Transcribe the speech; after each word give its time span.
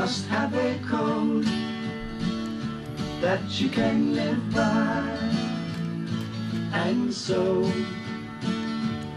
must 0.00 0.26
have 0.28 0.54
a 0.54 0.78
code 0.88 1.44
that 3.20 3.42
you 3.60 3.68
can 3.68 4.14
live 4.14 4.42
by. 4.54 5.04
And 6.72 7.12
so 7.12 7.70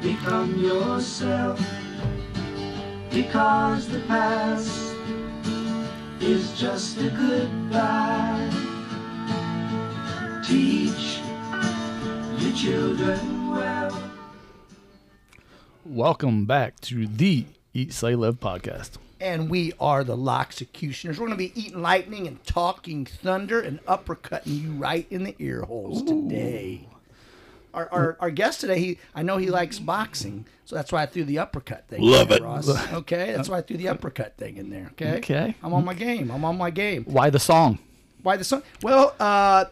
become 0.02 0.60
yourself 0.60 1.58
because 3.10 3.88
the 3.88 4.02
past 4.10 4.94
is 6.20 6.52
just 6.60 6.98
a 6.98 7.10
goodbye. 7.12 8.50
Teach 10.46 11.20
your 12.40 12.54
children 12.58 13.52
well. 13.52 14.04
Welcome 15.86 16.46
back 16.46 16.82
to 16.82 17.08
the 17.08 17.46
Eat, 17.74 17.94
say 17.94 18.16
Live 18.16 18.42
podcast. 18.42 18.98
And 19.24 19.50
we 19.50 19.72
are 19.80 20.04
the 20.04 20.18
Loxecutioners. 20.18 21.18
We're 21.18 21.28
going 21.28 21.32
to 21.32 21.36
be 21.38 21.54
eating 21.60 21.82
lightning 21.82 22.28
and 22.28 22.44
talking 22.46 23.06
thunder 23.06 23.62
and 23.62 23.84
uppercutting 23.86 24.62
you 24.62 24.74
right 24.74 25.08
in 25.10 25.24
the 25.24 25.34
ear 25.40 25.62
holes 25.62 26.04
today. 26.04 26.88
Our, 27.74 27.90
our, 27.92 28.18
our 28.20 28.30
guest 28.30 28.60
today, 28.60 28.78
he 28.78 29.00
I 29.16 29.24
know 29.24 29.38
he 29.38 29.50
likes 29.50 29.80
boxing, 29.80 30.46
so 30.66 30.76
that's 30.76 30.92
why 30.92 31.04
I 31.04 31.06
threw 31.08 31.24
the 31.24 31.40
uppercut 31.40 31.88
thing. 31.88 32.02
Love 32.02 32.32
in 32.32 32.38
it. 32.38 32.44
Ross. 32.44 32.68
Okay, 32.94 33.32
that's 33.32 33.50
why 33.50 33.60
I 33.60 33.62
threw 33.62 33.78
the 33.78 33.88
uppercut 33.88 34.38
thing 34.38 34.58
in 34.58 34.70
there. 34.70 34.90
Okay. 34.92 35.18
Okay. 35.18 35.56
I'm 35.64 35.74
on 35.74 35.86
my 35.86 35.96
game. 35.96 36.30
I'm 36.30 36.46
on 36.46 36.58
my 36.58 36.70
game. 36.70 37.06
Why 37.06 37.30
the 37.32 37.40
song? 37.40 37.80
Why 38.22 38.36
the 38.38 38.44
song? 38.44 38.62
Well, 38.84 39.16
uh, 39.20 39.66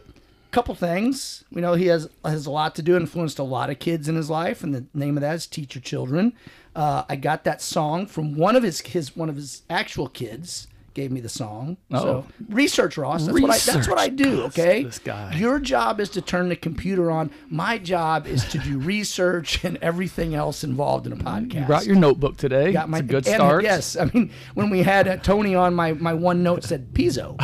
couple 0.50 0.74
things. 0.74 1.44
We 1.50 1.62
know 1.62 1.74
he 1.74 1.86
has 1.86 2.08
has 2.24 2.46
a 2.46 2.50
lot 2.50 2.74
to 2.76 2.82
do, 2.82 2.96
influenced 2.96 3.38
a 3.38 3.44
lot 3.44 3.70
of 3.70 3.78
kids 3.78 4.08
in 4.08 4.16
his 4.16 4.30
life, 4.30 4.64
and 4.64 4.74
the 4.74 4.84
name 4.94 5.16
of 5.16 5.20
that 5.20 5.34
is 5.34 5.46
Teach 5.46 5.74
Your 5.74 5.82
Children. 5.82 6.32
Uh, 6.74 7.04
I 7.08 7.16
got 7.16 7.44
that 7.44 7.60
song 7.60 8.06
from 8.06 8.36
one 8.36 8.56
of 8.56 8.62
his 8.62 8.80
his 8.80 9.14
one 9.16 9.28
of 9.28 9.36
his 9.36 9.62
actual 9.68 10.08
kids. 10.08 10.68
Gave 10.94 11.10
me 11.10 11.20
the 11.20 11.28
song. 11.30 11.78
So 11.90 11.98
Oh. 11.98 12.26
research, 12.50 12.98
Ross. 12.98 13.24
That's 13.24 13.40
what 13.40 13.50
I. 13.50 13.56
That's 13.56 13.88
what 13.88 13.96
I 13.98 14.10
do. 14.10 14.42
Okay. 14.42 14.82
This 14.84 14.98
guy. 14.98 15.34
Your 15.36 15.58
job 15.58 16.00
is 16.00 16.10
to 16.10 16.20
turn 16.20 16.50
the 16.50 16.56
computer 16.56 17.10
on. 17.10 17.30
My 17.48 17.78
job 17.78 18.26
is 18.26 18.44
to 18.50 18.58
do 18.58 18.78
research 18.78 19.64
and 19.64 19.78
everything 19.80 20.34
else 20.34 20.62
involved 20.64 21.06
in 21.06 21.14
a 21.14 21.16
podcast. 21.16 21.54
You 21.54 21.64
brought 21.64 21.86
your 21.86 21.96
notebook 21.96 22.36
today. 22.36 22.72
Got 22.72 22.90
my 22.90 22.98
it's 22.98 23.04
a 23.04 23.08
good 23.08 23.26
and 23.26 23.36
start. 23.36 23.64
Yes, 23.64 23.96
I 23.96 24.04
mean 24.12 24.30
when 24.52 24.68
we 24.68 24.82
had 24.82 25.08
uh, 25.08 25.16
Tony 25.16 25.54
on, 25.54 25.74
my 25.74 25.94
my 25.94 26.12
one 26.12 26.42
note 26.42 26.62
said 26.62 26.92
Pizzo. 26.92 27.36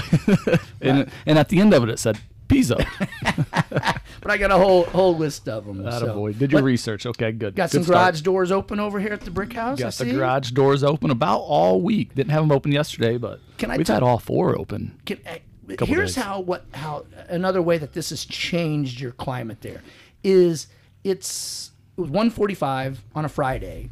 And, 0.82 1.10
and 1.26 1.38
at 1.38 1.48
the 1.48 1.58
end 1.58 1.72
of 1.74 1.82
it, 1.82 1.88
it 1.88 1.98
said 1.98 2.18
Pizzo. 2.48 2.82
But 4.20 4.32
I 4.32 4.36
got 4.36 4.50
a 4.50 4.56
whole 4.58 4.82
whole 4.84 5.16
list 5.16 5.48
of 5.48 5.64
them. 5.64 5.84
That 5.84 6.00
so. 6.00 6.12
boy. 6.12 6.32
Did 6.32 6.50
your 6.50 6.60
But 6.60 6.64
research. 6.66 7.06
Okay, 7.06 7.30
good. 7.30 7.54
Got 7.54 7.70
Good 7.70 7.76
some 7.76 7.84
start. 7.84 7.98
garage 8.14 8.20
doors 8.22 8.50
open 8.50 8.80
over 8.80 8.98
here 8.98 9.12
at 9.12 9.20
the 9.20 9.30
brick 9.30 9.52
house. 9.52 9.78
I 9.78 9.84
Got 9.84 9.92
the 9.94 10.04
see. 10.06 10.12
garage 10.12 10.50
doors 10.50 10.82
open 10.82 11.10
about 11.10 11.38
all 11.38 11.80
week. 11.80 12.14
Didn't 12.16 12.32
have 12.32 12.42
them 12.42 12.50
open 12.50 12.72
yesterday, 12.72 13.16
but 13.16 13.38
Can 13.58 13.70
I 13.70 13.76
we've 13.76 13.86
tell- 13.86 13.94
had 13.96 14.02
all 14.02 14.18
four 14.18 14.58
open. 14.58 14.98
Can, 15.06 15.18
uh, 15.24 15.36
Couple 15.70 15.86
here's 15.86 16.14
days. 16.16 16.24
how 16.24 16.40
what 16.40 16.64
how 16.72 17.06
another 17.28 17.62
way 17.62 17.78
that 17.78 17.92
this 17.92 18.10
has 18.10 18.24
changed 18.24 19.00
your 19.00 19.12
climate 19.12 19.60
there 19.60 19.82
is 20.24 20.66
it's 21.04 21.70
it 21.96 22.00
was 22.00 22.10
145 22.10 23.04
on 23.14 23.24
a 23.24 23.28
Friday, 23.28 23.90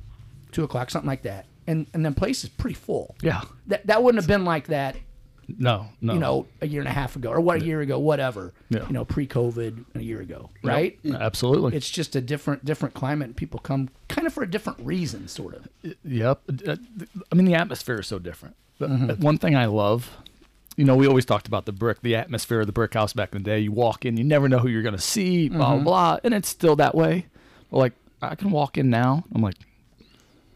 two 0.53 0.65
o'clock 0.65 0.91
something 0.91 1.09
like 1.09 1.23
that, 1.23 1.47
and 1.69 1.87
and 1.95 2.05
then 2.05 2.15
place 2.15 2.43
is 2.43 2.51
pretty 2.51 2.75
full. 2.75 3.15
Yeah. 3.23 3.43
That 3.69 3.87
that 3.87 4.03
wouldn't 4.03 4.21
have 4.23 4.29
been 4.29 4.45
like 4.45 4.67
that 4.69 4.97
No, 5.49 5.87
no. 6.01 6.15
you 6.15 6.19
know 6.19 6.47
a 6.61 6.67
year 6.67 6.81
and 6.81 6.89
a 6.89 6.93
half 6.93 7.15
ago 7.17 7.31
or 7.31 7.41
what 7.41 7.63
a 7.63 7.65
year 7.65 7.81
ago 7.81 7.99
whatever 7.99 8.53
Yeah. 8.69 8.87
you 8.87 8.93
know 8.93 9.05
pre-COVID 9.05 9.85
a 9.95 10.03
year 10.03 10.21
ago 10.21 10.51
Yep, 10.63 10.73
right. 10.73 10.99
Absolutely. 11.05 11.77
It's 11.77 11.89
just 11.89 12.17
a 12.17 12.21
different 12.21 12.65
different 12.65 12.95
climate, 12.95 13.27
and 13.29 13.37
people 13.37 13.61
come 13.61 13.89
kind 14.09 14.27
of 14.27 14.33
for 14.33 14.43
a 14.43 14.51
different 14.51 14.81
reason, 14.81 15.29
sort 15.29 15.55
of. 15.55 15.69
Yep. 16.05 16.41
Uh, 16.67 16.77
I 17.31 17.35
mean, 17.35 17.45
the 17.47 17.55
atmosphere 17.55 18.01
is 18.01 18.07
so 18.09 18.19
different. 18.19 18.57
Mm-hmm. 18.81 19.23
one 19.23 19.39
thing 19.39 19.57
I 19.57 19.67
love, 19.67 20.11
you 20.77 20.85
know, 20.85 20.97
we 20.97 21.07
always 21.07 21.25
talked 21.25 21.47
about 21.47 21.65
the 21.65 21.73
brick, 21.73 22.03
the 22.03 22.15
atmosphere 22.17 22.61
of 22.61 22.67
the 22.67 22.73
brick 22.73 22.93
house 22.93 23.13
back 23.15 23.35
in 23.35 23.43
the 23.43 23.49
day. 23.49 23.61
You 23.61 23.73
walk 23.73 24.05
in, 24.05 24.17
you 24.17 24.25
never 24.25 24.49
know 24.49 24.59
who 24.59 24.69
you're 24.69 24.83
going 24.83 24.97
to 24.97 25.01
see, 25.01 25.49
blah, 25.49 25.73
Mm-hmm. 25.75 25.85
blah, 25.85 26.13
blah. 26.15 26.21
And 26.25 26.35
it's 26.35 26.49
still 26.49 26.77
that 26.77 26.95
way. 26.95 27.27
But 27.71 27.79
like, 27.79 27.93
I 28.21 28.35
can 28.35 28.51
walk 28.51 28.77
in 28.77 28.91
now. 28.91 29.25
I'm 29.35 29.41
like, 29.43 29.55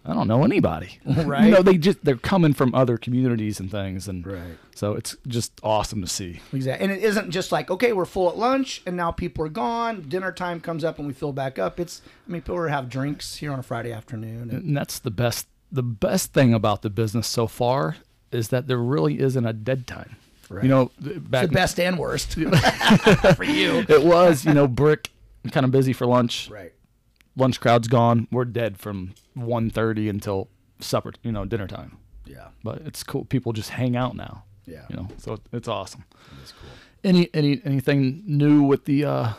I 0.05 0.15
don't 0.15 0.29
know 0.29 0.45
anybody. 0.45 0.99
Right. 1.07 1.45
you 1.45 1.51
know, 1.51 1.63
they 1.63 1.77
just, 1.77 2.03
they're 2.05 2.17
coming 2.17 2.55
from 2.55 2.75
other 2.75 2.97
communities 2.97 3.61
and 3.61 3.71
things. 3.71 4.09
And 4.09 4.27
Right. 4.27 4.57
so 4.75 4.95
it's 4.95 5.17
just 5.29 5.53
awesome 5.63 6.01
to 6.01 6.07
see. 6.07 6.41
Exactly. 6.53 6.83
And 6.85 6.93
it 6.97 7.05
isn't 7.05 7.31
just 7.31 7.53
like, 7.53 7.71
okay, 7.71 7.93
we're 7.93 8.07
full 8.07 8.29
at 8.31 8.39
lunch 8.39 8.81
and 8.87 8.97
now 8.97 9.11
people 9.13 9.45
are 9.45 9.49
gone. 9.51 10.03
Dinner 10.09 10.33
time 10.33 10.61
comes 10.61 10.85
up 10.85 10.99
and 10.99 11.07
we 11.07 11.13
fill 11.13 11.33
back 11.33 11.59
up. 11.59 11.79
It's, 11.79 12.01
I 12.27 12.33
mean, 12.33 12.41
people 12.41 12.67
have 12.67 12.89
drinks 12.89 13.37
here 13.37 13.53
on 13.53 13.59
a 13.59 13.63
Friday 13.63 13.93
afternoon. 13.93 14.51
And, 14.51 14.53
And 14.53 14.77
that's 14.77 14.99
the 14.99 15.11
best, 15.11 15.47
the 15.71 15.83
best 15.83 16.33
thing 16.33 16.55
about 16.55 16.81
the 16.83 16.91
business 16.91 17.27
so 17.29 17.47
far 17.47 17.97
is 18.33 18.49
that 18.49 18.67
there 18.69 18.79
really 18.79 19.21
isn't 19.21 19.45
a 19.47 19.53
dead 19.53 19.87
time. 19.87 20.17
Right. 20.49 20.65
You 20.65 20.71
know, 20.71 20.91
back 20.99 21.47
the 21.47 21.53
best 21.53 21.79
and 21.79 21.99
worst 21.99 22.33
for 23.37 23.45
you. 23.45 23.85
it 23.89 24.03
was, 24.03 24.45
you 24.45 24.55
know, 24.55 24.67
brick 24.67 25.11
kind 25.53 25.65
of 25.65 25.71
busy 25.73 25.93
for 25.93 26.07
lunch. 26.07 26.49
Right. 26.51 26.73
Lunch 27.41 27.59
crowd's 27.61 27.89
gone. 27.89 28.29
We're 28.31 28.45
dead 28.45 28.79
from 28.79 29.15
1.30 29.37 30.09
until 30.11 30.49
supper, 30.79 31.13
you 31.23 31.33
know, 31.33 31.45
dinner 31.45 31.67
time. 31.67 31.97
Yeah. 32.27 32.49
But 32.63 32.83
it's 32.83 33.03
cool. 33.03 33.25
People 33.25 33.53
just 33.53 33.71
hang 33.71 33.97
out 33.97 34.15
now. 34.15 34.45
Yeah. 34.67 34.85
You 34.91 34.97
know, 34.97 35.09
so 35.19 35.33
it- 35.35 35.41
it's 35.53 35.67
awesome. 35.69 36.05
That's 36.39 36.53
cool. 36.53 36.71
Any 37.03 37.31
any 37.33 37.63
anything 37.65 38.23
new 38.27 38.63
with 38.63 38.85
the 38.85 39.05
uh 39.07 39.33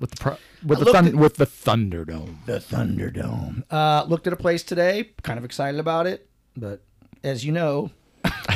with 0.00 0.10
the 0.12 0.16
pro- 0.16 0.38
with 0.64 0.78
the 0.78 0.86
looked 0.86 0.96
thun- 0.96 1.06
at- 1.08 1.14
with 1.14 1.36
the 1.36 1.44
Thunderdome? 1.46 2.38
The 2.46 2.58
Thunderdome. 2.58 3.64
Uh, 3.70 4.04
looked 4.08 4.26
at 4.26 4.32
a 4.32 4.36
place 4.36 4.62
today. 4.62 5.10
Kind 5.22 5.38
of 5.38 5.44
excited 5.44 5.78
about 5.78 6.06
it, 6.06 6.28
but 6.56 6.80
as 7.22 7.44
you 7.44 7.52
know, 7.52 7.90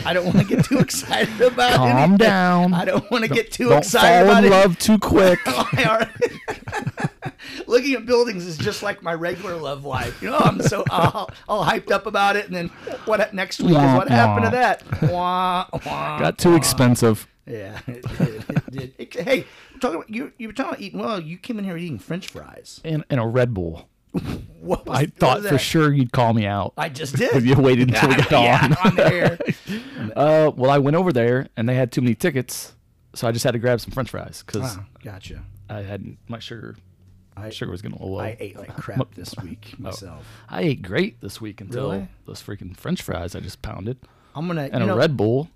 I 0.09 0.15
don't 0.15 0.25
want 0.25 0.39
to 0.39 0.45
get 0.45 0.65
too 0.65 0.79
excited 0.79 1.39
about 1.41 1.73
it. 1.75 1.77
Calm 1.77 2.17
down. 2.17 2.73
I 2.73 2.85
don't 2.87 3.09
want 3.11 3.25
to 3.25 3.31
get 3.31 3.53
too 3.53 3.69
Don't 3.69 3.79
excited 3.79 4.25
fall 4.27 4.31
about 4.39 4.45
in 4.45 4.53
it. 4.53 4.57
love 4.57 4.79
too 4.79 4.99
quick. 4.99 5.39
Looking 7.67 7.95
at 7.95 8.07
buildings 8.07 8.47
is 8.47 8.57
just 8.57 8.83
like 8.83 9.03
my 9.03 9.13
regular 9.13 9.57
love 9.57 9.85
life. 9.85 10.23
You 10.23 10.31
know, 10.31 10.39
I'm 10.39 10.63
so 10.63 10.83
all, 10.91 11.31
all 11.47 11.65
hyped 11.65 11.91
up 11.91 12.07
about 12.07 12.37
it, 12.37 12.47
and 12.47 12.57
then 12.57 12.69
what 13.05 13.35
next 13.35 13.61
week 13.61 13.71
is 13.71 13.77
Wah, 13.77 13.97
what 13.99 14.09
happened 14.09 14.47
to 14.47 14.51
that? 14.53 14.83
Wah, 15.11 15.67
wah. 15.85 16.19
Got 16.19 16.39
too 16.39 16.55
expensive. 16.55 17.29
Yeah, 17.47 17.79
it, 17.87 18.03
did, 18.19 18.45
it 18.49 18.71
did. 18.71 18.95
It- 18.99 19.15
hey, 19.15 19.45
talking 19.81 19.97
about, 19.97 20.11
you, 20.11 20.33
you 20.39 20.49
were 20.49 20.53
talking 20.55 20.71
about 20.73 20.81
eating 20.81 21.01
well. 21.01 21.21
You 21.21 21.37
came 21.37 21.59
in 21.59 21.65
here 21.65 21.77
eating 21.77 21.99
French 21.99 22.29
fries. 22.29 22.81
And, 22.85 23.05
and 23.11 23.21
a 23.21 23.27
Red 23.27 23.53
Bull. 23.55 23.89
What 24.13 24.87
was, 24.87 24.97
I 24.99 25.03
what 25.03 25.15
thought 25.15 25.43
was 25.43 25.49
for 25.51 25.59
sure 25.59 25.93
you'd 25.93 26.13
call 26.13 26.33
me 26.35 26.47
out. 26.47 26.73
I 26.77 26.89
just 26.89 27.17
did. 27.17 27.45
You 27.45 27.57
waited 27.57 27.89
until 27.89 28.09
we 28.09 28.17
got 28.17 28.31
yeah, 28.31 28.75
on. 28.85 28.89
on 28.91 28.97
the 28.97 29.07
air. 29.13 29.39
Uh, 30.17 30.51
well, 30.57 30.71
I 30.71 30.79
went 30.79 30.97
over 30.97 31.13
there 31.13 31.49
and 31.57 31.69
they 31.69 31.75
had 31.75 31.93
too 31.93 32.01
many 32.01 32.15
tickets, 32.15 32.75
so 33.15 33.29
I 33.29 33.33
just 33.33 33.45
had 33.45 33.53
to 33.53 33.59
grab 33.59 33.81
some 33.81 33.91
French 33.93 34.11
fries 34.11 34.43
because 34.47 34.77
Wow, 34.77 34.85
gotcha. 35.03 35.43
I 35.69 35.83
had 35.83 36.17
my 36.29 36.39
sugar. 36.39 36.77
I, 37.37 37.51
Sugar 37.51 37.71
was 37.71 37.83
getting 37.83 37.97
a 37.97 38.01
little 38.01 38.17
low. 38.17 38.23
I 38.25 38.37
ate 38.41 38.57
like 38.59 38.75
crap 38.77 39.15
this 39.15 39.33
week 39.41 39.79
myself. 39.79 40.27
I 40.49 40.63
ate 40.63 40.83
great 40.83 41.21
this 41.21 41.41
week 41.41 41.61
until 41.61 41.93
Really? 41.93 42.09
those 42.27 42.43
freaking 42.43 42.77
French 42.77 43.01
fries 43.01 43.37
I 43.37 43.41
just 43.41 43.63
pounded 43.63 43.97
I'm 44.35 44.49
gonna 44.49 44.69
and 44.73 44.83
a 44.83 44.87
know, 44.87 44.97
Red 44.97 45.17
Bull. 45.17 45.49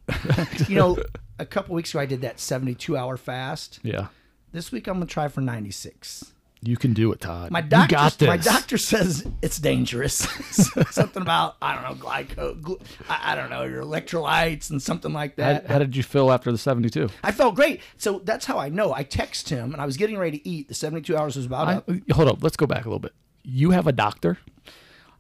you 0.69 0.77
know, 0.77 0.97
a 1.41 1.45
couple 1.47 1.75
weeks 1.75 1.91
ago 1.91 1.99
I 2.01 2.07
did 2.07 2.21
that 2.21 2.39
72 2.39 2.97
hour 2.97 3.17
fast. 3.17 3.81
yeah, 3.83 4.07
This 4.53 4.71
week 4.71 4.87
I'm 4.87 4.95
gonna 4.95 5.07
try 5.07 5.27
for 5.27 5.41
96. 5.41 6.32
You 6.65 6.77
can 6.77 6.93
do 6.93 7.11
it, 7.13 7.21
Todd. 7.21 7.51
My 7.51 7.59
you 7.61 7.67
doctor, 7.69 7.95
got 7.97 8.19
this. 8.19 8.27
my 8.29 8.37
doctor 8.37 8.79
says 8.79 9.27
it's 9.43 9.59
dangerous. 9.59 10.15
something 10.91 11.21
about 11.23 11.57
I 11.61 11.75
don't 11.75 11.83
know 11.83 12.05
glyco, 12.07 12.61
gl- 12.61 12.81
I, 13.09 13.33
I 13.33 13.35
don't 13.35 13.51
know 13.51 13.65
your 13.65 13.83
electrolytes 13.83 14.71
and 14.71 14.81
something 14.81 15.13
like 15.13 15.37
that. 15.37 15.67
how 15.67 15.79
did 15.79 15.97
you 15.97 16.03
feel 16.03 16.31
after 16.31 16.53
the 16.53 16.59
seventy-two? 16.59 17.09
I 17.25 17.33
felt 17.33 17.55
great. 17.57 17.81
So 17.99 18.21
that's 18.25 18.47
how 18.47 18.59
I 18.59 18.69
know. 18.69 18.93
I 18.93 19.03
text 19.03 19.49
him 19.49 19.73
and 19.73 19.83
I 19.83 19.87
was 19.87 19.97
getting 19.97 20.19
ready 20.19 20.39
to 20.39 20.49
eat. 20.49 20.69
The 20.69 20.75
72 20.75 21.17
hours 21.17 21.37
was 21.37 21.47
about 21.47 21.69
I, 21.69 21.75
up. 21.77 21.91
hold 22.13 22.29
up, 22.29 22.43
let's 22.43 22.57
go 22.57 22.67
back 22.67 22.85
a 22.85 22.89
little 22.89 22.99
bit. 23.01 23.13
You 23.43 23.73
have 23.73 23.87
a 23.87 23.93
doctor. 23.93 24.39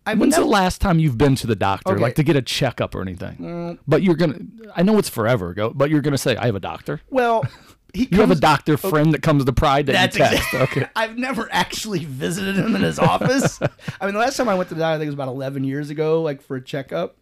I 0.05 0.15
When's 0.15 0.33
never- 0.33 0.45
the 0.45 0.51
last 0.51 0.81
time 0.81 0.99
you've 0.99 1.17
been 1.19 1.37
to 1.37 1.47
the 1.47 1.55
doctor, 1.55 1.93
Okay. 1.93 1.99
Mm. 1.99 2.03
like 2.03 2.15
to 2.17 2.25
get 2.25 2.35
a 2.37 2.43
checkup 2.43 2.95
or 2.95 3.03
anything? 3.03 3.79
But 3.87 4.03
you're 4.03 4.17
gonna. 4.17 4.39
I 4.75 4.83
know 4.83 4.99
it's 4.99 5.09
forever 5.09 5.51
ago, 5.51 5.73
but 5.75 5.91
you're 5.91 6.01
gonna 6.01 6.19
say 6.19 6.37
I 6.37 6.47
have 6.47 6.57
a 6.57 6.61
doctor. 6.61 7.01
Well, 7.11 7.45
he 7.93 8.09
You 8.11 8.21
have 8.21 8.31
a 8.31 8.35
doctor 8.37 8.77
friend 8.77 9.13
that 9.15 9.23
comes 9.23 9.45
to 9.45 9.53
Pride 9.53 9.87
that 9.87 9.93
That's 9.93 10.17
exactly. 10.17 10.61
Okay. 10.61 10.91
I've 10.97 11.17
never 11.19 11.49
actually 11.53 12.05
visited 12.05 12.57
him 12.57 12.75
in 12.75 12.83
his 12.83 12.99
office. 12.99 13.61
I 14.01 14.07
mean, 14.07 14.15
the 14.15 14.21
last 14.21 14.37
time 14.37 14.49
I 14.49 14.55
went 14.55 14.69
to 14.71 14.75
the 14.75 14.81
doctor, 14.81 14.95
I 14.95 14.99
think 14.99 15.07
it 15.07 15.11
was 15.11 15.15
about 15.15 15.29
11 15.29 15.65
years 15.65 15.91
ago, 15.91 16.23
like 16.23 16.43
for 16.43 16.57
a 16.57 16.63
checkup. 16.63 17.17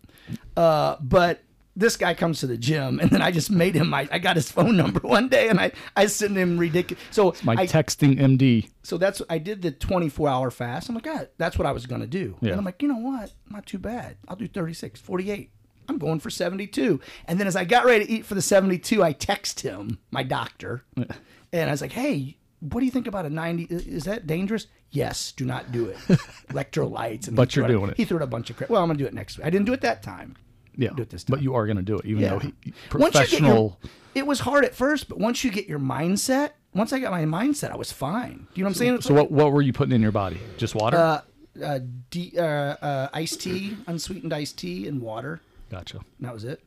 Uh, 0.57 0.97
but 1.01 1.43
this 1.77 1.97
guy 1.97 2.15
comes 2.15 2.41
to 2.41 2.47
the 2.47 2.57
gym, 2.57 3.01
and 3.01 3.11
then 3.11 3.23
I 3.23 3.31
just 3.31 3.51
made 3.51 3.75
him 3.75 3.89
my. 3.89 4.09
I 4.11 4.19
got 4.19 4.37
his 4.37 4.51
phone 4.51 4.77
number 4.77 5.01
one 5.01 5.29
day, 5.29 5.49
and 5.49 5.59
I 5.59 5.73
I 5.97 6.07
sent 6.07 6.37
him 6.37 6.59
ridiculous. 6.59 7.03
So 7.11 7.31
it's 7.31 7.45
My 7.45 7.55
I, 7.55 7.67
texting 7.67 8.19
MD. 8.19 8.69
so 8.83 8.99
that's 8.99 9.23
I 9.31 9.39
did 9.39 9.63
the 9.63 9.71
24 9.71 10.29
hour 10.29 10.51
fast. 10.51 10.89
I'm 10.89 10.95
like, 10.95 11.05
God, 11.05 11.29
that's 11.39 11.59
what 11.59 11.67
I 11.67 11.73
was 11.73 11.87
gonna 11.87 12.07
do. 12.07 12.37
Yeah. 12.41 12.51
And 12.51 12.59
I'm 12.59 12.65
like, 12.65 12.83
you 12.83 12.89
know 12.89 12.99
what? 12.99 13.33
Not 13.49 13.67
too 13.67 13.79
bad. 13.79 14.17
I'll 14.29 14.37
do 14.37 14.49
36, 14.49 15.01
48. 15.01 15.51
I'm 15.91 15.99
going 15.99 16.21
for 16.21 16.31
72. 16.31 17.01
And 17.27 17.39
then 17.39 17.47
as 17.47 17.57
I 17.57 17.65
got 17.65 17.85
ready 17.85 18.07
to 18.07 18.11
eat 18.11 18.25
for 18.25 18.35
the 18.35 18.43
72, 18.43 19.03
I 19.03 19.13
text 19.13 19.61
him, 19.61 19.99
my 20.11 20.23
doctor, 20.23 20.85
and 20.97 21.69
I 21.69 21.71
was 21.71 21.83
like, 21.83 21.93
hey, 21.93 22.37
what 22.61 22.81
do 22.81 22.87
you 22.87 22.93
think 22.93 23.07
about 23.07 23.27
a 23.27 23.31
90? 23.31 23.65
Is 23.65 24.05
that 24.05 24.27
dangerous? 24.27 24.67
Yes, 24.91 25.33
do 25.33 25.45
not 25.45 25.71
do 25.73 25.87
it. 25.87 25.97
Electrolytes. 26.49 27.27
And 27.29 27.37
But 27.37 27.53
he 27.53 27.57
you're 27.61 27.65
out- 27.67 27.71
doing 27.71 27.91
it. 27.91 27.97
He 27.97 28.05
threw 28.05 28.19
out 28.19 28.23
a 28.23 28.27
bunch 28.27 28.51
of 28.51 28.57
crap. 28.57 28.71
Well, 28.71 28.83
I'm 28.83 28.89
gonna 28.89 28.99
do 28.99 29.07
it 29.07 29.15
next 29.15 29.39
week. 29.39 29.47
I 29.47 29.51
didn't 29.51 29.67
do 29.67 29.73
it 29.73 29.81
that 29.83 30.03
time. 30.03 30.37
Yeah, 30.77 30.91
do 30.95 31.03
it 31.03 31.11
this 31.11 31.25
time. 31.25 31.35
but 31.37 31.43
you 31.43 31.55
are 31.55 31.67
going 31.67 31.77
to 31.77 31.83
do 31.83 31.99
it, 31.99 32.07
even 32.07 32.23
Yeah. 32.23 32.31
though 32.31 32.39
he, 32.39 32.47
Once 32.53 32.55
you 32.73 32.73
your- 32.73 33.11
professional. 33.11 33.81
it 34.15 34.27
was 34.27 34.41
hard 34.41 34.65
at 34.65 34.75
first, 34.75 35.09
but 35.09 35.19
once 35.19 35.43
you 35.45 35.51
get 35.51 35.67
your 35.67 35.81
mindset, 35.81 36.51
once 36.75 36.93
I 36.93 37.01
got 37.01 37.11
my 37.11 37.25
mindset, 37.25 37.71
I 37.73 37.77
was 37.77 37.93
fine. 37.93 38.47
You 38.55 38.63
know 38.63 38.69
what 38.69 38.71
I'm 38.71 38.75
saying? 38.75 38.95
It's 38.95 39.07
so 39.07 39.15
like- 39.15 39.25
what 39.25 39.33
what 39.33 39.53
were 39.53 39.63
you 39.63 39.73
putting 39.73 39.93
in 39.95 40.01
your 40.01 40.13
body? 40.13 40.41
Just 40.57 40.75
water? 40.75 40.97
Uh, 40.97 41.21
uh, 41.63 41.81
de- 42.11 42.33
uh, 42.39 42.43
uh, 42.43 43.09
iced 43.13 43.41
tea, 43.43 43.77
unsweetened 43.89 44.33
iced 44.33 44.59
tea, 44.59 44.87
and 44.87 45.03
water. 45.03 45.41
Gotcha. 45.71 45.99
And 46.19 46.27
that 46.27 46.35
was 46.35 46.45
it. 46.45 46.63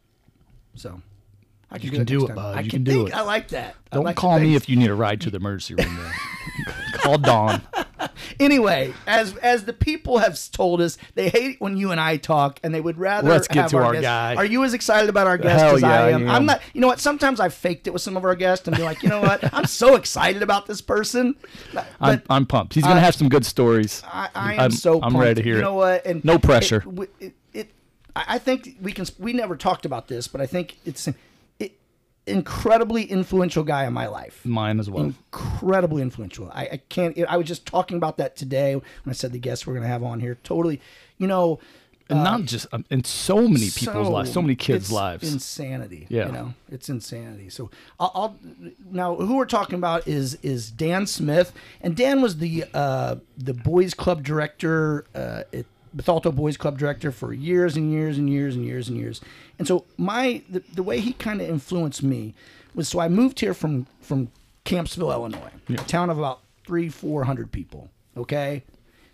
So 0.76 1.02
I 1.72 1.78
You 1.78 1.92
can 1.92 2.04
do 2.06 2.20
next 2.20 2.24
it, 2.24 2.28
time. 2.28 2.36
bud. 2.36 2.58
I 2.58 2.62
You 2.62 2.70
can, 2.70 2.84
can 2.86 2.94
do 2.94 3.08
it. 3.08 3.14
I 3.14 3.22
like 3.22 3.50
that. 3.50 3.76
Don't 3.92 4.04
like 4.06 4.16
call 4.16 4.40
me 4.40 4.56
if 4.56 4.68
you 4.70 4.76
need 4.76 4.90
a 4.90 4.96
ride 4.96 5.22
to 5.22 5.30
the 5.30 5.38
emergency 5.38 5.76
room. 5.76 6.00
Call 6.94 7.18
Dawn. 7.18 7.62
Anyway, 8.40 8.94
as 9.08 9.36
as 9.38 9.66
the 9.66 9.74
people 9.74 10.18
have 10.20 10.38
told 10.52 10.82
us, 10.82 10.98
they 11.16 11.30
hate 11.30 11.60
when 11.60 11.78
you 11.78 11.92
and 11.92 12.00
I 12.00 12.18
talk, 12.18 12.60
and 12.64 12.74
they 12.74 12.82
would 12.82 12.98
rather. 12.98 13.30
Let's 13.30 13.48
get 13.48 13.58
have 13.64 13.72
to 13.72 13.78
our 13.78 13.94
guests. 13.94 14.06
guy. 14.06 14.36
Are 14.36 14.46
you 14.46 14.64
as 14.64 14.74
excited 14.74 15.10
about 15.10 15.28
our 15.28 15.38
guest 15.38 15.64
Hell 15.64 15.76
as 15.76 15.82
yeah, 15.82 15.90
I 15.92 15.96
I 16.08 16.10
am? 16.12 16.24
am. 16.24 16.30
I'm 16.30 16.46
not. 16.46 16.62
You 16.74 16.82
know 16.82 16.88
what? 16.88 17.00
Sometimes 17.00 17.40
I 17.40 17.50
faked 17.50 17.88
it 17.88 17.92
with 17.94 18.02
some 18.02 18.16
of 18.18 18.24
our 18.24 18.36
guests 18.36 18.68
and 18.68 18.76
be 18.78 18.84
like, 18.84 19.04
you 19.04 19.10
know 19.10 19.22
what? 19.22 19.54
I'm 19.54 19.66
so 19.66 19.96
excited 19.96 20.42
about 20.42 20.66
this 20.68 20.82
person. 20.82 21.36
But 21.74 21.88
I'm, 22.02 22.22
I'm 22.30 22.46
pumped. 22.46 22.74
He's 22.76 22.84
going 22.84 22.96
to 22.96 23.02
have 23.02 23.16
some 23.16 23.30
good 23.30 23.46
stories. 23.46 24.02
I, 24.06 24.30
I 24.36 24.54
am 24.56 24.60
I'm- 24.60 24.72
so. 24.72 25.02
I'm 25.02 25.16
ready 25.18 25.36
to 25.36 25.44
hear 25.44 25.54
You 25.56 25.60
it. 25.60 25.64
know 25.64 25.76
what? 25.76 26.06
And 26.06 26.24
No 26.26 26.38
pressure. 26.40 26.84
It, 26.98 27.10
it, 27.20 27.34
it, 27.54 27.72
I 28.16 28.26
I 28.36 28.38
think 28.40 28.78
we 28.82 28.92
can. 28.92 29.06
We 29.20 29.34
never 29.34 29.56
talked 29.56 29.86
about 29.86 30.08
this, 30.08 30.28
but 30.28 30.42
I 30.42 30.46
think 30.46 30.78
it's 30.86 31.08
an 31.08 31.16
it, 31.60 31.74
incredibly 32.26 33.04
influential 33.04 33.64
guy 33.64 33.86
in 33.86 33.94
my 33.94 34.08
life. 34.08 34.46
Mine 34.46 34.80
as 34.80 34.90
well. 34.90 35.04
Incredibly 35.04 36.02
influential. 36.02 36.50
I, 36.54 36.64
I 36.74 36.82
can't. 36.90 37.18
I 37.28 37.38
was 37.38 37.48
just 37.48 37.66
talking 37.66 37.98
about 37.98 38.18
that 38.18 38.36
today 38.36 38.76
when 38.76 38.84
I 39.08 39.14
said 39.14 39.32
the 39.32 39.40
guests 39.40 39.66
we're 39.68 39.74
going 39.74 39.84
to 39.84 39.90
have 39.90 40.04
on 40.04 40.20
here. 40.20 40.38
Totally. 40.44 40.82
You 41.18 41.28
know. 41.28 41.60
and 42.10 42.24
not 42.24 42.44
just 42.44 42.68
um, 42.74 42.86
in 42.90 43.04
so 43.04 43.48
many 43.48 43.70
people's 43.70 44.10
lives, 44.10 44.32
so 44.32 44.42
many 44.42 44.56
kids' 44.56 44.86
it's 44.86 44.92
lives. 44.92 45.32
Insanity. 45.32 46.06
Yeah. 46.10 46.26
You 46.28 46.32
know, 46.34 46.54
it's 46.70 46.90
insanity. 46.90 47.50
So 47.50 47.72
I'll, 48.00 48.12
I'll 48.14 48.40
now 48.92 49.16
who 49.16 49.38
we're 49.38 49.46
talking 49.46 49.76
about 49.76 50.08
is 50.08 50.36
is 50.44 50.70
Dan 50.70 51.08
Smith, 51.08 51.54
and 51.82 51.96
Dan 51.96 52.22
was 52.22 52.38
the 52.38 52.66
uh, 52.74 53.16
the 53.38 53.54
boys 53.54 53.94
club 53.94 54.24
director 54.24 55.06
uh, 55.16 55.44
at 55.54 55.66
Bethalto 55.96 56.34
Boys 56.36 56.58
Club 56.58 56.78
director 56.78 57.12
for 57.12 57.34
years 57.34 57.76
and 57.78 57.92
years 57.92 58.18
and 58.18 58.30
years 58.30 58.56
and 58.56 58.66
years 58.66 58.90
and 58.90 58.98
years. 58.98 59.22
And 59.60 59.68
so 59.68 59.86
my 59.98 60.42
the, 60.50 60.64
the 60.74 60.84
way 60.84 61.00
he 61.00 61.14
kind 61.14 61.42
of 61.42 61.50
influenced 61.50 62.04
me 62.04 62.34
was 62.76 62.90
so 62.90 63.00
I 63.00 63.08
moved 63.08 63.40
here 63.40 63.54
from 63.54 63.88
from 64.02 64.30
Campsville, 64.66 65.12
Illinois, 65.12 65.52
a 65.70 65.76
town 65.76 66.10
of 66.10 66.18
about 66.18 66.42
three 66.66 66.90
four 66.90 67.26
hundred 67.26 67.52
people. 67.52 67.90
Okay, 68.18 68.64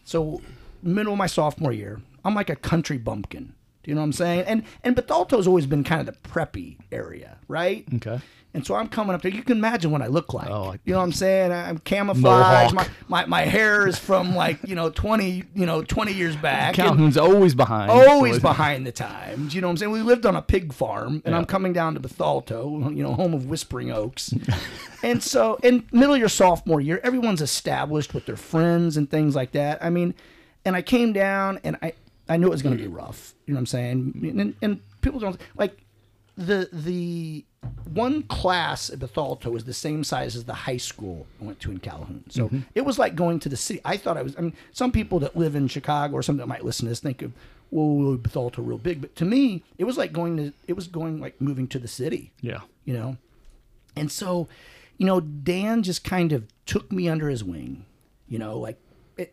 so 0.03 0.41
middle 0.81 1.13
of 1.13 1.17
my 1.17 1.27
sophomore 1.27 1.71
year, 1.71 2.01
I'm 2.23 2.35
like 2.35 2.49
a 2.49 2.55
country 2.55 2.97
bumpkin. 2.97 3.53
You 3.89 3.95
know 3.95 4.01
what 4.01 4.05
I'm 4.05 4.13
saying? 4.13 4.45
And 4.47 4.63
and 4.83 4.95
Bethalto's 4.95 5.47
always 5.47 5.65
been 5.65 5.83
kind 5.83 6.07
of 6.07 6.13
the 6.13 6.29
preppy 6.29 6.77
area, 6.91 7.37
right? 7.47 7.85
Okay. 7.95 8.19
And 8.51 8.65
so 8.65 8.73
I'm 8.73 8.87
coming 8.87 9.13
up 9.13 9.21
there. 9.21 9.31
You 9.31 9.43
can 9.43 9.57
imagine 9.59 9.91
what 9.91 10.01
I 10.01 10.07
look 10.07 10.33
like. 10.33 10.49
Oh, 10.49 10.71
I- 10.71 10.79
you 10.83 10.93
know 10.93 10.97
what 10.97 11.03
I'm 11.03 11.11
saying? 11.11 11.51
I'm 11.51 11.77
camouflaged. 11.77 12.73
My, 12.73 12.87
my 13.07 13.25
my 13.27 13.41
hair 13.41 13.87
is 13.87 13.99
from 13.99 14.35
like 14.35 14.57
you 14.65 14.73
know 14.75 14.89
20 14.89 15.43
you 15.53 15.65
know 15.67 15.83
20 15.83 16.13
years 16.13 16.35
back. 16.35 16.69
and 16.79 16.87
Calhoun's 16.87 17.15
always 17.17 17.53
behind. 17.53 17.91
always 17.91 18.35
So- 18.37 18.41
behind 18.41 18.87
the 18.87 18.91
times. 18.91 19.53
You 19.53 19.61
know 19.61 19.67
what 19.67 19.71
I'm 19.73 19.77
saying? 19.77 19.91
We 19.91 20.01
lived 20.01 20.25
on 20.25 20.35
a 20.35 20.41
pig 20.41 20.73
farm, 20.73 21.21
and 21.25 21.33
Yeah. 21.33 21.37
I'm 21.37 21.45
coming 21.45 21.73
down 21.73 21.93
to 21.93 21.99
Bethalto, 21.99 22.95
you 22.95 23.03
know, 23.03 23.13
home 23.13 23.33
of 23.35 23.45
Whispering 23.45 23.91
Oaks. 23.91 24.33
and 25.03 25.21
so, 25.21 25.59
in 25.61 25.85
middle 25.91 26.13
of 26.15 26.19
your 26.19 26.29
sophomore 26.29 26.81
year, 26.81 26.99
everyone's 27.03 27.41
established 27.41 28.13
with 28.15 28.25
their 28.25 28.35
friends 28.37 28.97
and 28.97 29.09
things 29.11 29.35
like 29.35 29.51
that. 29.51 29.83
I 29.83 29.89
mean, 29.91 30.15
and 30.65 30.75
I 30.75 30.81
came 30.81 31.13
down, 31.13 31.59
and 31.63 31.77
I 31.83 31.93
I 32.29 32.37
knew 32.37 32.47
it 32.47 32.51
was 32.51 32.61
going 32.61 32.77
to 32.77 32.81
be 32.81 32.87
rough. 32.87 33.33
You 33.45 33.53
know 33.53 33.57
what 33.57 33.61
I'm 33.61 33.65
saying? 33.65 34.35
And, 34.39 34.55
and 34.61 34.79
people 35.01 35.19
don't 35.19 35.39
like 35.57 35.83
the 36.37 36.69
the 36.71 37.43
one 37.93 38.23
class 38.23 38.89
at 38.89 38.99
Bethalto 38.99 39.51
was 39.51 39.65
the 39.65 39.73
same 39.73 40.03
size 40.05 40.35
as 40.35 40.45
the 40.45 40.53
high 40.53 40.77
school 40.77 41.27
I 41.41 41.45
went 41.45 41.59
to 41.61 41.71
in 41.71 41.79
Calhoun. 41.79 42.23
So 42.29 42.45
mm-hmm. 42.45 42.59
it 42.73 42.85
was 42.85 42.97
like 42.97 43.15
going 43.15 43.39
to 43.41 43.49
the 43.49 43.57
city. 43.57 43.81
I 43.83 43.97
thought 43.97 44.15
I 44.15 44.21
was. 44.21 44.35
I 44.37 44.41
mean, 44.41 44.53
some 44.71 44.91
people 44.91 45.19
that 45.19 45.35
live 45.35 45.55
in 45.55 45.67
Chicago 45.67 46.13
or 46.13 46.23
something 46.23 46.39
that 46.39 46.47
might 46.47 46.63
listen 46.63 46.85
to 46.85 46.89
this 46.89 47.01
think 47.01 47.21
of, 47.21 47.33
"Whoa, 47.71 48.17
Bethalto, 48.17 48.65
real 48.65 48.77
big." 48.77 49.01
But 49.01 49.15
to 49.17 49.25
me, 49.25 49.63
it 49.77 49.83
was 49.83 49.97
like 49.97 50.13
going 50.13 50.37
to. 50.37 50.53
It 50.67 50.73
was 50.73 50.87
going 50.87 51.19
like 51.19 51.39
moving 51.41 51.67
to 51.67 51.79
the 51.79 51.89
city. 51.89 52.31
Yeah. 52.41 52.61
You 52.85 52.93
know, 52.93 53.17
and 53.97 54.09
so, 54.09 54.47
you 54.97 55.05
know, 55.05 55.19
Dan 55.19 55.83
just 55.83 56.05
kind 56.05 56.31
of 56.31 56.45
took 56.65 56.91
me 56.91 57.09
under 57.09 57.27
his 57.27 57.43
wing. 57.43 57.85
You 58.29 58.39
know, 58.39 58.57
like 58.57 58.79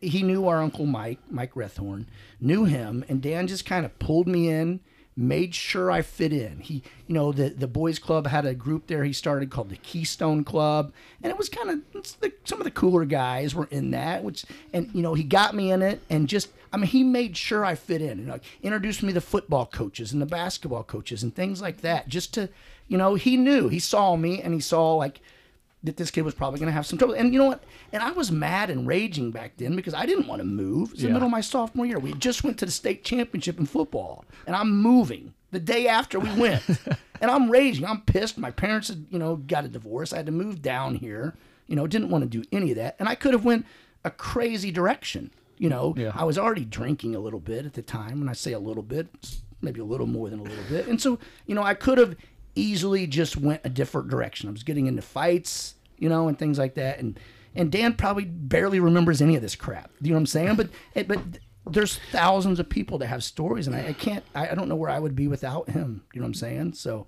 he 0.00 0.22
knew 0.22 0.48
our 0.48 0.62
uncle 0.62 0.86
Mike, 0.86 1.18
Mike 1.30 1.54
Rethorn, 1.54 2.06
knew 2.40 2.64
him, 2.64 3.04
and 3.08 3.22
Dan 3.22 3.46
just 3.46 3.66
kind 3.66 3.84
of 3.84 3.98
pulled 3.98 4.26
me 4.28 4.48
in, 4.48 4.80
made 5.16 5.54
sure 5.54 5.90
I 5.90 6.02
fit 6.02 6.32
in. 6.32 6.60
He, 6.60 6.82
you 7.06 7.14
know, 7.14 7.32
the 7.32 7.48
the 7.48 7.66
boys 7.66 7.98
club 7.98 8.26
had 8.26 8.44
a 8.44 8.54
group 8.54 8.86
there 8.86 9.04
he 9.04 9.12
started 9.12 9.50
called 9.50 9.70
the 9.70 9.76
Keystone 9.76 10.44
Club, 10.44 10.92
and 11.22 11.30
it 11.30 11.38
was 11.38 11.48
kind 11.48 11.70
of 11.70 12.06
some 12.44 12.60
of 12.60 12.64
the 12.64 12.70
cooler 12.70 13.04
guys 13.04 13.54
were 13.54 13.68
in 13.70 13.92
that, 13.92 14.22
which 14.22 14.44
and 14.72 14.90
you 14.92 15.02
know 15.02 15.14
he 15.14 15.24
got 15.24 15.54
me 15.54 15.70
in 15.70 15.82
it, 15.82 16.02
and 16.10 16.28
just 16.28 16.48
I 16.72 16.76
mean 16.76 16.86
he 16.86 17.02
made 17.02 17.36
sure 17.36 17.64
I 17.64 17.74
fit 17.74 18.02
in, 18.02 18.18
and 18.18 18.28
like 18.28 18.44
introduced 18.62 19.02
me 19.02 19.12
to 19.14 19.20
football 19.20 19.66
coaches 19.66 20.12
and 20.12 20.20
the 20.20 20.26
basketball 20.26 20.84
coaches 20.84 21.22
and 21.22 21.34
things 21.34 21.62
like 21.62 21.80
that, 21.80 22.08
just 22.08 22.34
to, 22.34 22.50
you 22.88 22.98
know, 22.98 23.14
he 23.14 23.36
knew 23.36 23.68
he 23.68 23.78
saw 23.78 24.16
me 24.16 24.42
and 24.42 24.52
he 24.52 24.60
saw 24.60 24.94
like 24.94 25.20
that 25.86 25.96
this 25.96 26.10
kid 26.10 26.22
was 26.22 26.34
probably 26.34 26.58
going 26.60 26.68
to 26.68 26.72
have 26.72 26.86
some 26.86 26.98
trouble. 26.98 27.14
And 27.14 27.32
you 27.32 27.38
know 27.38 27.46
what? 27.46 27.64
And 27.92 28.02
I 28.02 28.12
was 28.12 28.30
mad 28.30 28.70
and 28.70 28.86
raging 28.86 29.30
back 29.30 29.56
then 29.56 29.74
because 29.74 29.94
I 29.94 30.06
didn't 30.06 30.26
want 30.26 30.40
to 30.40 30.44
move. 30.44 30.90
It 30.90 30.92
was 30.94 31.02
the 31.02 31.08
middle 31.08 31.26
of 31.26 31.32
my 31.32 31.40
sophomore 31.40 31.86
year. 31.86 31.98
We 31.98 32.12
just 32.14 32.44
went 32.44 32.58
to 32.58 32.66
the 32.66 32.72
state 32.72 33.04
championship 33.04 33.58
in 33.58 33.66
football, 33.66 34.24
and 34.46 34.54
I'm 34.54 34.76
moving 34.80 35.32
the 35.52 35.60
day 35.60 35.88
after 35.88 36.20
we 36.20 36.32
went. 36.34 36.62
and 37.20 37.30
I'm 37.30 37.50
raging. 37.50 37.84
I'm 37.86 38.02
pissed. 38.02 38.36
My 38.36 38.50
parents 38.50 38.88
had, 38.88 39.06
you 39.10 39.18
know, 39.18 39.36
got 39.36 39.64
a 39.64 39.68
divorce. 39.68 40.12
I 40.12 40.16
had 40.18 40.26
to 40.26 40.32
move 40.32 40.60
down 40.60 40.96
here. 40.96 41.34
You 41.66 41.76
know, 41.76 41.86
didn't 41.86 42.10
want 42.10 42.22
to 42.22 42.28
do 42.28 42.44
any 42.52 42.70
of 42.70 42.76
that. 42.76 42.96
And 42.98 43.08
I 43.08 43.14
could 43.14 43.32
have 43.32 43.44
went 43.44 43.64
a 44.04 44.10
crazy 44.10 44.70
direction. 44.70 45.30
You 45.58 45.70
know, 45.70 45.94
Yeah. 45.96 46.12
I 46.14 46.24
was 46.24 46.36
already 46.36 46.64
drinking 46.66 47.14
a 47.14 47.18
little 47.18 47.40
bit 47.40 47.64
at 47.64 47.72
the 47.72 47.82
time. 47.82 48.20
When 48.20 48.28
I 48.28 48.34
say 48.34 48.52
a 48.52 48.58
little 48.58 48.82
bit, 48.82 49.08
maybe 49.62 49.80
a 49.80 49.84
little 49.84 50.06
more 50.06 50.28
than 50.28 50.40
a 50.40 50.42
little 50.42 50.64
bit. 50.68 50.86
And 50.86 51.00
so, 51.00 51.18
you 51.46 51.54
know, 51.54 51.62
I 51.62 51.72
could 51.74 51.96
have 51.98 52.14
easily 52.54 53.06
just 53.06 53.36
went 53.36 53.62
a 53.64 53.68
different 53.70 54.08
direction. 54.08 54.48
I 54.48 54.52
was 54.52 54.62
getting 54.62 54.86
into 54.86 55.02
fights, 55.02 55.74
you 55.98 56.08
know, 56.08 56.28
and 56.28 56.38
things 56.38 56.58
like 56.58 56.74
that. 56.74 56.98
And 56.98 57.18
and 57.54 57.72
Dan 57.72 57.94
probably 57.94 58.24
barely 58.24 58.80
remembers 58.80 59.22
any 59.22 59.36
of 59.36 59.42
this 59.42 59.56
crap. 59.56 59.90
You 60.00 60.10
know 60.10 60.16
what 60.16 60.20
I'm 60.20 60.26
saying? 60.26 60.56
But 60.56 60.68
eh, 60.94 61.04
but 61.06 61.20
there's 61.66 61.98
thousands 62.12 62.60
of 62.60 62.68
people 62.68 62.98
that 62.98 63.06
have 63.06 63.24
stories, 63.24 63.66
and 63.66 63.74
I, 63.74 63.88
I 63.88 63.92
can't. 63.92 64.24
I, 64.34 64.50
I 64.50 64.54
don't 64.54 64.68
know 64.68 64.76
where 64.76 64.90
I 64.90 64.98
would 64.98 65.16
be 65.16 65.28
without 65.28 65.70
him. 65.70 66.04
You 66.12 66.20
know 66.20 66.24
what 66.24 66.28
I'm 66.28 66.34
saying? 66.34 66.74
So. 66.74 67.06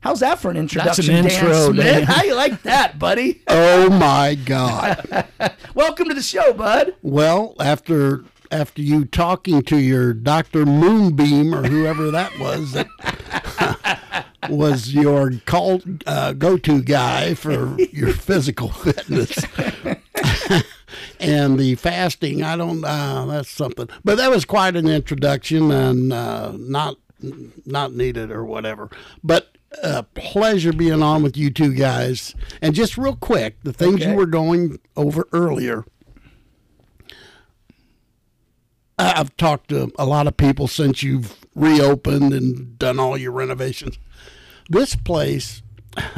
How's 0.00 0.20
that 0.20 0.38
for 0.38 0.48
an 0.48 0.56
introduction, 0.56 1.06
Dan 1.06 1.24
intro, 1.24 1.72
Smith? 1.72 1.84
Dan. 1.84 2.02
How 2.04 2.22
you 2.22 2.36
like 2.36 2.62
that, 2.62 3.00
buddy? 3.00 3.42
Oh 3.48 3.90
my 3.90 4.36
God. 4.36 5.26
Welcome 5.74 6.08
to 6.08 6.14
the 6.14 6.22
show, 6.22 6.52
bud. 6.52 6.94
well, 7.02 7.56
after 7.58 8.22
after 8.50 8.82
you 8.82 9.04
talking 9.04 9.62
to 9.62 9.76
your 9.76 10.12
Dr. 10.14 10.64
Moonbeam 10.64 11.54
or 11.54 11.66
whoever 11.66 12.10
that 12.10 12.38
was 12.38 12.72
that 12.72 12.86
was 14.48 14.92
your 14.94 15.32
call 15.46 15.80
uh, 16.06 16.32
go-to 16.32 16.82
guy 16.82 17.34
for 17.34 17.76
your 17.92 18.12
physical 18.12 18.68
fitness. 18.68 19.36
and 21.20 21.58
the 21.58 21.74
fasting, 21.76 22.42
I 22.42 22.56
don't 22.56 22.84
uh, 22.84 23.26
that's 23.26 23.50
something. 23.50 23.88
But 24.04 24.16
that 24.16 24.30
was 24.30 24.44
quite 24.44 24.76
an 24.76 24.86
introduction 24.88 25.70
and 25.70 26.12
uh, 26.12 26.52
not 26.56 26.96
not 27.66 27.92
needed 27.94 28.30
or 28.30 28.44
whatever. 28.44 28.90
But 29.24 29.56
a 29.82 30.02
pleasure 30.04 30.72
being 30.72 31.02
on 31.02 31.22
with 31.22 31.36
you 31.36 31.50
two 31.50 31.74
guys. 31.74 32.34
And 32.62 32.74
just 32.74 32.96
real 32.96 33.16
quick, 33.16 33.56
the 33.64 33.72
things 33.72 33.96
Okay. 34.00 34.10
you 34.10 34.16
were 34.16 34.26
going 34.26 34.78
over 34.96 35.26
earlier. 35.32 35.84
I- 37.10 37.14
I've 38.98 39.36
talked 39.36 39.68
to 39.68 39.92
a 39.98 40.04
lot 40.04 40.26
of 40.26 40.36
people 40.36 40.66
since 40.66 41.02
you've 41.02 41.36
reopened 41.54 42.32
and 42.32 42.78
done 42.78 42.98
all 42.98 43.16
your 43.16 43.32
renovations. 43.32 43.98
This 44.68 44.96
place, 44.96 45.62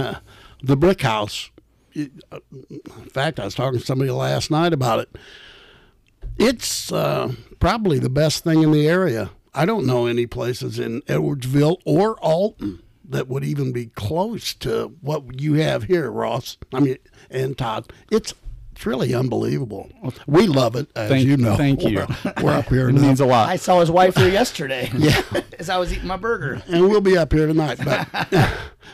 the 0.63 0.77
Brick 0.77 1.03
House, 1.03 1.51
uh, 1.97 2.41
in 2.53 3.11
fact, 3.13 3.39
I 3.39 3.45
was 3.45 3.55
talking 3.55 3.81
to 3.81 3.85
somebody 3.85 4.11
last 4.11 4.51
night 4.51 4.73
about 4.73 5.01
it. 5.01 5.17
It's 6.39 6.91
uh, 6.91 7.33
probably 7.59 7.99
the 7.99 8.11
best 8.11 8.45
thing 8.45 8.63
in 8.63 8.73
the 8.73 8.89
area. 8.89 9.31
I 9.53 9.67
don't 9.67 9.87
know 9.87 10.07
any 10.07 10.27
places 10.27 10.79
in 10.79 11.03
Edwardsville 11.03 11.79
or 11.85 12.19
Alton 12.21 12.83
that 13.09 13.29
would 13.29 13.45
even 13.45 13.73
be 13.73 13.87
close 13.87 14.55
to 14.55 14.95
what 15.01 15.41
you 15.41 15.55
have 15.55 15.85
here, 15.85 16.11
Ross. 16.11 16.57
I 16.73 16.81
mean, 16.81 16.97
and 17.31 17.59
Todd. 17.59 17.93
It's 18.11 18.33
it's 18.81 18.87
really 18.87 19.13
unbelievable. 19.15 19.91
We 20.27 20.47
love 20.47 20.75
it, 20.75 20.89
as 20.97 21.11
Thank- 21.11 21.27
you 21.29 21.37
know. 21.37 21.55
thank 21.55 21.83
you. 21.85 21.97
We're, 21.99 22.33
we're 22.43 22.53
up 22.55 22.65
here 22.71 22.89
It 22.89 22.95
now. 22.95 23.03
means 23.03 23.21
a 23.21 23.27
lot. 23.27 23.47
I 23.51 23.57
saw 23.57 23.79
his 23.81 23.91
wife 23.91 24.17
here 24.17 24.31
yesterday. 24.31 24.91
Yeah. 24.99 25.21
as 25.59 25.69
I 25.69 25.77
was 25.77 25.93
eating 25.93 26.07
my 26.07 26.17
burger. 26.17 26.63
and 26.67 26.89
we'll 26.89 27.03
be 27.03 27.15
up 27.19 27.31
here 27.35 27.47
tonight. 27.47 27.79
But 27.85 28.09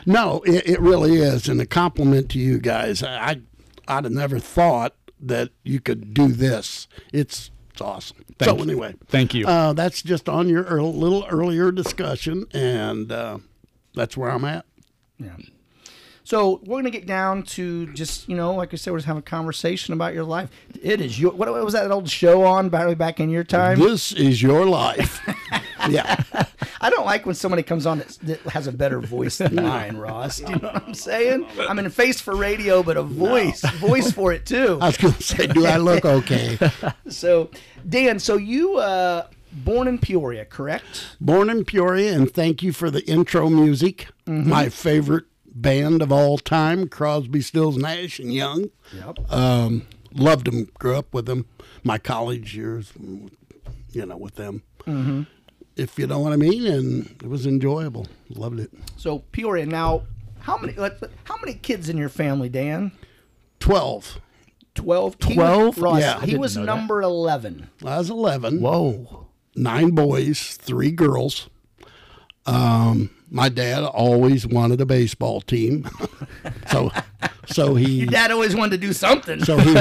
no, 0.05 0.41
it, 0.45 0.67
it 0.67 0.81
really 0.81 1.15
is, 1.15 1.47
and 1.47 1.61
a 1.61 1.65
compliment 1.65 2.29
to 2.31 2.37
you 2.39 2.59
guys. 2.59 3.01
I 3.01 3.37
I'd 3.87 4.03
have 4.03 4.11
never 4.11 4.39
thought 4.39 4.93
that 5.21 5.51
you 5.63 5.79
could 5.79 6.13
do 6.13 6.27
this. 6.33 6.89
It's 7.13 7.49
It's 7.71 7.79
awesome. 7.79 8.17
Thank 8.37 8.49
so 8.49 8.57
you. 8.57 8.63
anyway, 8.63 8.95
Thank 9.07 9.33
you. 9.33 9.47
uh, 9.47 9.71
that's 9.71 10.01
just 10.01 10.27
on 10.27 10.49
your 10.49 10.63
ear- 10.69 10.81
little 10.83 11.25
earlier 11.29 11.71
discussion, 11.71 12.43
and 12.53 13.09
uh, 13.09 13.37
that's 13.95 14.17
where 14.17 14.31
I'm 14.31 14.43
at. 14.43 14.65
Yeah. 15.17 15.37
So 16.27 16.59
we're 16.65 16.79
gonna 16.79 16.89
get 16.89 17.05
down 17.05 17.43
to 17.43 17.87
just 17.93 18.27
you 18.27 18.35
know, 18.35 18.53
like 18.53 18.73
I 18.73 18.75
said, 18.75 18.91
we're 18.91 18.97
just 18.97 19.07
having 19.07 19.19
a 19.19 19.23
conversation 19.23 19.93
about 19.93 20.13
your 20.13 20.25
life. 20.25 20.49
It 20.83 20.99
is 20.99 21.17
your 21.17 21.31
what, 21.31 21.49
what 21.49 21.63
was 21.63 21.73
that 21.73 21.89
old 21.89 22.09
show 22.09 22.43
on 22.43 22.67
back 22.67 22.97
back 22.97 23.21
in 23.21 23.29
your 23.29 23.45
time? 23.45 23.79
This 23.79 24.11
is 24.11 24.41
your 24.41 24.65
life. 24.65 25.21
yeah. 25.89 26.21
I 26.81 26.89
don't 26.89 27.05
like 27.05 27.25
when 27.25 27.33
somebody 27.33 27.63
comes 27.63 27.85
on 27.85 27.99
that, 27.99 28.09
that 28.23 28.41
has 28.41 28.67
a 28.67 28.73
better 28.73 28.99
voice 28.99 29.37
than 29.37 29.55
mine, 29.55 29.95
Ross. 29.95 30.39
Do 30.39 30.51
you 30.51 30.59
know 30.59 30.67
what 30.67 30.87
I'm 30.87 30.93
saying? 30.93 31.47
I'm 31.59 31.79
in 31.79 31.89
face 31.89 32.19
for 32.19 32.35
radio, 32.35 32.83
but 32.83 32.97
a 32.97 33.03
voice, 33.03 33.61
voice 33.75 34.11
for 34.11 34.33
it 34.33 34.45
too. 34.45 34.79
I 34.81 34.87
was 34.87 34.97
going 34.97 35.13
to 35.13 35.23
say, 35.23 35.47
do 35.47 35.65
I 35.65 35.77
look 35.77 36.03
okay? 36.03 36.59
So, 37.07 37.51
Dan, 37.87 38.19
so 38.19 38.35
you 38.35 38.77
uh, 38.77 39.27
born 39.53 39.87
in 39.87 39.97
Peoria, 39.97 40.43
correct? 40.43 41.07
Born 41.21 41.49
in 41.49 41.63
Peoria, 41.63 42.13
and 42.13 42.29
thank 42.29 42.61
you 42.61 42.73
for 42.73 42.91
the 42.91 43.03
intro 43.09 43.49
music. 43.49 44.07
My 44.25 44.67
favorite 44.67 45.23
band 45.61 46.01
of 46.01 46.11
all 46.11 46.37
time, 46.37 46.87
Crosby, 46.87 47.41
Stills, 47.41 47.77
Nash, 47.77 48.19
and 48.19 48.33
Young. 48.33 48.69
Yep. 48.93 49.31
Um, 49.31 49.87
loved 50.13 50.45
them. 50.47 50.69
Grew 50.79 50.95
up 50.95 51.13
with 51.13 51.25
them. 51.25 51.45
My 51.83 51.97
college 51.97 52.55
years, 52.55 52.93
you 53.91 54.05
know, 54.05 54.17
with 54.17 54.35
them. 54.35 54.63
If 55.75 55.99
you 55.99 56.07
know 56.07 56.19
what 56.19 56.33
I 56.33 56.37
mean, 56.37 56.65
and 56.65 57.05
it 57.21 57.27
was 57.29 57.45
enjoyable. 57.45 58.07
Loved 58.29 58.59
it. 58.59 58.71
So 58.95 59.19
Peoria. 59.31 59.65
Now, 59.65 60.03
how 60.39 60.57
many? 60.57 60.73
How 60.73 61.37
many 61.43 61.53
kids 61.55 61.87
in 61.89 61.97
your 61.97 62.09
family, 62.09 62.49
Dan? 62.49 62.91
Twelve. 63.59 64.19
Twelve. 64.73 65.17
12? 65.19 65.77
Ross, 65.79 65.99
Yeah. 65.99 66.21
He 66.21 66.37
was 66.37 66.55
know 66.55 66.65
that. 66.65 66.75
number 66.75 67.01
eleven. 67.01 67.69
I 67.85 67.97
was 67.97 68.09
eleven. 68.09 68.61
Whoa. 68.61 69.27
nine 69.55 69.89
boys, 69.91 70.55
three 70.61 70.91
girls. 70.91 71.49
Um, 72.45 73.09
my 73.29 73.49
dad 73.49 73.83
always 73.83 74.45
wanted 74.47 74.79
a 74.81 74.85
baseball 74.85 75.41
team, 75.41 75.89
so 76.71 76.91
so 77.45 77.75
he 77.75 77.99
Your 78.01 78.07
dad 78.07 78.31
always 78.31 78.55
wanted 78.55 78.79
to 78.81 78.87
do 78.87 78.93
something. 78.93 79.43
so 79.43 79.57
he. 79.57 79.73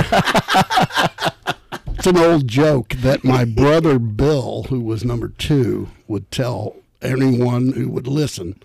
it's 1.95 2.07
an 2.07 2.17
old 2.17 2.47
joke 2.49 2.91
that 2.97 3.25
my 3.25 3.45
brother 3.45 3.99
Bill, 3.99 4.65
who 4.65 4.81
was 4.81 5.05
number 5.05 5.29
two, 5.29 5.89
would 6.07 6.31
tell 6.31 6.77
anyone 7.03 7.73
who 7.73 7.89
would 7.89 8.07
listen. 8.07 8.61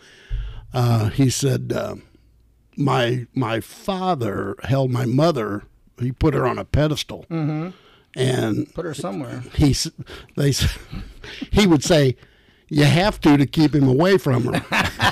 Uh, 0.74 1.10
he 1.10 1.30
said, 1.30 1.74
uh, 1.76 1.96
"My 2.78 3.28
my 3.34 3.60
father 3.60 4.56
held 4.64 4.92
my 4.92 5.06
mother. 5.06 5.64
He 6.00 6.12
put 6.12 6.34
her 6.34 6.48
on 6.48 6.58
a 6.58 6.66
pedestal, 6.66 7.26
and 7.30 8.74
Put 8.74 8.86
her 8.86 8.94
somewhere. 8.94 9.44
he 9.54 9.76
they 10.36 10.54
he 11.52 11.68
would 11.68 11.84
say 11.84 12.16
you 12.74 12.86
have 12.86 13.20
to 13.22 13.36
to 13.38 13.46
keep 13.46 13.76
him 13.76 13.88
away 13.88 14.18
from 14.18 14.46
her 14.46 14.62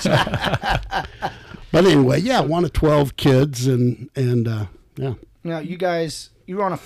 So- 0.02 0.12
but 1.72 1.86
anyway 1.86 2.20
yeah 2.22 2.40
one 2.42 2.64
of 2.66 2.74
12 2.74 3.16
kids 3.18 3.68
and 3.68 4.10
and 4.16 4.48
uh 4.48 4.66
yeah 4.96 5.14
Now, 5.44 5.60
you 5.60 5.78
guys, 5.78 6.30
you 6.48 6.58
were 6.58 6.64
on 6.66 6.74
a 6.74 6.80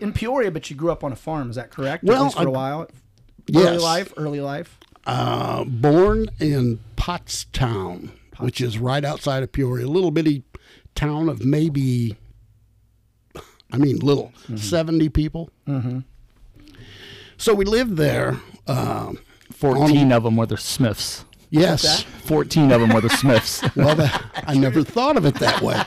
in 0.00 0.12
Peoria, 0.12 0.50
but 0.50 0.68
you 0.70 0.76
grew 0.76 0.90
up 0.92 1.02
on 1.02 1.10
a 1.12 1.16
farm. 1.16 1.50
Is 1.50 1.56
that 1.56 1.70
correct? 1.70 2.04
At 2.04 2.08
Well, 2.10 2.24
least 2.24 2.36
for 2.36 2.42
a 2.46 2.52
I- 2.52 2.58
while. 2.60 2.88
Yes. 3.48 3.66
Early 3.66 3.78
life. 3.78 4.12
Early 4.16 4.40
life. 4.40 4.78
uh 5.06 5.64
born 5.64 6.28
in 6.40 6.78
pottstown 6.96 8.10
which 8.38 8.60
is 8.60 8.78
right 8.78 9.04
outside 9.04 9.42
of 9.42 9.50
peoria 9.52 9.86
a 9.86 9.88
little 9.96 10.10
bitty 10.10 10.42
town 10.94 11.28
of 11.28 11.44
maybe 11.44 12.14
i 13.72 13.76
mean 13.78 13.96
little 13.98 14.32
70 14.54 15.08
people 15.08 15.48
so 17.36 17.54
we 17.54 17.64
lived 17.64 17.96
there 17.96 18.36
um 18.66 19.18
14 19.58 20.12
of 20.12 20.22
them 20.22 20.36
were 20.36 20.46
the 20.46 20.56
Smiths. 20.56 21.24
yes 21.50 22.02
14 22.02 22.70
of 22.72 22.80
them 22.80 22.90
were 22.90 23.00
the 23.00 23.08
Smiths. 23.10 23.62
well, 23.76 23.96
that, 23.96 24.24
I 24.46 24.54
never 24.54 24.82
thought 24.84 25.16
of 25.16 25.24
it 25.26 25.34
that 25.36 25.60
way. 25.62 25.82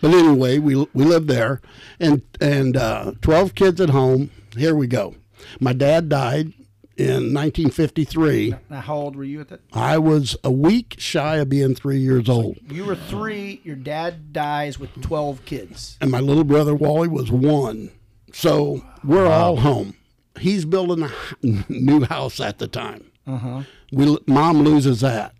But 0.00 0.14
anyway, 0.14 0.58
we 0.58 0.76
we 0.94 1.04
lived 1.04 1.26
there, 1.28 1.60
and 1.98 2.22
and 2.40 2.76
uh, 2.76 3.12
twelve 3.20 3.56
kids 3.56 3.80
at 3.80 3.90
home. 3.90 4.30
Here 4.56 4.74
we 4.74 4.86
go. 4.86 5.16
My 5.58 5.72
dad 5.72 6.08
died 6.08 6.52
in 6.96 7.32
1953. 7.34 8.54
Now, 8.70 8.80
how 8.80 8.94
old 8.96 9.16
were 9.16 9.24
you 9.24 9.40
at 9.40 9.48
that? 9.48 9.60
I 9.72 9.98
was 9.98 10.36
a 10.44 10.50
week 10.52 10.94
shy 10.98 11.36
of 11.36 11.48
being 11.48 11.74
three 11.74 11.98
years 11.98 12.28
old, 12.28 12.58
You 12.70 12.84
were 12.84 12.94
three. 12.96 13.60
Your 13.64 13.76
dad 13.76 14.32
dies 14.32 14.78
with 14.78 14.90
twelve 15.02 15.44
kids. 15.44 15.96
and 16.00 16.10
my 16.12 16.20
little 16.20 16.44
brother 16.44 16.74
Wally 16.76 17.08
was 17.08 17.30
one. 17.30 17.90
So 18.32 18.84
we're 19.02 19.26
all 19.26 19.56
home. 19.56 19.94
He's 20.38 20.64
building 20.64 21.04
a 21.04 21.12
new 21.68 22.04
house 22.04 22.40
at 22.40 22.58
the 22.58 22.68
time. 22.68 23.10
Uh-huh. 23.26 23.62
We 23.92 24.18
mom 24.26 24.62
loses 24.62 25.00
that. 25.00 25.34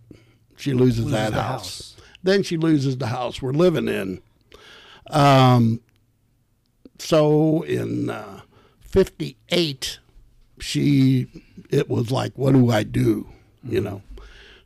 She 0.55 0.73
loses, 0.73 1.09
that 1.11 1.33
house. 1.33 1.41
house. 1.41 1.95
Then 2.21 2.43
she 2.43 2.57
loses 2.57 2.97
the 2.97 3.07
house 3.07 3.41
we're 3.41 3.53
living 3.53 3.87
in. 3.87 4.21
Um, 5.09 5.79
so 6.99 7.61
in 7.63 8.09
uh, 8.09 8.41
58, 8.81 9.99
she, 10.59 11.27
it 11.69 11.89
was 11.89 12.11
like, 12.11 12.37
what 12.37 12.53
do 12.53 12.69
I 12.69 12.83
do? 12.83 13.29
You 13.63 13.81
know? 13.81 14.01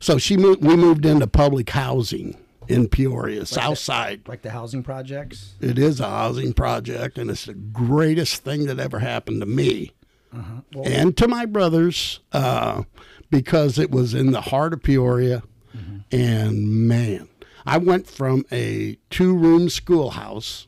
So 0.00 0.18
she 0.18 0.36
moved, 0.36 0.64
we 0.64 0.76
moved 0.76 1.06
into 1.06 1.26
public 1.26 1.70
housing 1.70 2.36
in 2.68 2.88
Peoria, 2.88 3.46
South 3.46 3.78
Side. 3.78 4.22
Like 4.26 4.42
the 4.42 4.50
housing 4.50 4.82
projects. 4.82 5.54
It 5.60 5.78
is 5.78 6.00
a 6.00 6.08
housing 6.08 6.52
project, 6.54 7.18
and 7.18 7.30
it's 7.30 7.46
the 7.46 7.54
greatest 7.54 8.42
thing 8.42 8.66
that 8.66 8.80
ever 8.80 8.98
happened 8.98 9.40
to 9.40 9.46
me 9.46 9.92
Mm-hmm. 10.34 10.58
Well, 10.74 10.88
and 10.88 11.16
to 11.16 11.28
my 11.28 11.46
brothers 11.46 12.20
uh, 12.32 12.82
because 13.30 13.78
it 13.78 13.90
was 13.90 14.14
in 14.14 14.32
the 14.32 14.40
heart 14.40 14.72
of 14.72 14.82
Peoria. 14.82 15.42
Mm-hmm. 15.76 15.98
And 16.12 16.88
man, 16.88 17.28
I 17.66 17.78
went 17.78 18.06
from 18.06 18.44
a 18.52 18.96
two 19.10 19.36
room 19.36 19.68
schoolhouse 19.68 20.66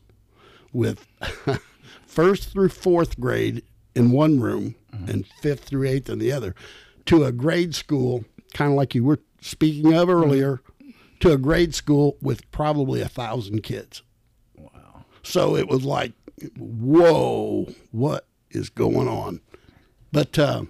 with 0.73 1.07
first 2.07 2.51
through 2.51 2.71
fourth 2.71 3.19
grade 3.21 3.63
in 3.95 4.11
one 4.11 4.41
room 4.41 4.75
mm-hmm. 4.93 5.11
and 5.11 5.27
fifth 5.27 5.65
through 5.65 5.89
eighth 5.89 6.09
in 6.09 6.19
the 6.19 6.33
other 6.33 6.55
to 7.07 7.25
a 7.25 7.33
grade 7.33 7.75
school, 7.75 8.25
kind 8.53 8.73
of 8.73 8.77
like 8.77 8.95
you 8.95 9.05
were 9.05 9.21
speaking 9.41 9.95
of 9.95 10.09
earlier, 10.09 10.61
to 11.21 11.33
a 11.33 11.39
grade 11.39 11.75
school 11.75 12.17
with 12.21 12.51
probably 12.51 13.01
a 13.01 13.09
thousand 13.09 13.63
kids. 13.63 14.03
Wow. 14.57 15.05
So 15.23 15.57
it 15.57 15.69
was 15.69 15.85
like, 15.85 16.13
whoa, 16.59 17.73
what 17.93 18.27
is 18.51 18.69
going 18.69 19.09
on? 19.09 19.41
But 20.13 20.39
uh, 20.39 20.63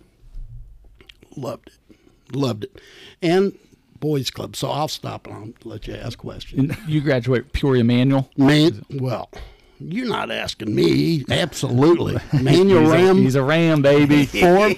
loved 1.36 1.68
it, 1.68 2.36
loved 2.36 2.64
it, 2.64 2.80
and 3.22 3.56
boys 4.00 4.30
club. 4.30 4.56
So 4.56 4.70
I'll 4.70 4.88
stop 4.88 5.26
and 5.26 5.34
I'll 5.36 5.70
let 5.70 5.86
you 5.86 5.94
ask 5.94 6.18
questions. 6.18 6.76
you 6.86 7.00
graduate 7.00 7.52
Peoria 7.52 7.84
Manual. 7.84 8.30
Man, 8.36 8.84
well, 8.90 9.30
you're 9.78 10.08
not 10.08 10.30
asking 10.30 10.74
me. 10.74 11.24
Absolutely, 11.30 12.16
Manual 12.42 12.80
he's, 12.82 12.90
Ram 12.90 13.18
A, 13.18 13.20
he's 13.20 13.34
a 13.34 13.42
Ram, 13.42 13.82
baby. 13.82 14.24
for 14.26 14.74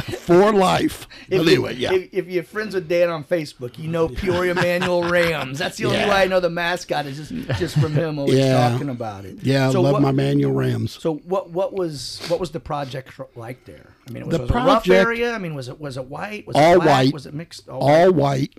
for 0.00 0.52
life. 0.52 1.06
If, 1.28 1.38
But 1.38 1.48
anyway, 1.48 1.74
yeah. 1.74 1.92
if, 1.92 2.08
if 2.12 2.26
you're 2.28 2.44
friends 2.44 2.74
with 2.74 2.88
Dan 2.88 3.08
on 3.10 3.24
Facebook, 3.24 3.78
you 3.78 3.88
know 3.88 4.08
Peoria 4.08 4.54
Manual 4.54 5.04
Rams. 5.08 5.58
That's 5.58 5.76
the 5.78 5.86
only 5.86 5.98
Yeah. 5.98 6.08
way 6.10 6.22
I 6.22 6.26
know 6.26 6.38
the 6.40 6.50
mascot 6.50 7.06
is 7.06 7.16
just 7.16 7.58
just 7.58 7.78
from 7.78 7.92
him 7.94 8.18
always 8.18 8.34
Yeah. 8.38 8.70
talking 8.70 8.88
about 8.90 9.24
it. 9.24 9.38
yeah, 9.42 9.68
I 9.68 9.72
So 9.72 9.80
love 9.80 9.94
what, 9.94 10.02
my 10.02 10.12
Manual 10.12 10.52
Rams. 10.52 10.92
So 11.00 11.14
what 11.24 11.50
what 11.50 11.72
was 11.72 12.20
what 12.28 12.38
was 12.38 12.50
the 12.52 12.60
project 12.60 13.18
like 13.36 13.64
there? 13.64 13.94
I 14.08 14.12
mean, 14.12 14.22
it 14.22 14.26
was, 14.26 14.36
The 14.36 14.42
was 14.42 14.50
it 14.50 14.54
a 14.54 14.58
rough 14.58 14.84
project- 14.84 15.06
area. 15.06 15.32
I 15.34 15.38
mean, 15.38 15.54
was 15.54 15.68
it 15.68 15.80
was 15.80 15.96
it 15.96 16.04
white? 16.06 16.46
Was 16.46 16.54
All 16.56 16.74
it 16.74 16.82
black? 16.82 16.86
white. 16.88 17.12
Was 17.12 17.26
it 17.26 17.34
mixed? 17.34 17.68
all 17.68 18.12
white, 18.12 18.54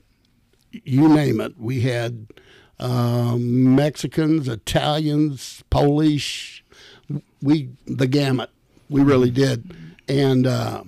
you 0.71 1.07
name 1.07 1.39
it. 1.39 1.53
We 1.57 1.81
had 1.81 2.27
um, 2.79 3.75
Mexicans, 3.75 4.47
Italians, 4.47 5.63
Polish. 5.69 6.63
We 7.41 7.69
the 7.85 8.07
gamut. 8.07 8.49
We 8.89 9.01
really 9.01 9.31
did, 9.31 9.73
and 10.07 10.47
uh, 10.47 10.83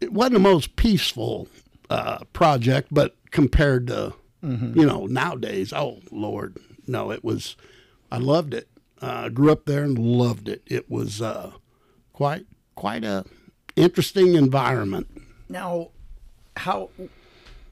it 0.00 0.12
wasn't 0.12 0.34
the 0.34 0.40
most 0.40 0.76
peaceful 0.76 1.48
uh, 1.88 2.18
project, 2.32 2.88
but 2.90 3.16
compared 3.30 3.86
to 3.88 4.14
you 4.42 4.86
know 4.86 5.06
nowadays, 5.06 5.72
oh 5.72 6.00
Lord, 6.10 6.56
no, 6.86 7.10
it 7.10 7.22
was. 7.24 7.56
I 8.12 8.18
loved 8.18 8.54
it. 8.54 8.68
Uh, 9.00 9.28
grew 9.28 9.52
up 9.52 9.66
there 9.66 9.84
and 9.84 9.98
loved 9.98 10.48
it. 10.48 10.62
It 10.66 10.90
was 10.90 11.22
uh, 11.22 11.52
quite 12.12 12.46
quite 12.74 13.04
a 13.04 13.24
interesting 13.76 14.34
environment. 14.34 15.08
Now, 15.48 15.90
how? 16.56 16.90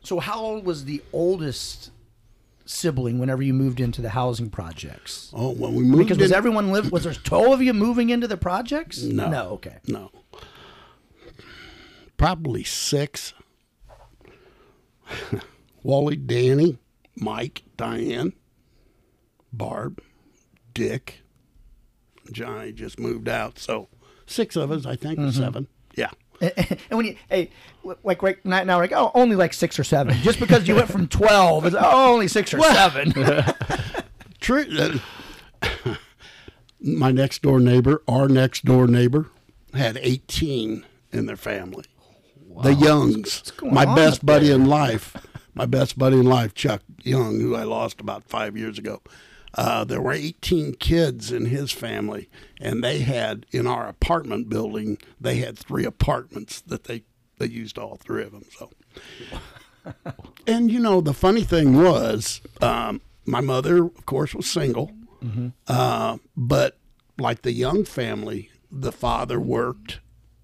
So 0.02 0.20
how 0.20 0.40
old 0.40 0.64
was 0.64 0.84
the 0.84 1.02
oldest 1.12 1.90
sibling 2.68 3.18
whenever 3.18 3.42
you 3.42 3.54
moved 3.54 3.80
into 3.80 4.02
the 4.02 4.10
housing 4.10 4.50
projects? 4.50 5.32
Oh, 5.34 5.52
when 5.52 5.74
we 5.74 5.82
moved 5.82 6.04
Because 6.04 6.18
was 6.18 6.32
everyone 6.32 6.70
live? 6.70 6.92
Was 6.92 7.04
there 7.04 7.14
twelve 7.14 7.54
of 7.54 7.62
you 7.62 7.72
moving 7.72 8.10
into 8.10 8.28
the 8.28 8.36
projects? 8.36 9.02
No. 9.02 9.28
No. 9.28 9.48
Okay. 9.50 9.78
No. 9.86 10.10
Probably 12.16 12.64
six. 12.64 13.32
Wally, 15.82 16.16
Danny, 16.16 16.78
Mike, 17.16 17.62
Diane, 17.76 18.32
Barb, 19.52 20.02
Dick. 20.74 21.22
Johnny 22.30 22.72
just 22.72 22.98
moved 23.00 23.28
out, 23.28 23.58
so 23.58 23.88
six 24.26 24.54
of 24.56 24.70
us, 24.70 24.84
I 24.84 24.96
think, 24.96 25.18
or 25.18 25.22
mm-hmm. 25.22 25.40
seven. 25.40 25.68
Yeah. 25.94 26.10
and 26.56 26.78
when 26.90 27.06
you 27.06 27.16
hey 27.28 27.50
like 28.04 28.22
right 28.22 28.44
now 28.44 28.62
now 28.62 28.78
like 28.78 28.92
oh 28.92 29.10
only 29.14 29.34
like 29.34 29.52
six 29.52 29.78
or 29.78 29.84
seven 29.84 30.16
just 30.22 30.38
because 30.38 30.68
you 30.68 30.76
went 30.76 30.88
from 30.88 31.08
12 31.08 31.66
it's 31.66 31.76
oh, 31.78 32.12
only 32.12 32.28
six 32.28 32.54
or 32.54 32.60
seven 32.60 33.12
True. 34.40 34.64
Uh, 35.62 35.94
my 36.80 37.10
next 37.10 37.42
door 37.42 37.60
neighbor, 37.60 38.02
our 38.06 38.28
next 38.28 38.64
door 38.64 38.86
neighbor, 38.86 39.26
had 39.74 39.98
18 40.00 40.86
in 41.12 41.26
their 41.26 41.36
family. 41.36 41.84
The 42.62 42.74
Youngs. 42.74 43.52
My 43.62 43.84
best 43.84 44.20
up 44.20 44.26
buddy 44.26 44.50
in 44.50 44.66
life, 44.66 45.16
my 45.54 45.66
best 45.66 45.98
buddy 45.98 46.18
in 46.18 46.26
life, 46.26 46.54
Chuck 46.54 46.82
Young, 47.02 47.40
who 47.40 47.54
I 47.54 47.64
lost 47.64 48.00
about 48.00 48.24
five 48.24 48.56
years 48.56 48.78
ago. 48.78 49.00
Uh, 49.54 49.84
there 49.84 50.00
were 50.00 50.12
18 50.12 50.74
kids 50.74 51.32
in 51.32 51.46
his 51.46 51.72
family, 51.72 52.28
and 52.60 52.84
they 52.84 53.00
had 53.00 53.46
in 53.50 53.66
our 53.66 53.88
apartment 53.88 54.48
building. 54.48 54.98
They 55.20 55.36
had 55.36 55.58
three 55.58 55.84
apartments 55.84 56.60
that 56.62 56.84
they 56.84 57.04
they 57.38 57.46
used 57.46 57.78
all 57.78 57.96
three 57.96 58.24
of 58.24 58.32
them. 58.32 58.44
So 58.58 58.70
and 60.46 60.70
you 60.70 60.80
know, 60.80 61.00
the 61.00 61.14
funny 61.14 61.42
thing 61.42 61.76
was, 61.82 62.40
um, 62.60 63.00
my 63.24 63.40
mother, 63.40 63.84
of 63.84 64.06
course, 64.06 64.34
was 64.34 64.50
single, 64.50 64.92
uh, 65.66 66.18
but 66.36 66.78
like 67.18 67.42
the 67.42 67.52
young 67.52 67.84
family, 67.84 68.50
the 68.70 68.92
father 68.92 69.40
worked, 69.40 70.00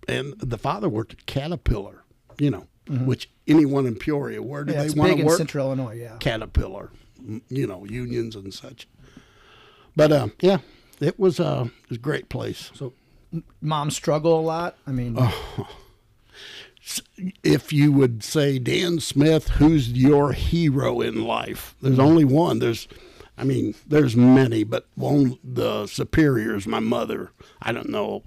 and 0.08 0.34
the 0.38 0.58
father 0.58 0.88
worked 0.88 1.12
at 1.12 1.26
Caterpillar, 1.26 2.04
you 2.38 2.50
know, 2.50 2.66
which 2.88 3.30
anyone 3.46 3.86
in 3.86 3.96
Peoria, 3.96 4.42
where 4.42 4.64
do 4.64 4.72
yeah, 4.72 4.84
they 4.84 4.90
want 4.98 5.18
to 5.18 5.24
work? 5.24 5.38
central 5.38 5.66
illinois 5.66 5.94
yeah 5.94 6.16
Caterpillar, 6.18 6.90
you 7.48 7.66
know, 7.66 7.84
unions 7.84 8.36
and 8.36 8.52
such. 8.52 8.88
But 9.96 10.12
uh, 10.12 10.28
yeah, 10.40 10.58
it 11.00 11.18
was, 11.18 11.38
uh, 11.40 11.66
it 11.84 11.88
was 11.90 11.98
a 11.98 12.00
great 12.00 12.28
place. 12.28 12.70
so 12.74 12.92
mom 13.60 13.90
struggle 13.90 14.38
a 14.38 14.40
lot 14.40 14.76
i 14.86 14.92
mean 14.92 15.16
Oh. 15.18 15.68
if 17.42 17.72
you 17.72 17.90
would 17.92 18.22
say 18.22 18.58
Dan 18.58 19.00
Smith, 19.00 19.48
who's 19.48 19.90
your 19.92 20.32
hero 20.32 21.00
in 21.00 21.24
life? 21.24 21.74
There's 21.80 21.98
only 21.98 22.24
one. 22.24 22.58
There's, 22.58 22.86
I 23.38 23.44
mean, 23.44 23.74
there's 23.86 24.14
many, 24.14 24.64
but 24.64 24.86
one 24.94 25.38
the 25.42 25.86
superior 25.86 26.54
is 26.54 26.66
my 26.66 26.80
mother. 26.80 27.30
I 27.62 27.72
don't 27.72 27.88
know 27.88 28.22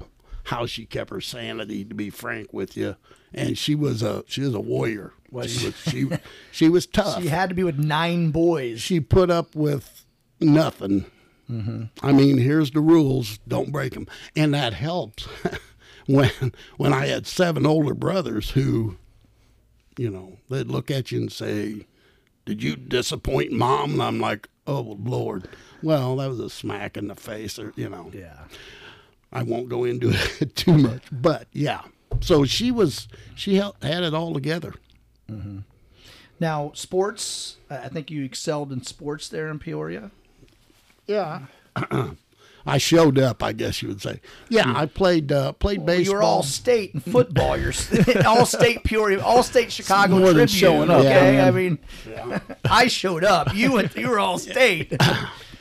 how 0.46 0.66
she 0.66 0.86
kept 0.86 1.12
her 1.12 1.22
sanity, 1.22 1.86
to 1.86 1.94
be 1.94 2.10
frank 2.10 2.52
with 2.52 2.76
you. 2.76 2.96
And 3.34 3.58
she 3.58 3.76
was 3.76 4.02
a 4.02 4.24
she 4.28 4.42
was 4.42 4.56
a 4.56 4.60
warrior. 4.60 5.14
She 5.46 5.66
was 5.66 5.76
she 5.88 6.10
she 6.52 6.70
was 6.70 6.86
tough. 7.00 7.22
she 7.22 7.28
had 7.30 7.50
to 7.50 7.56
be 7.56 7.64
with 7.64 7.78
nine 7.78 8.32
boys 8.32 8.82
she 8.82 9.00
put 9.00 9.30
up 9.30 9.56
with 9.56 10.06
nothing. 10.40 11.06
Mm-hmm. 11.50 11.84
I 12.01 12.12
mean, 12.12 12.38
here's 12.38 12.72
the 12.72 12.82
rules: 12.82 13.39
don't 13.48 13.72
break 13.72 13.94
them, 13.94 14.08
and 14.36 14.54
that 14.54 14.74
helps. 14.74 15.27
when 16.08 16.32
when 16.77 16.94
I 16.94 17.08
had 17.08 17.25
seven 17.27 17.66
older 17.66 17.94
brothers 17.94 18.51
who, 18.51 18.98
you 19.98 20.10
know, 20.10 20.38
they'd 20.50 20.68
look 20.68 20.92
at 20.92 21.12
you 21.12 21.20
and 21.20 21.32
say, 21.32 21.86
"Did 22.46 22.62
you 22.62 22.75
disappoint 22.75 23.51
mom?" 23.51 23.94
And 23.94 24.04
I'm 24.04 24.20
like, 24.20 24.50
"Oh 24.66 24.98
Lord." 25.01 25.48
Well, 25.84 26.18
that 26.18 26.27
was 26.30 26.39
a 26.39 26.50
smack 26.50 26.98
in 26.98 27.08
the 27.08 27.16
face, 27.16 27.58
or 27.60 27.72
you 27.75 27.89
know. 27.89 28.12
yeah 28.13 28.46
I 29.32 29.44
won't 29.44 29.70
go 29.70 29.84
into 29.84 30.10
it 30.39 30.56
too 30.56 30.77
much, 30.77 31.04
but 31.12 31.48
yeah. 31.51 31.82
So 32.22 32.46
she 32.46 32.72
was 32.72 33.08
she 33.36 33.56
had 33.56 33.74
it 33.82 34.13
all 34.13 34.34
together. 34.34 34.74
Mm-hmm. 35.30 35.60
now 36.39 36.72
sports 36.74 37.58
I 37.70 37.89
think 37.89 38.10
you 38.10 38.24
excelled 38.24 38.72
in 38.72 38.82
sports 38.82 39.27
there 39.27 39.50
in 39.50 39.60
peoria 39.60 40.12
Yeah. 41.08 41.46
I 42.70 42.80
showed 42.80 43.18
up, 43.18 43.42
I 43.44 43.54
guess 43.54 43.82
you 43.82 43.88
would 43.88 44.02
say. 44.02 44.20
Yeah, 44.50 44.64
I 44.76 44.88
played 44.88 45.32
uh, 45.32 45.54
played 45.54 45.78
Well, 45.80 45.86
baseball. 45.88 46.04
you 46.14 46.18
were 46.18 46.22
all 46.24 46.44
state 46.44 46.94
and 46.94 47.02
football. 47.12 47.56
You're 47.58 47.72
all 48.26 48.46
state 48.46 48.84
Peoria, 48.84 49.24
all 49.24 49.41
state 49.41 49.72
Chicago 49.72 50.17
more 50.20 50.34
than 50.34 50.48
Tribune. 50.48 50.48
showing 50.50 50.89
up, 50.89 51.00
Okay, 51.00 51.10
man. 51.38 51.48
I 51.48 51.52
mean, 51.52 51.80
I 52.70 52.88
showed 52.88 53.24
up. 53.24 53.56
You 53.56 53.72
went. 53.72 53.96
You 53.96 54.10
were 54.10 54.20
all 54.20 54.38
state. 54.38 54.93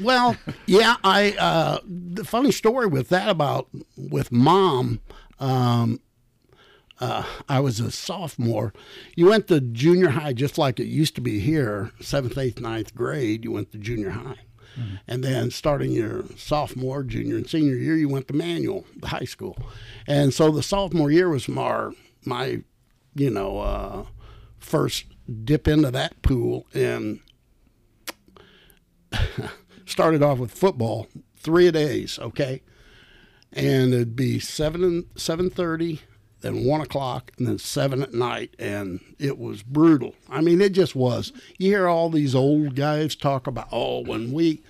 Well, 0.00 0.37
yeah, 0.66 0.96
I 1.04 1.32
uh, 1.38 1.78
the 1.87 2.24
funny 2.24 2.50
story 2.50 2.88
with 2.88 3.09
that 3.11 3.28
about 3.28 3.68
with 3.96 4.32
mom. 4.32 5.00
Um, 5.38 6.00
uh, 6.98 7.22
I 7.48 7.61
was 7.61 7.78
a 7.78 7.90
sophomore. 7.92 8.72
You 9.14 9.26
went 9.26 9.46
to 9.48 9.61
junior 9.61 10.09
high 10.09 10.32
just 10.32 10.59
like 10.59 10.80
it 10.80 10.87
used 10.87 11.14
to 11.14 11.20
be 11.20 11.38
here, 11.38 11.92
seventh, 12.00 12.37
eighth, 12.37 12.59
ninth 12.61 12.94
grade. 12.96 13.44
You 13.44 13.52
went 13.52 13.70
to 13.72 13.78
junior 13.78 14.11
high, 14.11 14.38
and 15.06 15.22
then 15.24 15.50
starting 15.50 15.92
your 15.92 16.24
sophomore, 16.36 17.02
junior, 17.02 17.36
and 17.36 17.48
senior 17.48 17.76
year, 17.76 17.96
you 17.96 18.08
went 18.08 18.28
to 18.28 18.34
Manual, 18.34 18.84
the 18.96 19.08
high 19.08 19.24
school, 19.24 19.56
and 20.06 20.32
so 20.34 20.50
the 20.50 20.62
sophomore 20.62 21.10
year 21.10 21.28
was 21.28 21.48
my 21.48 21.90
my, 22.24 22.62
you 23.14 23.30
know, 23.30 23.58
uh, 23.58 24.04
first 24.58 25.06
dip 25.44 25.68
into 25.68 25.90
that 25.90 26.20
pool 26.22 26.66
and 26.74 27.20
started 29.86 30.22
off 30.22 30.38
with 30.38 30.50
football 30.50 31.06
three 31.36 31.66
a 31.66 31.72
days, 31.72 32.18
okay, 32.18 32.62
and 33.52 33.94
it'd 33.94 34.16
be 34.16 34.38
seven 34.38 34.82
and 34.82 35.04
seven 35.16 35.50
thirty, 35.50 36.02
then 36.46 36.64
one 36.64 36.80
o'clock, 36.80 37.32
and 37.38 37.46
then 37.46 37.59
seven 37.59 38.02
at 38.02 38.14
night, 38.14 38.54
and 38.59 39.00
it 39.18 39.38
was 39.38 39.62
brutal. 39.62 40.14
I 40.30 40.40
mean, 40.40 40.61
it 40.61 40.72
just 40.72 40.94
was. 40.94 41.32
You 41.59 41.70
hear 41.70 41.88
all 41.88 42.09
these 42.09 42.35
old 42.35 42.74
guys 42.74 43.14
talk 43.14 43.46
about, 43.46 43.68
oh, 43.72 44.00
when 44.00 44.32
we. 44.32 44.62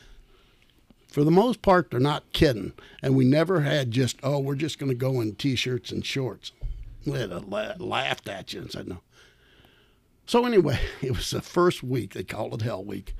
For 1.08 1.24
the 1.24 1.30
most 1.30 1.62
part, 1.62 1.90
they're 1.90 1.98
not 1.98 2.30
kidding, 2.32 2.72
and 3.02 3.16
we 3.16 3.24
never 3.24 3.62
had 3.62 3.90
just, 3.90 4.18
oh, 4.22 4.38
we're 4.38 4.54
just 4.54 4.78
going 4.78 4.90
to 4.90 4.94
go 4.94 5.20
in 5.22 5.34
t-shirts 5.34 5.90
and 5.90 6.04
shorts. 6.04 6.52
Have 7.06 7.48
la- 7.48 7.72
laughed 7.78 8.28
at 8.28 8.52
you 8.52 8.60
and 8.60 8.70
said 8.70 8.86
no. 8.86 8.98
So 10.26 10.44
anyway, 10.44 10.78
it 11.00 11.16
was 11.16 11.30
the 11.30 11.40
first 11.40 11.82
week. 11.82 12.12
They 12.12 12.24
called 12.24 12.54
it 12.54 12.62
Hell 12.62 12.84
Week 12.84 13.14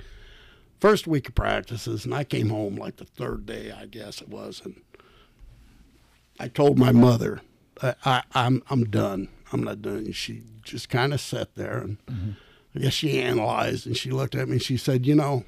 first 0.80 1.06
week 1.06 1.28
of 1.28 1.34
practices, 1.34 2.04
and 2.04 2.14
I 2.14 2.24
came 2.24 2.50
home 2.50 2.76
like 2.76 2.96
the 2.96 3.04
third 3.04 3.46
day, 3.46 3.72
I 3.72 3.86
guess 3.86 4.20
it 4.20 4.28
was, 4.28 4.60
and 4.64 4.80
I 6.38 6.48
told 6.48 6.78
my 6.78 6.92
mother, 6.92 7.40
I, 7.82 7.94
I, 8.04 8.22
I'm 8.34 8.62
I'm 8.70 8.84
done. 8.84 9.28
I'm 9.52 9.62
not 9.62 9.82
done. 9.82 9.98
And 9.98 10.14
she 10.14 10.42
just 10.62 10.88
kind 10.88 11.12
of 11.14 11.20
sat 11.20 11.54
there, 11.54 11.78
and 11.78 12.36
I 12.74 12.78
guess 12.80 12.92
she 12.92 13.20
analyzed, 13.20 13.86
and 13.86 13.96
she 13.96 14.10
looked 14.10 14.34
at 14.34 14.48
me, 14.48 14.54
and 14.54 14.62
she 14.62 14.76
said, 14.76 15.06
"You 15.06 15.14
know, 15.14 15.44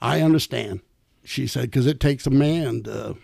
I 0.00 0.20
understand." 0.20 0.80
She 1.24 1.46
said, 1.46 1.62
"Because 1.62 1.86
it 1.86 2.00
takes 2.00 2.26
a 2.26 2.30
man 2.30 2.82
to, 2.84 3.16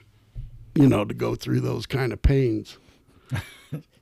you 0.74 0.88
know, 0.88 1.04
to 1.04 1.14
go 1.14 1.34
through 1.34 1.60
those 1.60 1.86
kind 1.86 2.12
of 2.12 2.22
pains." 2.22 2.78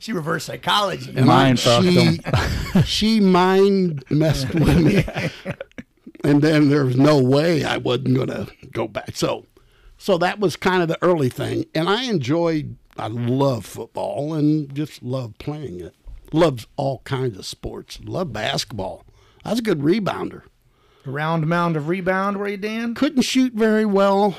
She 0.02 0.12
reverse 0.12 0.46
psychology. 0.46 1.12
And 1.14 1.26
Mind 1.26 1.62
I, 1.64 1.80
she, 1.80 2.20
she 2.84 3.20
mind 3.20 4.02
messed 4.10 4.52
with 4.52 4.80
me. 4.80 5.04
and 6.24 6.42
then 6.42 6.70
there 6.70 6.84
was 6.84 6.96
no 6.96 7.22
way 7.22 7.62
I 7.62 7.76
wasn't 7.76 8.16
going 8.16 8.26
to 8.26 8.48
go 8.72 8.88
back. 8.88 9.14
So, 9.14 9.46
so 9.98 10.18
that 10.18 10.40
was 10.40 10.56
kind 10.56 10.82
of 10.82 10.88
the 10.88 10.98
early 11.02 11.28
thing. 11.28 11.66
And 11.72 11.88
I 11.88 12.02
enjoyed, 12.10 12.76
I 12.96 13.06
love 13.08 13.64
football 13.64 14.34
and 14.34 14.74
just 14.74 15.02
love 15.02 15.38
playing 15.38 15.80
it. 15.80 15.94
Loves 16.32 16.66
all 16.76 17.00
kinds 17.04 17.38
of 17.38 17.46
sports. 17.46 17.98
Love 18.04 18.32
basketball. 18.32 19.04
I 19.44 19.50
was 19.50 19.58
a 19.58 19.62
good 19.62 19.80
rebounder. 19.80 20.42
A 21.04 21.10
Round 21.10 21.46
mound 21.46 21.76
of 21.76 21.88
rebound. 21.88 22.36
Were 22.36 22.48
you 22.48 22.56
Dan? 22.56 22.94
Couldn't 22.94 23.22
shoot 23.22 23.52
very 23.54 23.84
well. 23.84 24.36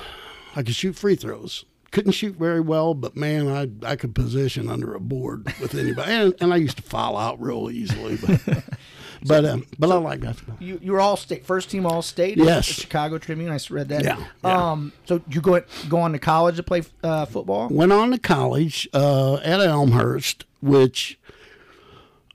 I 0.55 0.63
could 0.63 0.75
shoot 0.75 0.95
free 0.95 1.15
throws. 1.15 1.65
Couldn't 1.91 2.13
shoot 2.13 2.35
very 2.35 2.61
well, 2.61 2.95
but 2.95 3.15
man, 3.15 3.47
I 3.47 3.69
I 3.87 3.95
could 3.95 4.15
position 4.15 4.67
under 4.69 4.95
a 4.95 4.99
board 4.99 5.45
with 5.59 5.75
anybody, 5.75 6.11
and, 6.11 6.33
and 6.39 6.51
I 6.51 6.55
used 6.57 6.77
to 6.77 6.83
foul 6.83 7.15
out 7.17 7.39
real 7.39 7.69
easily. 7.69 8.17
But 8.17 8.63
but 9.25 9.45
um, 9.45 9.65
but 9.79 9.91
I 9.91 9.95
like 9.95 10.19
basketball. 10.21 10.57
You 10.59 10.79
you 10.81 10.91
were 10.91 10.99
all 10.99 11.17
state 11.17 11.45
first 11.45 11.69
team 11.69 11.85
all 11.85 12.01
state. 12.01 12.37
Yes. 12.37 12.69
at 12.69 12.75
the 12.75 12.81
Chicago 12.81 13.17
Tribune. 13.17 13.51
I 13.51 13.59
read 13.69 13.89
that. 13.89 14.03
Yeah, 14.03 14.23
yeah. 14.43 14.71
Um. 14.71 14.93
So 15.05 15.21
you 15.29 15.41
go 15.41 15.61
go 15.89 15.99
on 15.99 16.13
to 16.13 16.19
college 16.19 16.55
to 16.57 16.63
play 16.63 16.83
uh, 17.03 17.25
football. 17.25 17.69
Went 17.69 17.91
on 17.91 18.11
to 18.11 18.17
college 18.17 18.87
uh, 18.93 19.35
at 19.35 19.59
Elmhurst, 19.59 20.45
which 20.61 21.19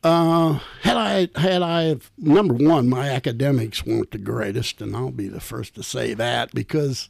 uh, 0.05 0.61
had 0.83 0.97
I 0.97 1.29
had 1.41 1.63
I 1.63 1.97
number 2.17 2.55
one, 2.55 2.89
my 2.89 3.09
academics 3.09 3.85
weren't 3.85 4.11
the 4.11 4.19
greatest, 4.19 4.81
and 4.81 4.95
I'll 4.97 5.11
be 5.11 5.29
the 5.29 5.41
first 5.41 5.75
to 5.77 5.83
say 5.83 6.15
that 6.15 6.53
because 6.55 7.09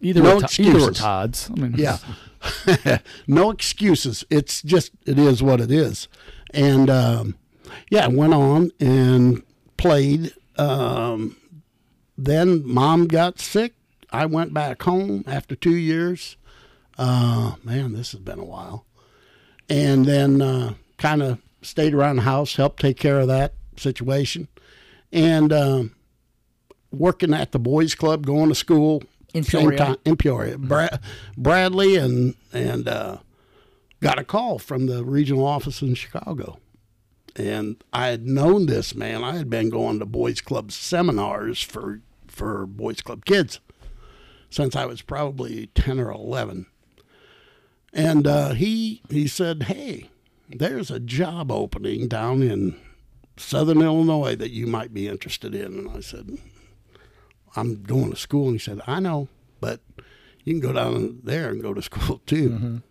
Either 0.00 0.22
No 0.22 0.36
were, 0.36 0.40
to- 0.42 0.62
either 0.62 0.72
were 0.72 0.78
excuses. 0.78 0.98
Todd's. 0.98 1.50
I 1.50 1.54
mean, 1.60 1.74
Yeah. 1.76 1.98
no 3.26 3.50
excuses. 3.50 4.24
It's 4.30 4.62
just, 4.62 4.92
it 5.04 5.18
is 5.18 5.42
what 5.42 5.60
it 5.60 5.70
is. 5.70 6.08
And 6.54 6.88
um, 6.88 7.36
yeah, 7.90 8.04
I 8.04 8.08
went 8.08 8.34
on 8.34 8.70
and 8.80 9.42
played. 9.76 10.32
Um, 10.56 11.36
then 12.16 12.66
mom 12.66 13.06
got 13.06 13.38
sick. 13.38 13.74
I 14.10 14.26
went 14.26 14.52
back 14.54 14.82
home 14.82 15.24
after 15.26 15.54
two 15.54 15.76
years. 15.76 16.36
Uh, 16.96 17.54
man, 17.62 17.92
this 17.92 18.12
has 18.12 18.20
been 18.20 18.38
a 18.38 18.44
while. 18.44 18.84
And 19.68 20.06
then 20.06 20.40
uh, 20.42 20.74
kind 20.96 21.22
of 21.22 21.38
stayed 21.62 21.94
around 21.94 22.16
the 22.16 22.22
house, 22.22 22.56
helped 22.56 22.80
take 22.80 22.98
care 22.98 23.20
of 23.20 23.28
that 23.28 23.52
situation. 23.76 24.48
And 25.12 25.52
um, 25.52 25.94
working 26.90 27.34
at 27.34 27.52
the 27.52 27.58
boys' 27.58 27.94
club, 27.94 28.26
going 28.26 28.48
to 28.48 28.54
school, 28.54 29.02
In 29.34 29.44
same 29.44 29.60
Peoria? 29.62 29.78
time 29.78 29.96
in 30.04 30.16
Peoria. 30.16 30.58
Bra- 30.58 30.98
Bradley 31.36 31.96
and 31.96 32.34
and 32.52 32.88
uh, 32.88 33.18
got 34.00 34.18
a 34.18 34.24
call 34.24 34.58
from 34.58 34.86
the 34.86 35.04
regional 35.04 35.44
office 35.46 35.82
in 35.82 35.94
Chicago, 35.94 36.58
and 37.38 37.82
I 37.92 38.08
had 38.08 38.26
known 38.26 38.66
this 38.66 38.94
man. 38.94 39.22
I 39.24 39.36
had 39.36 39.48
been 39.48 39.70
going 39.70 39.98
to 39.98 40.06
boys 40.06 40.40
club 40.40 40.72
seminars 40.72 41.62
for 41.62 42.00
for 42.26 42.66
boys 42.66 43.00
club 43.00 43.24
kids 43.24 43.60
since 44.50 44.74
I 44.76 44.84
was 44.86 45.02
probably 45.02 45.68
ten 45.68 45.98
or 46.00 46.10
eleven, 46.10 46.66
and 47.92 48.26
uh, 48.26 48.50
he 48.50 49.02
he 49.08 49.26
said, 49.26 49.64
"Hey, 49.64 50.10
there's 50.48 50.90
a 50.90 51.00
job 51.00 51.50
opening 51.52 52.08
down 52.08 52.42
in 52.42 52.76
Southern 53.36 53.82
Illinois 53.82 54.34
that 54.36 54.50
you 54.50 54.66
might 54.66 54.92
be 54.92 55.08
interested 55.08 55.54
in," 55.54 55.78
and 55.78 55.90
I 55.90 56.00
said. 56.00 56.38
I'm 57.56 57.82
going 57.82 58.10
to 58.10 58.16
school. 58.16 58.44
And 58.48 58.54
he 58.54 58.58
said, 58.58 58.80
I 58.86 59.00
know, 59.00 59.28
but 59.60 59.80
you 60.44 60.52
can 60.52 60.60
go 60.60 60.72
down 60.72 61.20
there 61.24 61.48
and 61.48 61.62
go 61.62 61.74
to 61.74 61.82
school 61.90 62.20
too. 62.26 62.82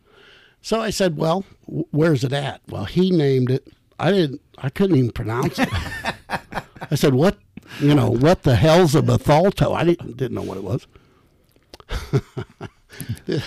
So 0.61 0.81
I 0.81 0.89
said, 0.89 1.17
well, 1.17 1.45
where's 1.65 2.23
it 2.23 2.33
at? 2.33 2.61
Well, 2.67 2.85
he 2.85 3.11
named 3.11 3.51
it. 3.51 3.67
I 3.99 4.11
didn't, 4.11 4.41
I 4.57 4.69
couldn't 4.69 4.97
even 4.97 5.11
pronounce 5.11 5.59
it. 5.59 5.69
I 6.91 6.95
said, 6.95 7.13
what, 7.13 7.37
you 7.79 7.95
know, 7.95 8.09
what 8.09 8.43
the 8.43 8.55
hell's 8.55 8.95
a 8.95 9.01
Bethalto? 9.01 9.75
I 9.75 9.83
didn't, 9.83 10.17
didn't 10.17 10.35
know 10.35 10.43
what 10.43 10.57
it 10.57 10.63
was. 10.63 10.87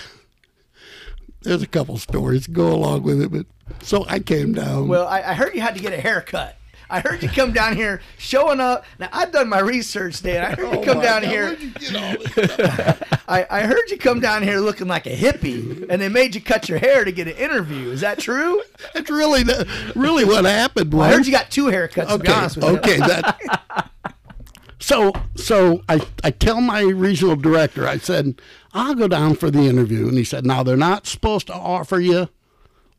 There's 1.41 1.63
a 1.63 1.67
couple 1.67 1.97
stories 1.97 2.47
go 2.47 2.73
along 2.73 3.03
with 3.03 3.21
it, 3.21 3.31
but 3.31 3.45
so 3.81 4.05
I 4.07 4.19
came 4.19 4.53
down. 4.53 4.87
Well, 4.87 5.07
I, 5.07 5.21
I 5.21 5.33
heard 5.33 5.55
you 5.55 5.61
had 5.61 5.75
to 5.75 5.81
get 5.81 5.93
a 5.93 6.01
haircut. 6.01 6.57
I 6.91 6.99
heard 6.99 7.23
you 7.23 7.29
come 7.29 7.53
down 7.53 7.75
here 7.75 8.01
showing 8.17 8.59
up. 8.59 8.85
Now 8.99 9.09
I've 9.13 9.31
done 9.31 9.47
my 9.49 9.59
research, 9.59 10.21
Dan. 10.21 10.43
I 10.43 10.49
heard 10.55 10.73
you 10.73 10.79
Oh 10.79 10.83
come 10.83 10.99
down 11.01 11.21
God, 11.21 11.23
here. 11.23 11.45
where'd 11.45 11.61
you 11.61 11.69
get 11.71 11.95
all 11.95 12.17
this? 12.35 13.17
I, 13.27 13.47
I 13.49 13.61
heard 13.61 13.89
you 13.89 13.97
come 13.97 14.19
down 14.19 14.43
here 14.43 14.59
looking 14.59 14.87
like 14.87 15.05
a 15.07 15.15
hippie, 15.15 15.85
and 15.89 16.01
they 16.01 16.09
made 16.09 16.35
you 16.35 16.41
cut 16.41 16.67
your 16.67 16.79
hair 16.79 17.05
to 17.05 17.11
get 17.11 17.27
an 17.27 17.35
interview. 17.37 17.89
Is 17.91 18.01
that 18.01 18.19
true? 18.19 18.61
That's 18.93 19.09
really, 19.09 19.43
the- 19.43 19.67
really 19.95 20.25
what 20.25 20.43
happened. 20.45 20.93
Was 20.93 21.07
I 21.07 21.15
heard 21.15 21.25
you 21.25 21.31
got 21.31 21.49
two 21.49 21.65
haircuts. 21.65 22.09
To 22.09 22.17
be 22.17 22.27
okay, 22.29 22.33
honest 22.33 22.55
with 22.57 22.65
you. 22.65 22.71
okay. 22.79 22.97
That, 22.97 23.89
so, 24.79 25.13
so 25.35 25.83
I, 25.87 26.05
I 26.23 26.31
tell 26.31 26.59
my 26.59 26.81
regional 26.81 27.35
director, 27.35 27.87
I 27.87 27.97
said, 27.97 28.41
I'll 28.73 28.95
go 28.95 29.07
down 29.07 29.35
for 29.35 29.49
the 29.49 29.61
interview. 29.67 30.07
And 30.07 30.17
he 30.17 30.23
said, 30.23 30.45
now 30.45 30.63
they're 30.63 30.75
not 30.77 31.07
supposed 31.07 31.47
to 31.47 31.53
offer 31.53 31.99
you. 31.99 32.27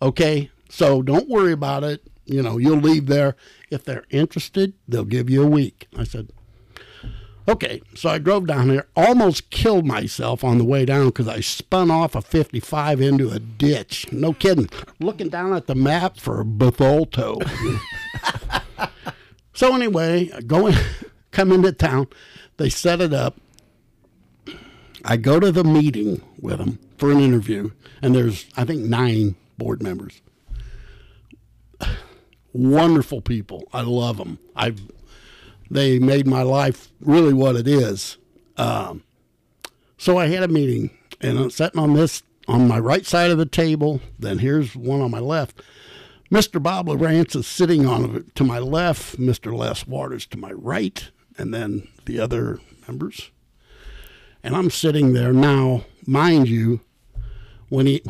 Okay. 0.00 0.50
So 0.68 1.02
don't 1.02 1.28
worry 1.28 1.52
about 1.52 1.84
it. 1.84 2.02
You 2.24 2.42
know, 2.42 2.58
you'll 2.58 2.78
leave 2.78 3.06
there. 3.06 3.36
If 3.70 3.84
they're 3.84 4.04
interested, 4.10 4.74
they'll 4.86 5.04
give 5.04 5.28
you 5.28 5.42
a 5.42 5.46
week. 5.46 5.88
I 5.96 6.04
said, 6.04 6.30
okay. 7.48 7.82
So 7.94 8.10
I 8.10 8.18
drove 8.18 8.46
down 8.46 8.68
there, 8.68 8.86
almost 8.94 9.50
killed 9.50 9.86
myself 9.86 10.44
on 10.44 10.58
the 10.58 10.64
way 10.64 10.84
down 10.84 11.06
because 11.06 11.28
I 11.28 11.40
spun 11.40 11.90
off 11.90 12.14
a 12.14 12.22
55 12.22 13.00
into 13.00 13.30
a 13.30 13.38
ditch. 13.38 14.12
No 14.12 14.32
kidding. 14.32 14.68
Looking 15.00 15.28
down 15.28 15.52
at 15.52 15.66
the 15.66 15.74
map 15.74 16.18
for 16.18 16.44
Bethalto. 16.44 17.40
So 19.54 19.74
anyway, 19.74 20.30
going 20.46 20.74
come 21.30 21.52
into 21.52 21.72
town, 21.72 22.08
they 22.56 22.68
set 22.68 23.00
it 23.00 23.12
up. 23.12 23.36
I 25.04 25.16
go 25.16 25.40
to 25.40 25.50
the 25.50 25.64
meeting 25.64 26.22
with 26.40 26.58
them 26.58 26.78
for 26.96 27.10
an 27.10 27.20
interview, 27.20 27.70
and 28.00 28.14
there's 28.14 28.46
I 28.56 28.64
think 28.64 28.82
nine 28.82 29.36
board 29.58 29.82
members. 29.82 30.20
Wonderful 32.52 33.20
people. 33.20 33.68
I 33.72 33.82
love 33.82 34.18
them. 34.18 34.38
I 34.54 34.74
they 35.70 35.98
made 35.98 36.26
my 36.26 36.42
life 36.42 36.92
really 37.00 37.32
what 37.32 37.56
it 37.56 37.66
is. 37.66 38.18
Um, 38.58 39.04
so 39.96 40.18
I 40.18 40.26
had 40.26 40.42
a 40.42 40.48
meeting, 40.48 40.90
and 41.20 41.38
I'm 41.38 41.50
sitting 41.50 41.80
on 41.80 41.94
this 41.94 42.22
on 42.46 42.68
my 42.68 42.78
right 42.78 43.06
side 43.06 43.30
of 43.30 43.38
the 43.38 43.46
table. 43.46 44.00
Then 44.18 44.38
here's 44.38 44.76
one 44.76 45.00
on 45.00 45.10
my 45.10 45.18
left. 45.18 45.62
Mr. 46.30 46.62
Bob 46.62 46.88
Lawrence 46.88 47.34
is 47.34 47.46
sitting 47.46 47.86
on 47.86 48.30
to 48.34 48.44
my 48.44 48.58
left, 48.58 49.18
Mr. 49.18 49.56
Les 49.56 49.86
Waters 49.86 50.26
to 50.26 50.38
my 50.38 50.52
right, 50.52 51.10
and 51.38 51.54
then 51.54 51.88
the 52.06 52.18
other 52.20 52.58
members. 52.86 53.30
And 54.42 54.56
I'm 54.56 54.70
sitting 54.70 55.12
there 55.12 55.32
now, 55.32 55.84
mind 56.06 56.48
you, 56.48 56.80
when 57.68 57.86
he 57.86 58.02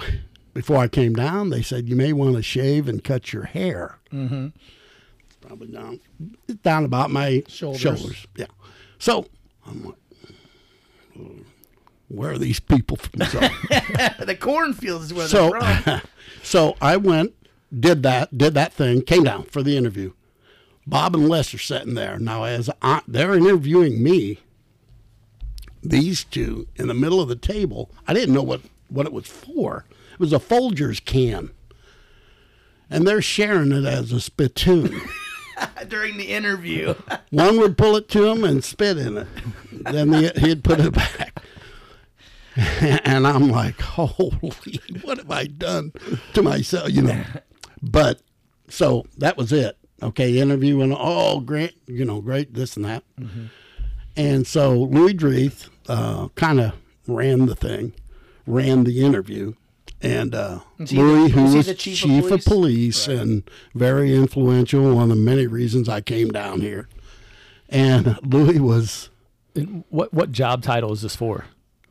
before 0.55 0.79
I 0.79 0.88
came 0.88 1.15
down, 1.15 1.51
they 1.51 1.62
said 1.62 1.88
you 1.88 1.97
may 1.97 2.12
want 2.12 2.37
to 2.37 2.43
shave 2.43 2.88
and 2.88 3.03
cut 3.03 3.33
your 3.33 3.45
hair. 3.45 3.99
Mm-hmm. 4.12 4.49
It's 5.27 5.37
probably 5.41 5.69
down 5.69 6.01
down 6.62 6.85
about 6.85 7.11
my 7.11 7.43
Shoulders. 7.49 7.81
shoulders. 7.81 8.27
Yeah. 8.37 8.47
So 8.99 9.27
I'm 9.67 9.85
like, 9.85 9.95
"Oh, 11.19 11.31
where 12.09 12.33
are 12.33 12.38
these 12.38 12.61
people 12.61 12.99
from? 12.99 13.23
So, 13.23 13.41
the 14.25 14.37
cornfields 14.38 15.07
is 15.07 15.15
where 15.15 15.29
so, 15.29 15.51
they're 15.51 15.77
from. 15.79 16.01
so 16.43 16.77
I 16.81 16.99
went, 16.99 17.35
did 17.79 18.03
that, 18.03 18.37
did 18.37 18.55
that 18.55 18.73
thing, 18.75 19.03
came 19.03 19.25
down 19.25 19.45
for 19.45 19.62
the 19.62 19.77
interview. 19.77 20.12
Bob 20.87 21.15
and 21.15 21.29
Les 21.29 21.55
are 21.55 21.59
sitting 21.59 21.95
there 21.95 22.19
now. 22.19 22.45
As 22.45 22.69
I, 22.83 23.01
they're 23.09 23.35
interviewing 23.35 24.03
me, 24.03 24.41
these 25.83 26.25
two 26.25 26.69
in 26.77 26.88
the 26.88 26.95
middle 26.95 27.21
of 27.21 27.29
the 27.29 27.37
table. 27.37 27.91
I 28.07 28.15
didn't 28.15 28.35
know 28.35 28.43
what 28.43 28.61
what 28.88 29.07
it 29.07 29.12
was 29.12 29.27
for. 29.27 29.85
Was 30.23 30.33
a 30.33 30.39
Folgers 30.39 31.05
can, 31.05 31.51
and 32.89 33.09
they're 33.09 33.21
sharing 33.21 33.73
it 33.73 33.85
as 33.85 34.13
a 34.13 34.21
spittoon. 34.21 35.01
During 35.89 36.17
the 36.17 36.29
interview, 36.33 36.95
One 37.31 37.59
would 37.59 37.77
pull 37.77 37.97
it 37.97 38.09
to 38.11 38.29
him 38.29 38.45
and 38.45 38.63
spit 38.63 38.99
in 38.99 39.17
it. 39.17 39.27
Then 39.73 40.11
the, 40.11 40.33
he'd 40.37 40.63
put 40.63 40.79
it 40.79 40.93
back. 40.95 41.43
And 43.05 43.27
I'm 43.27 43.49
like, 43.49 43.81
holy, 43.81 44.79
what 45.03 45.19
have 45.19 45.31
I 45.31 45.47
done 45.47 45.93
to 46.35 46.43
myself? 46.43 46.91
You 46.91 47.03
know. 47.03 47.25
But 47.83 48.21
so 48.69 49.07
that 49.19 49.37
was 49.37 49.53
it. 49.53 49.77
Okay, 50.03 50.39
interviewing, 50.39 50.95
oh, 50.97 51.41
great, 51.41 51.79
you 51.89 52.05
know, 52.05 52.21
great, 52.21 52.55
this 52.55 52.77
and 52.77 52.85
that. 52.85 53.03
And 54.17 54.47
so 54.47 54.75
Louis 54.83 55.15
Dreeth 55.15 55.69
uh, 55.89 56.29
kind 56.37 56.61
of 56.61 56.75
ran 57.09 57.47
the 57.47 57.57
thing, 57.57 57.95
ran 58.47 58.85
the 58.85 59.03
interview. 59.03 59.55
And 60.03 60.35
uh, 60.35 60.61
Is 60.81 60.91
he 60.91 60.97
the- 60.97 61.03
Louis, 61.03 61.31
who 61.31 61.47
he 61.49 61.57
was 61.59 61.67
the 61.67 61.75
chief 61.75 61.99
chief, 61.99 62.25
of 62.27 62.33
of 62.33 62.45
police, 62.45 63.07
and 63.07 63.49
very 63.75 64.15
influential, 64.15 64.95
one 64.95 65.05
of 65.05 65.09
the 65.11 65.15
many 65.17 65.47
reasons 65.47 65.88
I 65.88 66.01
came 66.01 66.29
down 66.31 66.61
here. 66.61 66.88
And 67.69 68.19
Louis 68.23 68.59
was, 68.59 69.11
And 69.55 69.85
what 69.91 70.12
what 70.12 70.33
job 70.33 70.62
title 70.62 70.93
is 70.93 71.03
this 71.03 71.15
for? 71.17 71.45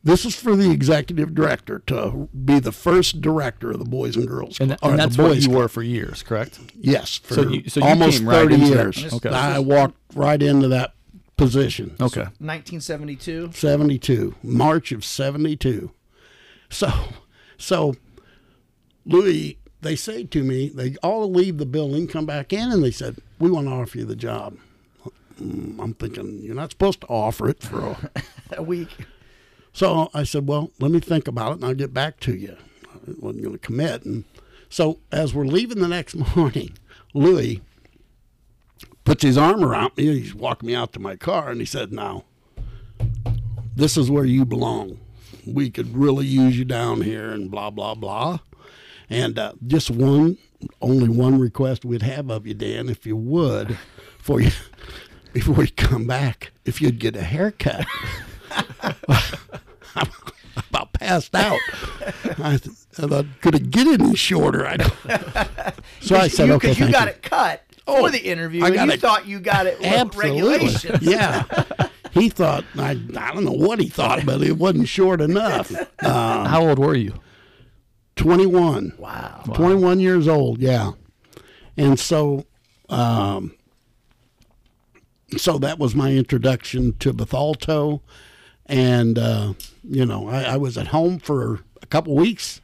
this 0.03 0.25
is 0.25 0.35
for 0.35 0.55
the 0.55 0.71
executive 0.71 1.35
director 1.35 1.77
to 1.85 2.27
be 2.43 2.59
the 2.59 2.71
first 2.71 3.21
director 3.21 3.69
of 3.69 3.77
the 3.77 3.85
Boys 3.85 4.15
and 4.15 4.27
Girls 4.27 4.59
And, 4.59 4.71
Club, 4.71 4.79
or 4.81 4.89
and 4.91 4.99
that's 4.99 5.15
what 5.17 5.39
you 5.39 5.51
were 5.51 5.67
for 5.67 5.83
years, 5.83 6.23
correct? 6.23 6.59
Yes, 6.75 7.17
for 7.19 7.35
So 7.35 7.41
you- 7.49 7.69
so 7.69 7.79
you 7.81 7.85
almost 7.85 8.17
came 8.17 8.27
right 8.27 8.35
30 8.49 8.53
into 8.55 8.67
that. 8.75 8.75
years. 8.97 9.13
Okay. 9.13 9.29
I 9.29 9.59
walked 9.59 9.95
right 10.15 10.41
into 10.41 10.67
that 10.69 10.95
position. 11.37 11.95
Okay. 12.01 12.21
1972. 12.39 13.51
72, 13.53 14.35
March 14.43 14.91
of 14.91 15.05
72. 15.05 15.91
So, 16.71 16.91
so 17.61 17.95
Louis, 19.05 19.57
they 19.81 19.95
say 19.95 20.23
to 20.25 20.43
me, 20.43 20.69
they 20.69 20.95
all 21.03 21.31
leave 21.31 21.57
the 21.57 21.65
building, 21.65 22.07
come 22.07 22.25
back 22.25 22.53
in, 22.53 22.71
and 22.71 22.83
they 22.83 22.91
said, 22.91 23.17
We 23.39 23.51
want 23.51 23.67
to 23.67 23.73
offer 23.73 23.99
you 23.99 24.05
the 24.05 24.15
job. 24.15 24.57
Mm, 25.39 25.79
I'm 25.79 25.93
thinking, 25.93 26.39
You're 26.41 26.55
not 26.55 26.71
supposed 26.71 27.01
to 27.01 27.07
offer 27.07 27.49
it 27.49 27.61
for 27.61 27.79
a. 27.79 28.11
A 28.57 28.61
week. 28.61 28.89
So 29.71 30.09
I 30.13 30.23
said, 30.23 30.47
Well, 30.47 30.71
let 30.79 30.91
me 30.91 30.99
think 30.99 31.27
about 31.27 31.51
it 31.51 31.55
and 31.55 31.65
I'll 31.65 31.73
get 31.73 31.93
back 31.93 32.19
to 32.21 32.35
you. 32.35 32.57
I 32.85 32.97
wasn't 33.19 33.43
going 33.43 33.57
to 33.57 33.59
commit. 33.59 34.03
And 34.03 34.25
so 34.69 34.99
as 35.11 35.33
we're 35.33 35.45
leaving 35.45 35.79
the 35.79 35.87
next 35.87 36.15
morning, 36.35 36.73
Louis 37.13 37.61
puts 39.05 39.23
his 39.23 39.37
arm 39.37 39.63
around 39.63 39.95
me. 39.95 40.19
He's 40.19 40.35
walking 40.35 40.67
me 40.67 40.75
out 40.75 40.91
to 40.93 40.99
my 40.99 41.15
car 41.15 41.49
and 41.49 41.61
he 41.61 41.65
said, 41.65 41.93
Now, 41.93 42.25
this 43.75 43.95
is 43.97 44.11
where 44.11 44.25
you 44.25 44.43
belong. 44.45 44.99
We 45.45 45.69
could 45.69 45.95
really 45.95 46.25
use 46.25 46.57
you 46.57 46.65
down 46.65 47.01
here 47.01 47.31
and 47.31 47.49
blah, 47.49 47.69
blah, 47.69 47.95
blah. 47.95 48.39
And 49.09 49.37
uh, 49.39 49.53
just 49.67 49.89
one, 49.91 50.37
only 50.81 51.09
one 51.09 51.39
request 51.39 51.83
we'd 51.83 52.01
have 52.03 52.29
of 52.29 52.45
you, 52.47 52.53
Dan, 52.53 52.89
if 52.89 53.05
you 53.05 53.15
would, 53.15 53.77
for 54.19 54.39
you, 54.39 54.51
before 55.33 55.63
you 55.63 55.71
come 55.71 56.05
back, 56.07 56.51
if 56.65 56.81
you'd 56.81 56.99
get 56.99 57.15
a 57.15 57.23
haircut. 57.23 57.85
I'm 59.95 60.07
about 60.69 60.93
passed 60.93 61.35
out. 61.35 61.59
I, 62.39 62.57
th- 62.57 62.75
I 62.97 63.07
thought, 63.07 63.25
could 63.41 63.55
it 63.55 63.71
get 63.71 63.87
any 63.87 64.15
shorter? 64.15 64.65
I 64.65 64.77
don't. 64.77 64.93
So 66.01 66.15
I 66.15 66.27
said, 66.29 66.47
you, 66.47 66.53
okay, 66.55 66.73
you 66.73 66.91
got 66.91 67.03
you. 67.07 67.11
it 67.11 67.21
cut 67.21 67.63
Oh, 67.87 68.05
for 68.05 68.11
the 68.11 68.19
interview, 68.19 68.63
I 68.63 68.69
and 68.69 68.75
you 68.87 68.91
it- 68.93 69.01
thought 69.01 69.27
you 69.27 69.39
got 69.39 69.65
it 69.67 69.77
with 69.79 69.87
Absolutely. 69.87 70.51
regulations. 70.51 71.01
Yeah. 71.01 71.43
He 72.11 72.29
thought, 72.29 72.65
I, 72.77 72.91
I 73.17 73.33
don't 73.33 73.45
know 73.45 73.51
what 73.51 73.79
he 73.79 73.87
thought, 73.87 74.25
but 74.25 74.41
it 74.41 74.57
wasn't 74.57 74.87
short 74.87 75.21
enough. 75.21 75.71
Uh, 75.99 76.47
How 76.47 76.67
old 76.67 76.77
were 76.79 76.95
you? 76.95 77.13
21. 78.17 78.93
Wow. 78.97 79.43
21 79.53 79.99
years 79.99 80.27
old, 80.27 80.59
yeah. 80.59 80.91
And 81.77 81.99
so, 81.99 82.45
um, 82.89 83.55
so 85.37 85.57
that 85.59 85.79
was 85.79 85.95
my 85.95 86.11
introduction 86.11 86.93
to 86.99 87.13
Bethalto. 87.13 88.01
and 88.65 89.17
uh, 89.17 89.53
you 89.83 90.05
know, 90.05 90.27
I, 90.27 90.43
I 90.43 90.57
was 90.57 90.77
at 90.77 90.87
home 90.87 91.19
for 91.19 91.61
a 91.81 91.85
couple 91.87 92.15
weeks, 92.15 92.61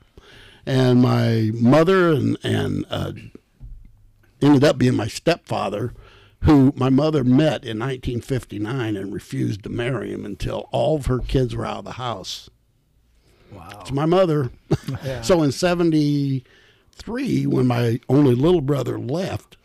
and 0.65 1.01
my 1.01 1.51
mother 1.53 2.11
and 2.11 2.37
and 2.43 2.85
uh, 2.89 3.13
ended 4.41 4.63
up 4.63 4.77
being 4.77 4.95
my 4.95 5.07
stepfather, 5.07 5.93
who 6.41 6.73
my 6.75 6.89
mother 6.89 7.23
met 7.23 7.63
in 7.63 7.79
1959 7.79 8.95
and 8.95 9.13
refused 9.13 9.63
to 9.63 9.69
marry 9.69 10.11
him 10.11 10.25
until 10.25 10.69
all 10.71 10.97
of 10.97 11.07
her 11.07 11.19
kids 11.19 11.55
were 11.55 11.65
out 11.65 11.79
of 11.79 11.85
the 11.85 11.91
house. 11.93 12.49
Wow. 13.51 13.79
It's 13.81 13.91
my 13.91 14.05
mother. 14.05 14.51
so 15.23 15.41
in 15.41 15.51
73, 15.51 17.47
when 17.47 17.67
my 17.67 17.99
only 18.09 18.35
little 18.35 18.61
brother 18.61 18.99
left, 18.99 19.57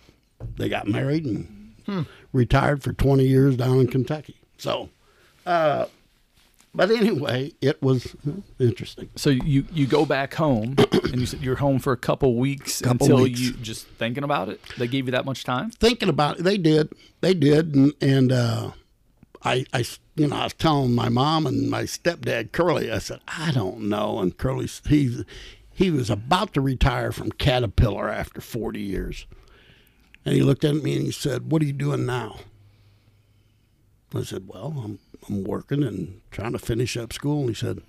they 0.57 0.69
got 0.69 0.87
married 0.87 1.25
and 1.27 2.07
retired 2.33 2.83
for 2.83 2.93
20 2.93 3.25
years 3.25 3.57
down 3.57 3.81
in 3.81 3.89
Kentucky. 3.89 4.37
So, 4.59 4.89
uh, 5.47 5.87
but 6.75 6.91
anyway, 6.91 7.53
it 7.61 7.83
was 7.83 8.15
interesting. 8.59 9.11
So 9.17 9.31
you 9.31 9.67
you 9.73 9.87
go 9.87 10.07
back 10.07 10.35
home, 10.35 10.77
and 10.93 11.17
you 11.21 11.27
said 11.27 11.41
you're 11.41 11.57
home 11.57 11.79
for 11.79 11.93
a 11.93 11.97
couple 11.97 12.37
weeks 12.37 12.81
Couple 12.81 13.07
until 13.07 13.23
weeks. 13.25 13.41
you 13.41 13.53
just 13.55 13.87
thinking 13.87 14.25
about 14.25 14.49
it. 14.49 14.61
They 14.79 14.89
gave 14.89 15.07
you 15.07 15.13
that 15.13 15.25
much 15.25 15.45
time. 15.45 15.71
thinking 15.71 16.09
about 16.09 16.39
it. 16.39 16.45
They 16.45 16.59
did. 16.59 16.93
They 17.21 17.35
did. 17.35 17.75
And, 17.75 17.93
and 18.01 18.33
uh, 18.33 18.71
I, 19.45 19.65
I, 19.73 19.85
you 20.17 20.29
know, 20.29 20.37
I 20.37 20.45
was 20.45 20.55
telling 20.55 20.95
my 20.95 21.09
mom 21.09 21.47
and 21.47 21.69
my 21.69 21.83
stepdad, 21.83 22.53
Curly, 22.53 22.91
I 22.91 22.99
said, 22.99 23.21
I 23.29 23.51
don't 23.53 23.89
know. 23.89 24.21
And 24.21 24.37
Curly, 24.37 24.69
he, 24.87 25.25
he 25.75 25.91
was 25.91 26.11
about 26.11 26.55
to 26.55 26.61
retire 26.61 27.13
from 27.13 27.33
Caterpillar 27.33 28.09
after 28.09 28.41
40 28.41 28.81
years. 28.81 29.27
And 30.25 30.35
he 30.35 30.43
looked 30.43 30.65
at 30.65 30.77
me 30.77 30.97
and 30.97 31.07
he 31.07 31.11
said, 31.13 31.51
What 31.51 31.63
are 31.63 31.65
you 31.65 31.73
doing 31.73 32.07
now? 32.07 32.37
I 34.15 34.23
said, 34.23 34.47
Well, 34.47 34.75
I'm, 34.85 34.99
I'm 35.29 35.45
working 35.45 35.83
and 35.83 36.21
trying 36.31 36.53
to 36.53 36.59
finish 36.59 36.97
up 36.97 37.13
school. 37.13 37.41
And 37.41 37.49
he 37.51 37.55
said, 37.55 37.83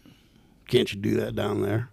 Can't 0.68 0.92
you 0.94 1.00
do 1.00 1.16
that 1.16 1.36
down 1.36 1.62
there? 1.62 1.90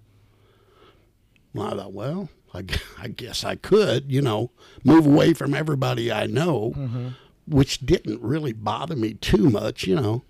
Well, 1.54 1.66
I 1.68 1.76
thought, 1.76 1.92
well, 1.92 2.28
I, 2.54 2.64
I 2.98 3.08
guess 3.08 3.44
I 3.44 3.56
could, 3.56 4.10
you 4.10 4.22
know, 4.22 4.50
move 4.84 5.06
away 5.06 5.32
from 5.34 5.54
everybody 5.54 6.12
I 6.12 6.26
know, 6.26 7.12
which 7.46 7.80
didn't 7.80 8.22
really 8.22 8.52
bother 8.52 8.94
me 8.96 9.14
too 9.14 9.50
much, 9.50 9.86
you 9.86 9.96
know. 9.96 10.22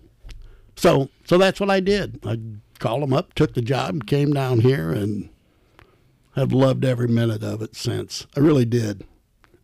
So, 0.76 1.10
so 1.24 1.36
that's 1.36 1.60
what 1.60 1.70
I 1.70 1.80
did. 1.80 2.20
I 2.24 2.38
called 2.78 3.02
him 3.02 3.12
up, 3.12 3.34
took 3.34 3.52
the 3.54 3.60
job, 3.62 4.06
came 4.06 4.32
down 4.32 4.60
here, 4.60 4.90
and 4.90 5.28
have 6.36 6.52
loved 6.52 6.84
every 6.84 7.08
minute 7.08 7.42
of 7.42 7.60
it 7.60 7.76
since. 7.76 8.26
I 8.36 8.40
really 8.40 8.64
did, 8.64 9.04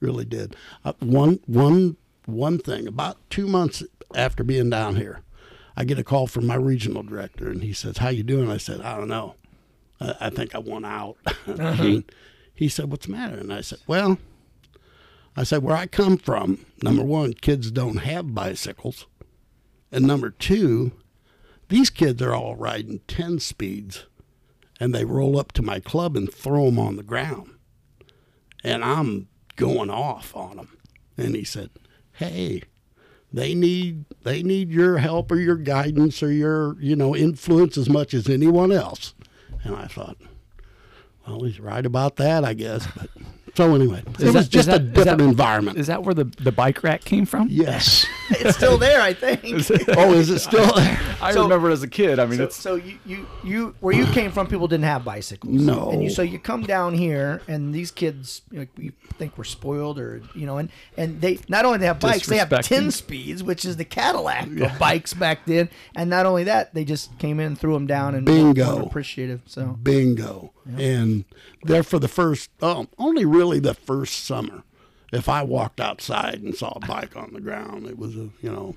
really 0.01 0.27
did. 0.27 0.57
Uh, 0.85 0.93
one, 0.99 1.41
one, 1.47 1.97
one 2.27 2.59
thing. 2.59 2.87
About 2.87 3.17
two 3.31 3.47
months 3.47 3.83
after 4.15 4.45
being 4.45 4.69
down 4.69 4.97
here, 4.97 5.23
I 5.77 5.85
get 5.85 5.99
a 5.99 6.05
call 6.05 6.27
from 6.27 6.47
my 6.47 6.55
regional 6.55 7.03
director, 7.03 7.49
and 7.49 7.63
he 7.63 7.73
says, 7.73 7.99
"How 7.99 8.09
you 8.09 8.23
doing?" 8.23 8.51
I 8.51 8.57
said, 8.57 8.81
"I 8.81 8.97
don't 8.97 9.09
know." 9.09 9.37
I, 10.01 10.15
I 10.23 10.31
think 10.31 10.55
I 10.55 10.59
won 10.59 10.85
out. 10.85 11.17
he, 11.47 11.53
uh-huh. 11.53 12.01
he 12.55 12.69
said, 12.69 12.91
What's 12.91 13.07
the 13.07 13.13
matter? 13.13 13.37
And 13.37 13.53
I 13.53 13.61
said, 13.61 13.79
Well, 13.87 14.19
I 15.37 15.45
said, 15.45 15.63
Where 15.63 15.77
I 15.77 15.87
come 15.87 16.17
from, 16.19 16.65
number 16.83 17.03
one, 17.03 17.35
kids 17.35 17.71
don't 17.71 17.99
have 17.99 18.35
bicycles. 18.35 19.07
And 19.93 20.07
number 20.07 20.31
two, 20.31 20.93
these 21.69 21.91
kids 21.91 22.21
are 22.23 22.35
all 22.35 22.57
riding 22.57 23.01
10 23.09 23.39
speeds 23.39 24.07
and 24.79 24.95
they 24.95 25.05
roll 25.05 25.39
up 25.39 25.53
to 25.53 25.63
my 25.63 25.81
club 25.81 26.17
and 26.17 26.33
throw 26.33 26.67
them 26.67 26.79
on 26.79 26.97
the 26.97 27.03
ground. 27.03 27.51
And 28.63 28.85
I'm 28.85 29.29
going 29.55 29.91
off 29.91 30.37
on 30.37 30.57
them. 30.57 30.77
And 31.17 31.35
he 31.35 31.45
said, 31.45 31.71
Hey, 32.13 32.63
they 33.37 33.55
need 33.55 34.07
they 34.23 34.43
need 34.43 34.71
your 34.71 34.97
help 34.97 35.31
or 35.31 35.37
your 35.37 35.57
guidance 35.57 36.23
or 36.23 36.33
your 36.33 36.75
you 36.81 36.97
know 36.97 37.15
influence 37.15 37.77
as 37.77 37.89
much 37.89 38.15
as 38.15 38.29
anyone 38.31 38.73
else. 38.73 39.15
And 39.63 39.77
i 39.77 39.87
thought 39.87 40.17
well 41.27 41.43
he's 41.43 41.61
right 41.61 41.85
about 41.85 42.17
that 42.17 42.45
i 42.45 42.55
guess 42.55 42.87
but 42.97 43.11
so 43.57 43.75
anyway 43.75 44.03
it 44.07 44.21
Is 44.21 44.25
was 44.25 44.35
that- 44.35 44.51
just 44.51 44.69
is 44.69 44.75
a 44.75 44.79
that- 44.79 44.83
is 44.83 44.93
different 44.93 45.19
that- 45.19 45.25
environment 45.25 45.79
Is 45.79 45.87
that 45.89 46.03
where 46.03 46.15
the, 46.15 46.25
the 46.25 46.53
bike 46.53 46.83
rack 46.83 47.05
came 47.05 47.27
from? 47.27 47.49
yes 47.51 48.07
It's 48.31 48.57
still 48.57 48.77
there, 48.77 49.01
I 49.01 49.15
think. 49.15 49.45
oh 49.97 50.13
is 50.13 50.31
it 50.31 50.41
still 50.41 50.67
there 50.75 50.99
I 51.23 51.33
So- 51.33 51.43
remember 51.45 51.71
it 51.71 51.73
as 51.75 51.83
a 51.83 51.89
kid. 51.89 52.19
I 52.19 52.27
mean, 52.27 52.39
So, 52.39 52.45
it's 52.45 52.57
so 52.57 52.75
you, 52.75 52.99
you, 53.07 53.27
you, 53.45 53.75
where 53.81 53.95
you 53.95 54.05
came 54.07 54.31
from, 54.33 54.47
people 54.49 54.69
didn't 54.69 54.85
have 54.85 55.05
bicycles. 55.05 55.53
No. 55.55 55.91
And 55.91 56.03
you, 56.03 56.11
so 56.11 56.23
you 56.23 56.39
come 56.39 56.63
down 56.63 56.93
here, 56.95 57.41
and 57.49 57.73
these 57.75 57.91
kids, 57.91 58.43
you, 58.51 58.61
know, 58.61 58.67
you 58.77 58.93
think 59.15 59.39
we're 59.39 59.45
spoiled, 59.45 59.99
or 59.99 60.21
you 60.35 60.45
know, 60.45 60.59
and 60.59 60.69
and 60.97 61.21
they 61.21 61.39
not 61.49 61.65
only 61.65 61.79
they 61.79 61.87
have 61.87 62.01
bikes, 62.01 62.27
they 62.27 62.37
have 62.39 62.51
ten 62.63 62.91
speeds, 62.91 63.43
which 63.43 63.65
is 63.65 63.77
the 63.77 63.85
Cadillac 63.85 64.47
of 64.61 64.79
bikes 64.79 65.15
back 65.15 65.47
then. 65.47 65.69
And 65.95 66.11
not 66.11 66.27
only 66.27 66.45
that, 66.45 66.75
they 66.75 66.85
just 66.85 67.17
came 67.19 67.41
in 67.41 67.47
and 67.47 67.59
threw 67.59 67.73
them 67.73 67.87
down 67.87 68.15
and 68.15 68.27
Bingo. 68.27 68.75
weren't 68.77 68.87
appreciative. 68.87 69.41
So 69.47 69.79
bingo 69.83 70.53
and 70.77 71.25
there 71.63 71.85
for 71.85 71.99
the 72.01 72.09
first 72.09 72.51
oh, 72.61 72.89
only 72.99 73.25
really 73.47 73.61
the 73.61 73.75
first 73.75 74.25
summer 74.25 74.63
if 75.13 75.29
i 75.29 75.43
walked 75.43 75.81
outside 75.81 76.43
and 76.43 76.55
saw 76.55 76.73
a 76.77 76.81
bike 76.87 77.17
on 77.17 77.33
the 77.33 77.41
ground 77.41 77.87
it 77.87 77.97
was 77.97 78.17
a 78.17 78.29
you 78.43 78.51
know 78.51 78.75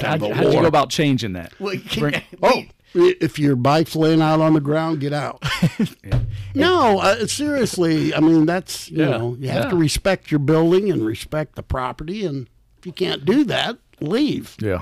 how'd, 0.00 0.22
of 0.22 0.30
a 0.30 0.34
how'd 0.34 0.52
you 0.52 0.60
go 0.60 0.66
about 0.66 0.90
changing 0.90 1.32
that? 1.32 1.52
well, 1.58 1.74
can, 1.88 2.00
Bring- 2.00 2.22
Oh, 2.42 2.62
if 2.94 3.38
your 3.38 3.56
bike's 3.56 3.94
laying 3.96 4.22
out 4.22 4.40
on 4.40 4.54
the 4.54 4.60
ground, 4.60 5.00
get 5.00 5.12
out. 5.12 5.42
no, 6.54 6.98
uh, 7.00 7.26
seriously. 7.26 8.14
I 8.14 8.20
mean, 8.20 8.46
that's 8.46 8.90
you 8.90 8.98
Yeah, 9.04 9.18
know, 9.18 9.36
you 9.38 9.48
have 9.50 9.68
to 9.70 9.76
respect 9.76 10.30
your 10.30 10.38
building 10.38 10.90
and 10.90 11.04
respect 11.04 11.56
the 11.56 11.62
property, 11.62 12.24
and 12.24 12.48
if 12.78 12.86
you 12.86 12.92
can't 12.92 13.24
do 13.26 13.44
that, 13.44 13.76
leave. 14.00 14.56
Yeah. 14.60 14.80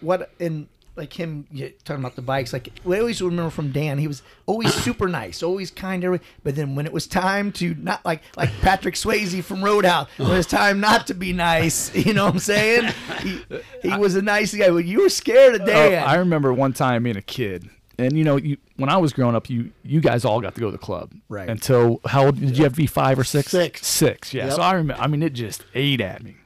What 0.00 0.30
in 0.38 0.68
like 0.96 1.12
him 1.12 1.46
you, 1.50 1.72
talking 1.84 2.02
about 2.02 2.16
the 2.16 2.22
bikes 2.22 2.52
like 2.52 2.68
we 2.84 2.98
always 2.98 3.22
remember 3.22 3.50
from 3.50 3.70
dan 3.72 3.98
he 3.98 4.08
was 4.08 4.22
always 4.46 4.72
super 4.84 5.08
nice 5.08 5.42
always 5.42 5.70
kind 5.70 6.00
but 6.42 6.56
then 6.56 6.74
when 6.74 6.86
it 6.86 6.92
was 6.92 7.06
time 7.06 7.52
to 7.52 7.74
not 7.74 8.04
like 8.04 8.22
like 8.36 8.50
patrick 8.60 8.94
swayze 8.94 9.42
from 9.44 9.64
roadhouse 9.64 10.08
when 10.16 10.30
it 10.30 10.36
was 10.36 10.46
time 10.60 10.80
not 10.80 11.06
to 11.06 11.14
be 11.14 11.32
nice 11.32 11.94
you 12.06 12.12
know 12.12 12.24
what 12.24 12.34
i'm 12.34 12.40
saying 12.40 12.92
he, 13.22 13.42
he 13.82 13.96
was 13.96 14.14
a 14.14 14.22
nice 14.22 14.54
guy 14.54 14.68
but 14.68 14.84
you 14.84 15.02
were 15.02 15.08
scared 15.08 15.54
of 15.54 15.60
Oh, 15.62 15.66
dan 15.66 16.02
I 16.06 16.16
remember 16.16 16.52
one 16.52 16.72
time 16.72 17.02
being 17.04 17.16
a 17.16 17.22
kid, 17.22 17.68
and 17.98 18.16
you 18.16 18.24
know, 18.24 18.36
you, 18.36 18.56
when 18.76 18.88
I 18.88 18.96
was 18.96 19.12
growing 19.12 19.34
up, 19.36 19.50
you 19.50 19.70
you 19.84 20.00
guys 20.00 20.24
all 20.24 20.40
got 20.40 20.54
to 20.54 20.60
go 20.60 20.66
to 20.66 20.72
the 20.72 20.78
club, 20.78 21.12
Right. 21.28 21.48
Until 21.48 22.00
how 22.06 22.26
old 22.26 22.40
did 22.40 22.56
you 22.56 22.64
have 22.64 22.72
to 22.72 22.76
be? 22.76 22.86
Five 22.86 23.18
or 23.18 23.24
six? 23.24 23.50
Six. 23.50 23.86
Six. 23.86 24.32
Yeah. 24.34 24.46
Yep. 24.46 24.54
So 24.54 24.62
I 24.62 24.72
remember. 24.72 25.02
I 25.02 25.06
mean, 25.06 25.22
it 25.22 25.32
just 25.34 25.64
ate 25.74 26.00
at 26.00 26.22
me, 26.22 26.36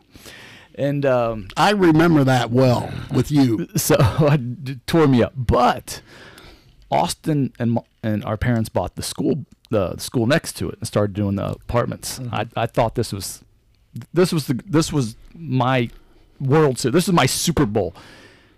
and 0.74 1.06
um, 1.06 1.48
I 1.56 1.70
remember 1.70 2.24
that 2.24 2.50
well 2.50 2.92
with 3.12 3.30
you. 3.30 3.68
so 3.76 3.96
it 4.20 4.86
tore 4.86 5.06
me 5.06 5.22
up. 5.22 5.32
But 5.36 6.02
Austin 6.90 7.52
and 7.58 7.78
and 8.02 8.24
our 8.24 8.36
parents 8.36 8.68
bought 8.68 8.96
the 8.96 9.02
school 9.02 9.44
the 9.70 9.96
school 9.98 10.26
next 10.26 10.52
to 10.54 10.68
it 10.68 10.78
and 10.78 10.86
started 10.86 11.14
doing 11.14 11.36
the 11.36 11.46
apartments. 11.50 12.20
I, 12.32 12.46
I 12.56 12.66
thought 12.66 12.94
this 12.94 13.12
was 13.12 13.42
this 14.12 14.32
was 14.32 14.46
the 14.46 14.60
this 14.66 14.92
was 14.92 15.16
my 15.34 15.90
World 16.40 16.78
Series. 16.78 16.92
This 16.94 17.08
is 17.08 17.14
my 17.14 17.26
Super 17.26 17.66
Bowl. 17.66 17.94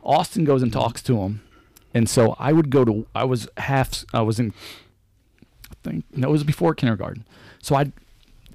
Austin 0.02 0.44
goes 0.44 0.62
and 0.62 0.72
talks 0.72 1.02
to 1.02 1.18
him, 1.18 1.42
and 1.94 2.08
so 2.08 2.36
I 2.38 2.52
would 2.52 2.70
go 2.70 2.84
to. 2.84 3.06
I 3.14 3.24
was 3.24 3.48
half. 3.56 4.04
I 4.12 4.22
was 4.22 4.38
in. 4.38 4.52
I 5.70 5.74
think 5.82 6.04
no, 6.12 6.28
it 6.28 6.32
was 6.32 6.44
before 6.44 6.74
kindergarten. 6.74 7.26
So 7.62 7.74
I, 7.74 7.92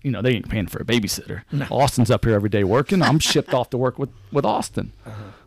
you 0.03 0.11
know, 0.11 0.21
they 0.21 0.31
ain't 0.35 0.49
paying 0.49 0.67
for 0.67 0.81
a 0.81 0.85
babysitter. 0.85 1.43
Austin's 1.71 2.09
up 2.11 2.25
here 2.25 2.33
every 2.35 2.49
day 2.49 2.63
working. 2.63 3.01
I'm 3.01 3.19
shipped 3.19 3.53
off 3.53 3.69
to 3.71 3.77
work 3.77 3.99
with 3.99 4.09
with 4.31 4.45
Austin. 4.45 4.93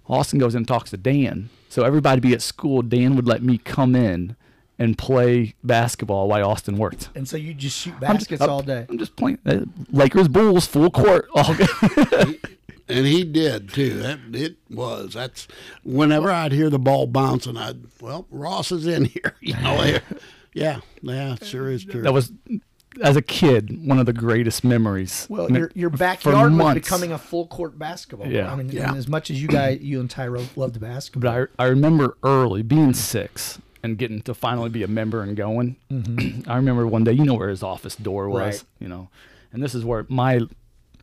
Austin 0.09 0.39
goes 0.39 0.55
in 0.55 0.59
and 0.59 0.69
talks 0.69 0.91
to 0.91 0.97
Dan. 0.97 1.49
So 1.69 1.83
everybody 1.85 2.21
be 2.21 2.33
at 2.35 2.43
school. 2.43 2.83
Dan 2.83 3.17
would 3.17 3.27
let 3.27 3.43
me 3.43 3.59
come 3.59 3.97
in 3.97 4.37
and 4.79 4.99
play 4.99 5.55
basketball 5.65 6.29
while 6.29 6.45
Austin 6.51 6.77
worked. 6.77 7.09
and 7.15 7.29
so 7.29 7.37
you 7.37 7.55
just 7.55 7.79
shoot 7.79 7.95
I'm 7.95 8.19
just- 8.19 8.29
baskets 8.31 8.43
all 8.43 8.61
day 8.63 8.87
I'm 8.89 8.99
just 8.99 9.15
playing 9.17 9.39
uh, 9.47 9.61
Lakers 9.91 10.29
Bulls 10.29 10.67
full 10.67 10.91
court. 10.91 11.29
All 11.35 11.55
good. 11.55 12.41
And 12.89 13.07
he 13.07 13.25
did 13.25 13.73
too. 13.73 13.95
That 14.01 14.19
it 14.33 14.57
was. 14.69 15.15
That's 15.15 15.49
whenever 15.85 16.31
I'd 16.31 16.53
hear 16.53 16.69
the 16.71 16.79
ball 16.79 17.07
bouncing, 17.07 17.57
I'd 17.57 17.79
well, 18.01 18.27
Ross 18.31 18.71
is 18.73 18.87
in 18.87 19.05
here. 19.17 19.35
You 19.41 19.55
know, 19.55 19.99
yeah, 20.53 20.81
yeah, 21.03 21.37
sure 21.41 21.71
is 21.71 21.85
true. 21.85 22.03
that 22.03 22.13
was 22.13 22.31
as 23.03 23.17
a 23.17 23.23
kid 23.23 23.87
one 23.87 23.99
of 23.99 24.07
the 24.07 24.13
greatest 24.13 24.65
memories. 24.65 25.27
well 25.29 25.49
Me- 25.49 25.59
your, 25.61 25.71
your 25.75 25.91
for 25.91 25.97
backyard 25.97 26.51
was 26.53 26.59
months. 26.59 26.81
becoming 26.87 27.13
a 27.13 27.19
full 27.19 27.47
court 27.47 27.79
basketball 27.79 28.29
Yeah. 28.29 28.53
i 28.53 28.55
mean 28.57 28.69
Yeah. 28.71 28.89
and 28.89 28.97
as 28.99 29.09
much 29.09 29.31
as 29.31 29.41
you 29.43 29.49
guys 29.49 29.81
you 29.81 30.01
and 30.01 30.09
tyro 30.11 30.45
loved 30.57 30.81
basketball 30.81 31.33
But 31.33 31.51
I, 31.59 31.65
I 31.65 31.67
remember 31.69 32.17
early 32.23 32.63
being 32.63 32.95
six 32.95 33.59
and 33.83 33.99
getting 33.99 34.23
to 34.23 34.33
finally 34.35 34.71
be 34.71 34.83
a 34.83 34.89
member 34.89 35.23
and 35.23 35.37
going. 35.37 35.77
I 36.49 36.57
remember 36.57 36.87
one 36.87 37.05
day, 37.05 37.13
you 37.13 37.25
know 37.25 37.35
where 37.35 37.51
his 37.51 37.63
office 37.63 37.95
door 37.97 38.31
was, 38.31 38.41
Right. 38.41 38.65
you 38.79 38.89
know, 38.89 39.11
and 39.53 39.63
this 39.63 39.75
is 39.75 39.85
where 39.85 40.07
my 40.09 40.41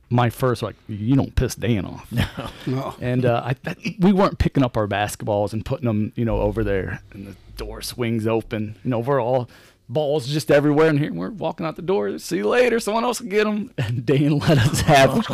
my 0.10 0.30
first 0.32 0.62
like 0.64 0.76
you 0.88 1.16
don't 1.16 1.36
piss 1.36 1.54
Dan 1.56 1.86
off. 1.86 2.12
No. 2.68 2.96
And 3.00 3.24
uh, 3.26 3.44
I, 3.46 3.56
I 3.70 3.76
we 4.00 4.12
weren't 4.14 4.40
picking 4.40 4.64
up 4.64 4.78
our 4.78 4.88
basketballs 4.88 5.54
and 5.54 5.64
putting 5.64 5.86
them, 5.86 6.12
you 6.16 6.26
know, 6.26 6.40
over 6.42 6.64
there, 6.64 7.02
and 7.14 7.28
the 7.28 7.36
door 7.56 7.82
swings 7.84 8.26
open. 8.26 8.76
You 8.84 8.90
know, 8.90 9.00
we're 9.00 9.22
all 9.22 9.48
balls 9.94 10.28
just 10.28 10.50
everywhere, 10.52 10.88
and 10.90 11.00
here 11.00 11.14
we're 11.14 11.30
walking 11.32 11.66
out 11.66 11.76
the 11.76 11.82
door. 11.82 12.18
See 12.20 12.38
you 12.38 12.48
later. 12.48 12.80
Someone 12.80 13.04
else 13.04 13.22
will 13.22 13.30
get 13.30 13.44
them. 13.46 13.72
And 13.78 14.06
Dan 14.06 14.40
let 14.40 14.58
us 14.58 14.82
have. 14.82 15.26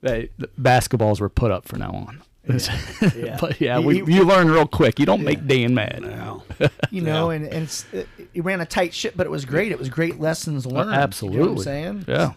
they, 0.00 0.30
the 0.38 0.48
basketballs 0.60 1.20
were 1.20 1.28
put 1.28 1.50
up 1.50 1.66
from 1.66 1.80
now 1.80 1.90
on. 1.92 2.22
Yeah. 2.48 3.36
but 3.40 3.60
yeah, 3.60 3.78
He- 3.78 3.84
we, 3.84 4.00
he- 4.04 4.14
you 4.14 4.24
learn 4.24 4.50
real 4.50 4.66
quick. 4.66 4.98
You 4.98 5.06
don't 5.06 5.22
make 5.22 5.46
Dan 5.46 5.74
mad. 5.74 6.00
Now, 6.02 6.42
you 6.90 7.02
know, 7.02 7.30
and 7.30 7.44
and 7.46 7.64
it's, 7.64 7.84
it, 7.92 8.08
it 8.34 8.44
ran 8.44 8.60
a 8.60 8.66
tight 8.66 8.92
ship, 8.94 9.14
but 9.16 9.26
it 9.26 9.30
was 9.30 9.44
great. 9.44 9.70
It 9.72 9.78
was 9.78 9.88
great 9.88 10.18
lessons 10.18 10.66
learned. 10.66 10.94
Absolutely. 10.94 11.38
You 11.38 11.44
know 11.44 11.50
what 11.52 11.58
I'm 11.60 11.64
saying? 11.64 12.04
Yeah. 12.08 12.32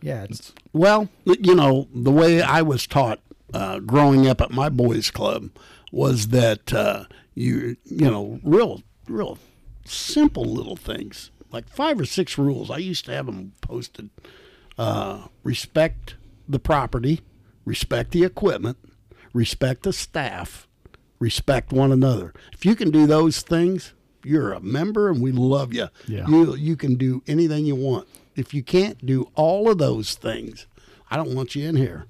Yeah. 0.00 0.24
It's, 0.24 0.52
Well, 0.72 1.08
you 1.24 1.54
know, 1.54 1.88
the 1.94 2.10
way 2.10 2.40
I 2.42 2.62
was 2.62 2.86
taught 2.86 3.20
uh, 3.54 3.78
growing 3.80 4.26
up 4.26 4.40
at 4.40 4.50
my 4.50 4.68
boys' 4.68 5.10
club 5.10 5.50
was 5.92 6.28
that 6.28 6.72
uh, 6.72 7.04
you, 7.34 7.76
you 7.84 8.10
know, 8.10 8.40
real, 8.42 8.82
real 9.08 9.38
simple 9.90 10.44
little 10.44 10.76
things 10.76 11.30
like 11.50 11.68
five 11.68 11.98
or 12.00 12.04
six 12.04 12.36
rules. 12.38 12.70
I 12.70 12.78
used 12.78 13.04
to 13.06 13.12
have 13.12 13.26
them 13.26 13.52
posted: 13.60 14.10
uh, 14.76 15.28
respect 15.42 16.16
the 16.48 16.58
property, 16.58 17.20
respect 17.64 18.12
the 18.12 18.24
equipment, 18.24 18.76
respect 19.32 19.82
the 19.82 19.92
staff, 19.92 20.66
respect 21.18 21.72
one 21.72 21.92
another. 21.92 22.32
If 22.52 22.64
you 22.64 22.74
can 22.74 22.90
do 22.90 23.06
those 23.06 23.40
things, 23.42 23.92
you're 24.24 24.52
a 24.52 24.60
member, 24.60 25.08
and 25.08 25.20
we 25.22 25.32
love 25.32 25.72
you. 25.74 25.88
Yeah. 26.06 26.26
You 26.28 26.54
you 26.54 26.76
can 26.76 26.96
do 26.96 27.22
anything 27.26 27.64
you 27.66 27.76
want. 27.76 28.08
If 28.36 28.54
you 28.54 28.62
can't 28.62 29.04
do 29.04 29.30
all 29.34 29.70
of 29.70 29.78
those 29.78 30.14
things, 30.14 30.66
I 31.10 31.16
don't 31.16 31.34
want 31.34 31.54
you 31.56 31.66
in 31.68 31.76
here. 31.76 32.06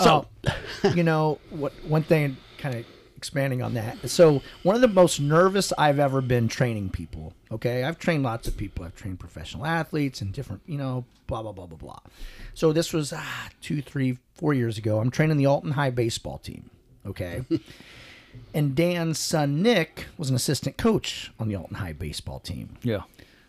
So, 0.00 0.26
Oh, 0.48 0.88
you 0.94 1.02
know, 1.04 1.38
what 1.50 1.72
one 1.86 2.02
thing 2.02 2.36
kind 2.58 2.74
of 2.76 2.86
expanding 3.22 3.62
on 3.62 3.74
that. 3.74 4.10
So, 4.10 4.42
one 4.64 4.74
of 4.74 4.80
the 4.80 4.88
most 4.88 5.20
nervous 5.20 5.72
I've 5.78 6.00
ever 6.00 6.20
been 6.20 6.48
training 6.48 6.90
people. 6.90 7.34
Okay, 7.52 7.84
I've 7.84 7.96
trained 7.96 8.24
lots 8.24 8.48
of 8.48 8.56
people. 8.56 8.84
I've 8.84 8.96
trained 8.96 9.20
professional 9.20 9.64
athletes 9.64 10.20
and 10.20 10.32
different, 10.32 10.62
you 10.66 10.76
know, 10.76 11.04
blah 11.28 11.42
blah 11.42 11.52
blah 11.52 11.66
blah 11.66 11.78
blah. 11.78 12.00
So 12.54 12.72
this 12.72 12.92
was 12.92 13.12
ah, 13.12 13.48
two, 13.60 13.80
three, 13.80 14.18
four 14.34 14.54
years 14.54 14.76
ago. 14.76 14.98
I'm 14.98 15.10
training 15.12 15.36
the 15.36 15.46
Alton 15.46 15.70
High 15.70 15.90
baseball 15.90 16.38
team. 16.38 16.70
Okay. 17.06 17.44
And 18.54 18.74
Dan's 18.74 19.18
son 19.18 19.62
Nick 19.62 20.06
was 20.16 20.30
an 20.30 20.36
assistant 20.36 20.78
coach 20.78 21.30
on 21.38 21.48
the 21.48 21.54
Alton 21.54 21.76
High 21.76 21.92
baseball 21.92 22.40
team. 22.40 22.78
Yeah. 22.82 23.02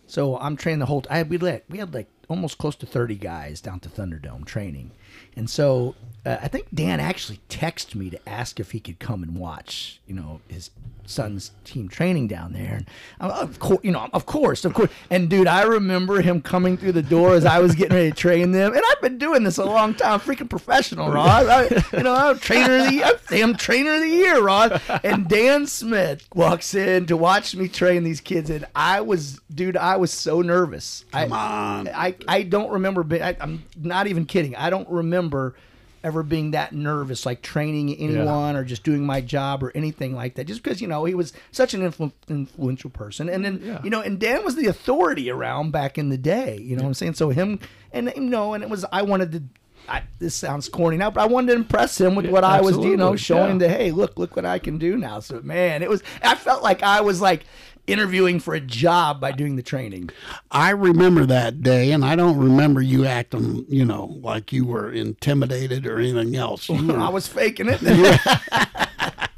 So 0.08 0.38
I'm 0.38 0.58
training 0.58 0.80
the 0.80 0.88
whole. 0.88 1.06
I 1.10 1.24
we 1.24 1.38
let 1.38 1.64
we 1.70 1.78
had 1.78 1.94
like 1.94 2.10
almost 2.34 2.58
close 2.58 2.76
to 2.78 2.86
30 2.86 3.16
guys 3.16 3.62
down 3.62 3.80
to 3.82 3.90
Thunderdome 3.90 4.46
training, 4.46 4.92
and 5.36 5.50
so 5.50 5.96
uh, 6.26 6.38
I 6.42 6.48
think 6.48 6.68
Dan 6.74 7.00
actually 7.00 7.40
texted 7.50 7.96
me 7.96 8.10
to 8.10 8.30
ask 8.30 8.60
if 8.60 8.72
he 8.72 8.80
could 8.80 9.00
come 9.00 9.24
and 9.24 9.38
watch, 9.38 10.00
you 10.08 10.16
know, 10.16 10.40
his 10.48 10.70
son's 11.06 11.52
team 11.66 11.90
training 11.90 12.28
down 12.30 12.54
there. 12.54 12.76
And 12.76 12.88
uh, 13.20 13.28
of 13.42 13.60
course, 13.60 13.80
you 13.84 13.92
know, 13.92 14.08
of 14.14 14.26
course, 14.26 14.64
of 14.64 14.74
course. 14.74 14.90
And 15.10 15.30
dude, 15.30 15.48
I 15.48 15.64
remember 15.64 16.22
him 16.22 16.42
coming 16.42 16.78
through 16.78 16.94
the 16.94 17.02
door 17.02 17.34
as 17.36 17.46
I 17.46 17.60
was 17.60 17.76
getting 17.76 17.96
ready 17.96 18.12
to 18.12 18.16
train 18.16 18.52
them, 18.52 18.74
and 18.74 18.82
I've 18.90 19.02
been 19.02 19.18
doing 19.18 19.44
this 19.44 19.58
a 19.58 19.66
long 19.66 19.96
time, 19.96 20.20
freaking 20.20 20.50
professional, 20.50 21.12
Rod. 21.12 21.48
I, 21.48 21.84
you 21.98 22.04
know, 22.04 22.14
I'm 22.14 22.40
trainer 22.40 22.78
of 22.78 22.90
the, 22.90 23.04
I'm 23.04 23.16
damn 23.30 23.56
trainer 23.56 23.96
of 23.96 24.02
the 24.02 24.08
year, 24.08 24.42
Rod. 24.42 24.82
And 25.04 25.28
Dan 25.28 25.68
Smith 25.68 26.28
walks 26.34 26.74
in 26.74 27.06
to 27.08 27.18
watch 27.18 27.56
me 27.56 27.68
train 27.68 28.04
these 28.04 28.22
kids, 28.22 28.50
and 28.50 28.66
I 28.76 29.02
was, 29.02 29.42
dude, 29.54 29.76
I 29.76 29.98
was 29.98 30.12
so 30.14 30.42
nervous. 30.42 31.04
Come 31.12 31.34
I, 31.34 31.38
on. 31.38 31.88
I, 31.90 32.16
I 32.28 32.44
don't 32.44 32.72
remember. 32.72 33.04
Be, 33.04 33.22
I, 33.22 33.36
I'm 33.40 33.64
not 33.76 34.08
even 34.08 34.26
kidding. 34.26 34.56
I 34.56 34.70
don't 34.70 34.90
remember 34.90 35.56
ever 36.04 36.22
being 36.22 36.52
that 36.52 36.74
nervous, 36.74 37.26
like 37.26 37.42
training 37.42 37.96
anyone 37.96 38.58
or 38.58 38.66
just 38.66 38.84
doing 38.84 39.06
my 39.06 39.22
job 39.22 39.64
or 39.64 39.72
anything 39.74 40.14
like 40.14 40.36
that. 40.36 40.46
Just 40.46 40.62
because 40.62 40.82
you 40.82 40.88
know 40.88 41.06
he 41.06 41.16
was 41.16 41.32
such 41.52 41.74
an 41.74 41.82
influ- 41.82 42.12
influential 42.28 42.90
person, 42.90 43.30
and 43.30 43.44
then 43.46 43.62
Yeah. 43.64 43.80
you 43.84 43.90
know, 43.90 44.02
and 44.02 44.20
Dan 44.20 44.44
was 44.44 44.56
the 44.56 44.68
authority 44.68 45.30
around 45.30 45.72
back 45.72 45.98
in 45.98 46.10
the 46.10 46.18
day. 46.18 46.58
You 46.62 46.76
know 46.76 46.84
what 46.84 46.90
I'm 46.90 46.94
saying? 46.94 47.14
So 47.14 47.30
him 47.30 47.60
and 47.94 48.12
you 48.16 48.22
know, 48.22 48.54
and 48.54 48.64
it 48.64 48.70
was 48.70 48.86
I 48.92 49.02
wanted 49.04 49.32
to. 49.32 49.44
I, 49.88 50.04
this 50.18 50.34
sounds 50.34 50.70
corny 50.70 50.96
now, 50.96 51.12
but 51.12 51.20
I 51.22 51.26
wanted 51.26 51.48
to 51.48 51.54
impress 51.58 52.00
him 52.00 52.16
with 52.16 52.26
Yeah, 52.28 52.32
what 52.32 52.46
I 52.46 52.62
was, 52.62 52.78
you 52.78 52.96
know, 52.96 53.18
showing 53.18 53.52
him 53.52 53.62
Yeah. 53.62 53.68
that 53.68 53.78
hey, 53.82 53.92
look, 53.92 54.18
look 54.18 54.34
what 54.34 54.46
I 54.46 54.58
can 54.58 54.78
do 54.78 54.96
now. 54.98 55.20
So 55.20 55.42
man, 55.42 55.84
it 55.84 55.90
was. 55.90 56.02
I 56.22 56.36
felt 56.36 56.64
like 56.64 56.84
I 56.84 57.02
was 57.02 57.20
like 57.20 57.44
interviewing 57.88 58.40
for 58.40 58.54
a 58.54 58.60
job 58.60 59.20
by 59.20 59.32
doing 59.32 59.56
the 59.56 59.64
training. 59.64 60.10
I 60.52 60.72
remember 60.72 61.26
that 61.26 61.62
day, 61.62 61.92
and 61.92 62.06
I 62.06 62.16
don't 62.16 62.38
remember 62.38 62.82
you 62.82 63.06
acting, 63.06 63.66
you 63.68 63.86
know, 63.86 64.18
like 64.22 64.54
you 64.54 64.66
were 64.66 64.92
intimidated 64.92 65.86
or 65.86 66.00
anything 66.00 66.36
else. 66.36 66.70
You, 66.70 66.96
I 66.96 67.10
was 67.10 67.28
faking 67.28 67.68
it. 67.70 67.82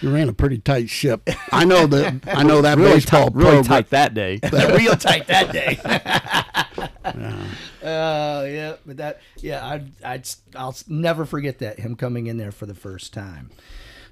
you 0.00 0.12
ran 0.12 0.28
a 0.28 0.32
pretty 0.32 0.58
tight 0.58 0.88
ship. 0.88 1.28
I 1.50 1.64
know 1.64 1.86
that. 1.86 2.28
I 2.28 2.42
know 2.42 2.62
that 2.62 2.78
Really 2.78 2.94
baseball 2.94 3.30
tight, 3.30 3.34
really 3.34 3.62
tight 3.62 3.90
that 3.90 4.14
day. 4.14 4.40
real 4.76 4.96
tight 4.96 5.26
that 5.26 5.52
day. 5.52 5.78
Oh 7.82 8.44
yeah, 8.44 8.74
but 8.84 8.98
that 8.98 9.20
yeah, 9.38 9.66
I'd, 9.66 9.90
I'd 10.04 10.28
I'll 10.54 10.76
never 10.86 11.24
forget 11.24 11.60
that 11.60 11.80
him 11.80 11.96
coming 11.96 12.26
in 12.26 12.36
there 12.36 12.52
for 12.52 12.66
the 12.66 12.74
first 12.74 13.14
time. 13.14 13.50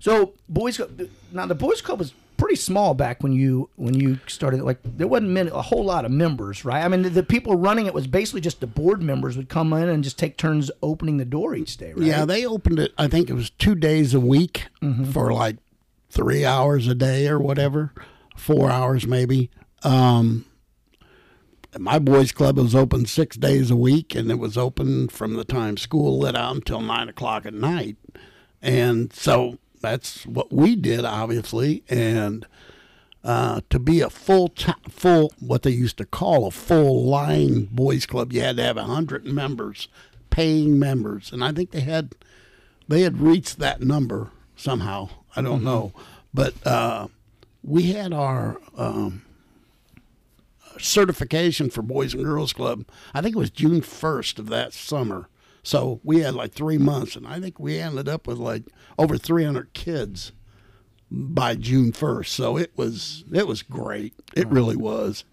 So 0.01 0.33
boys 0.49 0.79
Club 0.79 1.03
now 1.33 1.45
the 1.45 1.55
boys 1.55 1.83
club 1.83 1.99
was 1.99 2.15
pretty 2.39 2.57
small 2.57 2.95
back 2.95 3.23
when 3.23 3.33
you 3.35 3.69
when 3.77 3.93
you 3.95 4.19
started. 4.27 4.63
Like 4.63 4.79
there 4.83 5.07
wasn't 5.07 5.31
many, 5.33 5.51
a 5.51 5.61
whole 5.61 5.85
lot 5.85 6.07
of 6.07 6.11
members, 6.11 6.65
right? 6.65 6.83
I 6.83 6.89
mean 6.89 7.03
the, 7.03 7.11
the 7.11 7.23
people 7.23 7.57
running 7.57 7.85
it 7.85 7.93
was 7.93 8.07
basically 8.07 8.41
just 8.41 8.61
the 8.61 8.67
board 8.67 9.03
members 9.03 9.37
would 9.37 9.51
come 9.51 9.73
in 9.75 9.89
and 9.91 10.03
just 10.03 10.19
take 10.19 10.39
turns 10.39 10.71
opening 10.83 11.19
the 11.19 11.25
door 11.27 11.55
each 11.55 11.77
day, 11.77 11.93
right? 11.93 12.07
Yeah, 12.07 12.25
they 12.25 12.47
opened 12.47 12.79
it. 12.79 12.93
I 12.97 13.09
think 13.09 13.29
it 13.29 13.35
was 13.35 13.51
two 13.51 13.75
days 13.75 14.15
a 14.15 14.21
week 14.21 14.69
Mm-hmm. 14.81 15.11
for 15.11 15.33
like 15.35 15.57
three 16.09 16.45
hours 16.47 16.87
a 16.89 16.95
day 16.95 17.29
or 17.29 17.39
whatever, 17.39 17.93
four 18.37 18.71
hours 18.71 19.07
maybe. 19.07 19.51
Um, 19.83 20.47
my 21.79 21.99
boys' 21.99 22.33
club 22.33 22.57
was 22.57 22.75
open 22.75 23.05
six 23.07 23.37
days 23.37 23.71
a 23.71 23.77
week, 23.77 24.15
and 24.15 24.31
it 24.31 24.39
was 24.39 24.57
open 24.57 25.09
from 25.09 25.35
the 25.35 25.45
time 25.45 25.77
school 25.77 26.19
let 26.19 26.35
out 26.35 26.55
until 26.55 26.81
nine 26.81 27.09
o'clock 27.09 27.45
at 27.45 27.53
night. 27.53 27.97
And 28.63 29.13
so 29.13 29.59
that's 29.81 30.27
what 30.27 30.53
we 30.53 30.77
did, 30.77 31.05
obviously. 31.05 31.83
And 31.89 32.47
uh, 33.25 33.61
to 33.71 33.79
be 33.79 34.01
a 34.01 34.11
full 34.11 34.53
full 34.89 35.33
what 35.41 35.63
they 35.63 35.71
used 35.71 35.99
to 35.99 36.07
call 36.07 36.47
a 36.47 36.51
full 36.51 37.05
line 37.05 37.69
boys 37.71 38.07
club, 38.07 38.33
you 38.33 38.41
had 38.41 38.57
to 38.57 38.63
have 38.63 38.77
a 38.77 38.85
hundred 38.85 39.27
members, 39.27 39.89
paying 40.31 40.79
members, 40.79 41.33
and 41.33 41.45
I 41.45 41.53
think 41.53 41.71
they 41.71 41.81
had 41.81 42.15
they 42.87 43.03
had 43.03 43.21
reached 43.21 43.59
that 43.59 43.83
number 43.83 44.31
somehow. 44.57 45.11
I 45.37 45.43
don't 45.43 45.63
know, 45.63 45.93
but 46.33 46.55
uh, 46.67 47.09
we 47.63 47.93
had 47.93 48.13
our 48.13 48.59
um, 48.77 49.23
certification 50.79 51.71
for 51.71 51.83
Boys 51.83 52.15
and 52.15 52.25
Girls 52.25 52.53
Club. 52.53 52.85
I 53.13 53.21
think 53.21 53.37
it 53.37 53.39
was 53.39 53.51
June 53.51 53.83
first 53.83 54.39
of 54.39 54.49
that 54.49 54.73
summer. 54.73 55.29
So 55.69 56.01
we 56.03 56.21
had 56.21 56.33
like 56.35 56.53
three 56.53 56.79
months, 56.79 57.15
and 57.15 57.27
I 57.27 57.41
think 57.41 57.61
we 57.61 57.79
ended 57.79 58.09
up 58.09 58.27
with 58.27 58.39
like 58.39 58.63
over 58.99 59.19
300 59.19 59.75
kids 59.75 60.33
by 61.11 61.57
June 61.57 61.93
1st. 61.93 62.29
So 62.29 62.57
it 62.57 62.73
was 62.75 63.23
it 63.35 63.47
was 63.47 63.61
great. 63.61 64.15
It 64.35 64.49
really 64.49 64.77
was. 64.77 65.25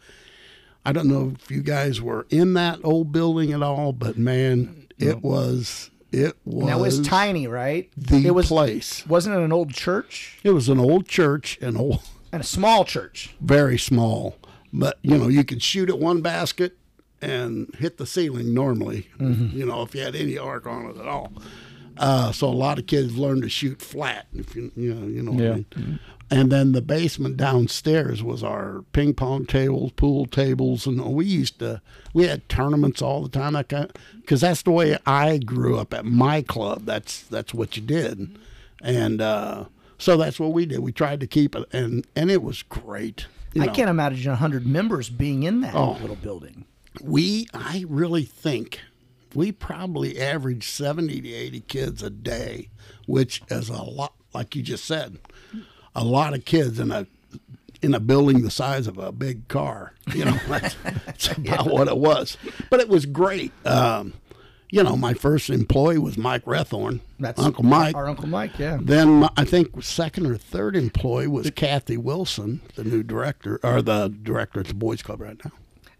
I 0.85 0.91
don't 0.91 1.07
know 1.07 1.35
if 1.41 1.49
you 1.49 1.61
guys 1.61 2.01
were 2.01 2.27
in 2.29 2.53
that 2.55 2.81
old 2.83 3.13
building 3.13 3.53
at 3.53 3.63
all, 3.63 3.93
but 3.93 4.17
man, 4.17 4.87
it 4.99 5.23
was 5.23 5.89
it 6.11 6.35
was 6.43 6.67
Now 6.67 6.79
it 6.79 6.81
was 6.81 6.99
tiny, 6.99 7.47
right? 7.47 7.89
the 7.95 8.27
it 8.27 8.35
was 8.35 8.47
place. 8.49 9.07
wasn't 9.07 9.37
it 9.37 9.41
an 9.41 9.53
old 9.53 9.73
church 9.73 10.37
It 10.43 10.51
was 10.51 10.67
an 10.67 10.79
old 10.81 11.07
church 11.07 11.57
and 11.61 11.77
old, 11.77 12.01
and 12.33 12.41
a 12.41 12.45
small 12.45 12.83
church. 12.83 13.33
very 13.39 13.77
small, 13.77 14.35
but 14.73 14.99
you 15.01 15.17
know 15.17 15.29
you 15.29 15.45
could 15.45 15.63
shoot 15.63 15.87
at 15.89 15.97
one 15.97 16.19
basket 16.21 16.77
and 17.21 17.73
hit 17.77 17.97
the 17.97 18.05
ceiling 18.05 18.53
normally. 18.53 19.09
You 19.19 19.65
know 19.65 19.81
if 19.83 19.95
you 19.95 20.01
had 20.01 20.15
any 20.15 20.37
arc 20.37 20.65
on 20.67 20.85
it 20.87 20.97
at 20.97 21.07
all. 21.07 21.31
Uh, 21.97 22.31
so 22.31 22.47
a 22.47 22.49
lot 22.49 22.77
of 22.77 22.87
kids 22.87 23.17
learned 23.17 23.41
to 23.43 23.49
shoot 23.49 23.81
flat. 23.81 24.27
If 24.33 24.55
you 24.55 24.71
you 24.75 24.93
know 24.93 25.07
you 25.07 25.21
know 25.23 25.31
what 25.31 25.43
Yeah. 25.43 25.51
I 25.51 25.79
mean. 25.79 25.99
And 26.31 26.51
then 26.51 26.71
the 26.71 26.81
basement 26.81 27.37
downstairs 27.37 28.23
was 28.23 28.43
our 28.43 28.83
ping 28.93 29.13
pong 29.13 29.45
tables, 29.45 29.91
pool 29.91 30.25
tables, 30.25 30.87
and 30.87 30.99
we 31.13 31.23
used 31.25 31.59
to 31.59 31.81
we 32.13 32.25
had 32.25 32.49
tournaments 32.49 32.99
all 33.01 33.21
the 33.21 33.29
time. 33.29 33.53
That 33.53 33.69
kind 33.69 33.91
because 34.21 34.41
that's 34.41 34.63
the 34.63 34.71
way 34.71 34.97
I 35.05 35.37
grew 35.37 35.77
up 35.77 35.93
at 35.93 36.03
my 36.03 36.41
club. 36.41 36.85
That's 36.85 37.21
that's 37.21 37.53
what 37.53 37.77
you 37.77 37.83
did, 37.83 38.39
and 38.81 39.21
uh, 39.21 39.65
so 39.99 40.17
that's 40.17 40.39
what 40.39 40.51
we 40.51 40.65
did. 40.65 40.79
We 40.79 40.91
tried 40.91 41.19
to 41.19 41.27
keep 41.27 41.55
it, 41.55 41.63
and 41.71 42.05
and 42.15 42.31
it 42.31 42.41
was 42.41 42.63
great. 42.63 43.27
I 43.55 43.67
know, 43.67 43.71
can't 43.71 43.89
imagine 43.89 44.33
hundred 44.33 44.65
members 44.65 45.09
being 45.09 45.43
in 45.43 45.61
that 45.61 45.75
Oh. 45.75 45.97
little 46.01 46.17
building. 46.17 46.65
We 47.01 47.47
I 47.53 47.85
really 47.87 48.23
think 48.23 48.79
we 49.33 49.51
probably 49.51 50.19
averaged 50.19 50.63
seventy 50.69 51.21
to 51.21 51.33
eighty 51.33 51.61
kids 51.61 52.01
a 52.03 52.09
day, 52.09 52.69
which 53.07 53.41
is 53.49 53.69
a 53.69 53.81
lot. 53.83 54.13
Like 54.33 54.55
you 54.55 54.61
just 54.61 54.85
said, 54.85 55.17
a 55.95 56.03
lot 56.03 56.33
of 56.33 56.45
kids 56.45 56.79
in 56.79 56.91
a 56.91 57.07
in 57.81 57.93
a 57.93 57.99
building 57.99 58.41
the 58.41 58.51
size 58.51 58.87
of 58.87 58.97
a 58.97 59.11
big 59.11 59.47
car. 59.47 59.93
You 60.13 60.25
know, 60.25 60.39
that's, 60.47 60.75
that's 61.05 61.31
about 61.37 61.67
what 61.67 61.87
it 61.87 61.97
was. 61.97 62.37
But 62.69 62.79
it 62.79 62.89
was 62.89 63.05
great. 63.05 63.51
Um, 63.65 64.13
you 64.71 64.81
know, 64.83 64.97
my 64.97 65.13
first 65.13 65.49
employee 65.49 65.99
was 65.99 66.17
Mike 66.17 66.43
Rethorn, 66.45 66.99
That's 67.19 67.39
Uncle 67.39 67.63
Mike. 67.63 67.95
our 67.95 68.07
Uncle 68.07 68.27
Mike. 68.27 68.57
Yeah. 68.57 68.79
Then 68.81 69.09
my- 69.21 69.29
I 69.37 69.45
think 69.45 69.81
second 69.83 70.25
or 70.25 70.37
third 70.37 70.75
employee 70.75 71.27
was 71.27 71.49
Kathy 71.51 71.95
Wilson, 71.97 72.61
the 72.75 72.83
new 72.83 73.03
director 73.03 73.59
or 73.63 73.81
the 73.81 74.09
director 74.23 74.59
at 74.61 74.67
the 74.67 74.73
Boys 74.73 75.01
Club 75.03 75.21
right 75.21 75.37
now. 75.45 75.51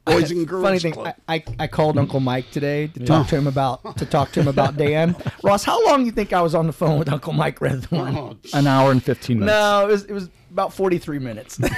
Boys 0.05 0.31
and 0.31 0.47
Girls 0.47 0.63
Funny 0.63 0.79
thing, 0.79 0.93
Club. 0.93 1.15
I, 1.27 1.35
I, 1.35 1.43
I 1.61 1.67
called 1.67 1.97
Uncle 1.97 2.19
Mike 2.19 2.51
today 2.51 2.87
to 2.87 3.05
talk 3.05 3.27
to 3.27 3.35
him 3.37 3.47
about 3.47 3.97
to 3.97 4.05
talk 4.05 4.31
to 4.33 4.39
him 4.41 4.47
about 4.47 4.77
Dan. 4.85 5.15
Ross, 5.43 5.63
how 5.63 5.83
long 5.85 5.99
do 6.01 6.05
you 6.05 6.11
think 6.11 6.31
I 6.33 6.41
was 6.41 6.53
on 6.55 6.67
the 6.67 6.73
phone 6.73 6.99
with 6.99 7.09
Uncle 7.09 7.33
Mike 7.33 7.59
Redthorn? 7.59 8.15
Oh, 8.15 8.37
An 8.57 8.67
hour 8.67 8.91
and 8.91 9.03
15 9.03 9.39
minutes. 9.39 9.53
No, 9.55 9.83
it 9.87 9.91
was 9.91 10.03
it 10.05 10.13
was 10.13 10.29
about 10.51 10.73
forty 10.73 10.97
three 10.99 11.19
minutes. 11.19 11.59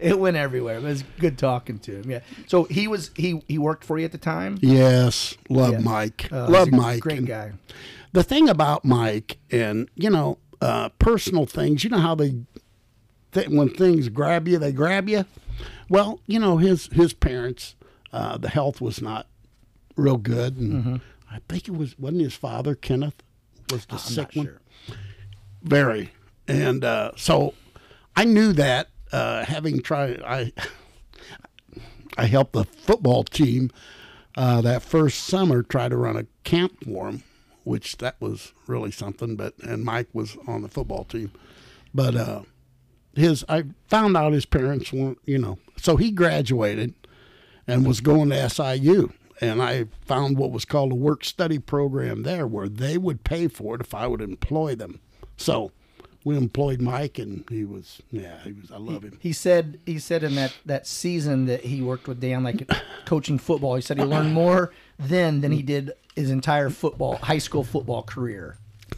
it 0.00 0.18
went 0.18 0.36
everywhere. 0.36 0.76
It 0.76 0.82
was 0.82 1.04
good 1.18 1.38
talking 1.38 1.78
to 1.80 2.00
him. 2.00 2.10
Yeah. 2.10 2.20
So 2.46 2.64
he 2.64 2.88
was 2.88 3.10
he 3.16 3.42
he 3.48 3.58
worked 3.58 3.84
for 3.84 3.98
you 3.98 4.04
at 4.04 4.12
the 4.12 4.18
time. 4.18 4.58
yes, 4.60 5.36
love 5.48 5.72
Yeah. 5.74 5.78
Mike. 5.80 6.28
Uh, 6.32 6.48
love 6.48 6.68
he's 6.68 6.74
a 6.74 6.80
Mike. 6.80 7.00
Great 7.00 7.18
And 7.18 7.26
guy. 7.26 7.52
The 8.12 8.22
thing 8.22 8.48
about 8.48 8.84
Mike, 8.84 9.38
and 9.50 9.88
you 9.96 10.10
know, 10.10 10.38
uh, 10.60 10.90
personal 10.98 11.46
things. 11.46 11.82
You 11.84 11.90
know 11.90 11.98
how 11.98 12.14
they, 12.14 12.34
th- 13.34 13.48
when 13.48 13.68
things 13.68 14.08
grab 14.08 14.48
you, 14.48 14.58
they 14.58 14.72
grab 14.72 15.08
you. 15.08 15.24
Well, 15.88 16.20
you 16.26 16.38
know 16.38 16.56
his 16.56 16.86
his 16.92 17.12
parents, 17.12 17.74
uh, 18.12 18.38
the 18.38 18.48
health 18.48 18.80
was 18.80 19.02
not 19.02 19.26
real 19.96 20.16
good, 20.16 20.56
and 20.56 20.72
Mm-hmm. 20.72 20.96
I 21.30 21.40
think 21.48 21.68
it 21.68 21.76
was 21.76 21.98
wasn't 21.98 22.22
his 22.22 22.34
father 22.34 22.74
Kenneth 22.74 23.22
was 23.70 23.86
the 23.86 23.94
I'm 23.94 23.98
sick 23.98 24.34
not 24.34 24.36
one. 24.36 24.46
sure. 24.46 24.60
Very. 25.62 26.10
And 26.46 26.84
uh, 26.84 27.12
so 27.16 27.54
I 28.16 28.24
knew 28.24 28.52
that 28.52 28.88
uh, 29.12 29.44
having 29.44 29.80
tried, 29.82 30.22
I 30.22 30.52
I 32.16 32.26
helped 32.26 32.52
the 32.52 32.64
football 32.64 33.24
team 33.24 33.70
uh, 34.36 34.60
that 34.60 34.82
first 34.82 35.24
summer 35.24 35.62
try 35.62 35.88
to 35.88 35.96
run 35.96 36.16
a 36.16 36.26
camp 36.44 36.84
for 36.84 37.08
him, 37.08 37.22
which 37.64 37.98
that 37.98 38.20
was 38.20 38.52
really 38.66 38.90
something. 38.90 39.36
But 39.36 39.54
and 39.58 39.84
Mike 39.84 40.08
was 40.12 40.36
on 40.46 40.62
the 40.62 40.68
football 40.68 41.04
team, 41.04 41.32
but 41.94 42.14
uh, 42.14 42.42
his 43.16 43.44
I 43.48 43.64
found 43.86 44.16
out 44.16 44.32
his 44.32 44.46
parents 44.46 44.92
weren't, 44.92 45.18
you 45.24 45.38
know, 45.38 45.58
so 45.76 45.96
he 45.96 46.10
graduated 46.10 46.94
and 47.66 47.86
was 47.86 48.00
going 48.00 48.30
to 48.30 48.48
SIU. 48.50 49.12
And 49.40 49.60
I 49.60 49.86
found 50.06 50.38
what 50.38 50.52
was 50.52 50.64
called 50.64 50.92
a 50.92 50.96
work 50.96 51.24
study 51.24 51.58
program 51.58 52.22
there 52.22 52.46
where 52.46 52.68
they 52.68 52.96
would 52.96 53.24
pay 53.24 53.48
for 53.48 53.74
it 53.74 53.80
if 53.80 53.94
I 53.94 54.06
would 54.06 54.20
employ 54.20 54.74
them. 54.76 55.00
So 55.36 55.72
we 56.24 56.36
employed 56.36 56.80
Mike 56.80 57.18
and 57.18 57.44
he 57.50 57.64
was, 57.64 58.00
yeah, 58.10 58.38
he 58.44 58.52
was, 58.52 58.70
I 58.70 58.78
love 58.78 59.02
him. 59.02 59.18
He 59.20 59.32
said 59.32 59.80
he 59.84 59.98
said 59.98 60.22
in 60.22 60.36
that, 60.36 60.54
that 60.64 60.86
season 60.86 61.46
that 61.46 61.64
he 61.64 61.82
worked 61.82 62.06
with 62.06 62.20
Dan, 62.20 62.44
like 62.44 62.70
coaching 63.04 63.38
football. 63.38 63.74
He 63.74 63.82
said 63.82 63.98
he 63.98 64.04
learned 64.04 64.32
more 64.32 64.72
then 64.98 65.40
than 65.40 65.52
he 65.52 65.62
did 65.62 65.92
his 66.14 66.30
entire 66.30 66.70
football 66.70 67.16
high 67.16 67.38
school 67.38 67.64
football 67.64 68.02
career. 68.02 68.56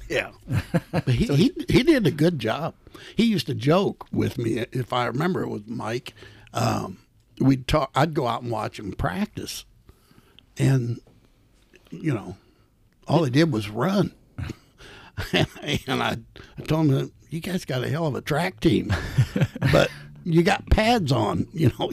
Yeah. 0.09 0.31
But 0.91 1.09
he, 1.09 1.27
he, 1.27 1.53
he 1.69 1.83
did 1.83 2.07
a 2.07 2.11
good 2.11 2.39
job. 2.39 2.75
He 3.17 3.25
used 3.25 3.47
to 3.47 3.55
joke 3.55 4.07
with 4.11 4.39
me, 4.39 4.65
if 4.73 4.93
I 4.93 5.07
remember 5.07 5.43
it 5.43 5.49
was 5.49 5.63
Mike. 5.67 6.15
Um, 6.55 6.99
we'd 7.41 7.69
talk, 7.69 7.91
I'd 7.95 8.15
go 8.15 8.27
out 8.27 8.43
and 8.43 8.51
watch 8.51 8.79
him 8.79 8.93
practice. 8.93 9.65
And, 10.59 11.01
you 11.91 12.15
know, 12.15 12.37
all 13.07 13.25
he 13.25 13.31
did 13.31 13.53
was 13.53 13.69
run. 13.69 14.13
and 15.33 15.47
I, 16.03 16.17
I 16.59 16.63
told 16.63 16.91
him, 16.91 17.13
you 17.31 17.41
guys 17.41 17.65
got 17.65 17.85
a 17.85 17.89
hell 17.89 18.07
of 18.07 18.15
a 18.15 18.21
track 18.21 18.61
team, 18.61 18.93
but 19.73 19.91
you 20.25 20.43
got 20.43 20.69
pads 20.71 21.13
on, 21.13 21.47
you 21.53 21.71
know. 21.79 21.93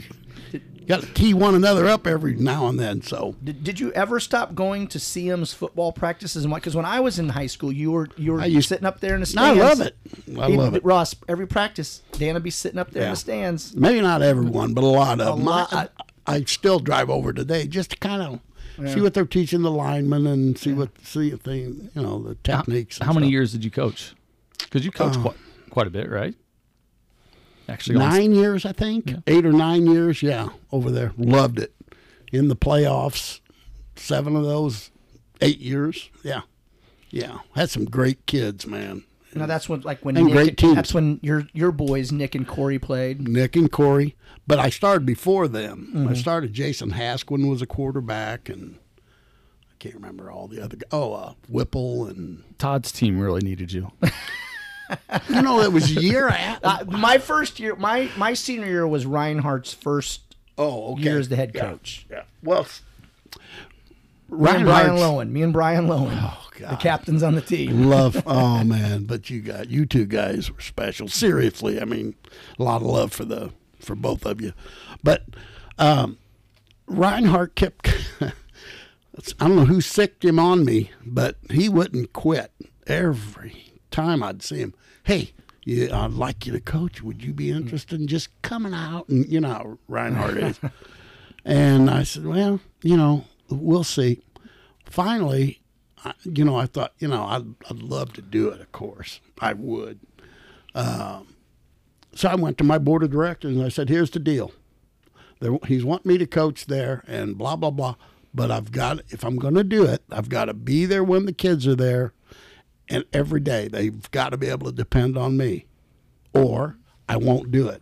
You 0.84 0.88
got 0.90 1.02
to 1.02 1.14
tee 1.14 1.34
one 1.34 1.56
another 1.56 1.88
up 1.88 2.06
every 2.06 2.36
now 2.36 2.68
and 2.68 2.78
then. 2.80 3.02
So 3.02 3.36
Did, 3.44 3.64
did 3.64 3.80
you 3.80 3.92
ever 3.94 4.20
stop 4.20 4.54
going 4.54 4.88
to 4.90 5.00
CM's 5.00 5.54
football 5.54 5.92
practices 5.94 6.44
and 6.44 6.52
what? 6.52 6.62
Because 6.62 6.76
when 6.76 6.86
I 6.86 7.00
was 7.00 7.20
in 7.20 7.30
high 7.30 7.48
school, 7.48 7.72
you 7.72 7.92
were 7.92 8.10
you 8.18 8.34
were 8.34 8.42
I 8.42 8.46
used- 8.48 8.68
sitting 8.70 8.86
up 8.86 9.00
there 9.00 9.14
in 9.16 9.22
the 9.22 9.26
stands. 9.26 9.60
I 9.62 9.74
stands. 9.74 9.80
love 9.80 9.88
it. 9.88 10.40
I 10.42 10.50
He- 10.52 10.58
love 10.58 10.76
it. 10.76 10.84
Ross, 10.84 11.16
every 11.30 11.48
practice, 11.48 12.02
Dan 12.14 12.34
would 12.34 12.44
be 12.44 12.50
sitting 12.50 12.80
up 12.80 12.92
there 12.92 13.04
in 13.06 13.10
the 13.12 13.16
stands. 13.16 13.74
Maybe 13.76 14.02
not 14.02 14.22
everyone, 14.22 14.74
but 14.74 14.84
a 14.84 14.88
lot 14.88 15.22
of 15.22 15.28
A 15.28 15.38
them. 15.38 15.46
lot. 15.46 15.72
I, 15.74 15.88
I 16.28 16.44
still 16.44 16.80
drive 16.80 17.10
over 17.10 17.32
today 17.34 17.66
just 17.68 17.92
to 17.92 17.98
kind 17.98 18.22
of 18.22 18.40
see 18.94 19.00
what 19.02 19.14
they're 19.14 19.26
teaching 19.26 19.62
the 19.62 19.72
linemen 19.72 20.28
and 20.28 20.58
see 20.58 20.74
what 20.74 20.90
see 21.04 21.30
if 21.32 21.44
they 21.44 21.60
you 21.60 21.90
know 21.96 22.20
the 22.24 22.52
How, 22.52 22.58
techniques. 22.62 22.98
and 22.98 23.06
how 23.08 23.14
many 23.14 23.30
years 23.30 23.52
did 23.54 23.64
you 23.64 23.72
coach? 23.72 24.14
Because 24.58 24.84
you 24.84 24.92
coached 24.92 25.18
uh, 25.20 25.22
quite, 25.22 25.36
quite 25.70 25.88
a 25.88 25.92
bit, 25.92 26.10
right? 26.10 26.34
Actually, 27.70 27.96
on- 27.98 28.10
Nine 28.10 28.34
years, 28.34 28.66
I 28.66 28.72
think. 28.74 29.14
Eight 29.28 29.46
or 29.46 29.52
nine 29.54 29.88
years. 29.88 30.22
Yeah, 30.22 30.50
over 30.72 30.92
there. 30.92 31.14
Loved 31.18 31.60
it. 31.60 31.74
In 32.32 32.48
the 32.48 32.56
playoffs, 32.56 33.40
seven 33.96 34.36
of 34.36 34.44
those, 34.44 34.90
eight 35.42 35.60
years. 35.60 36.10
Yeah, 36.24 36.42
yeah. 37.10 37.40
Had 37.56 37.70
some 37.70 37.86
great 37.86 38.26
kids, 38.26 38.66
man. 38.68 39.04
Now 39.36 39.46
that's 39.48 39.68
when 39.70 39.82
like 39.82 40.04
when 40.06 40.16
And 40.18 40.26
Nick, 40.28 40.34
great 40.36 40.58
teams. 40.58 40.76
that's 40.76 40.94
when 40.94 41.20
your 41.24 41.48
your 41.54 41.72
boys 41.72 42.12
Nick 42.12 42.36
and 42.36 42.48
Corey 42.48 42.78
played. 42.80 43.28
Nick 43.28 43.56
and 43.56 43.72
Corey. 43.72 44.16
But 44.46 44.60
I 44.60 44.70
started 44.70 45.06
before 45.06 45.48
them. 45.48 45.90
Mm-hmm. 45.96 46.08
I 46.10 46.14
started. 46.16 46.54
Jason 46.54 46.92
Hasquin 46.92 47.50
was 47.50 47.62
a 47.62 47.66
quarterback, 47.66 48.50
and 48.50 48.78
I 49.72 49.76
can't 49.80 49.96
remember 49.96 50.30
all 50.30 50.48
the 50.48 50.62
other. 50.62 50.76
guys. 50.76 50.90
Oh, 50.92 51.14
uh, 51.14 51.34
Whipple, 51.48 52.06
and 52.08 52.44
Todd's 52.60 52.92
team 52.92 53.20
really 53.20 53.42
needed 53.42 53.72
you. 53.72 53.92
you 55.30 55.42
know 55.42 55.62
it 55.62 55.72
was 55.72 55.94
year 55.94 56.28
at. 56.30 56.60
Uh, 56.64 56.86
my 56.88 57.18
first 57.18 57.60
year, 57.60 57.76
my 57.76 58.10
my 58.18 58.34
senior 58.34 58.68
year 58.68 58.88
was 58.88 59.06
Reinhardt's 59.06 59.74
first 59.74 60.22
oh, 60.58 60.94
okay. 60.94 61.04
year 61.04 61.20
as 61.20 61.30
the 61.30 61.36
head 61.36 61.52
Yeah, 61.54 61.62
coach. 61.62 62.06
Yeah. 62.10 62.24
Well, 62.42 62.68
and 64.30 64.66
Brian 64.66 64.96
Lowen. 64.96 65.30
Me 65.32 65.42
and 65.42 65.54
Brian 65.54 65.88
Lowen, 65.88 66.34
the 66.54 66.60
God. 66.60 66.80
captains 66.80 67.24
on 67.24 67.36
the 67.36 67.42
team. 67.42 67.90
love. 67.90 68.24
Oh 68.34 68.64
man, 68.64 69.04
but 69.04 69.30
you 69.30 69.42
got 69.42 69.70
you 69.70 69.86
two 69.86 70.06
guys 70.06 70.52
were 70.52 70.62
special. 70.62 71.08
Seriously, 71.08 71.80
I 71.80 71.86
mean, 71.86 72.16
a 72.58 72.64
lot 72.64 72.82
of 72.82 72.88
love 72.88 73.14
for 73.14 73.26
the 73.26 73.52
for 73.80 73.96
both 73.96 74.26
of 74.26 74.42
you. 74.42 74.54
But 75.04 75.26
um, 75.78 76.18
Reinhardt 76.88 77.56
kept. 77.56 77.90
I 78.22 79.48
don't 79.48 79.56
know 79.56 79.66
who 79.66 79.82
sicked 79.82 80.26
him 80.26 80.40
on 80.40 80.66
me, 80.66 80.90
but 81.06 81.38
he 81.52 81.70
wouldn't 81.70 82.14
quit. 82.14 82.52
Every 82.88 83.73
time 83.94 84.22
I'd 84.22 84.44
see 84.44 84.58
him, 84.58 84.74
hey, 85.04 85.32
yeah, 85.66 86.04
I'd 86.04 86.12
like 86.12 86.46
you 86.46 86.52
to 86.52 86.60
coach. 86.60 87.02
Would 87.02 87.24
you 87.24 87.34
be 87.34 87.52
interested 87.52 88.02
in 88.02 88.08
just 88.08 88.30
coming 88.42 88.74
out? 88.74 89.08
And 89.08 89.26
you 89.32 89.40
know 89.40 89.50
how 89.50 89.78
Reinhardt 89.88 90.38
is. 90.38 90.60
and 91.46 91.90
I 91.90 92.04
said, 92.04 92.26
well, 92.26 92.60
you 92.82 92.98
know, 92.98 93.26
we'll 93.50 93.86
see. 93.86 94.22
Finally, 94.86 95.62
I, 96.04 96.14
you 96.26 96.44
know, 96.44 96.58
I 96.58 96.66
thought, 96.66 96.94
you 97.00 97.08
know, 97.08 97.24
I'd, 97.24 97.46
I'd 97.70 97.82
love 97.82 98.12
to 98.14 98.22
do 98.22 98.50
it, 98.50 98.60
of 98.60 98.72
course. 98.74 99.22
I 99.40 99.54
would. 99.54 100.00
Um, 100.76 101.36
so 102.14 102.30
I 102.30 102.36
went 102.36 102.58
to 102.58 102.64
my 102.64 102.78
board 102.78 103.04
of 103.04 103.12
directors 103.12 103.56
and 103.56 103.66
I 103.66 103.70
said, 103.70 103.90
here's 103.90 104.12
the 104.12 104.20
deal. 104.20 104.52
There, 105.40 105.58
he's 105.68 105.86
wanting 105.86 106.10
me 106.10 106.18
to 106.18 106.28
coach 106.28 106.66
there 106.66 107.04
and 107.08 107.38
blah, 107.38 107.56
blah, 107.56 107.72
blah. 107.72 107.96
But 108.34 108.52
I've 108.52 108.72
got, 108.72 109.00
if 109.10 109.24
I'm 109.24 109.38
going 109.38 109.54
to 109.54 109.64
do 109.64 109.86
it, 109.86 110.04
I've 110.12 110.30
got 110.30 110.46
to 110.46 110.54
be 110.54 110.86
there 110.86 111.04
when 111.04 111.26
the 111.26 111.34
kids 111.34 111.68
are 111.68 111.76
there. 111.76 112.14
And 112.94 113.06
every 113.12 113.40
day 113.40 113.68
they've 113.68 114.10
got 114.12 114.30
to 114.30 114.38
be 114.38 114.48
able 114.48 114.68
to 114.68 114.72
depend 114.76 115.18
on 115.18 115.36
me 115.36 115.66
or 116.34 116.78
I 117.10 117.18
won't 117.18 117.52
do 117.52 117.68
it. 117.68 117.82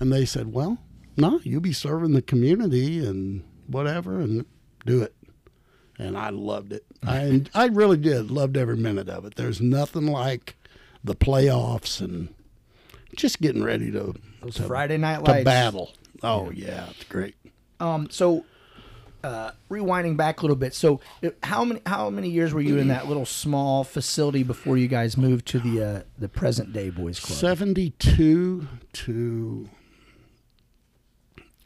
And 0.00 0.12
they 0.12 0.24
said, 0.24 0.52
well, 0.52 0.78
no, 1.16 1.40
you'll 1.44 1.60
be 1.60 1.72
serving 1.72 2.12
the 2.12 2.22
community 2.22 3.04
and 3.04 3.44
whatever 3.66 4.18
and 4.20 4.44
do 4.84 5.02
it 5.02 5.14
and 6.00 6.16
I 6.16 6.30
loved 6.30 6.72
it. 6.72 6.84
I 7.06 7.42
I 7.54 7.66
really 7.66 7.98
did 7.98 8.30
loved 8.30 8.56
every 8.56 8.76
minute 8.76 9.08
of 9.08 9.24
it. 9.24 9.34
There's 9.36 9.60
nothing 9.60 10.06
like 10.06 10.56
the 11.04 11.14
playoffs 11.14 12.00
and 12.00 12.34
just 13.14 13.40
getting 13.40 13.62
ready 13.62 13.90
to 13.92 14.14
Those 14.42 14.56
to, 14.56 14.62
Friday 14.64 14.96
night 14.96 15.24
to 15.24 15.30
lights. 15.30 15.44
battle. 15.44 15.92
Oh 16.22 16.50
yeah, 16.50 16.86
it's 16.90 17.04
great. 17.04 17.34
Um, 17.78 18.08
so 18.10 18.44
uh, 19.22 19.52
rewinding 19.70 20.16
back 20.16 20.40
a 20.40 20.42
little 20.42 20.56
bit. 20.56 20.74
So 20.74 21.00
uh, 21.24 21.30
how 21.42 21.64
many 21.64 21.80
how 21.86 22.10
many 22.10 22.28
years 22.30 22.52
were 22.54 22.60
you 22.60 22.78
in 22.78 22.88
that 22.88 23.06
little 23.06 23.26
small 23.26 23.84
facility 23.84 24.42
before 24.42 24.76
you 24.76 24.88
guys 24.88 25.16
moved 25.16 25.46
to 25.48 25.58
the 25.58 25.82
uh, 25.82 26.02
the 26.18 26.28
present 26.28 26.72
day 26.72 26.90
boys 26.90 27.20
club? 27.20 27.38
Seventy 27.38 27.90
two 27.98 28.66
to 28.92 29.68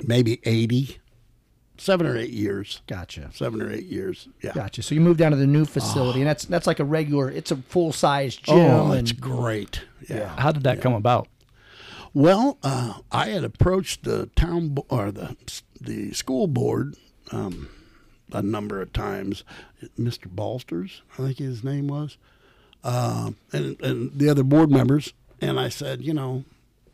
maybe 0.04 0.40
eighty. 0.44 0.98
Seven 1.76 2.06
or 2.06 2.16
eight 2.16 2.30
years. 2.30 2.82
Gotcha. 2.86 3.30
Seven 3.34 3.60
or 3.60 3.68
eight 3.68 3.86
years. 3.86 4.28
Yeah. 4.40 4.52
Gotcha. 4.52 4.80
So 4.80 4.94
you 4.94 5.00
moved 5.00 5.18
down 5.18 5.32
to 5.32 5.36
the 5.36 5.46
new 5.46 5.64
facility, 5.64 6.20
and 6.20 6.28
that's 6.28 6.44
that's 6.44 6.68
like 6.68 6.78
a 6.78 6.84
regular. 6.84 7.28
It's 7.28 7.50
a 7.50 7.56
full 7.56 7.92
size 7.92 8.36
gym. 8.36 8.56
Oh, 8.56 8.92
and, 8.92 9.00
it's 9.00 9.10
great. 9.10 9.82
Yeah. 10.08 10.28
How 10.36 10.52
did 10.52 10.62
that 10.62 10.80
come 10.80 10.94
about? 10.94 11.26
Well, 12.12 12.58
uh, 12.62 13.00
I 13.10 13.30
had 13.30 13.42
approached 13.42 14.04
the 14.04 14.26
town 14.36 14.68
bo- 14.68 14.86
or 14.88 15.10
the 15.10 15.36
the 15.80 16.12
school 16.12 16.46
board 16.46 16.94
um, 17.32 17.68
a 18.32 18.42
number 18.42 18.80
of 18.80 18.92
times. 18.92 19.44
Mr. 19.98 20.28
Balsters, 20.28 21.00
I 21.14 21.22
think 21.22 21.38
his 21.38 21.62
name 21.64 21.88
was, 21.88 22.16
uh, 22.82 23.30
and 23.52 23.80
and 23.80 24.18
the 24.18 24.28
other 24.28 24.42
board 24.42 24.70
members. 24.70 25.12
And 25.40 25.58
I 25.60 25.68
said, 25.68 26.00
you 26.02 26.14
know, 26.14 26.44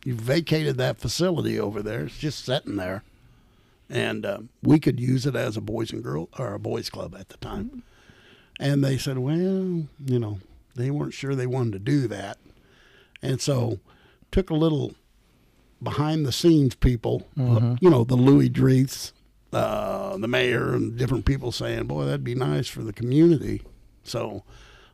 you 0.04 0.14
vacated 0.14 0.76
that 0.78 0.98
facility 0.98 1.58
over 1.60 1.82
there. 1.82 2.04
It's 2.04 2.18
just 2.18 2.44
sitting 2.44 2.76
there, 2.76 3.04
and 3.88 4.24
um, 4.26 4.48
we 4.62 4.78
could 4.80 4.98
use 4.98 5.26
it 5.26 5.36
as 5.36 5.56
a 5.56 5.60
boys 5.60 5.92
and 5.92 6.02
girl 6.02 6.28
or 6.38 6.54
a 6.54 6.58
boys 6.58 6.90
club 6.90 7.14
at 7.18 7.28
the 7.28 7.36
time. 7.36 7.82
And 8.58 8.84
they 8.84 8.98
said, 8.98 9.18
well, 9.18 9.36
you 9.36 9.86
know, 10.18 10.38
they 10.74 10.90
weren't 10.90 11.14
sure 11.14 11.34
they 11.34 11.46
wanted 11.46 11.72
to 11.74 11.78
do 11.78 12.08
that, 12.08 12.38
and 13.22 13.40
so 13.40 13.78
took 14.32 14.50
a 14.50 14.54
little 14.54 14.94
behind 15.82 16.26
the 16.26 16.32
scenes 16.32 16.74
people, 16.74 17.26
uh, 17.38 17.76
you 17.80 17.88
know, 17.88 18.04
the 18.04 18.16
Louis 18.16 18.50
Dreeths, 18.50 19.12
uh, 19.52 20.16
the 20.16 20.28
mayor, 20.28 20.74
and 20.74 20.96
different 20.96 21.24
people 21.24 21.52
saying, 21.52 21.86
"Boy, 21.86 22.04
that'd 22.04 22.24
be 22.24 22.34
nice 22.34 22.68
for 22.68 22.82
the 22.82 22.92
community." 22.92 23.62
So, 24.04 24.44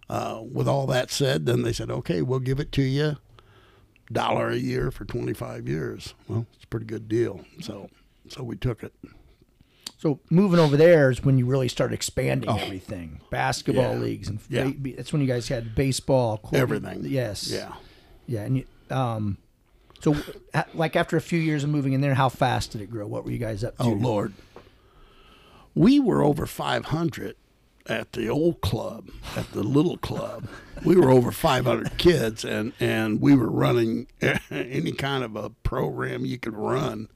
uh, 0.08 0.42
with 0.50 0.66
all 0.68 0.86
that 0.86 1.10
said, 1.10 1.46
then 1.46 1.62
they 1.62 1.72
said, 1.72 1.90
"Okay, 1.90 2.22
we'll 2.22 2.38
give 2.40 2.60
it 2.60 2.72
to 2.72 2.82
you, 2.82 3.16
dollar 4.12 4.48
a 4.50 4.56
year 4.56 4.90
for 4.90 5.04
25 5.04 5.68
years." 5.68 6.14
Well, 6.28 6.46
it's 6.54 6.64
a 6.64 6.68
pretty 6.68 6.86
good 6.86 7.08
deal. 7.08 7.44
So, 7.60 7.88
so 8.28 8.42
we 8.42 8.56
took 8.56 8.82
it. 8.82 8.92
So 9.98 10.20
moving 10.30 10.58
over 10.60 10.76
there 10.76 11.10
is 11.10 11.24
when 11.24 11.38
you 11.38 11.46
really 11.46 11.68
start 11.68 11.92
expanding 11.92 12.50
everything. 12.50 13.20
Basketball 13.30 13.84
Oh. 13.84 13.92
Yeah. 13.94 13.98
leagues 13.98 14.28
and 14.28 14.40
Yeah. 14.50 14.70
that's 14.96 15.10
when 15.12 15.22
you 15.22 15.28
guys 15.28 15.48
had 15.48 15.74
baseball, 15.74 16.36
cor- 16.38 16.58
Everything. 16.58 17.04
Yes. 17.04 17.50
Yeah. 17.50 17.72
Yeah, 18.26 18.42
and 18.42 18.58
you, 18.58 18.64
um, 18.90 19.38
so 20.06 20.14
like 20.72 20.94
after 20.94 21.16
a 21.16 21.20
few 21.20 21.40
years 21.40 21.64
of 21.64 21.70
moving 21.70 21.92
in 21.92 22.00
there, 22.00 22.14
how 22.14 22.28
fast 22.28 22.70
did 22.70 22.80
it 22.80 22.88
grow? 22.88 23.08
What 23.08 23.24
were 23.24 23.32
you 23.32 23.38
guys 23.38 23.64
up 23.64 23.76
to? 23.78 23.82
Oh 23.82 23.88
Lord, 23.88 24.34
we 25.74 25.98
were 25.98 26.22
over 26.22 26.46
500 26.46 27.34
at 27.88 28.12
the 28.12 28.28
old 28.28 28.60
club, 28.60 29.10
at 29.36 29.50
the 29.50 29.64
little 29.64 29.96
club. 29.96 30.46
We 30.84 30.94
were 30.94 31.10
over 31.10 31.32
500 31.32 31.98
kids, 31.98 32.44
and 32.44 32.72
and 32.78 33.20
we 33.20 33.34
were 33.34 33.50
running 33.50 34.06
any 34.50 34.92
kind 34.92 35.24
of 35.24 35.34
a 35.34 35.50
program 35.50 36.24
you 36.24 36.38
could 36.38 36.54
run. 36.54 37.08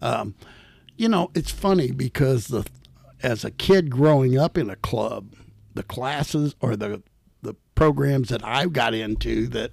Um, 0.00 0.36
you 0.96 1.08
know, 1.08 1.32
it's 1.34 1.50
funny 1.50 1.90
because 1.90 2.46
the 2.46 2.64
as 3.24 3.44
a 3.44 3.50
kid 3.50 3.90
growing 3.90 4.38
up 4.38 4.56
in 4.56 4.70
a 4.70 4.76
club, 4.76 5.34
the 5.74 5.82
classes 5.82 6.54
or 6.60 6.76
the 6.76 7.02
the 7.42 7.56
programs 7.74 8.28
that 8.28 8.44
I 8.44 8.66
got 8.66 8.94
into 8.94 9.48
that, 9.48 9.72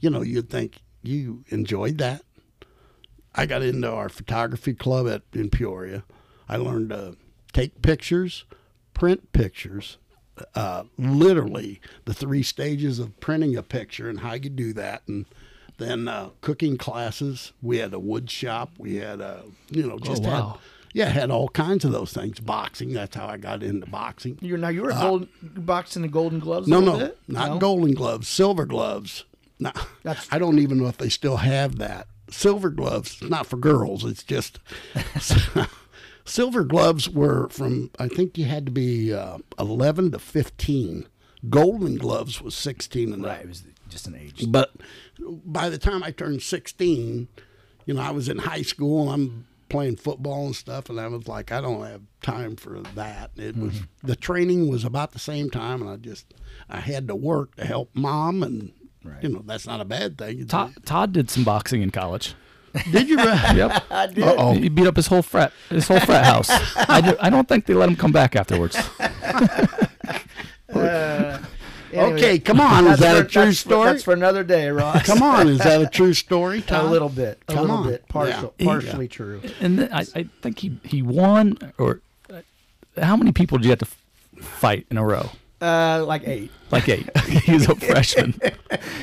you 0.00 0.08
know, 0.08 0.22
you'd 0.22 0.48
think 0.48 0.80
you 1.04 1.44
enjoyed 1.48 1.98
that. 1.98 2.22
I 3.34 3.46
got 3.46 3.62
into 3.62 3.90
our 3.90 4.08
photography 4.08 4.74
club 4.74 5.08
at 5.08 5.22
in 5.32 5.50
Peoria. 5.50 6.04
I 6.48 6.56
learned 6.56 6.90
to 6.90 7.16
take 7.52 7.82
pictures, 7.82 8.44
print 8.92 9.32
pictures, 9.32 9.98
uh, 10.54 10.84
literally 10.96 11.80
the 12.04 12.14
three 12.14 12.42
stages 12.42 12.98
of 12.98 13.18
printing 13.20 13.56
a 13.56 13.62
picture 13.62 14.08
and 14.08 14.20
how 14.20 14.34
you 14.34 14.50
do 14.50 14.72
that, 14.74 15.02
and 15.08 15.26
then 15.78 16.08
uh, 16.08 16.30
cooking 16.40 16.76
classes. 16.76 17.52
We 17.62 17.78
had 17.78 17.92
a 17.92 17.98
wood 17.98 18.30
shop. 18.30 18.72
We 18.78 18.96
had 18.96 19.20
a 19.20 19.44
you 19.70 19.86
know 19.86 19.98
just 19.98 20.22
wow. 20.22 20.30
had 20.30 20.58
yeah 20.92 21.08
had 21.08 21.30
all 21.30 21.48
kinds 21.48 21.84
of 21.84 21.92
those 21.92 22.12
things. 22.12 22.40
Boxing. 22.40 22.92
That's 22.92 23.16
how 23.16 23.26
I 23.26 23.36
got 23.36 23.62
into 23.62 23.86
boxing. 23.86 24.38
You're 24.40 24.58
now 24.58 24.68
you 24.68 24.82
were 24.82 24.92
gold 24.92 25.28
boxing 25.42 26.02
the 26.02 26.08
Golden 26.08 26.38
Gloves. 26.38 26.68
No, 26.68 26.80
no, 26.80 26.98
bit? 26.98 27.18
not 27.26 27.50
No? 27.50 27.58
golden 27.58 27.94
gloves, 27.94 28.28
silver 28.28 28.66
gloves. 28.66 29.24
No, 29.58 29.70
That's- 30.02 30.26
I 30.30 30.38
don't 30.38 30.58
even 30.58 30.78
know 30.78 30.86
if 30.88 30.98
they 30.98 31.08
still 31.08 31.36
have 31.38 31.78
that. 31.78 32.06
Silver 32.30 32.70
gloves, 32.70 33.20
not 33.22 33.46
for 33.46 33.56
girls. 33.56 34.04
It's 34.04 34.22
just 34.22 34.58
silver 36.24 36.64
gloves 36.64 37.08
were 37.08 37.48
from. 37.50 37.90
I 37.98 38.08
think 38.08 38.38
you 38.38 38.44
had 38.46 38.66
to 38.66 38.72
be 38.72 39.12
uh, 39.12 39.38
eleven 39.58 40.10
to 40.12 40.18
fifteen. 40.18 41.06
Golden 41.50 41.96
gloves 41.96 42.40
was 42.40 42.54
sixteen 42.54 43.12
and 43.12 43.22
Right, 43.24 43.38
up. 43.38 43.44
it 43.44 43.48
was 43.48 43.64
just 43.88 44.06
an 44.06 44.14
age. 44.16 44.44
But 44.48 44.72
by 45.20 45.68
the 45.68 45.78
time 45.78 46.02
I 46.02 46.10
turned 46.10 46.42
16, 46.42 47.28
you 47.84 47.94
know, 47.94 48.00
I 48.00 48.10
was 48.10 48.28
in 48.28 48.38
high 48.38 48.62
school 48.62 49.02
and 49.02 49.10
I'm 49.12 49.46
playing 49.68 49.96
football 49.96 50.46
and 50.46 50.56
stuff, 50.56 50.88
and 50.88 50.98
I 50.98 51.06
was 51.08 51.28
like, 51.28 51.52
I 51.52 51.60
don't 51.60 51.82
have 51.84 52.00
time 52.22 52.56
for 52.56 52.80
that. 52.94 53.30
It 53.36 53.56
was 53.56 53.82
the 54.02 54.16
training 54.16 54.68
was 54.68 54.84
about 54.84 55.12
the 55.12 55.18
same 55.18 55.50
time, 55.50 55.82
and 55.82 55.90
I 55.90 55.96
just 55.96 56.32
I 56.70 56.80
had 56.80 57.06
to 57.08 57.14
work 57.14 57.54
to 57.56 57.66
help 57.66 57.90
mom, 57.94 58.42
and 58.42 58.72
you 59.22 59.28
know 59.28 59.42
that's 59.44 59.66
not 59.66 59.80
a 59.80 59.84
bad 59.84 60.18
thing. 60.18 60.46
Todd, 60.46 60.74
Todd 60.84 61.12
did 61.12 61.30
some 61.30 61.44
boxing 61.44 61.82
in 61.82 61.90
college. 61.90 62.34
Did 62.90 63.08
you? 63.08 63.16
really? 63.16 63.30
Yep. 63.56 63.84
Uh-oh. 63.90 64.54
He 64.54 64.68
beat 64.68 64.86
up 64.86 64.96
his 64.96 65.06
whole 65.06 65.22
frat, 65.22 65.52
his 65.70 65.86
whole 65.86 66.00
frat 66.00 66.24
house. 66.24 66.48
I, 66.88 67.00
do, 67.00 67.16
I 67.20 67.30
don't 67.30 67.48
think 67.48 67.66
they 67.66 67.74
let 67.74 67.88
him 67.88 67.96
come 67.96 68.12
back 68.12 68.36
afterwards. 68.36 68.76
Anyway, 71.92 72.12
okay, 72.18 72.38
come 72.40 72.60
on. 72.60 72.88
Is 72.88 72.98
that's 72.98 73.00
that 73.00 73.16
a 73.18 73.24
true 73.28 73.44
that's 73.44 73.62
for- 73.62 73.68
story? 73.68 73.86
that's 73.92 74.02
for 74.02 74.12
another 74.14 74.42
day, 74.42 74.68
Ross. 74.68 75.06
Come 75.06 75.22
on, 75.22 75.48
is 75.48 75.58
that 75.58 75.80
a 75.80 75.86
true 75.86 76.12
story? 76.12 76.64
a 76.68 76.82
little 76.84 77.08
bit, 77.08 77.38
a 77.48 77.52
Come 77.52 77.60
little 77.62 77.76
on. 77.76 77.86
bit, 77.88 78.08
partial, 78.08 78.52
Yeah. 78.58 78.66
partially 78.66 79.06
true. 79.06 79.40
And 79.60 79.78
then 79.78 79.92
I, 79.92 80.00
I 80.16 80.28
think 80.42 80.58
he, 80.58 80.76
he 80.82 81.02
won, 81.02 81.56
or 81.78 82.00
uh, 82.32 82.40
how 83.00 83.16
many 83.16 83.30
people 83.30 83.58
did 83.58 83.66
you 83.66 83.70
have 83.70 83.78
to 83.78 83.86
f- 83.86 84.44
fight 84.44 84.86
in 84.90 84.98
a 84.98 85.04
row? 85.04 85.30
Uh, 85.64 86.04
like 86.04 86.26
eight. 86.28 86.50
Like 86.70 86.88
eight. 86.88 87.08
He's 87.44 87.68
a 87.68 87.74
freshman. 87.74 88.34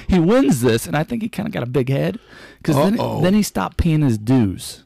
he 0.07 0.19
wins 0.19 0.61
this, 0.61 0.85
and 0.85 0.95
I 0.95 1.03
think 1.03 1.21
he 1.23 1.29
kind 1.29 1.47
of 1.47 1.53
got 1.53 1.63
a 1.63 1.67
big 1.67 1.89
head 1.89 2.19
because 2.57 2.75
then, 2.75 2.97
then 3.23 3.33
he 3.33 3.41
stopped 3.41 3.77
paying 3.77 4.01
his 4.01 4.17
dues, 4.19 4.83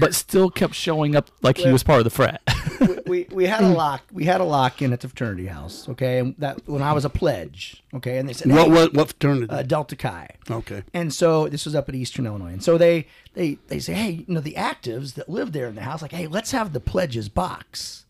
but 0.00 0.14
still 0.14 0.50
kept 0.50 0.74
showing 0.74 1.14
up 1.14 1.30
like 1.42 1.58
he 1.58 1.70
was 1.70 1.82
part 1.84 1.98
of 2.00 2.04
the 2.04 2.10
frat. 2.10 2.40
we, 2.80 2.98
we, 3.06 3.26
we 3.30 3.46
had 3.46 3.62
a 3.62 3.68
lock 3.68 4.02
we 4.12 4.24
had 4.24 4.40
a 4.40 4.44
lock 4.44 4.82
in 4.82 4.92
at 4.92 5.00
the 5.00 5.08
fraternity 5.08 5.46
house 5.46 5.88
okay 5.88 6.18
and 6.18 6.34
that 6.38 6.60
when 6.66 6.80
i 6.82 6.92
was 6.92 7.04
a 7.04 7.10
pledge 7.10 7.82
okay 7.94 8.18
and 8.18 8.28
they 8.28 8.32
said 8.32 8.50
What 8.50 8.66
hey, 8.66 8.72
what 8.72 8.94
what 8.94 9.08
fraternity? 9.08 9.52
uh, 9.52 9.62
delta 9.62 9.94
chi 9.96 10.28
okay. 10.50 10.82
and 10.94 11.12
so 11.12 11.48
this 11.48 11.64
was 11.64 11.74
up 11.74 11.88
at 11.88 11.94
eastern 11.94 12.26
illinois 12.26 12.52
and 12.52 12.62
so 12.62 12.78
they 12.78 13.06
they 13.34 13.58
they 13.68 13.78
say 13.78 13.92
hey 13.92 14.10
you 14.26 14.34
know 14.34 14.40
the 14.40 14.54
actives 14.54 15.14
that 15.14 15.28
live 15.28 15.52
there 15.52 15.66
in 15.66 15.74
the 15.74 15.82
house 15.82 16.02
like 16.02 16.12
hey 16.12 16.26
let's 16.26 16.52
have 16.52 16.72
the 16.72 16.80
pledges 16.80 17.28
box 17.28 18.01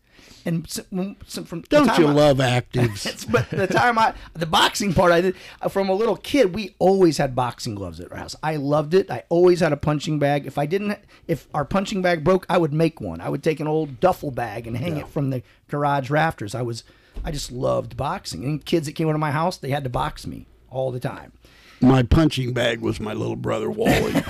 and 0.45 0.69
so, 0.69 0.83
when- 0.89 1.15
so 1.27 1.43
from 1.43 1.61
the 1.61 1.67
Don't 1.69 1.97
you 1.97 2.07
I- 2.07 2.11
love 2.11 2.37
actives? 2.39 3.29
But 3.31 3.49
the 3.49 3.67
time 3.67 3.97
I, 3.97 4.13
the 4.33 4.45
boxing 4.45 4.93
part 4.93 5.11
I 5.11 5.21
did, 5.21 5.35
uh, 5.61 5.69
from 5.69 5.89
a 5.89 5.93
little 5.93 6.15
kid, 6.17 6.53
we 6.53 6.75
always 6.79 7.17
had 7.17 7.35
boxing 7.35 7.75
gloves 7.75 7.99
at 7.99 8.11
our 8.11 8.17
house. 8.17 8.35
I 8.43 8.55
loved 8.57 8.93
it. 8.93 9.09
I 9.11 9.23
always 9.29 9.59
had 9.59 9.73
a 9.73 9.77
punching 9.77 10.19
bag. 10.19 10.45
If 10.45 10.57
I 10.57 10.65
didn't, 10.65 10.97
if 11.27 11.47
our 11.53 11.65
punching 11.65 12.01
bag 12.01 12.23
broke, 12.23 12.45
I 12.49 12.57
would 12.57 12.73
make 12.73 12.99
one. 13.01 13.21
I 13.21 13.29
would 13.29 13.43
take 13.43 13.59
an 13.59 13.67
old 13.67 13.99
duffel 13.99 14.31
bag 14.31 14.67
and 14.67 14.75
hang 14.77 14.97
it 14.97 15.07
from 15.07 15.29
the 15.29 15.43
garage 15.69 16.09
rafters. 16.09 16.53
I 16.55 16.61
was, 16.61 16.83
I 17.23 17.31
just 17.31 17.51
loved 17.51 17.95
boxing. 17.97 18.43
And 18.43 18.63
kids 18.65 18.85
that 18.87 18.93
came 18.93 19.07
into 19.07 19.19
my 19.19 19.31
house, 19.31 19.57
they 19.57 19.69
had 19.69 19.83
to 19.83 19.89
box 19.89 20.25
me 20.27 20.47
all 20.69 20.91
the 20.91 20.99
time. 20.99 21.31
My 21.83 22.03
punching 22.03 22.53
bag 22.53 22.79
was 22.79 22.99
my 22.99 23.13
little 23.13 23.35
brother 23.35 23.69
Wally. 23.69 24.13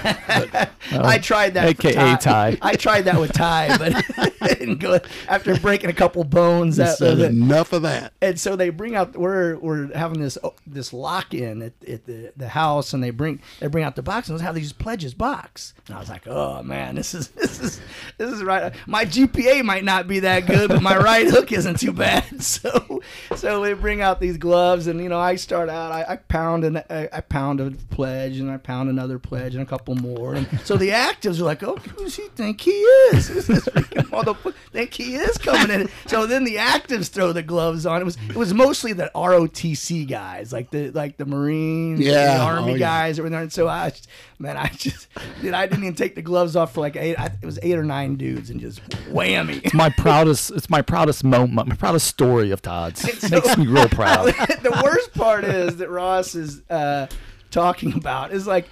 But 0.92 1.06
I 1.06 1.16
uh, 1.16 1.20
tried 1.20 1.54
that, 1.54 1.78
for 1.78 1.88
AKA 1.88 2.18
Ty. 2.18 2.58
I 2.62 2.76
tried 2.76 3.04
that 3.04 3.20
with 3.20 3.34
Ty, 3.34 3.78
but 3.78 4.04
didn't 4.60 4.80
go. 4.80 5.00
After 5.28 5.56
breaking 5.60 5.90
a 5.90 5.94
couple 5.94 6.24
bones, 6.24 6.78
that, 6.78 6.98
said 6.98 7.18
that- 7.18 7.32
enough 7.32 7.74
of 7.74 7.84
that. 7.84 8.14
and 8.22 8.40
so 8.40 8.56
they 8.56 8.70
bring 8.70 8.96
out 8.96 9.16
we're 9.16 9.58
we're 9.58 9.94
having 9.94 10.22
this 10.22 10.38
oh, 10.44 10.54
this 10.68 10.94
lock 10.94 11.34
in 11.34 11.62
at, 11.62 11.74
at 11.88 12.06
the, 12.06 12.32
the 12.36 12.50
house 12.50 12.94
and 12.94 13.04
they 13.04 13.10
bring 13.10 13.42
they 13.60 13.68
bring 13.68 13.84
out 13.84 13.96
the 13.96 14.04
box 14.04 14.28
and 14.28 14.36
let's 14.36 14.46
have 14.46 14.56
these 14.56 14.74
pledges 14.74 15.14
box 15.14 15.74
and 15.88 15.96
I 15.96 16.00
was 16.00 16.10
like 16.10 16.28
oh 16.28 16.64
man 16.64 16.96
this 16.96 17.14
is 17.14 17.30
this 17.30 17.60
is 17.60 17.82
this 18.18 18.32
is 18.32 18.44
right 18.44 18.74
my 18.88 19.06
GPA 19.06 19.64
might 19.64 19.84
not 19.84 20.08
be 20.08 20.20
that 20.22 20.46
good 20.46 20.70
but 20.70 20.82
my 20.82 20.98
right 20.98 21.28
hook 21.28 21.52
isn't 21.52 21.80
too 21.80 21.94
bad 21.94 22.42
so 22.44 23.02
so 23.36 23.62
they 23.62 23.74
bring 23.74 24.02
out 24.02 24.20
these 24.20 24.38
gloves 24.38 24.88
and 24.88 25.02
you 25.02 25.10
know 25.10 25.20
I 25.20 25.36
start 25.36 25.70
out 25.70 25.92
I, 25.92 26.06
I 26.08 26.16
pound 26.18 26.64
and 26.64 26.80
I, 26.90 27.10
I 27.12 27.22
pound 27.22 27.43
a 27.52 27.72
pledge 27.94 28.40
and 28.40 28.50
I 28.50 28.58
pound 28.58 28.90
another 28.90 29.20
pledge 29.20 29.54
and 29.54 29.64
a 29.64 29.66
couple 29.66 29.96
more. 29.96 30.36
And 30.36 30.48
so 30.64 30.78
the 30.78 30.90
actives 30.90 31.40
are 31.40 31.44
like 31.44 31.64
oh 31.64 31.76
who 31.76 32.04
does 32.04 32.16
he 32.16 32.28
think 32.30 32.62
he 32.62 32.72
is? 32.72 33.28
Who's 33.28 33.48
this 33.48 33.66
freaking 33.66 34.10
motherfucker 34.10 34.54
think 34.72 34.94
he 34.94 35.16
is 35.16 35.38
coming 35.38 35.70
in? 35.70 35.90
So 36.08 36.26
then 36.26 36.44
the 36.44 36.56
actives 36.56 37.10
throw 37.10 37.34
the 37.34 37.44
gloves 37.44 37.86
on. 37.86 38.02
It 38.02 38.06
was 38.06 38.18
it 38.30 38.36
was 38.36 38.54
mostly 38.54 38.94
the 38.94 39.12
ROTC 39.16 40.08
guys 40.08 40.54
like 40.54 40.72
the 40.72 40.92
like 40.92 41.18
the 41.18 41.26
Marines 41.26 42.00
Yeah, 42.00 42.38
the 42.38 42.44
Army 42.44 42.72
oh, 42.72 42.76
yeah. 42.76 42.80
guys 42.80 43.18
that 43.18 43.24
were 43.24 43.30
there. 43.30 43.42
And 43.42 43.54
so 43.54 43.68
I 43.68 43.94
man 44.40 44.58
I 44.58 44.68
just 44.68 45.08
dude, 45.42 45.54
I 45.54 45.68
didn't 45.68 45.84
even 45.84 45.96
take 45.96 46.16
the 46.16 46.22
gloves 46.22 46.56
off 46.56 46.74
for 46.74 46.82
like 46.82 46.96
eight 46.96 47.20
I, 47.20 47.32
it 47.42 47.46
was 47.46 47.60
eight 47.64 47.78
or 47.78 47.84
nine 47.84 48.16
dudes 48.16 48.50
and 48.50 48.60
just 48.60 48.82
whammy. 49.10 49.62
It's 49.64 49.74
my 49.74 49.90
proudest, 49.90 50.52
it's 50.52 50.70
my 50.70 50.82
proudest 50.82 51.24
moment, 51.24 51.68
my 51.68 51.76
proudest 51.76 52.08
story 52.08 52.52
of 52.52 52.62
Todd's. 52.62 53.04
Makes 53.30 53.58
me 53.58 53.68
real 53.68 53.90
proud. 53.90 54.28
the 54.28 54.82
worst 54.84 55.14
part 55.14 55.44
is 55.44 55.78
that 55.78 55.90
Ross 55.90 56.36
is 56.36 56.62
uh, 56.70 57.08
talking 57.54 57.94
about. 57.94 58.34
Is 58.34 58.48
like 58.48 58.68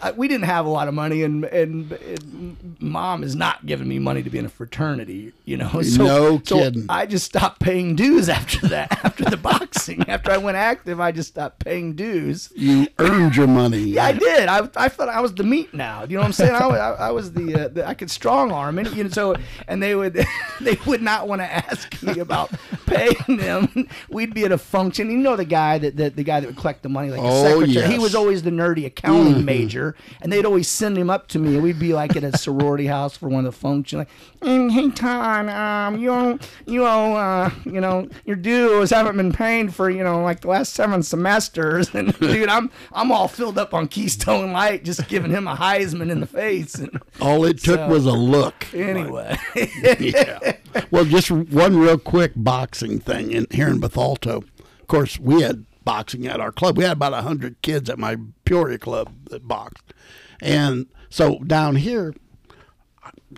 uh, 0.00 0.12
we 0.16 0.28
didn't 0.28 0.44
have 0.46 0.66
a 0.66 0.68
lot 0.68 0.88
of 0.88 0.94
money, 0.94 1.22
and, 1.22 1.44
and 1.46 1.92
and 1.92 2.76
mom 2.80 3.22
is 3.22 3.34
not 3.34 3.66
giving 3.66 3.88
me 3.88 3.98
money 3.98 4.22
to 4.22 4.30
be 4.30 4.38
in 4.38 4.44
a 4.44 4.48
fraternity, 4.48 5.32
you 5.44 5.56
know. 5.56 5.82
So, 5.88 6.04
No 6.04 6.40
so 6.44 6.56
kidding. 6.58 6.86
I 6.88 7.06
just 7.06 7.24
stopped 7.26 7.60
paying 7.60 7.96
dues 7.96 8.28
after 8.38 8.66
that. 8.68 9.04
After 9.04 9.24
the 9.24 9.36
boxing, 9.36 10.08
after 10.08 10.30
I 10.30 10.36
went 10.38 10.56
active, 10.56 11.00
I 11.00 11.12
just 11.12 11.28
stopped 11.30 11.64
paying 11.64 11.94
dues. 11.94 12.52
You 12.54 12.88
earned 12.98 13.36
your 13.36 13.46
money. 13.46 13.78
Yeah, 13.78 14.04
I 14.06 14.12
did. 14.12 14.48
I, 14.48 14.68
I 14.76 14.88
felt 14.88 15.08
I 15.08 15.20
was 15.20 15.34
the 15.34 15.44
meat 15.44 15.72
now. 15.74 16.02
You 16.04 16.16
know 16.16 16.20
what 16.20 16.26
I'm 16.26 16.32
saying? 16.32 16.54
I, 16.54 16.66
was- 16.66 16.78
I, 16.78 16.90
I 17.08 17.10
was 17.10 17.32
the, 17.32 17.54
uh, 17.64 17.68
the 17.68 17.86
I 17.86 17.94
could 17.94 18.10
strong 18.10 18.52
arm 18.52 18.78
and 18.78 18.88
you 18.94 19.04
know 19.04 19.10
so 19.10 19.34
and 19.66 19.82
they 19.82 19.94
would 19.94 20.14
they 20.60 20.76
would 20.86 21.02
not 21.02 21.26
want 21.28 21.40
to 21.40 21.50
ask 21.52 22.00
me 22.02 22.18
about 22.20 22.50
paying 22.86 23.36
them. 23.38 23.88
We'd 24.10 24.34
be 24.34 24.44
at 24.44 24.52
a 24.52 24.58
function. 24.58 25.10
You 25.10 25.18
know 25.18 25.36
the 25.36 25.44
guy 25.44 25.78
that, 25.78 25.96
that 25.96 26.16
the 26.16 26.22
guy 26.24 26.40
that 26.40 26.46
would 26.46 26.56
collect 26.56 26.82
the 26.82 26.88
money, 26.88 27.10
like 27.10 27.20
Oh, 27.22 27.42
secretary. 27.44 27.68
He 27.68 27.74
yes. 27.74 27.90
Mm-hmm. 27.92 28.02
was 28.02 28.14
always 28.14 28.42
the 28.42 28.50
nerdy 28.50 28.84
accounting 28.86 29.44
major, 29.44 29.87
and 30.22 30.32
they'd 30.32 30.44
always 30.46 30.68
send 30.68 30.96
him 30.96 31.10
up 31.10 31.28
to 31.28 31.38
me. 31.38 31.54
and 31.54 31.62
We'd 31.62 31.78
be 31.78 31.92
like 31.94 32.16
at 32.16 32.24
a 32.24 32.36
sorority 32.36 32.86
house 32.86 33.16
for 33.16 33.28
one 33.28 33.44
of 33.46 33.52
the 33.54 33.58
functions, 33.60 33.98
like, 33.98 34.08
"Mm, 34.40 34.70
"Hey 34.70 34.90
Todd, 34.90 35.48
um, 35.48 35.98
you 36.00 36.10
owe, 36.10 36.38
you 36.66 36.84
owe, 36.86 37.14
uh, 37.14 37.50
you 37.64 37.80
know, 37.80 38.08
your 38.24 38.36
dues 38.36 38.90
haven't 38.90 39.16
been 39.16 39.32
paid 39.32 39.74
for, 39.74 39.88
you 39.90 40.02
know, 40.04 40.22
like 40.22 40.40
the 40.40 40.48
last 40.48 40.74
seven 40.74 41.02
semesters." 41.02 41.90
And 41.94 42.16
dude, 42.18 42.48
I'm 42.48 42.70
I'm 42.92 43.10
all 43.12 43.28
filled 43.28 43.58
up 43.58 43.74
on 43.74 43.88
Keystone 43.88 44.52
Light, 44.52 44.84
just 44.84 45.08
giving 45.08 45.30
him 45.30 45.46
a 45.48 45.56
Heisman 45.56 46.10
in 46.10 46.20
the 46.20 46.26
face. 46.26 46.74
And 46.76 47.00
All 47.20 47.44
it 47.44 47.58
took 47.62 47.80
So- 47.80 47.88
was 47.88 48.06
a 48.06 48.12
look. 48.12 48.66
anyway, 48.74 49.36
yeah. 50.00 50.56
Well, 50.90 51.04
just 51.04 51.30
one 51.30 51.76
real 51.78 51.98
quick 51.98 52.32
boxing 52.36 52.98
thing 53.00 53.32
in 53.32 53.46
here 53.50 53.68
in 53.68 53.80
Bethalto. 53.80 54.38
Of 54.38 54.86
course, 54.86 55.18
we 55.18 55.42
had 55.42 55.66
boxing 55.88 56.26
at 56.26 56.38
our 56.38 56.52
club. 56.52 56.76
We 56.76 56.84
had 56.84 56.92
about 56.98 57.14
hundred 57.24 57.62
kids 57.62 57.88
at 57.88 57.98
my 57.98 58.18
Peoria 58.44 58.76
club 58.76 59.10
that 59.30 59.48
boxed, 59.48 59.94
and 60.42 60.84
so 61.08 61.38
down 61.38 61.76
here, 61.76 62.14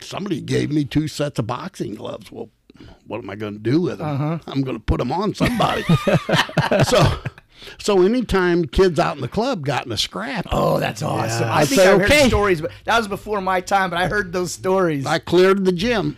somebody 0.00 0.40
gave 0.40 0.72
me 0.72 0.84
two 0.84 1.06
sets 1.06 1.38
of 1.38 1.46
boxing 1.46 1.94
gloves. 1.94 2.32
Well, 2.32 2.50
what 3.06 3.18
am 3.18 3.30
I 3.30 3.36
going 3.36 3.52
to 3.52 3.60
do 3.60 3.80
with 3.80 3.98
them? 3.98 4.08
Uh-huh. 4.08 4.38
I'm 4.48 4.62
going 4.62 4.76
to 4.76 4.82
put 4.82 4.98
them 4.98 5.12
on 5.12 5.32
somebody. 5.34 5.84
so. 6.84 7.18
So 7.78 8.00
anytime 8.00 8.64
kids 8.64 8.98
out 8.98 9.16
in 9.16 9.20
the 9.20 9.28
club 9.28 9.66
got 9.66 9.84
in 9.84 9.92
a 9.92 9.98
scrap, 9.98 10.46
Oh, 10.50 10.80
that's 10.80 11.02
awesome. 11.02 11.46
I 11.46 11.58
I'd 11.60 11.68
think 11.68 11.82
say, 11.82 11.88
I've 11.92 12.00
okay. 12.00 12.20
heard 12.22 12.28
stories, 12.28 12.62
but 12.62 12.70
that 12.84 12.96
was 12.96 13.06
before 13.06 13.42
my 13.42 13.60
time. 13.60 13.90
But 13.90 13.98
I 13.98 14.08
heard 14.08 14.32
those 14.32 14.50
stories. 14.50 15.04
I 15.04 15.18
cleared 15.18 15.66
the 15.66 15.72
gym. 15.72 16.16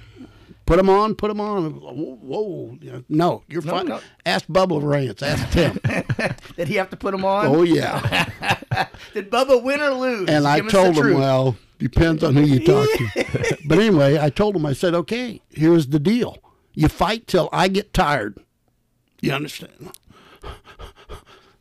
Put 0.72 0.78
them 0.78 0.88
on, 0.88 1.14
put 1.16 1.28
them 1.28 1.38
on. 1.38 1.70
Whoa, 1.82 2.16
whoa. 2.22 2.78
You 2.80 2.92
know, 2.92 3.04
no, 3.10 3.42
you're 3.46 3.60
fine. 3.60 3.88
no. 3.88 4.00
Ask 4.24 4.46
Bubba 4.46 4.82
Rance. 4.82 5.22
Ask 5.22 5.50
Tim. 5.50 5.78
Did 6.56 6.66
he 6.66 6.76
have 6.76 6.88
to 6.88 6.96
put 6.96 7.10
them 7.10 7.26
on? 7.26 7.44
oh, 7.44 7.60
yeah. 7.60 8.24
Did 9.12 9.30
Bubba 9.30 9.62
win 9.62 9.82
or 9.82 9.90
lose? 9.90 10.30
And 10.30 10.46
I 10.48 10.60
told 10.60 10.96
him, 10.96 11.02
truth. 11.02 11.18
well, 11.18 11.58
depends 11.76 12.24
on 12.24 12.36
who 12.36 12.44
you 12.44 12.64
talk 12.64 12.88
to. 12.88 13.58
but 13.66 13.80
anyway, 13.80 14.18
I 14.18 14.30
told 14.30 14.56
him, 14.56 14.64
I 14.64 14.72
said, 14.72 14.94
okay, 14.94 15.42
here's 15.50 15.88
the 15.88 15.98
deal. 15.98 16.38
You 16.72 16.88
fight 16.88 17.26
till 17.26 17.50
I 17.52 17.68
get 17.68 17.92
tired. 17.92 18.38
You 19.20 19.32
understand? 19.32 19.90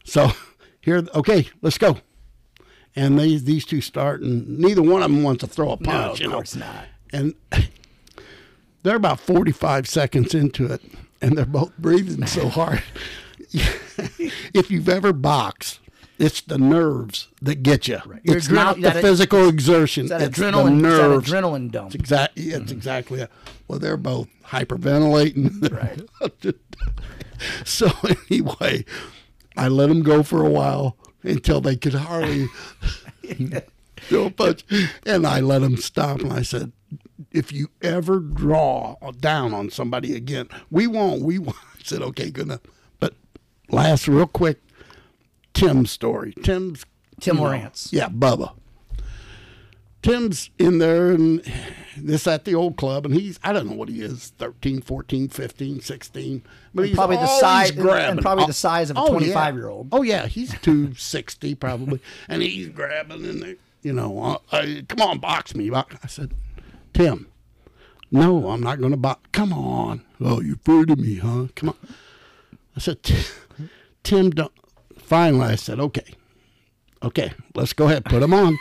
So 0.06 0.32
here, 0.80 1.06
okay, 1.14 1.50
let's 1.62 1.78
go. 1.78 1.98
And 2.96 3.20
these 3.20 3.44
these 3.44 3.66
two 3.66 3.82
start, 3.82 4.22
and 4.22 4.58
neither 4.58 4.82
one 4.82 5.04
of 5.04 5.12
them 5.12 5.22
wants 5.22 5.42
to 5.42 5.48
throw 5.48 5.72
a 5.72 5.76
punch. 5.76 5.88
no, 5.88 6.12
of 6.14 6.20
you 6.22 6.28
know? 6.28 6.36
course 6.36 6.56
not. 6.56 6.86
and 7.12 7.36
they're 8.84 8.96
about 8.96 9.20
45 9.20 9.88
seconds 9.88 10.34
into 10.34 10.66
it 10.66 10.82
and 11.22 11.38
they're 11.38 11.46
both 11.46 11.76
breathing 11.78 12.26
so 12.26 12.50
hard 12.50 12.84
if 13.54 14.72
you've 14.72 14.90
ever 14.90 15.14
boxed 15.14 15.80
it's 16.18 16.42
the 16.42 16.58
nerves 16.58 17.28
that 17.42 17.64
get 17.64 17.88
you 17.88 18.00
Your 18.24 18.38
it's 18.38 18.48
adrenal- 18.48 18.78
not 18.78 18.82
the 18.82 19.02
physical 19.02 19.50
exertion 19.50 20.06
it's 20.06 20.12
the 20.12 20.18
adrenaline, 20.18 20.76
it's 20.76 20.82
that 20.84 21.00
nerves 21.00 21.30
adrenaline 21.32 21.72
dump. 21.72 21.88
It's 21.88 21.96
exactly 21.96 22.44
it's 22.50 22.58
mm-hmm. 22.58 22.74
exactly 22.78 23.22
it. 23.22 23.32
well 23.68 23.80
they're 23.80 23.98
both 23.98 24.28
hyperventilating. 24.46 25.72
Right. 25.72 26.56
so 27.66 27.90
anyway 28.30 28.86
i 29.58 29.68
let 29.68 29.90
them 29.90 30.04
go 30.04 30.22
for 30.24 30.46
a 30.46 30.50
while 30.50 30.96
until 31.24 31.60
they 31.60 31.76
could 31.76 31.94
hardly 31.94 32.48
throw 34.02 34.26
a 34.26 34.32
punch 34.32 34.64
and 35.06 35.26
i 35.26 35.40
let 35.40 35.60
them 35.60 35.78
stop 35.78 36.20
and 36.22 36.34
i 36.34 36.42
said 36.42 36.72
if 37.32 37.52
you 37.52 37.70
ever 37.82 38.20
draw 38.20 38.96
down 39.20 39.54
on 39.54 39.70
somebody 39.70 40.16
again 40.16 40.48
we 40.70 40.88
won't 40.88 41.22
we 41.22 41.38
won't 41.40 41.58
i 41.80 41.84
said 41.84 42.02
okay 42.02 42.30
good 42.32 42.46
enough 42.48 42.62
but 43.00 43.14
last 43.70 44.08
real 44.08 44.28
quick 44.28 44.62
tim's 45.54 45.92
story 45.92 46.34
tim's 46.44 46.86
Tim 47.20 47.36
you 47.38 47.42
know, 47.44 47.48
Lawrence. 47.50 47.90
yeah 47.92 48.08
bubba 48.10 48.54
Tim's 50.02 50.50
in 50.58 50.80
there 50.80 51.12
and 51.12 51.44
this 51.96 52.26
at 52.26 52.44
the 52.46 52.56
old 52.56 52.76
club 52.76 53.06
and 53.06 53.14
he's 53.14 53.40
I 53.44 53.54
don't 53.54 53.68
know 53.70 53.76
what 53.76 53.88
he 53.90 54.02
is 54.02 54.34
13 54.40 54.82
14 54.82 55.30
15 55.30 55.80
16 55.82 56.44
but 56.74 56.88
he's 56.88 56.96
probably 56.96 57.18
the 57.18 57.28
size- 57.28 57.70
and- 57.70 57.88
and 57.88 58.20
probably 58.22 58.46
the 58.48 58.54
size 58.54 58.90
of 58.90 58.98
a 58.98 59.00
Oh, 59.00 59.20
yeah. 59.20 59.52
25-year-old. 59.52 59.90
oh 59.92 60.02
yeah 60.02 60.26
he's 60.26 60.58
260 60.62 61.54
probably 61.54 62.00
and 62.28 62.42
he's 62.42 62.70
grabbing 62.70 63.24
and 63.26 63.44
they, 63.44 63.56
you 63.84 63.94
know 63.94 64.20
uh, 64.24 64.38
I, 64.52 64.84
come 64.90 65.02
on 65.08 65.20
box 65.20 65.54
me 65.54 65.70
box. 65.70 65.96
I 66.04 66.08
said 66.08 66.32
Tim 67.02 67.28
no 68.12 68.50
I'm 68.50 68.62
not 68.62 68.80
going 68.80 68.92
to 68.92 68.98
buy. 68.98 69.16
come 69.32 69.54
on 69.54 70.04
oh 70.20 70.42
you're 70.42 70.56
afraid 70.56 70.90
of 70.90 71.00
me 71.00 71.16
huh 71.16 71.48
come 71.56 71.70
on 71.70 71.78
I 72.76 72.80
said 72.80 73.00
Tim 74.04 74.30
don't 74.30 74.52
finally 74.98 75.48
I 75.48 75.56
said 75.56 75.80
okay 75.80 76.14
okay 77.04 77.34
let's 77.56 77.74
go 77.74 77.86
ahead 77.86 78.06
put 78.06 78.22
him 78.22 78.34
on 78.34 78.58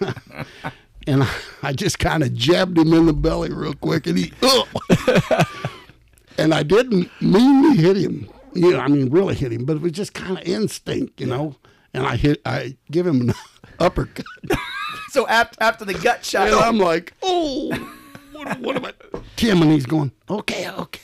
and 1.06 1.22
I, 1.22 1.30
I 1.62 1.72
just 1.72 1.98
kind 1.98 2.22
of 2.22 2.34
jabbed 2.34 2.78
him 2.78 2.92
in 2.92 3.06
the 3.06 3.12
belly 3.12 3.52
real 3.52 3.74
quick, 3.74 4.06
and 4.06 4.18
he, 4.18 4.32
"Ugh." 4.42 5.46
and 6.38 6.54
I 6.54 6.62
didn't 6.62 7.10
mean 7.20 7.74
to 7.74 7.80
hit 7.80 7.96
him. 7.96 8.28
You 8.54 8.72
know, 8.72 8.80
I 8.80 8.88
mean, 8.88 9.10
really 9.10 9.34
hit 9.34 9.52
him, 9.52 9.64
but 9.64 9.76
it 9.76 9.82
was 9.82 9.92
just 9.92 10.14
kind 10.14 10.36
of 10.38 10.44
instinct, 10.44 11.20
you 11.20 11.26
know. 11.26 11.56
And 11.94 12.06
I 12.06 12.16
hit, 12.16 12.40
I 12.44 12.76
give 12.90 13.06
him 13.06 13.20
an 13.22 13.34
uppercut, 13.78 14.26
So 15.12 15.26
after, 15.26 15.60
after 15.62 15.84
the 15.84 15.94
gut 15.94 16.24
shot, 16.24 16.46
and 16.48 16.56
I'm 16.56 16.78
like, 16.78 17.14
oh, 17.22 17.68
what, 18.32 18.60
what 18.60 18.76
am 18.76 18.84
I? 18.84 18.92
Tim, 19.36 19.60
and 19.62 19.72
he's 19.72 19.84
going, 19.86 20.12
okay, 20.30 20.70
okay, 20.70 21.00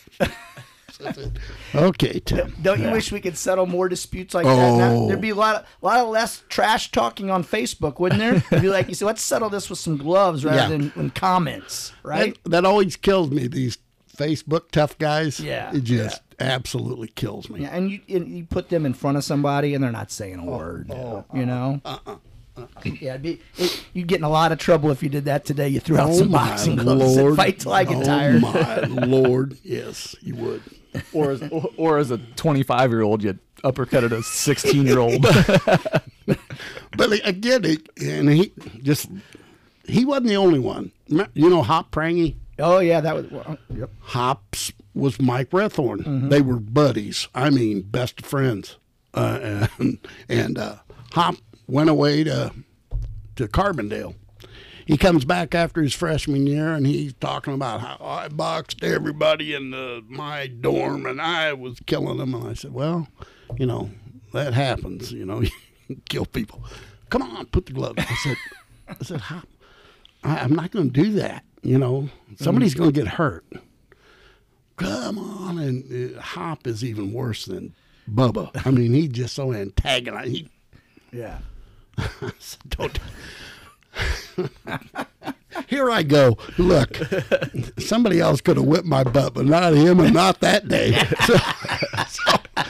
So 0.93 1.07
I 1.09 1.13
said, 1.13 1.39
okay, 1.75 2.21
Tim. 2.21 2.55
don't 2.63 2.81
you 2.81 2.91
wish 2.93 3.11
we 3.11 3.21
could 3.21 3.37
settle 3.37 3.67
more 3.67 3.89
disputes 3.89 4.33
like 4.33 4.45
that? 4.45 4.55
Now, 4.79 4.93
Oh. 4.93 5.09
there'd 5.09 5.21
be 5.21 5.31
a 5.31 5.35
lot, 5.35 5.57
of, 5.57 5.67
lot 5.83 5.99
of 5.99 6.09
less 6.09 6.45
trash 6.49 6.93
talking 6.93 7.31
on 7.31 7.43
Facebook, 7.43 7.99
wouldn't 7.99 8.21
there? 8.21 8.37
It'd 8.37 8.63
be 8.63 8.69
like 8.69 8.89
you 8.89 8.95
said, 8.95 9.07
let's 9.07 9.23
settle 9.23 9.51
this 9.51 9.69
with 9.69 9.79
some 9.81 9.97
gloves 9.97 10.45
rather 10.45 10.57
Yeah. 10.59 10.69
than, 10.69 10.93
than 10.97 11.11
comments, 11.11 11.93
right? 12.05 12.39
That, 12.45 12.51
that 12.51 12.65
always 12.65 12.95
kills 12.97 13.31
me. 13.33 13.49
These 13.49 13.77
Facebook 14.17 14.71
tough 14.71 14.97
guys. 14.99 15.41
Yeah, 15.41 15.75
it 15.75 15.83
just 15.83 16.23
absolutely 16.39 17.09
kills 17.09 17.51
me. 17.51 17.63
Yeah, 17.63 17.75
and 17.77 17.91
you 17.91 18.01
and 18.09 18.29
you 18.29 18.45
put 18.45 18.69
them 18.71 18.87
in 18.87 18.95
front 18.95 19.17
of 19.19 19.25
somebody 19.25 19.75
and 19.75 19.83
they're 19.83 19.91
not 19.93 20.11
saying 20.13 20.39
a 20.39 20.43
Oh, 20.47 20.57
word. 20.57 20.91
Oh, 20.93 21.25
you 21.35 21.45
know. 21.45 21.81
Uh-uh. 21.85 22.17
Yeah, 22.85 23.11
it'd 23.11 23.23
be, 23.23 23.41
it, 23.57 23.85
you'd 23.93 24.07
get 24.09 24.19
in 24.19 24.25
a 24.25 24.29
lot 24.29 24.53
of 24.53 24.59
trouble 24.59 24.91
if 24.91 25.03
you 25.03 25.09
did 25.09 25.25
that 25.27 25.45
today. 25.45 25.69
You 25.69 25.81
threw 25.81 25.99
out 25.99 26.15
some 26.15 26.31
boxing 26.31 26.77
gloves 26.77 27.17
and 27.17 27.37
fight 27.37 27.61
till 27.61 27.73
I 27.73 27.85
get 27.85 27.99
oh 27.99 28.03
tired. 28.05 28.43
my 28.43 28.81
lord, 28.89 29.59
yes, 29.63 30.15
you 30.21 30.35
would. 30.37 30.63
or 31.13 31.31
as 31.33 31.43
or, 31.51 31.71
or 31.77 31.99
as 31.99 32.11
a 32.11 32.19
25 32.19 32.91
year 32.91 33.03
old, 33.03 33.23
you'd 33.23 33.39
uppercutted 33.63 34.13
a 34.13 34.23
16 34.23 34.87
year 34.87 34.99
old. 34.99 35.25
But 36.97 37.13
again, 37.27 37.65
it, 37.65 37.89
and 38.01 38.31
he 38.31 38.53
just 38.83 39.09
he 39.87 40.05
wasn't 40.05 40.29
the 40.29 40.37
only 40.37 40.59
one. 40.59 40.93
You 41.07 41.51
know, 41.51 41.63
Hop 41.63 41.91
Prangy. 41.91 42.37
Oh 42.59 42.79
yeah, 42.79 43.01
that 43.01 43.15
was. 43.15 43.31
Well, 43.31 43.59
yep. 43.75 43.91
Hops 44.01 44.73
was 44.95 45.21
Mike 45.21 45.51
Rethorn. 45.51 45.99
Mm-hmm. 45.99 46.29
They 46.31 46.41
were 46.41 46.59
buddies. 46.59 47.29
I 47.35 47.51
mean, 47.51 47.83
best 47.83 48.21
of 48.21 48.27
friends. 48.27 48.77
Uh, 49.13 49.67
and 49.79 49.99
and 50.29 50.59
uh, 50.59 50.77
Hop 51.13 51.37
went 51.67 51.91
away 51.91 52.25
to 52.25 52.53
to 53.37 53.49
Carbondale. 53.49 54.15
He 54.87 54.97
comes 54.97 55.25
back 55.25 55.53
after 55.55 55.83
his 55.83 55.93
freshman 55.93 56.47
year, 56.47 56.73
and 56.73 56.87
he's 56.87 57.13
talking 57.15 57.53
about 57.55 57.81
how 57.81 57.99
I 58.01 58.29
boxed 58.29 58.85
everybody 58.85 59.53
in 59.53 59.73
the, 59.73 60.05
my 60.09 60.47
dorm, 60.47 61.07
and 61.07 61.21
I 61.21 61.55
was 61.55 61.81
killing 61.87 62.19
them. 62.19 62.35
And 62.35 62.49
I 62.49 62.55
said, 62.55 62.73
"Well, 62.73 63.09
you 63.57 63.67
know, 63.67 63.91
that 64.33 64.55
happens. 64.55 65.11
You 65.13 65.27
know, 65.27 65.41
you 65.89 65.97
kill 66.09 66.25
people. 66.27 66.63
Come 67.11 67.23
on, 67.23 67.47
put 67.47 67.67
the 67.67 67.73
gloves." 67.73 67.99
I 67.99 68.15
said, 68.15 68.37
"I 68.89 68.95
said, 69.03 69.21
Hop, 69.23 69.49
I, 70.23 70.39
I'm 70.39 70.55
not 70.55 70.71
going 70.71 70.93
to 70.93 71.03
do 71.03 71.13
that. 71.15 71.45
You 71.63 71.79
know, 71.79 72.09
somebody's 72.37 72.75
going 72.75 72.93
to 72.93 73.01
get 73.01 73.09
hurt. 73.09 73.45
Come 74.77 75.19
on, 75.19 75.59
and 75.59 76.17
uh, 76.17 76.21
Hop 76.21 76.67
is 76.67 76.85
even 76.85 77.13
worse 77.13 77.47
than 77.47 77.75
Bubba. 78.09 78.51
I 78.65 78.71
mean, 78.71 78.93
he's 78.93 79.09
just 79.09 79.35
so 79.35 79.53
antagonizing. 79.53 80.33
He, 80.33 80.49
Yeah. 81.11 81.39
Don't. 82.69 82.99
Here 85.69 85.91
I 85.91 86.03
go. 86.03 86.37
Look, 86.59 86.99
somebody 87.79 88.21
else 88.21 88.41
could 88.41 88.57
have 88.57 88.67
whipped 88.67 88.87
my 88.87 89.05
butt, 89.05 89.35
but 89.35 89.47
not 89.47 89.73
him, 89.73 90.01
and 90.01 90.15
not 90.15 90.41
that 90.41 90.69
day. 90.69 91.03
So, 91.27 91.37
so 92.09 92.65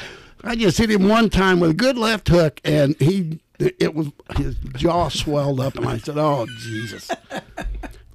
I 0.44 0.54
just 0.54 0.78
hit 0.78 0.90
him 0.90 1.08
one 1.08 1.28
time 1.28 1.58
with 1.58 1.70
a 1.70 1.74
good 1.74 1.98
left 1.98 2.28
hook, 2.28 2.60
and 2.64 2.94
he 3.00 3.40
it 3.58 3.94
was 3.94 4.08
his 4.36 4.56
jaw 4.76 5.08
swelled 5.08 5.60
up, 5.60 5.74
and 5.76 5.86
I 5.86 5.98
said, 5.98 6.16
"Oh 6.16 6.46
Jesus!" 6.60 7.10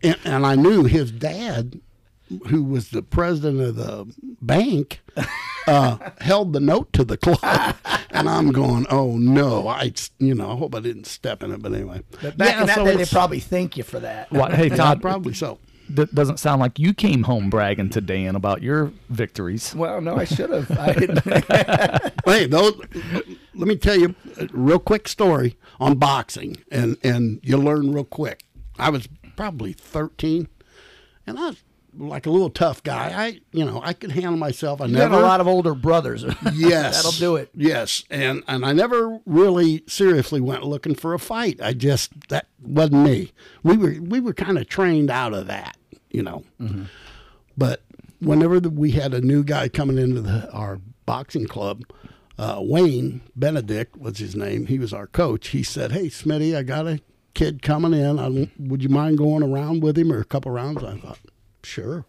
And, 0.03 0.17
and 0.23 0.45
I 0.45 0.55
knew 0.55 0.85
his 0.85 1.11
dad, 1.11 1.79
who 2.47 2.63
was 2.63 2.89
the 2.89 3.01
president 3.01 3.61
of 3.61 3.75
the 3.75 4.13
bank, 4.41 5.01
uh, 5.67 5.97
held 6.21 6.53
the 6.53 6.59
note 6.59 6.91
to 6.93 7.03
the 7.03 7.17
club, 7.17 7.75
and 8.11 8.29
I'm 8.29 8.51
going, 8.51 8.85
"Oh 8.89 9.17
no!" 9.17 9.67
I, 9.67 9.93
you 10.19 10.35
know, 10.35 10.51
I 10.51 10.55
hope 10.55 10.75
I 10.75 10.79
didn't 10.79 11.05
step 11.07 11.43
in 11.43 11.51
it, 11.51 11.61
but 11.61 11.73
anyway. 11.73 12.01
But 12.21 12.37
back 12.37 12.49
Yeah, 12.55 12.61
in 12.61 12.67
that 12.67 12.75
so 12.75 12.85
day, 12.85 12.95
they 12.95 13.05
probably 13.05 13.39
thank 13.39 13.77
you 13.77 13.83
for 13.83 13.99
that. 13.99 14.31
Why- 14.31 14.53
hey 14.55 14.67
yeah, 14.67 14.75
Todd, 14.75 15.01
probably 15.01 15.33
so. 15.33 15.59
d- 15.93 16.07
doesn't 16.13 16.37
sound 16.39 16.61
like 16.61 16.79
you 16.79 16.93
came 16.93 17.23
home 17.23 17.49
bragging 17.49 17.89
to 17.91 18.01
Dan 18.01 18.35
about 18.35 18.61
your 18.61 18.91
victories. 19.09 19.75
Well, 19.75 19.99
no, 20.01 20.15
I 20.15 20.25
should 20.25 20.49
have. 20.51 20.71
I, 20.71 22.11
Hey, 22.25 22.45
those. 22.45 22.79
Let 23.55 23.67
me 23.67 23.75
tell 23.75 23.97
you 23.99 24.15
a 24.37 24.47
real 24.53 24.79
quick 24.79 25.07
story 25.07 25.57
on 25.79 25.95
boxing, 25.97 26.57
and 26.71 26.97
and 27.03 27.39
you 27.43 27.57
learn 27.57 27.91
real 27.91 28.03
quick. 28.05 28.43
I 28.79 28.89
was 28.89 29.07
probably 29.35 29.73
thirteen, 29.73 30.47
and 31.27 31.37
I 31.37 31.47
was 31.49 31.63
like 31.97 32.25
a 32.25 32.29
little 32.29 32.49
tough 32.49 32.83
guy. 32.83 33.11
I, 33.15 33.41
you 33.51 33.65
know, 33.65 33.81
I 33.83 33.93
could 33.93 34.11
handle 34.11 34.37
myself. 34.37 34.81
I 34.81 34.85
you 34.85 34.95
have 34.95 35.11
never 35.11 35.21
a 35.21 35.25
lot 35.25 35.41
of 35.41 35.47
older 35.47 35.73
brothers. 35.73 36.25
Yes, 36.53 36.97
That'll 36.97 37.19
do 37.19 37.35
it. 37.37 37.49
Yes, 37.55 38.03
and 38.09 38.43
and 38.47 38.65
I 38.65 38.73
never 38.73 39.19
really 39.25 39.83
seriously 39.87 40.41
went 40.41 40.63
looking 40.63 40.95
for 40.95 41.13
a 41.13 41.19
fight. 41.19 41.59
I 41.61 41.73
just 41.73 42.29
that 42.29 42.47
wasn't 42.61 43.05
me. 43.05 43.31
We 43.63 43.77
were 43.77 43.95
we 44.01 44.19
were 44.19 44.33
kind 44.33 44.57
of 44.57 44.67
trained 44.67 45.09
out 45.09 45.33
of 45.33 45.47
that, 45.47 45.77
you 46.09 46.23
know. 46.23 46.43
Mm-hmm. 46.59 46.83
But 47.57 47.83
whenever 48.19 48.59
the, 48.59 48.69
we 48.69 48.91
had 48.91 49.13
a 49.13 49.21
new 49.21 49.43
guy 49.43 49.69
coming 49.69 49.97
into 49.97 50.21
the, 50.21 50.49
our 50.51 50.79
boxing 51.05 51.47
club, 51.47 51.83
uh, 52.37 52.59
Wayne 52.61 53.21
Benedict 53.35 53.97
was 53.97 54.17
his 54.17 54.35
name. 54.35 54.67
He 54.67 54.79
was 54.79 54.93
our 54.93 55.07
coach. 55.07 55.49
He 55.49 55.63
said, 55.63 55.91
"Hey, 55.91 56.07
Smitty, 56.07 56.55
I 56.55 56.63
got 56.63 56.87
a 56.87 56.99
kid 57.33 57.61
coming 57.61 57.93
in. 57.93 58.19
I, 58.19 58.49
would 58.57 58.83
you 58.83 58.89
mind 58.89 59.17
going 59.17 59.43
around 59.43 59.81
with 59.83 59.97
him 59.97 60.11
or 60.11 60.19
a 60.19 60.25
couple 60.25 60.51
rounds?" 60.51 60.83
I 60.83 60.97
thought, 60.97 61.19
"Sure." 61.63 62.05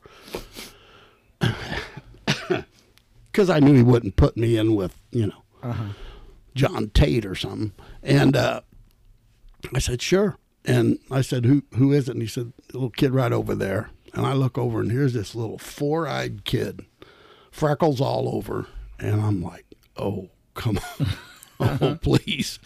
because 3.27 3.51
I 3.51 3.59
knew 3.59 3.75
he 3.75 3.83
wouldn't 3.83 4.17
put 4.17 4.37
me 4.37 4.57
in 4.57 4.75
with 4.75 5.01
you 5.11 5.27
know 5.29 5.75
John 6.55 6.91
Tate 6.91 7.27
or 7.27 7.35
something. 7.35 7.73
And 8.03 8.37
uh, 8.37 8.61
I 9.75 9.79
said, 9.79 10.03
sure. 10.03 10.37
And 10.65 10.99
I 11.11 11.23
said, 11.23 11.45
who 11.45 11.63
who 11.77 11.93
is 11.93 12.09
it? 12.09 12.13
And 12.13 12.23
he 12.23 12.29
said, 12.29 12.53
little 12.73 12.91
kid 12.91 13.13
right 13.13 13.33
over 13.33 13.55
there. 13.55 13.91
And 14.15 14.27
I 14.27 14.35
look 14.35 14.59
over 14.59 14.81
and 14.81 14.93
here's 14.93 15.15
this 15.15 15.35
little 15.35 15.59
four 15.59 16.07
eyed 16.07 16.45
kid, 16.45 16.85
freckles 17.51 18.01
all 18.01 18.35
over. 18.35 18.67
And 18.99 19.21
I'm 19.21 19.43
like, 19.43 19.65
oh 19.97 20.29
come 20.55 20.79
on, 21.01 21.07
oh 21.61 21.99
please. 22.03 22.59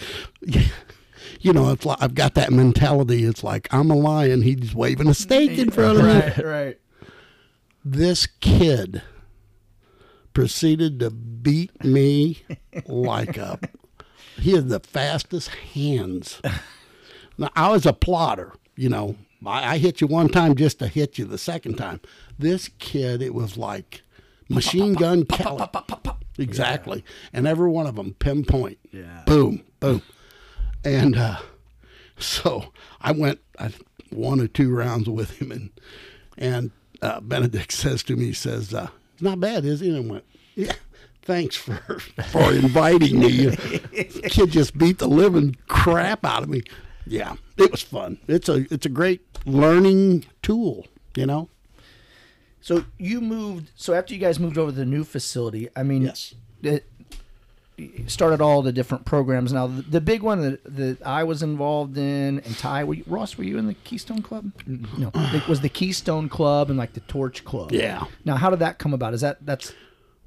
You 1.41 1.53
know, 1.53 1.71
it's 1.71 1.85
like 1.85 1.99
I've 2.01 2.15
got 2.15 2.35
that 2.35 2.53
mentality. 2.53 3.25
It's 3.25 3.45
like 3.45 3.69
I'm 3.73 3.91
a 3.91 3.97
lion. 3.97 4.43
He's 4.43 4.75
waving 4.75 5.09
a 5.09 5.15
steak 5.15 5.59
in 5.59 5.71
front 5.71 5.99
of 5.99 6.05
me. 6.05 6.13
Right, 6.13 6.45
right. 6.45 6.79
this 7.85 8.27
kid 8.41 9.03
proceeded 10.35 11.01
to 11.01 11.11
beat 11.11 11.83
me 11.85 12.43
like 12.87 13.37
a 13.37 13.59
he 14.39 14.53
had 14.53 14.69
the 14.69 14.81
fastest 14.81 15.49
hands. 15.49 16.41
Now 17.39 17.51
i 17.55 17.71
was 17.71 17.87
a 17.87 17.93
plotter 17.93 18.53
you 18.77 18.89
know. 18.89 19.17
I, 19.45 19.75
I 19.75 19.79
hit 19.79 20.01
you 20.01 20.07
one 20.07 20.29
time 20.29 20.55
just 20.55 20.79
to 20.79 20.89
hit 20.89 21.19
you 21.19 21.25
the 21.25 21.39
second 21.39 21.77
time. 21.77 22.01
This 22.39 22.69
kid 22.79 23.23
it 23.23 23.35
was 23.35 23.57
like 23.57 24.03
machine 24.49 24.95
gun 24.95 25.25
caliber. 25.25 25.83
Exactly. 26.39 27.05
And 27.33 27.47
every 27.47 27.71
one 27.71 27.87
of 27.87 27.97
them 27.97 28.15
pinpoint. 28.19 28.79
Yeah. 28.93 29.23
boom 29.27 29.63
boom 29.81 30.03
and 30.87 31.17
uh, 31.17 31.37
so 32.19 32.73
I 33.01 33.13
went 33.13 33.41
I, 33.59 33.73
one 34.11 34.41
or 34.41 34.47
two 34.47 34.75
rounds 34.75 35.09
with 35.09 35.39
him, 35.39 35.51
and 35.53 35.71
and 36.39 36.71
uh, 37.03 37.21
Benedict 37.21 37.73
says 37.73 38.03
to 38.05 38.17
me, 38.17 38.27
he 38.27 38.33
says, 38.33 38.73
uh, 38.73 38.89
"It's 39.15 39.23
not 39.23 39.41
bad, 39.41 39.65
is 39.65 39.81
he?" 39.81 39.89
And 39.89 40.07
I 40.07 40.13
went, 40.13 40.25
"Yeah, 40.55 40.73
thanks 41.23 41.57
for 41.57 41.77
for 42.31 42.53
inviting 42.53 43.19
me." 43.19 43.57
Kid 44.25 44.51
just 44.51 44.79
beat 44.79 44.99
the 44.99 45.09
living 45.09 45.57
crap 45.69 46.25
out 46.25 46.43
of 46.43 46.49
me. 46.49 46.63
Yeah, 47.07 47.37
it 47.57 47.71
was 47.71 47.83
fun. 47.83 48.19
It's 48.29 48.49
a 48.49 48.67
it's 48.73 48.87
a 48.87 48.91
great 48.91 49.23
learning 49.45 50.25
tool, 50.43 50.87
you 51.17 51.27
know. 51.27 51.49
So 52.61 52.85
you 52.99 53.21
moved. 53.21 53.71
So 53.77 53.95
after 53.95 54.13
you 54.15 54.21
guys 54.21 54.41
moved 54.41 54.59
over 54.59 54.71
to 54.73 54.77
the 54.77 54.85
new 54.87 55.05
facility, 55.05 55.69
I 55.77 55.83
mean, 55.85 56.03
Yes. 56.03 56.35
it, 56.63 56.85
started 58.07 58.41
all 58.41 58.63
the 58.63 58.73
different 58.73 59.05
programs. 59.05 59.53
Now 59.53 59.67
the, 59.67 59.83
the 59.83 60.01
big 60.01 60.23
one 60.23 60.41
that, 60.43 60.65
that 60.77 61.03
I 61.07 61.25
was 61.25 61.43
involved 61.43 61.99
in, 61.99 62.39
and 62.41 62.57
Ty, 62.59 62.85
were 62.85 62.95
you, 62.95 63.05
Ross, 63.07 63.37
were 63.37 63.45
you 63.45 63.59
in 63.59 63.67
the 63.67 63.75
Keystone 63.75 64.23
Club? 64.23 64.51
No, 64.67 65.11
it 65.15 65.47
was 65.49 65.61
the 65.61 65.69
Keystone 65.69 66.29
Club 66.29 66.71
and 66.71 66.79
like 66.79 66.95
the 66.95 67.01
Torch 67.01 67.45
Club. 67.45 67.73
Yeah. 67.73 68.05
Now, 68.25 68.37
how 68.37 68.51
did 68.51 68.61
that 68.61 68.79
come 68.79 68.95
about? 68.95 69.13
Is 69.15 69.21
that 69.21 69.45
that's 69.45 69.75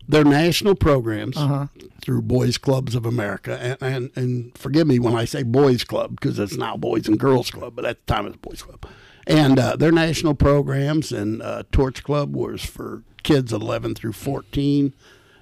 They're 0.08 0.24
national 0.24 0.76
programs 0.76 1.38
Uh-huh. 1.38 1.68
through 2.04 2.22
Boys 2.24 2.58
Clubs 2.58 2.93
of 2.95 3.06
America, 3.06 3.58
and, 3.60 3.78
and 3.82 4.12
and 4.16 4.58
forgive 4.58 4.86
me 4.88 5.00
when 5.00 5.16
I 5.16 5.26
say 5.26 5.43
Boys 5.43 5.84
Club 5.84 6.12
because 6.20 6.38
it's 6.39 6.56
now 6.58 6.78
Boys 6.78 7.08
and 7.08 7.20
Girls 7.20 7.50
Club, 7.52 7.74
but 7.76 7.86
at 7.86 8.06
the 8.06 8.14
time 8.14 8.26
it 8.26 8.30
was 8.30 8.38
Boys 8.38 8.62
Club. 8.62 8.86
And 9.28 9.60
uh, 9.60 9.76
they're 9.76 9.91
national 9.91 10.34
programs, 10.34 11.12
and 11.12 11.41
uh, 11.43 11.64
Torch 11.72 12.04
Club 12.04 12.36
was 12.36 12.64
for 12.66 13.04
kids 13.22 13.54
11 13.54 13.93
through 13.95 14.14
14, 14.14 14.93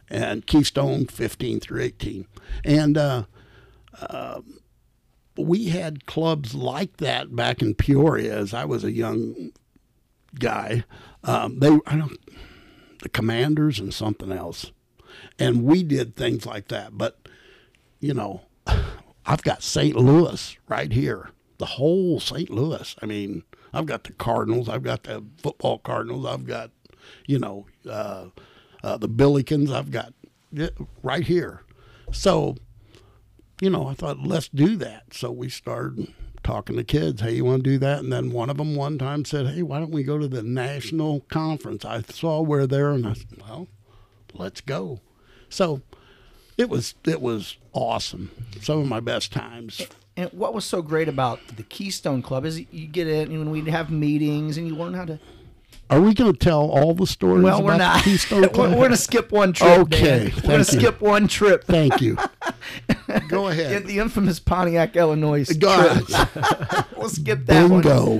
and 0.10 0.46
Keystone 0.46 1.06
15 1.06 1.60
through 1.60 1.82
18. 1.82 2.28
And 2.64 2.98
uh, 2.98 3.24
um, 4.10 4.60
we 5.38 5.66
had 5.66 6.06
clubs 6.06 6.56
like 6.56 6.98
that 6.98 7.36
back 7.36 7.62
in 7.62 7.76
Peoria 7.76 8.38
as 8.38 8.54
I 8.54 8.66
was 8.66 8.84
a 8.84 8.92
young 8.92 9.52
guy. 10.40 10.84
Um, 11.24 11.60
they 11.60 11.78
I 11.86 11.96
don't 11.98 12.20
the 13.02 13.10
commanders 13.10 13.80
and 13.80 13.94
something 13.94 14.32
else. 14.32 14.72
And 15.40 15.64
we 15.64 15.84
did 15.84 16.16
things 16.16 16.46
like 16.46 16.68
that. 16.70 16.98
But, 16.98 17.28
you 18.00 18.14
know, 18.14 18.42
I've 19.26 19.44
got 19.44 19.64
St. 19.64 19.96
Louis 19.96 20.58
right 20.68 20.92
here, 20.92 21.32
the 21.58 21.66
whole 21.66 22.20
St. 22.20 22.50
Louis. 22.50 22.96
I 23.02 23.06
mean, 23.06 23.44
I've 23.74 23.86
got 23.86 24.04
the 24.06 24.14
Cardinals, 24.14 24.70
I've 24.70 24.84
got 24.84 25.04
the 25.04 25.24
football 25.38 25.80
Cardinals, 25.80 26.26
I've 26.26 26.46
got, 26.46 26.72
you 27.26 27.38
know, 27.40 27.66
uh, 27.90 28.28
uh, 28.88 28.98
the 28.98 29.10
Billikens, 29.10 29.70
I've 29.70 29.92
got 29.92 30.14
right 31.04 31.24
here. 31.26 31.62
So, 32.14 32.56
you 33.60 33.70
know, 33.70 33.88
I 33.88 33.94
thought, 33.94 34.20
let's 34.20 34.48
do 34.48 34.78
that. 34.78 35.14
So 35.14 35.30
we 35.30 35.50
started 35.50 36.14
talking 36.42 36.78
to 36.78 36.86
kids, 36.86 37.22
hey, 37.22 37.36
you 37.36 37.44
want 37.44 37.66
to 37.66 37.70
do 37.70 37.78
that? 37.80 38.00
And 38.00 38.14
then 38.14 38.32
one 38.32 38.50
of 38.50 38.56
them 38.56 38.76
one 38.76 38.98
time 38.98 39.26
said, 39.26 39.48
hey, 39.48 39.62
why 39.62 39.80
don't 39.80 39.92
we 39.92 40.04
go 40.04 40.18
to 40.18 40.28
the 40.28 40.42
national 40.42 41.20
conference? 41.30 41.84
I 41.84 42.02
saw 42.02 42.42
we're 42.42 42.66
there, 42.66 42.92
and 42.92 43.06
I 43.06 43.14
said, 43.14 43.42
well, 43.42 43.68
let's 44.34 44.62
go. 44.62 45.02
So 45.50 45.82
it 46.58 46.70
was 46.70 46.96
it 47.06 47.22
was 47.22 47.58
awesome. 47.74 48.32
Some 48.62 48.80
of 48.80 48.88
my 48.88 49.02
best 49.02 49.34
times. 49.34 49.86
and 50.16 50.32
what 50.32 50.54
was 50.54 50.64
so 50.64 50.82
great 50.82 51.10
about 51.10 51.40
the 51.58 51.64
Keystone 51.64 52.22
Club 52.22 52.46
is 52.46 52.60
you 52.72 52.88
get 52.88 53.08
in 53.08 53.34
and 53.34 53.52
we'd 53.52 53.68
have 53.68 53.92
meetings 53.92 54.58
and 54.58 54.66
you 54.66 54.76
learn 54.76 54.94
how 54.94 55.06
to. 55.06 55.20
Are 55.90 56.02
we 56.02 56.14
going 56.14 56.32
to 56.32 56.38
tell 56.38 56.70
all 56.70 56.94
the 56.94 57.08
stories? 57.08 57.44
Well, 57.44 57.64
we're 57.64 57.78
not. 57.78 58.06
We're, 58.06 58.42
we're 58.54 58.76
gonna 58.76 58.98
skip 58.98 59.32
one 59.32 59.54
trip. 59.54 59.80
Okay, 59.80 60.30
Dan. 60.30 60.32
we're 60.36 60.42
gonna 60.42 60.64
skip 60.66 61.02
one 61.02 61.28
trip. 61.28 61.64
Thank 61.64 62.02
you. 62.02 62.18
Go 63.30 63.48
ahead. 63.48 63.86
the 63.86 64.00
infamous 64.00 64.40
Pontiac, 64.40 64.96
Illinois. 64.96 65.46
Trip. 65.46 65.62
we'll 66.98 67.10
skip 67.10 67.46
that 67.46 67.70
one. 67.70 67.82
Bingo. 67.82 68.20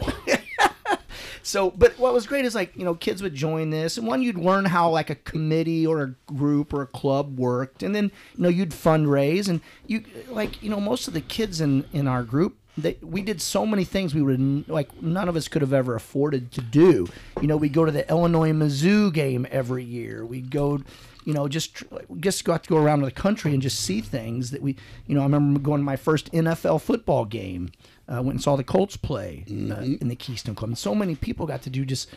So, 1.48 1.72
but 1.72 1.98
what 1.98 2.14
was 2.14 2.28
great 2.28 2.44
is 2.44 2.54
like 2.56 2.76
you 2.76 2.84
know 2.84 2.94
kids 2.94 3.22
would 3.22 3.34
join 3.34 3.70
this, 3.70 3.98
and 3.98 4.06
one 4.06 4.22
you'd 4.22 4.38
learn 4.38 4.66
how 4.66 4.90
like 4.90 5.10
a 5.10 5.16
committee 5.16 5.88
or 5.88 6.02
a 6.02 6.14
group 6.34 6.74
or 6.74 6.82
a 6.82 6.88
club 6.88 7.40
worked, 7.40 7.84
and 7.84 7.96
then 7.96 8.12
you 8.36 8.44
know 8.44 8.50
you'd 8.50 8.72
fundraise, 8.72 9.48
and 9.48 9.62
you 9.86 10.04
like 10.28 10.62
you 10.62 10.70
know 10.70 10.82
most 10.82 11.08
of 11.08 11.14
the 11.14 11.22
kids 11.22 11.62
in 11.62 11.86
in 11.94 12.06
our 12.06 12.24
group. 12.24 12.58
They, 12.78 12.98
we 13.02 13.22
did 13.22 13.42
so 13.42 13.66
many 13.66 13.84
things 13.84 14.14
we 14.14 14.22
would 14.22 14.70
like 14.70 15.02
none 15.02 15.28
of 15.28 15.36
us 15.36 15.48
could 15.48 15.62
have 15.62 15.74
ever 15.74 15.96
afforded 15.96 16.52
to 16.54 16.62
do. 16.62 17.08
You 17.42 17.48
know, 17.48 17.58
we 17.58 17.70
go 17.70 17.86
to 17.86 17.92
the 17.92 18.08
Illinois 18.10 18.52
Mizzou 18.52 19.12
game 19.12 19.48
every 19.50 19.84
year. 19.84 20.26
We 20.26 20.42
go, 20.42 20.82
you 21.26 21.34
know, 21.34 21.48
just 21.48 21.84
just 22.20 22.46
got 22.46 22.64
to 22.64 22.70
go 22.70 22.78
around 22.78 23.02
the 23.02 23.12
country 23.12 23.54
and 23.54 23.62
just 23.62 23.80
see 23.80 24.02
things 24.02 24.52
that 24.52 24.62
we, 24.62 24.76
you 25.08 25.16
know, 25.16 25.22
I 25.22 25.24
remember 25.24 25.60
going 25.60 25.80
to 25.80 25.86
my 25.86 25.96
first 25.96 26.32
NFL 26.32 26.82
football 26.82 27.26
game. 27.26 27.72
Uh, 28.10 28.22
went 28.22 28.36
and 28.36 28.42
saw 28.42 28.56
the 28.56 28.64
Colts 28.64 28.96
play 28.96 29.44
uh, 29.50 29.82
in 29.82 30.08
the 30.08 30.16
Keystone 30.16 30.56
Club. 30.56 30.70
And 30.70 30.78
so 30.78 30.96
many 30.96 31.14
people 31.14 31.46
got 31.46 31.62
to 31.64 31.70
do 31.70 31.84
just 31.84 32.08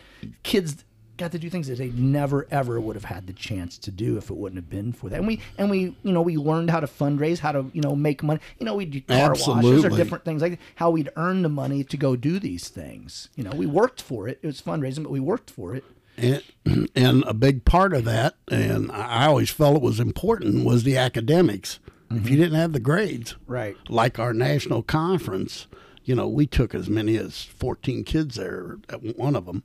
kids 0.45 0.85
got 1.21 1.33
to 1.33 1.39
do 1.39 1.49
things 1.51 1.69
that 1.69 1.79
they 1.79 1.91
never 1.91 2.47
ever 2.51 2.81
would 2.81 2.97
have 2.97 3.05
had 3.05 3.27
the 3.27 3.33
chance 3.33 3.79
to 3.79 3.91
do 3.91 4.17
if 4.17 4.31
it 4.31 4.37
wouldn't 4.37 4.57
have 4.57 4.71
been 4.71 4.93
for 4.93 5.09
that. 5.11 5.17
And 5.19 5.27
we 5.27 5.41
and 5.59 5.71
we 5.71 5.95
you 6.03 6.13
know 6.13 6.23
we 6.23 6.37
learned 6.37 6.71
how 6.71 6.81
to 6.81 6.87
fundraise, 6.87 7.39
how 7.39 7.53
to 7.53 7.71
you 7.73 7.83
know 7.83 7.95
make 7.95 8.23
money. 8.23 8.41
You 8.59 8.67
know 8.67 8.75
we 8.75 8.87
do 8.87 9.01
car 9.03 9.35
washes 9.39 9.85
or 9.85 9.91
different 9.91 10.25
things 10.25 10.43
like 10.43 10.59
how 10.77 10.91
we'd 10.91 11.11
earn 11.17 11.43
the 11.43 11.49
money 11.49 11.85
to 11.85 11.97
go 11.97 12.17
do 12.17 12.39
these 12.41 12.69
things. 12.69 13.29
You 13.37 13.45
know 13.45 13.53
we 13.53 13.67
worked 13.67 14.03
for 14.03 14.27
it. 14.27 14.41
It 14.43 14.47
was 14.47 14.61
fundraising, 14.61 15.03
but 15.05 15.13
we 15.13 15.21
worked 15.21 15.51
for 15.51 15.75
it. 15.75 15.85
And, 16.17 16.43
and 16.97 17.23
a 17.27 17.35
big 17.35 17.65
part 17.65 17.93
of 17.93 18.05
that, 18.05 18.35
and 18.51 18.91
I 18.91 19.27
always 19.27 19.51
felt 19.51 19.77
it 19.77 19.83
was 19.83 20.01
important, 20.01 20.65
was 20.65 20.83
the 20.83 20.97
academics. 20.97 21.79
If 22.11 22.29
you 22.29 22.37
didn't 22.37 22.59
have 22.59 22.73
the 22.73 22.81
grades, 22.81 23.37
Right. 23.47 23.77
like 23.89 24.19
our 24.19 24.35
national 24.35 24.83
conference, 24.83 25.69
you 26.05 26.17
know, 26.17 26.27
we 26.27 26.45
took 26.45 26.75
as 26.75 26.91
many 26.91 27.17
as 27.17 27.45
14 27.45 28.03
kids 28.03 28.35
there 28.35 28.79
at 28.89 29.17
one 29.17 29.37
of 29.37 29.47
them. 29.47 29.63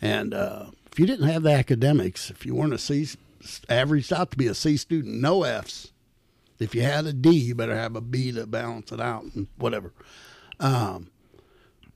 And 0.00 0.34
uh, 0.34 0.66
if 0.92 0.98
you 0.98 1.06
didn't 1.06 1.28
have 1.28 1.42
the 1.42 1.52
academics, 1.52 2.30
if 2.30 2.44
you 2.44 2.54
weren't 2.54 2.74
a 2.74 2.78
C, 2.78 3.08
averaged 3.68 4.12
out 4.12 4.30
to 4.32 4.36
be 4.36 4.46
a 4.46 4.54
C 4.54 4.76
student, 4.76 5.20
no 5.20 5.44
Fs. 5.44 5.92
If 6.58 6.74
you 6.74 6.82
had 6.82 7.06
a 7.06 7.12
D, 7.12 7.30
you 7.30 7.54
better 7.54 7.74
have 7.74 7.96
a 7.96 8.00
B 8.00 8.32
to 8.32 8.46
balance 8.46 8.92
it 8.92 9.00
out 9.00 9.24
and 9.34 9.46
whatever. 9.56 9.92
Um, 10.58 11.10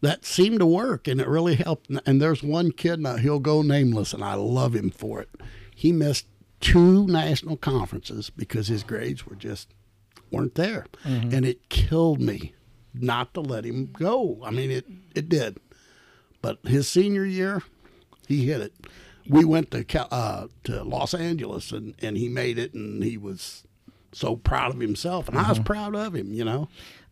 that 0.01 0.25
seemed 0.25 0.61
to 0.61 0.67
work, 0.67 1.07
and 1.09 1.21
it 1.21 1.29
really 1.29 1.55
helped. 1.57 1.91
And 2.07 2.21
there's 2.21 2.43
one 2.43 2.73
kid 2.73 3.01
now 3.01 3.17
he'll 3.17 3.41
go 3.41 3.63
nameless, 3.63 4.13
and 4.13 4.25
I 4.25 4.35
love 4.35 4.75
him 4.75 4.91
for 4.91 5.21
it. 5.21 5.29
He 5.75 5.93
missed 5.93 6.27
two 6.61 7.07
national 7.07 7.57
conferences 7.59 8.31
because 8.31 8.69
his 8.69 8.85
grades 8.85 9.27
were 9.27 9.37
just 9.37 9.69
weren't 10.31 10.55
there, 10.55 10.87
and 11.05 11.45
it 11.45 11.69
killed 11.69 12.21
me 12.21 12.55
not 12.95 13.35
to 13.35 13.41
let 13.41 13.65
him 13.65 13.91
go. 13.93 14.41
I 14.45 14.51
mean, 14.51 14.71
it 14.71 14.87
it 15.15 15.29
did. 15.29 15.59
But 16.41 16.59
his 16.65 16.89
senior 16.89 17.25
year, 17.25 17.63
he 18.29 18.45
hit 18.47 18.61
it. 18.61 18.73
We 19.29 19.45
went 19.45 19.71
to 19.71 19.85
Cal- 19.85 20.09
uh, 20.11 20.49
to 20.65 20.83
Los 20.85 21.15
Angeles, 21.15 21.73
and, 21.73 21.95
and 22.03 22.17
he 22.17 22.29
made 22.29 22.59
it, 22.59 22.75
and 22.75 23.03
he 23.03 23.17
was 23.17 23.65
so 24.13 24.37
proud 24.37 24.75
of 24.75 24.81
himself, 24.81 25.29
and 25.29 25.39
I 25.39 25.49
was 25.49 25.59
proud 25.59 25.95
of 25.95 26.15
him. 26.15 26.33
You 26.33 26.45
know, 26.45 26.69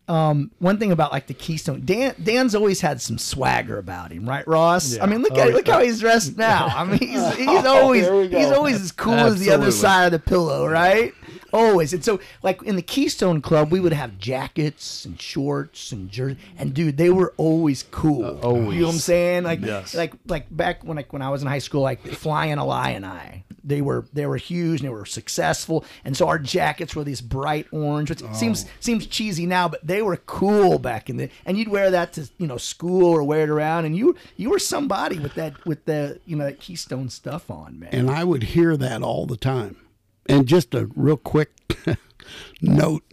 um, 0.07 0.51
one 0.59 0.77
thing 0.79 0.91
about 0.91 1.11
like 1.13 1.27
the 1.27 1.33
Keystone, 1.33 1.81
Dan 1.85 2.13
Dan's 2.21 2.55
always 2.55 2.81
had 2.81 3.01
some 3.01 3.17
swagger 3.17 3.77
about 3.77 4.11
him, 4.11 4.27
right, 4.27 4.45
Ross? 4.47 4.97
I 4.99 5.05
mean, 5.05 5.21
look 5.21 5.31
Oh, 5.35 5.39
at 5.39 5.53
look 5.53 5.67
yeah. 5.67 5.75
how 5.75 5.79
he's 5.81 5.99
dressed 6.01 6.37
now. 6.37 6.67
I 6.67 6.83
mean, 6.83 6.97
he's, 6.99 7.35
he's 7.35 7.65
always 7.65 8.05
There 8.05 8.23
he's 8.27 8.51
always 8.51 8.81
as 8.81 8.91
cool 8.91 9.13
as 9.13 9.39
the 9.39 9.51
other 9.51 9.71
side 9.71 10.05
of 10.07 10.11
the 10.11 10.19
pillow, 10.19 10.67
right? 10.67 11.13
Always. 11.53 11.93
And 11.93 12.03
so, 12.03 12.19
like 12.41 12.61
in 12.63 12.75
the 12.75 12.81
Keystone 12.81 13.39
Club, 13.41 13.71
we 13.71 13.79
would 13.79 13.93
have 13.93 14.17
jackets 14.17 15.05
and 15.05 15.21
shorts 15.21 15.91
and 15.91 16.09
jersey, 16.09 16.37
and 16.57 16.73
dude, 16.73 16.97
they 16.97 17.09
were 17.11 17.33
always 17.37 17.83
cool. 17.83 18.25
Uh, 18.25 18.39
always. 18.41 18.73
You 18.75 18.81
know 18.81 18.87
what 18.87 18.93
I'm 18.95 18.99
saying? 18.99 19.43
Like, 19.43 19.61
Yes. 19.61 19.93
like, 19.95 20.13
like 20.27 20.47
back 20.49 20.83
when 20.83 20.97
like 20.97 21.13
when 21.13 21.21
I 21.21 21.29
was 21.29 21.43
in 21.43 21.47
high 21.47 21.59
school, 21.59 21.81
like 21.81 22.05
Flying 22.07 22.57
Illini, 22.57 23.45
they 23.63 23.81
were 23.81 24.05
they 24.13 24.25
were 24.25 24.37
huge 24.37 24.81
and 24.81 24.89
they 24.89 24.93
were 24.93 25.05
successful, 25.05 25.85
and 26.03 26.15
so 26.17 26.27
our 26.27 26.39
jackets 26.39 26.95
were 26.95 27.03
these 27.03 27.21
bright 27.21 27.67
orange, 27.71 28.09
which 28.09 28.23
seems 28.33 28.65
seems 28.79 29.05
cheesy 29.07 29.45
now, 29.45 29.67
but 29.67 29.85
they 29.85 30.01
were 30.01 30.17
cool 30.17 30.79
back 30.79 31.09
in 31.09 31.17
the. 31.17 31.29
And 31.45 31.57
you'd 31.57 31.69
wear 31.69 31.91
that 31.91 32.13
to 32.13 32.29
you 32.37 32.47
know 32.47 32.57
school 32.57 33.05
or 33.05 33.23
wear 33.23 33.43
it 33.43 33.49
around, 33.49 33.85
and 33.85 33.95
you 33.95 34.15
you 34.37 34.49
were 34.49 34.59
somebody 34.59 35.19
with 35.19 35.35
that 35.35 35.65
with 35.65 35.85
the 35.85 36.19
you 36.25 36.35
know 36.35 36.45
that 36.45 36.59
Keystone 36.59 37.09
stuff 37.09 37.49
on, 37.49 37.79
man. 37.79 37.89
and 37.91 38.09
I 38.11 38.23
would 38.23 38.43
hear 38.43 38.75
that 38.77 39.01
all 39.01 39.25
the 39.25 39.37
time. 39.37 39.77
And 40.25 40.47
just 40.47 40.73
a 40.73 40.89
real 40.95 41.17
quick 41.17 41.51
note: 42.61 43.03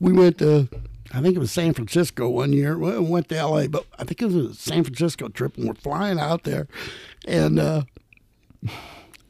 we 0.00 0.12
went 0.12 0.38
to, 0.38 0.68
I 1.12 1.20
think 1.20 1.36
it 1.36 1.38
was 1.38 1.52
San 1.52 1.74
Francisco 1.74 2.28
one 2.28 2.52
year. 2.52 2.76
Well, 2.78 3.02
we 3.02 3.08
went 3.08 3.28
to 3.30 3.36
L.A., 3.36 3.68
but 3.68 3.86
I 3.98 4.04
think 4.04 4.22
it 4.22 4.26
was 4.26 4.34
a 4.34 4.54
San 4.54 4.84
Francisco 4.84 5.28
trip, 5.28 5.56
and 5.56 5.66
we're 5.68 5.74
flying 5.74 6.18
out 6.18 6.44
there, 6.44 6.66
and 7.26 7.58
uh, 7.58 7.82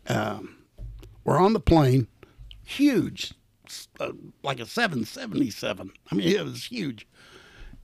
um, 0.09 0.57
we're 1.25 1.39
on 1.39 1.53
the 1.53 1.61
plane, 1.61 2.09
huge, 2.65 3.33
uh, 4.01 4.13
like 4.43 4.61
a 4.61 4.67
777. 4.67 5.93
I 6.11 6.15
mean, 6.15 6.29
it 6.29 6.45
was 6.45 6.65
huge. 6.67 7.07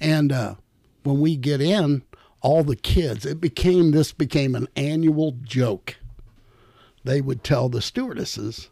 And 0.00 0.32
uh, 0.32 0.54
when 1.02 1.20
we 1.20 1.36
get 1.36 1.60
in, 1.60 2.02
all 2.40 2.62
the 2.62 2.76
kids, 2.76 3.26
it 3.26 3.40
became 3.40 3.90
this 3.90 4.12
became 4.12 4.54
an 4.54 4.68
annual 4.76 5.32
joke. 5.42 5.96
They 7.04 7.20
would 7.20 7.42
tell 7.42 7.68
the 7.68 7.80
stewardesses, 7.82 8.68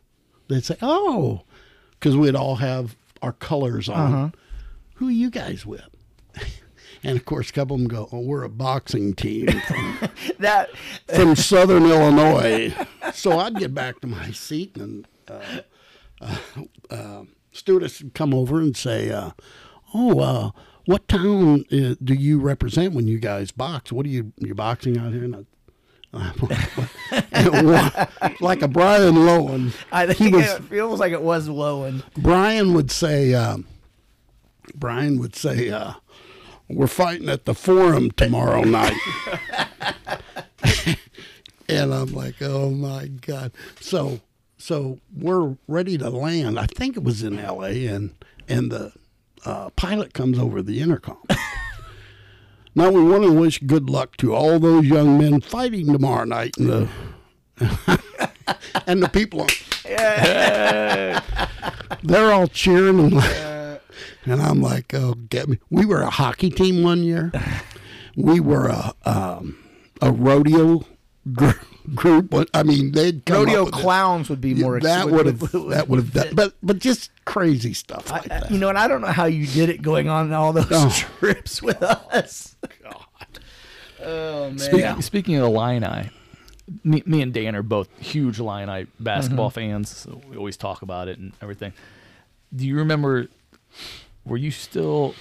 they'd 0.48 0.64
say, 0.64 0.76
"Oh," 0.82 1.42
because 1.92 2.16
we'd 2.16 2.36
all 2.36 2.56
have 2.56 2.96
our 3.22 3.32
colors 3.32 3.88
on. 3.88 4.12
Who 4.96 5.08
are 5.08 5.12
you 5.12 5.30
guys 5.30 5.64
with? 5.66 5.88
And 7.02 7.16
of 7.16 7.24
course, 7.24 7.50
a 7.50 7.52
couple 7.52 7.76
of 7.76 7.82
them 7.82 7.88
go, 7.88 8.08
"Oh, 8.12 8.20
we're 8.20 8.42
a 8.42 8.48
boxing 8.48 9.14
team 9.14 9.48
from 9.66 10.08
that 10.38 10.70
from 11.14 11.36
Southern 11.36 11.84
Illinois. 11.86 12.74
So 13.12 13.38
I'd 13.38 13.56
get 13.56 13.74
back 13.74 14.00
to 14.00 14.06
my 14.06 14.30
seat, 14.30 14.76
and 14.76 15.06
uh, 15.28 15.60
uh, 16.20 16.36
uh, 16.90 17.22
stewardess 17.52 18.02
would 18.02 18.14
come 18.14 18.34
over 18.34 18.60
and 18.60 18.76
say, 18.76 19.10
uh, 19.10 19.30
"Oh, 19.94 20.20
uh, 20.20 20.50
what 20.86 21.08
town 21.08 21.64
uh, 21.72 21.94
do 22.02 22.14
you 22.14 22.38
represent 22.38 22.94
when 22.94 23.06
you 23.06 23.18
guys 23.18 23.50
box? 23.50 23.92
What 23.92 24.06
are 24.06 24.10
you 24.10 24.32
you 24.38 24.54
boxing 24.54 24.98
out 24.98 25.12
here?" 25.12 25.24
And 25.24 25.36
I, 25.36 25.44
like 28.40 28.62
a 28.62 28.68
Brian 28.68 29.14
Lowen, 29.14 29.74
I 29.92 30.06
he 30.06 30.14
think 30.14 30.36
was 30.36 30.46
it 30.46 30.64
feels 30.64 30.98
like 31.00 31.12
it 31.12 31.22
was 31.22 31.48
Lowen. 31.48 32.02
Brian 32.16 32.72
would 32.74 32.90
say, 32.90 33.34
um, 33.34 33.66
Brian 34.74 35.18
would 35.18 35.34
say, 35.36 35.68
uh, 35.70 35.94
"We're 36.68 36.86
fighting 36.86 37.28
at 37.28 37.44
the 37.44 37.54
Forum 37.54 38.10
tomorrow 38.12 38.62
night," 38.62 38.96
and 41.68 41.92
I'm 41.94 42.12
like, 42.12 42.36
"Oh 42.40 42.70
my 42.70 43.06
god!" 43.06 43.52
So, 43.80 44.20
so 44.58 44.98
we're 45.16 45.56
ready 45.68 45.98
to 45.98 46.10
land. 46.10 46.58
I 46.58 46.66
think 46.66 46.96
it 46.96 47.02
was 47.02 47.22
in 47.22 47.38
L.A. 47.38 47.86
and 47.86 48.14
and 48.48 48.70
the 48.70 48.92
uh, 49.44 49.70
pilot 49.70 50.12
comes 50.14 50.38
over 50.38 50.62
the 50.62 50.80
intercom. 50.80 51.22
now 52.74 52.90
we 52.90 53.02
want 53.02 53.22
to 53.24 53.32
wish 53.32 53.60
good 53.60 53.88
luck 53.88 54.16
to 54.18 54.34
all 54.34 54.58
those 54.58 54.84
young 54.86 55.18
men 55.18 55.40
fighting 55.40 55.92
tomorrow 55.92 56.24
night, 56.24 56.56
and 56.58 56.68
the 56.68 56.88
and 58.86 59.02
the 59.02 59.08
people. 59.08 59.46
yeah, 59.84 61.22
They're 62.02 62.32
all 62.32 62.46
cheering 62.48 62.98
and 62.98 63.12
like, 63.14 63.80
and 64.26 64.42
I'm 64.42 64.60
like, 64.60 64.92
oh, 64.94 65.14
get 65.14 65.48
me. 65.48 65.58
We 65.70 65.86
were 65.86 66.02
a 66.02 66.10
hockey 66.10 66.50
team 66.50 66.82
one 66.82 67.02
year. 67.02 67.32
We 68.16 68.40
were 68.40 68.66
a 68.68 68.92
um, 69.04 69.56
a 70.02 70.10
rodeo 70.12 70.84
gr- 71.32 71.50
group. 71.94 72.34
I 72.54 72.62
mean, 72.62 72.92
they'd 72.92 73.24
come 73.24 73.44
Rodeo 73.44 73.60
up 73.62 73.66
with 73.66 73.74
it. 73.78 73.80
clowns 73.82 74.28
would 74.30 74.40
be 74.40 74.54
more. 74.54 74.80
that 74.80 75.10
would 75.10 75.26
have 75.26 75.40
that 75.70 75.86
would 75.88 75.98
have 75.98 76.12
done, 76.12 76.28
but 76.34 76.54
but 76.62 76.78
just 76.78 77.10
crazy 77.24 77.72
stuff 77.74 78.10
like 78.10 78.30
I- 78.30 78.40
that. 78.40 78.50
you 78.50 78.58
know, 78.58 78.68
and 78.68 78.78
I 78.78 78.88
don't 78.88 79.00
know 79.00 79.06
how 79.08 79.24
you 79.26 79.46
did 79.46 79.68
it 79.68 79.82
going 79.82 80.08
on 80.08 80.32
all 80.32 80.52
those 80.52 80.66
Oh. 80.70 80.90
trips 81.18 81.62
with 81.62 81.82
us. 81.82 82.56
God. 82.82 82.94
Oh 84.04 84.50
man. 84.50 84.58
Speaking, 84.58 85.02
speaking 85.02 85.36
of 85.36 85.42
the 85.42 85.48
Illini, 85.48 86.10
me, 86.84 87.02
me 87.06 87.22
and 87.22 87.32
Dan 87.32 87.56
are 87.56 87.62
both 87.62 87.88
huge 87.98 88.38
Illini 88.38 88.86
basketball 89.00 89.50
fans, 89.50 89.88
so 89.88 90.20
we 90.28 90.36
always 90.36 90.56
talk 90.56 90.82
about 90.82 91.08
it 91.08 91.18
and 91.18 91.32
everything. 91.42 91.72
Do 92.54 92.66
you 92.66 92.76
remember? 92.76 93.26
Were 94.26 94.36
you 94.36 94.50
still 94.50 95.14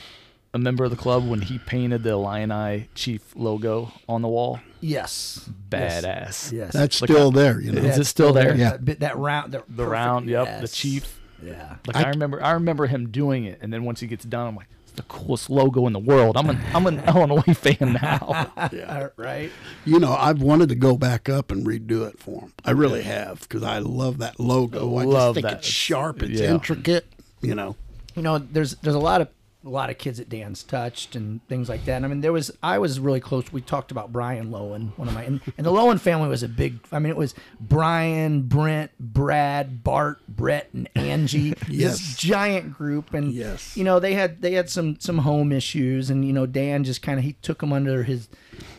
a 0.53 0.58
member 0.60 0.84
of 0.84 0.89
the 0.91 0.97
club 0.97 1.28
when 1.28 1.41
he 1.41 1.60
painted 1.60 2.03
the 2.03 2.12
Illini 2.12 2.89
chief 2.95 3.36
logo 3.36 3.91
on 4.10 4.22
the 4.22 4.28
wall? 4.28 4.60
Yes. 4.82 5.47
Badass. 5.70 6.51
Yes. 6.51 6.74
That's 6.74 7.01
Like 7.01 7.10
still 7.10 7.30
a- 7.30 7.34
there, 7.34 7.60
you 7.62 7.72
know. 7.72 7.82
Is 7.82 7.97
it 7.97 8.06
still 8.06 8.34
there? 8.34 8.56
Yeah. 8.56 8.78
That, 8.80 8.99
that 9.01 9.18
round. 9.18 9.51
The, 9.53 9.64
The 9.70 9.86
round, 9.86 10.28
yep, 10.28 10.62
the 10.62 10.68
chief. 10.68 11.20
Yeah. 11.43 11.76
Like 11.88 11.97
I, 11.97 12.03
I- 12.03 12.10
remember, 12.10 12.43
I 12.43 12.51
remember 12.51 12.88
him 12.88 13.10
doing 13.10 13.45
it, 13.45 13.60
and 13.62 13.72
then 13.72 13.84
once 13.84 13.99
he 13.99 14.08
gets 14.08 14.26
done, 14.26 14.47
I'm 14.47 14.56
like, 14.56 14.68
it's 14.84 14.93
the 14.93 15.03
coolest 15.03 15.49
logo 15.49 15.86
in 15.88 15.93
the 15.93 15.99
world. 15.99 16.38
I'm 16.38 16.49
an, 16.49 16.60
I'm 16.74 16.88
an 16.88 16.99
Illinois 17.08 17.41
fan 17.53 17.97
now. 18.01 18.51
Uh, 18.66 19.10
right. 19.18 19.51
You 19.86 19.99
know, 19.99 20.14
I've 20.14 20.41
wanted 20.41 20.70
to 20.70 20.76
go 20.76 20.97
back 20.97 21.30
up 21.30 21.51
and 21.51 21.66
redo 21.66 22.08
it 22.08 22.18
for 22.20 22.41
him. 22.41 22.53
I 22.64 22.72
really 22.72 23.03
have 23.03 23.41
because 23.41 23.64
I 23.64 23.80
love 23.80 24.18
that 24.20 24.39
logo. 24.39 24.95
I 24.97 25.03
just 25.03 25.14
Love 25.14 25.36
think 25.36 25.45
that. 25.47 25.58
it's 25.60 25.68
sharp. 25.68 26.24
It's 26.24 26.39
Yeah. 26.41 26.53
intricate. 26.53 27.06
You 27.41 27.53
know. 27.56 27.76
You 28.16 28.22
know 28.22 28.38
there's 28.38 28.76
there's 28.78 28.95
a 28.95 28.99
lot 28.99 29.22
of 29.22 29.28
a 29.63 29.70
lot 29.70 29.89
of 29.89 29.97
kids 29.97 30.20
that 30.20 30.30
Dan's 30.30 30.61
touched 30.61 31.16
and 31.16 31.43
things 31.47 31.70
like 31.70 31.86
that. 31.86 32.03
I 32.03 32.07
mean, 32.07 32.22
there 32.22 32.32
was 32.32 32.51
I 32.61 32.78
was 32.78 32.99
really 32.99 33.20
close. 33.20 33.51
We 33.51 33.61
talked 33.61 33.89
about 33.89 34.11
Brian 34.13 34.51
Lowen, 34.51 34.91
one 34.95 35.07
of 35.07 35.16
my, 35.16 35.24
and, 35.24 35.41
and 35.57 35.66
the 35.66 35.72
Lowen 35.72 35.99
family 35.99 36.30
was 36.30 36.43
a 36.43 36.47
big. 36.47 36.78
I 36.91 36.99
mean, 36.99 37.09
it 37.09 37.18
was 37.18 37.34
Brian, 37.59 38.43
Brent, 38.43 38.91
Brad, 38.99 39.84
Bart, 39.84 40.20
Brett, 40.28 40.70
and 40.74 40.88
Angie. 40.95 41.55
Yes. 41.68 41.97
this 41.97 42.16
giant 42.18 42.74
group, 42.74 43.13
and 43.16 43.34
Yes. 43.34 43.76
you 43.76 43.84
know 43.84 43.99
they 43.99 44.13
had 44.13 44.39
they 44.41 44.51
had 44.53 44.70
some 44.70 44.99
some 44.99 45.18
home 45.20 45.51
issues, 45.51 46.11
and 46.11 46.24
you 46.24 46.32
know 46.32 46.45
Dan 46.45 46.84
just 46.84 47.01
kind 47.01 47.18
of 47.18 47.26
he 47.26 47.34
took 47.34 47.59
them 47.59 47.74
under 47.74 48.03
his 48.03 48.30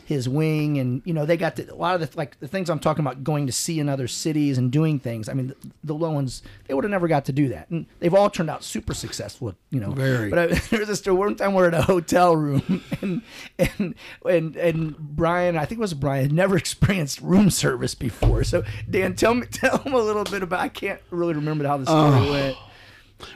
his 0.05 0.27
wing, 0.29 0.77
and 0.77 1.01
you 1.05 1.13
know 1.13 1.25
they 1.25 1.37
got 1.37 1.55
to, 1.57 1.71
a 1.71 1.75
lot 1.75 1.95
of 1.95 2.09
the 2.11 2.17
like 2.17 2.39
the 2.39 2.47
things 2.47 2.69
I'm 2.69 2.79
talking 2.79 3.03
about, 3.05 3.23
going 3.23 3.47
to 3.47 3.53
see 3.53 3.79
in 3.79 3.89
other 3.89 4.07
cities 4.07 4.57
and 4.57 4.71
doing 4.71 4.99
things. 4.99 5.29
I 5.29 5.33
mean, 5.33 5.47
the, 5.47 5.55
the 5.83 5.95
Lowens 5.95 6.41
they 6.67 6.73
would 6.73 6.83
have 6.83 6.91
never 6.91 7.07
got 7.07 7.25
to 7.25 7.33
do 7.33 7.49
that, 7.49 7.69
and 7.69 7.85
they've 7.99 8.13
all 8.13 8.29
turned 8.29 8.49
out 8.49 8.63
super 8.63 8.93
successful. 8.93 9.55
You 9.69 9.79
know, 9.79 9.91
Very. 9.91 10.29
But 10.29 10.39
I, 10.39 10.47
there 10.69 10.79
was 10.79 10.89
a 10.89 10.95
story. 10.95 11.17
One 11.17 11.35
time 11.35 11.53
we're 11.53 11.67
in 11.67 11.73
a 11.73 11.81
hotel 11.81 12.35
room, 12.35 12.83
and 13.01 13.21
and 13.57 13.95
and 14.25 14.55
and 14.55 14.97
Brian, 14.97 15.57
I 15.57 15.65
think 15.65 15.79
it 15.79 15.81
was 15.81 15.93
Brian, 15.93 16.23
had 16.23 16.33
never 16.33 16.57
experienced 16.57 17.21
room 17.21 17.49
service 17.49 17.95
before. 17.95 18.43
So 18.43 18.63
Dan, 18.89 19.15
tell 19.15 19.33
me 19.33 19.47
tell 19.47 19.77
him 19.79 19.93
a 19.93 19.99
little 19.99 20.23
bit 20.23 20.43
about. 20.43 20.59
I 20.59 20.69
can't 20.69 21.01
really 21.11 21.33
remember 21.33 21.67
how 21.67 21.77
the 21.77 21.85
story 21.85 22.29
went. 22.29 22.57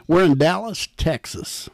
We're 0.07 0.25
in 0.25 0.37
Dallas, 0.37 0.87
Texas, 0.97 1.69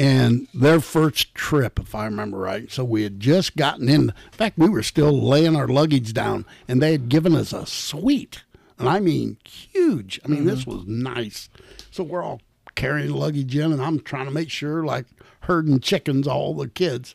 and 0.00 0.48
their 0.54 0.80
first 0.80 1.34
trip, 1.34 1.78
if 1.78 1.94
I 1.94 2.06
remember 2.06 2.38
right. 2.38 2.72
So 2.72 2.82
we 2.84 3.02
had 3.02 3.20
just 3.20 3.54
gotten 3.54 3.86
in. 3.86 4.00
In 4.04 4.12
fact, 4.32 4.56
we 4.56 4.70
were 4.70 4.82
still 4.82 5.12
laying 5.12 5.54
our 5.54 5.68
luggage 5.68 6.14
down, 6.14 6.46
and 6.66 6.80
they 6.80 6.92
had 6.92 7.10
given 7.10 7.36
us 7.36 7.52
a 7.52 7.66
suite, 7.66 8.42
and 8.78 8.88
I 8.88 8.98
mean 8.98 9.36
huge. 9.44 10.18
I 10.24 10.28
mean, 10.28 10.46
this 10.46 10.60
mm-hmm. 10.60 10.70
was 10.70 10.86
nice. 10.86 11.50
So 11.90 12.02
we're 12.02 12.22
all 12.22 12.40
carrying 12.76 13.12
luggage 13.12 13.54
in, 13.54 13.74
and 13.74 13.82
I'm 13.82 14.00
trying 14.00 14.24
to 14.24 14.30
make 14.30 14.48
sure, 14.48 14.84
like 14.84 15.04
herding 15.40 15.80
chickens, 15.80 16.26
all 16.26 16.54
the 16.54 16.68
kids, 16.68 17.14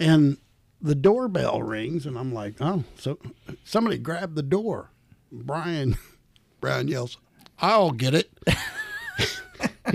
and 0.00 0.38
the 0.82 0.96
doorbell 0.96 1.62
rings, 1.62 2.04
and 2.04 2.18
I'm 2.18 2.34
like, 2.34 2.56
oh, 2.60 2.82
so 2.98 3.16
somebody 3.62 3.98
grabbed 3.98 4.34
the 4.34 4.42
door. 4.42 4.90
Brian, 5.30 5.98
Brian 6.60 6.88
yells, 6.88 7.16
"I'll 7.60 7.92
get 7.92 8.12
it." 8.12 8.28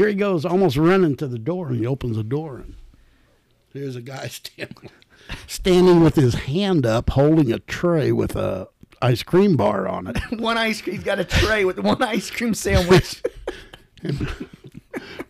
Here 0.02 0.10
he 0.10 0.16
goes, 0.16 0.46
almost 0.46 0.78
running 0.78 1.16
to 1.18 1.28
the 1.28 1.38
door, 1.38 1.68
and 1.68 1.78
he 1.78 1.86
opens 1.86 2.18
the 2.18 2.24
door, 2.24 2.56
and 2.58 2.74
Here's 3.72 3.96
a 3.96 4.02
guy 4.02 4.28
standing, 4.30 4.90
standing 5.46 6.02
with 6.04 6.16
his 6.16 6.34
hand 6.34 6.88
up, 6.88 7.12
holding 7.12 7.52
a 7.52 7.60
tray 7.60 8.12
with 8.12 8.36
a 8.36 8.68
ice 9.00 9.22
cream 9.22 9.56
bar 9.56 9.88
on 9.88 10.08
it. 10.08 10.18
One 10.40 10.58
ice 10.58 10.82
cream. 10.82 10.96
He's 10.96 11.06
got 11.06 11.20
a 11.20 11.24
tray 11.24 11.66
with 11.66 11.78
one 11.78 12.02
ice 12.02 12.32
cream 12.32 12.56
sandwich. 12.56 13.22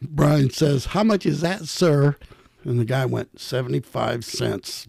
Brian 0.02 0.50
says, 0.50 0.86
"How 0.86 1.04
much 1.04 1.26
is 1.26 1.42
that, 1.42 1.66
sir?" 1.66 2.16
And 2.64 2.80
the 2.80 2.86
guy 2.86 3.06
went 3.06 3.42
seventy-five 3.42 4.24
cents. 4.24 4.88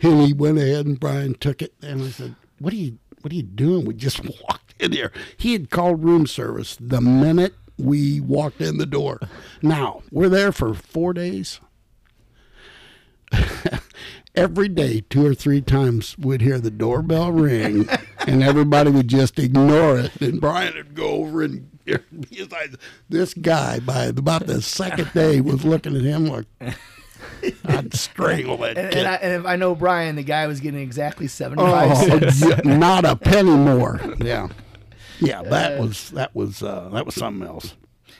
and 0.00 0.22
he 0.22 0.32
went 0.32 0.56
ahead 0.56 0.86
and 0.86 0.98
Brian 0.98 1.34
took 1.34 1.60
it, 1.60 1.74
and 1.82 2.04
I 2.04 2.08
said, 2.08 2.36
"What 2.58 2.72
are 2.72 2.76
you? 2.76 3.00
What 3.20 3.34
are 3.34 3.36
you 3.36 3.42
doing?" 3.42 3.84
We 3.84 3.92
just 3.92 4.24
walked 4.24 4.74
in 4.80 4.92
here. 4.92 5.12
He 5.36 5.52
had 5.52 5.68
called 5.68 6.02
room 6.02 6.26
service 6.26 6.74
the 6.80 7.02
minute 7.02 7.52
we 7.78 8.20
walked 8.20 8.60
in 8.60 8.78
the 8.78 8.86
door. 8.86 9.20
Now 9.62 10.02
we're 10.10 10.28
there 10.28 10.52
for 10.52 10.74
four 10.74 11.12
days. 11.12 11.60
Every 14.34 14.68
day, 14.68 15.00
two 15.10 15.26
or 15.26 15.34
three 15.34 15.60
times, 15.60 16.16
we'd 16.16 16.40
hear 16.42 16.60
the 16.60 16.70
doorbell 16.70 17.32
ring, 17.32 17.88
and 18.26 18.42
everybody 18.42 18.90
would 18.90 19.08
just 19.08 19.36
ignore 19.38 19.98
it. 19.98 20.20
And 20.20 20.40
Brian 20.40 20.74
would 20.74 20.94
go 20.94 21.08
over 21.08 21.42
and 21.42 21.68
like, 21.86 22.70
this 23.08 23.34
guy 23.34 23.80
by 23.80 24.04
about 24.04 24.46
the 24.46 24.62
second 24.62 25.10
day 25.12 25.40
was 25.40 25.64
looking 25.64 25.96
at 25.96 26.02
him 26.02 26.26
like 26.26 26.46
I'd 27.64 27.94
strangle 27.94 28.58
that 28.58 28.76
And, 28.78 28.94
and, 28.94 29.08
I, 29.08 29.14
and 29.14 29.32
if 29.40 29.46
I 29.46 29.56
know 29.56 29.74
Brian, 29.74 30.14
the 30.16 30.22
guy 30.22 30.46
was 30.46 30.60
getting 30.60 30.80
exactly 30.80 31.26
seventy-five 31.26 31.90
Oh, 31.92 32.30
cents. 32.30 32.64
not 32.64 33.04
a 33.04 33.16
penny 33.16 33.56
more. 33.56 34.00
Yeah, 34.18 34.48
yeah. 35.20 35.42
That 35.42 35.80
was 35.80 36.10
that 36.10 36.34
was 36.34 36.62
uh, 36.62 36.88
that 36.92 37.06
was 37.06 37.14
something 37.14 37.46
else. 37.46 37.74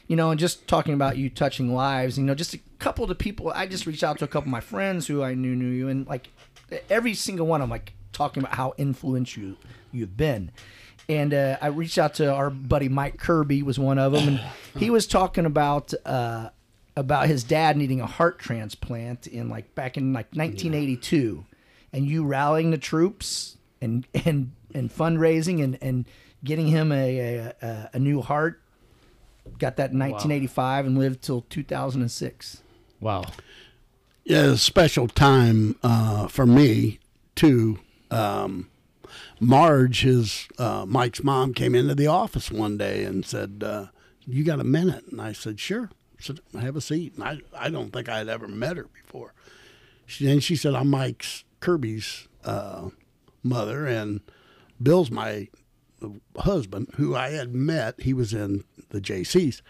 you 0.06 0.16
know, 0.16 0.30
and 0.30 0.40
just 0.40 0.66
talking 0.66 0.94
about 0.94 1.16
you 1.16 1.30
touching 1.30 1.74
lives, 1.74 2.18
you 2.18 2.24
know, 2.24 2.34
just 2.34 2.54
a 2.54 2.60
couple 2.78 3.04
of 3.04 3.08
the 3.08 3.14
people. 3.14 3.52
I 3.54 3.66
just 3.66 3.86
reached 3.86 4.04
out 4.04 4.18
to 4.18 4.24
a 4.24 4.28
couple 4.28 4.48
of 4.48 4.52
my 4.52 4.60
friends 4.60 5.06
who 5.06 5.22
I 5.22 5.34
knew 5.34 5.54
knew 5.54 5.68
you, 5.68 5.88
and 5.88 6.06
like 6.06 6.28
every 6.90 7.14
single 7.14 7.46
one 7.46 7.60
of 7.60 7.64
them, 7.64 7.70
like 7.70 7.92
talking 8.12 8.42
about 8.42 8.54
how 8.54 8.74
influential 8.78 9.42
you, 9.42 9.56
you've 9.92 10.16
been. 10.16 10.50
And 11.10 11.32
uh, 11.32 11.56
I 11.62 11.68
reached 11.68 11.96
out 11.96 12.14
to 12.14 12.30
our 12.30 12.50
buddy 12.50 12.88
Mike 12.90 13.16
Kirby 13.18 13.62
was 13.62 13.78
one 13.78 13.98
of 13.98 14.12
them, 14.12 14.28
and 14.28 14.40
he 14.76 14.90
was 14.90 15.06
talking 15.06 15.46
about 15.46 15.94
uh, 16.04 16.50
about 16.96 17.28
his 17.28 17.44
dad 17.44 17.76
needing 17.78 18.00
a 18.00 18.06
heart 18.06 18.38
transplant 18.38 19.26
in 19.26 19.48
like 19.48 19.74
back 19.74 19.96
in 19.96 20.12
like 20.12 20.26
1982, 20.34 21.44
and 21.94 22.06
you 22.06 22.24
rallying 22.26 22.70
the 22.72 22.78
troops 22.78 23.56
and 23.80 24.06
and 24.26 24.52
and 24.74 24.90
fundraising 24.92 25.62
and 25.64 25.78
and 25.80 26.04
getting 26.44 26.68
him 26.68 26.92
a 26.92 27.18
a, 27.18 27.54
a, 27.62 27.90
a 27.94 27.98
new 27.98 28.20
heart 28.22 28.60
got 29.58 29.76
that 29.76 29.92
in 29.92 29.98
1985 29.98 30.86
and 30.86 30.98
lived 30.98 31.22
till 31.22 31.42
2006. 31.42 32.62
Wow. 33.00 33.24
Yeah, 34.24 34.52
a 34.52 34.56
special 34.56 35.08
time 35.08 35.76
uh, 35.82 36.28
for 36.28 36.44
me 36.44 36.98
too. 37.34 37.78
Um, 38.10 38.68
Marge, 39.40 40.02
his 40.02 40.48
uh, 40.58 40.84
Mike's 40.86 41.22
mom, 41.22 41.54
came 41.54 41.74
into 41.74 41.94
the 41.94 42.08
office 42.08 42.50
one 42.50 42.76
day 42.76 43.04
and 43.04 43.24
said, 43.24 43.62
uh, 43.64 43.86
"You 44.26 44.44
got 44.44 44.60
a 44.60 44.64
minute?" 44.64 45.06
And 45.10 45.20
I 45.20 45.32
said, 45.32 45.58
"Sure." 45.58 45.90
Said, 46.18 46.40
"Have 46.60 46.76
a 46.76 46.80
seat." 46.80 47.14
And 47.14 47.24
I, 47.24 47.38
I 47.56 47.70
don't 47.70 47.90
think 47.90 48.08
I 48.08 48.18
had 48.18 48.28
ever 48.28 48.48
met 48.48 48.76
her 48.76 48.86
before. 48.92 49.32
She, 50.04 50.26
then 50.26 50.40
she 50.40 50.56
said, 50.56 50.74
"I'm 50.74 50.90
Mike's 50.90 51.44
Kirby's 51.60 52.28
uh, 52.44 52.90
mother, 53.42 53.86
and 53.86 54.20
Bill's 54.82 55.10
my 55.10 55.48
husband, 56.36 56.88
who 56.96 57.14
I 57.14 57.30
had 57.30 57.54
met. 57.54 58.00
He 58.00 58.12
was 58.12 58.32
in 58.32 58.64
the 58.90 59.00
Jaycees, 59.00 59.60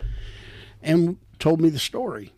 and 0.82 1.18
told 1.38 1.60
me 1.60 1.68
the 1.68 1.78
story. 1.78 2.32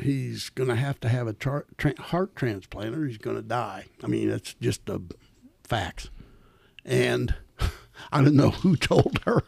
He's 0.00 0.48
going 0.48 0.68
to 0.68 0.76
have 0.76 0.98
to 1.00 1.08
have 1.08 1.28
a 1.28 1.32
tra- 1.32 1.64
heart 1.98 2.34
transplant, 2.34 2.96
or 2.96 3.06
he's 3.06 3.18
going 3.18 3.36
to 3.36 3.42
die. 3.42 3.86
I 4.02 4.08
mean, 4.08 4.28
it's 4.28 4.54
just 4.54 4.88
a 4.88 5.00
facts. 5.62 6.10
And 6.84 7.34
I 8.12 8.22
don't 8.22 8.34
know 8.34 8.50
who 8.50 8.76
told 8.76 9.20
her, 9.24 9.42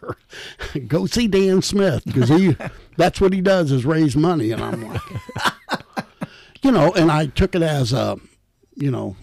go 0.87 1.07
see 1.07 1.27
Dan 1.27 1.63
Smith 1.63 2.05
because 2.05 2.29
he 2.29 2.57
that's 2.97 3.21
what 3.21 3.33
he 3.33 3.41
does 3.41 3.73
is 3.73 3.85
raise 3.85 4.17
money. 4.17 4.53
And 4.53 4.63
I'm 4.63 4.87
like, 4.87 5.01
you 6.63 6.71
know, 6.71 6.93
and 6.93 7.11
I 7.11 7.27
took 7.27 7.55
it 7.55 7.63
as 7.63 7.93
a, 7.93 8.19
you 8.75 8.91
know, 8.91 9.17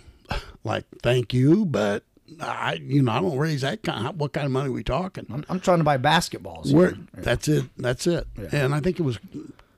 like 0.64 0.86
thank 1.02 1.34
you, 1.34 1.66
but 1.66 2.04
I, 2.42 2.74
you 2.82 3.02
know, 3.04 3.12
I 3.12 3.20
don't 3.22 3.38
raise 3.38 3.62
that 3.62 3.84
kind. 3.84 4.08
Of, 4.08 4.18
What 4.20 4.34
kind 4.34 4.46
of 4.46 4.52
money 4.52 4.70
are 4.70 4.74
we 4.74 4.84
talking? 4.84 5.26
I'm, 5.32 5.46
I'm 5.50 5.60
trying 5.60 5.80
to 5.80 5.84
buy 5.84 5.98
basketballs. 5.98 6.68
here. 6.68 6.78
We're, 6.78 6.98
that's 7.14 7.48
it. 7.48 7.66
That's 7.78 8.08
it. 8.08 8.28
And 8.52 8.74
I 8.74 8.80
think 8.80 9.00
it 9.00 9.04
was 9.04 9.20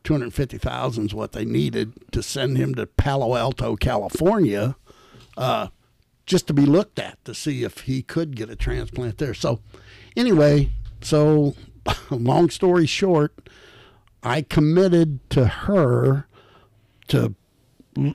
two 0.03 0.13
hundred 0.13 0.33
fifty 0.33 0.57
thousand 0.57 1.07
is 1.07 1.13
what 1.13 1.31
they 1.31 1.45
needed 1.45 1.93
to 2.11 2.21
send 2.21 2.57
him 2.57 2.75
to 2.75 2.85
Palo 2.85 3.35
Alto, 3.35 3.75
California, 3.75 4.75
uh, 5.37 5.67
just 6.25 6.47
to 6.47 6.53
be 6.53 6.65
looked 6.65 6.99
at 6.99 7.23
to 7.25 7.33
see 7.33 7.63
if 7.63 7.81
he 7.81 8.01
could 8.01 8.35
get 8.35 8.49
a 8.49 8.55
transplant 8.55 9.17
there. 9.17 9.33
So, 9.33 9.59
anyway, 10.15 10.71
so 11.01 11.55
long 12.09 12.49
story 12.49 12.85
short, 12.85 13.49
I 14.23 14.41
committed 14.41 15.27
to 15.31 15.45
her 15.47 16.27
to 17.09 17.35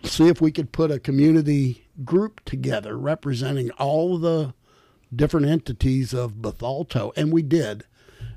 see 0.02 0.28
if 0.28 0.40
we 0.40 0.52
could 0.52 0.72
put 0.72 0.90
a 0.90 0.98
community 0.98 1.86
group 2.04 2.44
together 2.44 2.96
representing 2.96 3.70
all 3.72 4.18
the 4.18 4.54
different 5.14 5.46
entities 5.46 6.12
of 6.12 6.34
Bethalto, 6.34 7.12
and 7.16 7.32
we 7.32 7.42
did. 7.42 7.84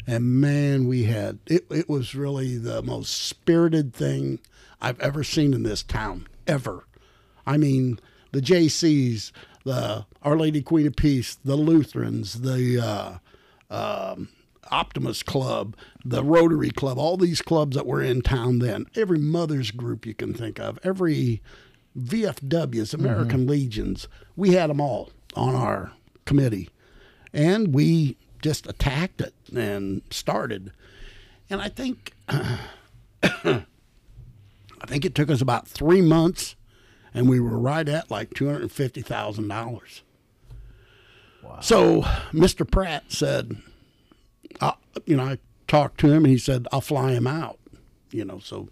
And 0.05 0.41
man, 0.41 0.87
we 0.87 1.03
had 1.03 1.39
it. 1.45 1.65
It 1.69 1.87
was 1.87 2.15
really 2.15 2.57
the 2.57 2.81
most 2.81 3.09
spirited 3.09 3.93
thing 3.93 4.39
I've 4.81 4.99
ever 4.99 5.23
seen 5.23 5.53
in 5.53 5.63
this 5.63 5.81
town 5.81 6.27
ever. 6.45 6.85
I 7.45 7.57
mean, 7.57 7.99
the 8.31 8.41
Jaycees, 8.41 9.31
the 9.63 10.05
Our 10.21 10.37
Lady 10.37 10.61
Queen 10.61 10.87
of 10.87 10.95
Peace, 10.95 11.35
the 11.35 11.55
Lutherans, 11.55 12.41
the 12.41 13.19
uh, 13.71 14.13
um, 14.13 14.29
Optimist 14.73 15.25
Club, 15.25 15.75
the 16.03 16.23
Rotary 16.23 16.71
Club, 16.71 16.97
all 16.97 17.15
these 17.15 17.41
clubs 17.41 17.75
that 17.75 17.85
were 17.85 18.01
in 18.01 18.21
town 18.21 18.59
then, 18.59 18.87
every 18.95 19.19
mother's 19.19 19.69
group 19.69 20.05
you 20.05 20.15
can 20.15 20.33
think 20.33 20.59
of, 20.59 20.79
every 20.83 21.41
VFWs, 21.97 22.39
mm-hmm. 22.41 23.05
American 23.05 23.45
Legions, 23.45 24.07
we 24.35 24.53
had 24.53 24.69
them 24.71 24.81
all 24.81 25.11
on 25.35 25.53
our 25.53 25.91
committee. 26.25 26.69
And 27.31 27.73
we 27.73 28.17
just 28.41 28.67
attacked 28.67 29.21
it 29.21 29.33
and 29.55 30.01
started. 30.09 30.71
And 31.49 31.61
I 31.61 31.69
think 31.69 32.13
I 32.27 33.65
think 34.87 35.05
it 35.05 35.13
took 35.13 35.29
us 35.29 35.41
about 35.41 35.67
three 35.67 36.01
months 36.01 36.55
and 37.13 37.29
we 37.29 37.39
were 37.39 37.59
right 37.59 37.87
at 37.87 38.09
like 38.09 38.33
two 38.33 38.47
hundred 38.47 38.63
and 38.63 38.71
fifty 38.71 39.01
thousand 39.01 39.47
dollars. 39.47 40.01
Wow. 41.43 41.59
So 41.61 42.01
Mr. 42.31 42.69
Pratt 42.69 43.11
said, 43.11 43.57
uh, 44.61 44.73
you 45.05 45.15
know, 45.17 45.23
I 45.23 45.37
talked 45.67 45.99
to 46.01 46.11
him 46.11 46.25
and 46.25 46.31
he 46.31 46.37
said, 46.37 46.67
I'll 46.71 46.81
fly 46.81 47.11
him 47.11 47.27
out. 47.27 47.59
You 48.11 48.25
know, 48.25 48.39
so 48.39 48.69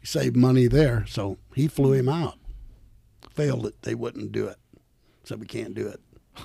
we 0.00 0.06
saved 0.06 0.36
money 0.36 0.66
there. 0.66 1.04
So 1.06 1.38
he 1.54 1.68
flew 1.68 1.92
him 1.92 2.08
out. 2.08 2.36
Failed 3.30 3.66
it. 3.66 3.82
They 3.82 3.94
wouldn't 3.94 4.32
do 4.32 4.46
it. 4.46 4.58
Said 5.24 5.40
we 5.40 5.46
can't 5.46 5.74
do 5.74 5.86
it. 5.88 6.00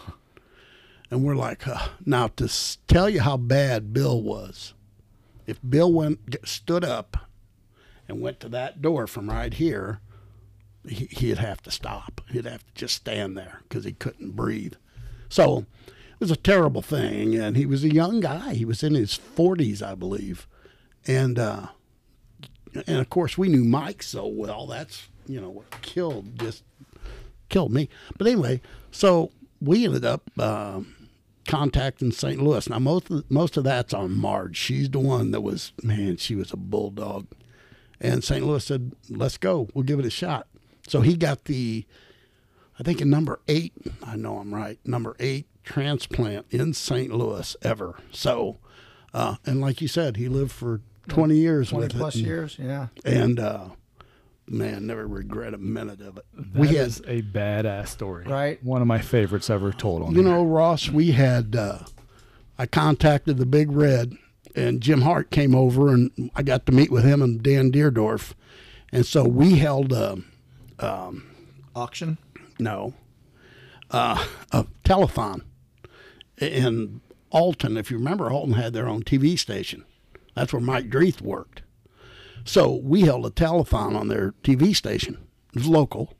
And 1.14 1.24
we're 1.24 1.36
like, 1.36 1.62
now 2.08 2.30
to 2.38 2.52
tell 2.88 3.08
you 3.08 3.22
how 3.22 3.38
bad 3.38 3.94
Bill 3.94 4.20
was, 4.20 4.74
if 5.46 5.60
Bill 5.62 5.94
went 5.94 6.38
stood 6.44 6.84
up 6.84 7.18
and 8.08 8.20
went 8.20 8.40
to 8.40 8.50
that 8.50 8.82
door 8.82 9.06
from 9.06 9.30
right 9.30 9.54
here, 9.54 10.00
he, 10.90 11.06
he'd 11.12 11.38
have 11.38 11.62
to 11.64 11.72
stop. 11.72 12.22
He'd 12.32 12.46
have 12.46 12.66
to 12.66 12.74
just 12.74 12.96
stand 12.96 13.38
there 13.38 13.60
because 13.62 13.84
he 13.84 13.92
couldn't 13.92 14.32
breathe. 14.32 14.74
So 15.30 15.68
was 16.24 16.32
a 16.32 16.38
terrible 16.38 16.82
thing. 16.82 17.36
And 17.36 17.58
he 17.58 17.66
was 17.66 17.84
a 17.84 17.94
young 17.94 18.22
guy. 18.22 18.54
He 18.54 18.64
was 18.64 18.82
in 18.82 18.94
his 18.94 19.20
40s, 19.36 19.82
I 19.82 19.94
believe. 19.94 20.48
And 21.06 21.38
uh, 21.38 21.68
and 22.88 23.00
of 23.00 23.10
course 23.10 23.38
we 23.38 23.50
knew 23.50 23.66
Mike 23.66 24.02
so 24.02 24.26
well. 24.26 24.68
That's 24.68 25.10
you 25.28 25.42
know 25.42 25.50
what 25.50 25.70
killed 25.82 26.40
just 26.40 26.64
killed 27.50 27.74
me. 27.74 27.90
But 28.18 28.28
anyway, 28.28 28.62
so 28.90 29.32
we 29.60 29.84
ended 29.84 30.06
up 30.06 30.24
um, 30.40 30.96
contacting 31.46 32.12
St. 32.14 32.42
Louis. 32.42 32.70
Now 32.70 32.80
most 32.80 33.10
of, 33.10 33.30
most 33.30 33.58
of 33.58 33.66
that's 33.66 33.94
on 33.94 34.16
Marge. 34.16 34.56
She's 34.56 34.90
the 34.90 35.00
one 35.00 35.32
that 35.32 35.42
was 35.42 35.74
man. 35.84 36.16
She 36.16 36.36
was 36.36 36.54
a 36.54 36.58
bulldog. 36.58 37.28
And 38.00 38.24
St. 38.24 38.46
Louis 38.46 38.64
said, 38.64 38.94
"Let's 39.10 39.38
go. 39.38 39.68
We'll 39.74 39.84
give 39.84 40.00
it 40.00 40.06
a 40.06 40.10
shot." 40.10 40.48
So 40.88 41.02
he 41.02 41.18
got 41.18 41.46
the, 41.46 41.86
I 42.80 42.84
think, 42.84 43.02
a 43.02 43.06
number 43.06 43.42
eight. 43.50 43.74
I 44.02 44.16
know 44.16 44.38
I'm 44.38 44.54
right. 44.54 44.80
Number 44.86 45.18
eight 45.20 45.48
transplant 45.64 46.46
in 46.50 46.74
St. 46.74 47.12
Louis 47.14 47.56
ever. 47.62 47.96
So, 48.12 48.58
uh, 49.14 49.36
and 49.46 49.62
like 49.62 49.82
you 49.82 49.88
said, 49.88 50.18
he 50.18 50.28
lived 50.28 50.52
for 50.52 50.82
20 51.08 51.36
years 51.36 51.70
20 51.70 51.84
with 51.86 51.96
plus 51.96 52.16
it. 52.16 52.20
and- 52.20 52.28
years. 52.28 52.58
Yeah. 52.60 52.88
and 53.06 53.40
uh, 53.40 53.70
man, 54.48 54.88
never 54.88 55.08
regret 55.08 55.54
a 55.54 55.58
minute 55.58 56.02
of 56.02 56.18
it. 56.18 56.26
That 56.34 56.60
we 56.60 56.68
had, 56.70 56.88
is 56.88 57.00
a 57.08 57.22
badass 57.22 57.88
story. 57.90 58.26
Right. 58.26 58.64
One 58.64 58.82
of 58.82 58.88
my 58.88 59.00
favorites 59.00 59.50
ever 59.50 59.72
told 59.72 60.04
on 60.04 60.12
you 60.16 60.22
here. 60.22 60.32
know, 60.32 60.44
Ross, 60.44 60.90
we 60.90 61.12
had. 61.12 61.56
Uh, 61.56 61.80
I 62.58 62.66
contacted 62.68 63.38
the 63.38 63.46
Big 63.48 63.72
Red, 63.72 64.16
and 64.56 64.80
Jim 64.80 65.02
Hart 65.02 65.32
came 65.32 65.56
over, 65.56 65.90
and 65.90 66.12
I 66.36 66.44
got 66.44 66.66
to 66.68 66.72
meet 66.72 66.92
with 66.92 67.04
him 67.04 67.22
and 67.22 67.42
Dan 67.42 67.72
Dierdorf, 67.72 68.34
and 68.92 69.06
so 69.06 69.24
we 69.24 69.56
held 69.58 69.92
a 69.92 70.18
Auction. 71.76 72.18
no 72.60 72.94
uh, 73.90 74.24
a 74.52 74.66
telethon 74.86 75.42
in 76.38 77.02
Alton. 77.32 77.78
If 77.78 77.92
you 77.92 77.98
remember, 77.98 78.32
Alton 78.32 78.54
had 78.54 78.74
their 78.74 78.88
own 78.88 79.04
TV 79.04 79.38
station. 79.38 79.86
That's 80.36 80.54
where 80.54 80.62
Mike 80.62 80.90
Dreeth 80.90 81.22
worked. 81.22 81.62
So 82.46 82.72
we 82.84 83.02
held 83.02 83.26
a 83.26 83.30
telethon 83.30 83.98
on 83.98 84.08
their 84.08 84.34
TV 84.44 84.76
station. 84.76 85.18
It 85.54 85.60
was 85.60 85.68
local. 85.68 86.16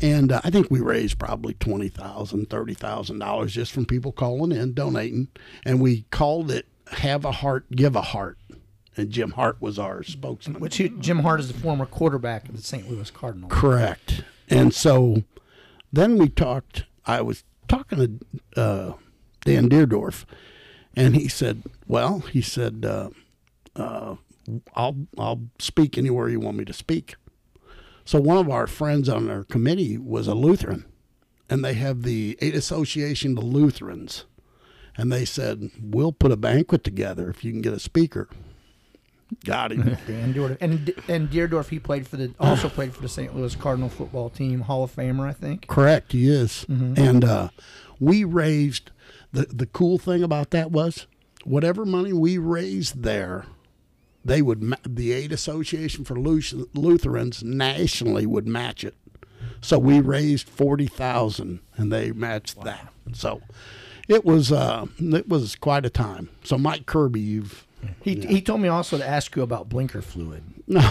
And 0.00 0.32
uh, 0.32 0.40
I 0.42 0.50
think 0.50 0.70
we 0.70 0.80
raised 0.80 1.18
probably 1.18 1.54
$20,000, 1.54 2.46
$30,000 2.46 3.46
just 3.48 3.72
from 3.72 3.86
people 3.86 4.12
calling 4.12 4.52
in, 4.52 4.74
donating. 4.74 5.28
And 5.64 5.80
we 5.80 6.02
called 6.10 6.50
it 6.50 6.66
Have 6.92 7.24
a 7.24 7.32
Heart, 7.32 7.70
Give 7.72 7.94
a 7.94 8.02
Heart. 8.02 8.38
And 8.96 9.10
Jim 9.10 9.32
Hart 9.32 9.60
was 9.60 9.78
our 9.78 10.02
spokesman. 10.02 10.60
Which 10.60 10.76
he, 10.76 10.88
Jim 10.88 11.20
Hart 11.20 11.40
is 11.40 11.48
the 11.48 11.58
former 11.58 11.86
quarterback 11.86 12.48
of 12.48 12.56
the 12.56 12.62
St. 12.62 12.88
Louis 12.88 13.10
Cardinals. 13.10 13.52
Correct. 13.52 14.22
And 14.48 14.72
so 14.72 15.24
then 15.92 16.16
we 16.16 16.28
talked. 16.28 16.84
I 17.06 17.20
was 17.20 17.44
talking 17.66 18.20
to 18.54 18.60
uh, 18.60 18.92
Dan 19.44 19.68
Dierdorf, 19.68 20.24
and 20.96 21.14
he 21.16 21.28
said, 21.28 21.62
"Well, 21.86 22.20
he 22.20 22.40
said, 22.40 22.84
uh, 22.86 23.10
uh, 23.76 24.16
I'll 24.74 25.06
I'll 25.18 25.42
speak 25.58 25.98
anywhere 25.98 26.28
you 26.28 26.40
want 26.40 26.56
me 26.56 26.64
to 26.64 26.72
speak." 26.72 27.16
So 28.04 28.20
one 28.20 28.36
of 28.36 28.50
our 28.50 28.66
friends 28.66 29.08
on 29.08 29.30
our 29.30 29.44
committee 29.44 29.96
was 29.96 30.26
a 30.26 30.34
Lutheran, 30.34 30.84
and 31.48 31.64
they 31.64 31.74
have 31.74 32.02
the 32.02 32.36
Aid 32.40 32.54
Association 32.54 33.36
of 33.38 33.44
Lutherans, 33.44 34.24
and 34.96 35.12
they 35.12 35.24
said, 35.24 35.70
"We'll 35.80 36.12
put 36.12 36.32
a 36.32 36.36
banquet 36.36 36.84
together 36.84 37.28
if 37.30 37.44
you 37.44 37.52
can 37.52 37.62
get 37.62 37.72
a 37.72 37.80
speaker." 37.80 38.28
Got 39.44 39.72
him. 39.72 39.96
Dan 40.06 40.34
Dierdorf. 40.34 40.58
And 40.60 40.94
and 41.08 41.30
Dierdorf, 41.30 41.68
he 41.68 41.78
played 41.78 42.06
for 42.06 42.16
the 42.16 42.34
also 42.38 42.68
played 42.68 42.94
for 42.94 43.02
the 43.02 43.08
St. 43.08 43.34
Louis 43.34 43.54
Cardinal 43.56 43.88
football 43.88 44.30
team, 44.30 44.60
Hall 44.60 44.84
of 44.84 44.94
Famer, 44.94 45.26
I 45.26 45.32
think. 45.32 45.66
Correct, 45.66 46.12
he 46.12 46.28
is. 46.28 46.64
And 46.68 47.24
uh, 47.24 47.48
we 48.00 48.24
raised 48.24 48.90
the 49.32 49.46
the 49.46 49.66
cool 49.66 49.98
thing 49.98 50.22
about 50.22 50.50
that 50.50 50.70
was 50.70 51.06
whatever 51.44 51.84
money 51.84 52.12
we 52.12 52.38
raised 52.38 53.02
there, 53.02 53.46
they 54.24 54.42
would 54.42 54.74
the 54.86 55.12
Aid 55.12 55.32
Association 55.32 56.04
for 56.04 56.16
Lutherans 56.18 57.42
nationally 57.42 58.26
would 58.26 58.46
match 58.46 58.84
it. 58.84 58.94
So 59.60 59.78
we 59.78 60.00
raised 60.00 60.48
forty 60.48 60.86
thousand, 60.86 61.60
and 61.76 61.92
they 61.92 62.12
matched 62.12 62.62
that. 62.62 62.92
So 63.12 63.42
it 64.08 64.24
was 64.24 64.52
uh, 64.52 64.86
it 64.98 65.28
was 65.28 65.56
quite 65.56 65.84
a 65.86 65.90
time. 65.90 66.30
So 66.42 66.58
Mike 66.58 66.86
Kirby, 66.86 67.20
you've 67.20 67.66
He 68.00 68.16
he 68.16 68.40
told 68.40 68.60
me 68.60 68.68
also 68.68 68.98
to 68.98 69.06
ask 69.06 69.34
you 69.36 69.42
about 69.42 69.68
blinker 69.68 70.02
fluid. 70.02 70.42
No. 70.66 70.88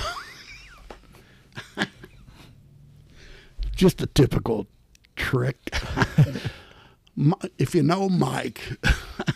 just 3.76 4.02
a 4.02 4.08
typical 4.08 4.68
trick. 5.16 5.58
If 7.58 7.76
you 7.76 7.84
know 7.84 8.10
Mike, 8.10 8.78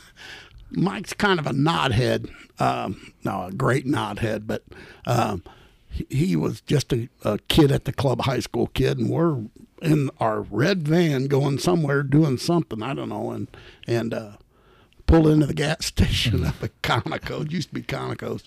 Mike's 0.72 1.14
kind 1.14 1.40
of 1.40 1.48
a 1.48 1.52
knothead. 1.52 2.30
Um, 2.60 3.14
no, 3.24 3.46
a 3.46 3.52
great 3.52 3.86
knothead, 3.86 4.48
but 4.48 4.64
um, 5.06 5.44
he, 5.90 6.08
he 6.10 6.36
was 6.36 6.62
just 6.62 6.92
a, 6.92 7.08
a 7.24 7.38
kid 7.48 7.72
at 7.72 7.86
the 7.86 7.94
club, 7.94 8.22
high 8.22 8.40
school 8.40 8.68
kid, 8.68 8.98
and 8.98 9.10
we're 9.10 9.44
in 9.82 10.10
our 10.20 10.42
red 10.42 10.88
van 10.88 11.28
going 11.28 11.60
somewhere 11.60 12.02
doing 12.04 12.38
something. 12.38 12.82
I 12.82 12.94
don't 12.94 13.10
know, 13.10 13.32
and 13.32 13.48
and 13.88 14.14
uh, 14.14 14.32
pulled 15.06 15.28
into 15.28 15.46
the 15.46 15.54
gas 15.54 15.86
station 15.86 16.44
up 16.46 16.64
at 16.64 16.82
Conoco. 16.82 17.46
It 17.46 17.52
used 17.52 17.70
to 17.70 17.76
be 17.76 17.84
Conoco's, 17.84 18.44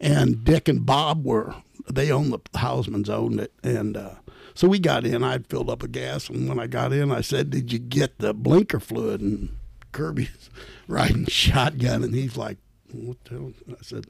and 0.00 0.44
Dick 0.44 0.68
and 0.68 0.84
Bob 0.86 1.24
were 1.24 1.56
they 1.90 2.10
owned 2.10 2.32
the 2.32 2.38
Hausmans 2.54 3.10
owned 3.10 3.40
it, 3.40 3.52
and 3.62 3.96
uh, 3.96 4.14
so 4.54 4.68
we 4.68 4.78
got 4.78 5.04
in. 5.04 5.24
I'd 5.24 5.48
filled 5.48 5.68
up 5.68 5.82
a 5.82 5.88
gas, 5.88 6.28
and 6.28 6.48
when 6.48 6.60
I 6.60 6.66
got 6.66 6.92
in, 6.92 7.10
I 7.10 7.20
said, 7.20 7.50
"Did 7.50 7.72
you 7.72 7.78
get 7.78 8.18
the 8.18 8.32
blinker 8.32 8.80
fluid?" 8.80 9.20
And 9.20 9.56
Kirby's 9.92 10.50
riding 10.88 11.26
shotgun, 11.26 12.04
and 12.04 12.14
he's 12.14 12.36
like, 12.36 12.58
"What 12.92 13.16
the 13.24 13.30
hell?" 13.30 13.52
I 13.68 13.82
said, 13.82 14.06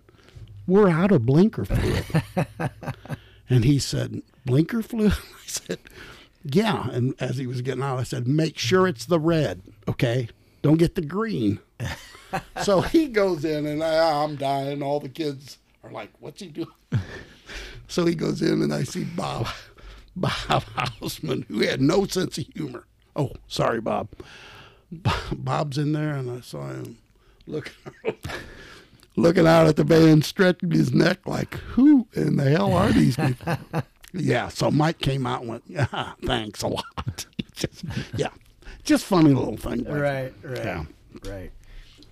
"We're 0.66 0.90
out 0.90 1.12
of 1.12 1.24
blinker 1.24 1.64
fluid," 1.64 2.04
and 3.48 3.64
he 3.64 3.78
said, 3.78 4.22
"Blinker 4.44 4.82
fluid?" 4.82 5.12
I 5.44 5.46
said, 5.46 5.78
"Yeah." 6.44 6.90
And 6.90 7.14
as 7.18 7.38
he 7.38 7.46
was 7.46 7.62
getting 7.62 7.82
out, 7.82 7.98
I 7.98 8.04
said, 8.04 8.28
"Make 8.28 8.58
sure 8.58 8.86
it's 8.86 9.06
the 9.06 9.20
red, 9.20 9.62
okay? 9.88 10.28
Don't 10.62 10.78
get 10.78 10.94
the 10.94 11.02
green." 11.02 11.58
so 12.62 12.80
he 12.82 13.08
goes 13.08 13.44
in, 13.44 13.66
and 13.66 13.82
I, 13.82 14.22
I'm 14.22 14.36
dying. 14.36 14.82
All 14.82 15.00
the 15.00 15.08
kids 15.08 15.58
are 15.82 15.90
like, 15.90 16.10
"What's 16.20 16.40
he 16.42 16.48
doing?" 16.48 16.68
So 17.88 18.06
he 18.06 18.14
goes 18.14 18.42
in, 18.42 18.62
and 18.62 18.72
I 18.72 18.82
see 18.82 19.04
Bob, 19.04 19.46
Bob 20.16 20.32
Hausman, 20.76 21.44
who 21.46 21.60
had 21.60 21.80
no 21.80 22.06
sense 22.06 22.38
of 22.38 22.46
humor. 22.54 22.86
Oh, 23.16 23.32
sorry, 23.48 23.80
Bob. 23.80 24.08
Bob's 25.32 25.78
in 25.78 25.92
there, 25.92 26.14
and 26.14 26.30
I 26.30 26.40
saw 26.40 26.68
him 26.68 26.98
looking, 27.46 27.72
looking 29.16 29.46
out 29.46 29.66
at 29.66 29.76
the 29.76 29.84
van, 29.84 30.22
stretching 30.22 30.70
his 30.70 30.92
neck 30.92 31.26
like, 31.26 31.54
"Who 31.54 32.06
in 32.12 32.36
the 32.36 32.44
hell 32.50 32.72
are 32.74 32.92
these 32.92 33.16
people?" 33.16 33.56
yeah. 34.12 34.48
So 34.48 34.70
Mike 34.70 34.98
came 34.98 35.26
out 35.26 35.40
and 35.40 35.50
went, 35.50 35.64
"Yeah, 35.66 36.12
thanks 36.24 36.62
a 36.62 36.68
lot." 36.68 37.26
just, 37.54 37.84
yeah, 38.16 38.28
just 38.84 39.04
funny 39.04 39.32
little 39.32 39.56
thing. 39.56 39.84
Right, 39.84 40.32
right, 40.42 40.58
Yeah. 40.64 40.84
right. 41.24 41.50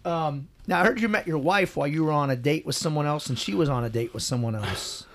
Um, 0.05 0.48
now 0.66 0.80
I 0.80 0.84
heard 0.84 1.00
you 1.00 1.09
met 1.09 1.26
your 1.28 1.38
wife 1.38 1.76
while 1.76 1.86
you 1.86 2.05
were 2.05 2.12
on 2.12 2.30
a 2.30 2.36
date 2.36 2.66
with 2.66 2.74
someone 2.76 3.07
else, 3.07 3.28
and 3.28 3.38
she 3.38 3.55
was 3.55 3.68
on 3.68 3.84
a 3.84 3.90
date 3.90 4.12
with 4.14 4.22
someone 4.24 4.55
else. 4.57 5.07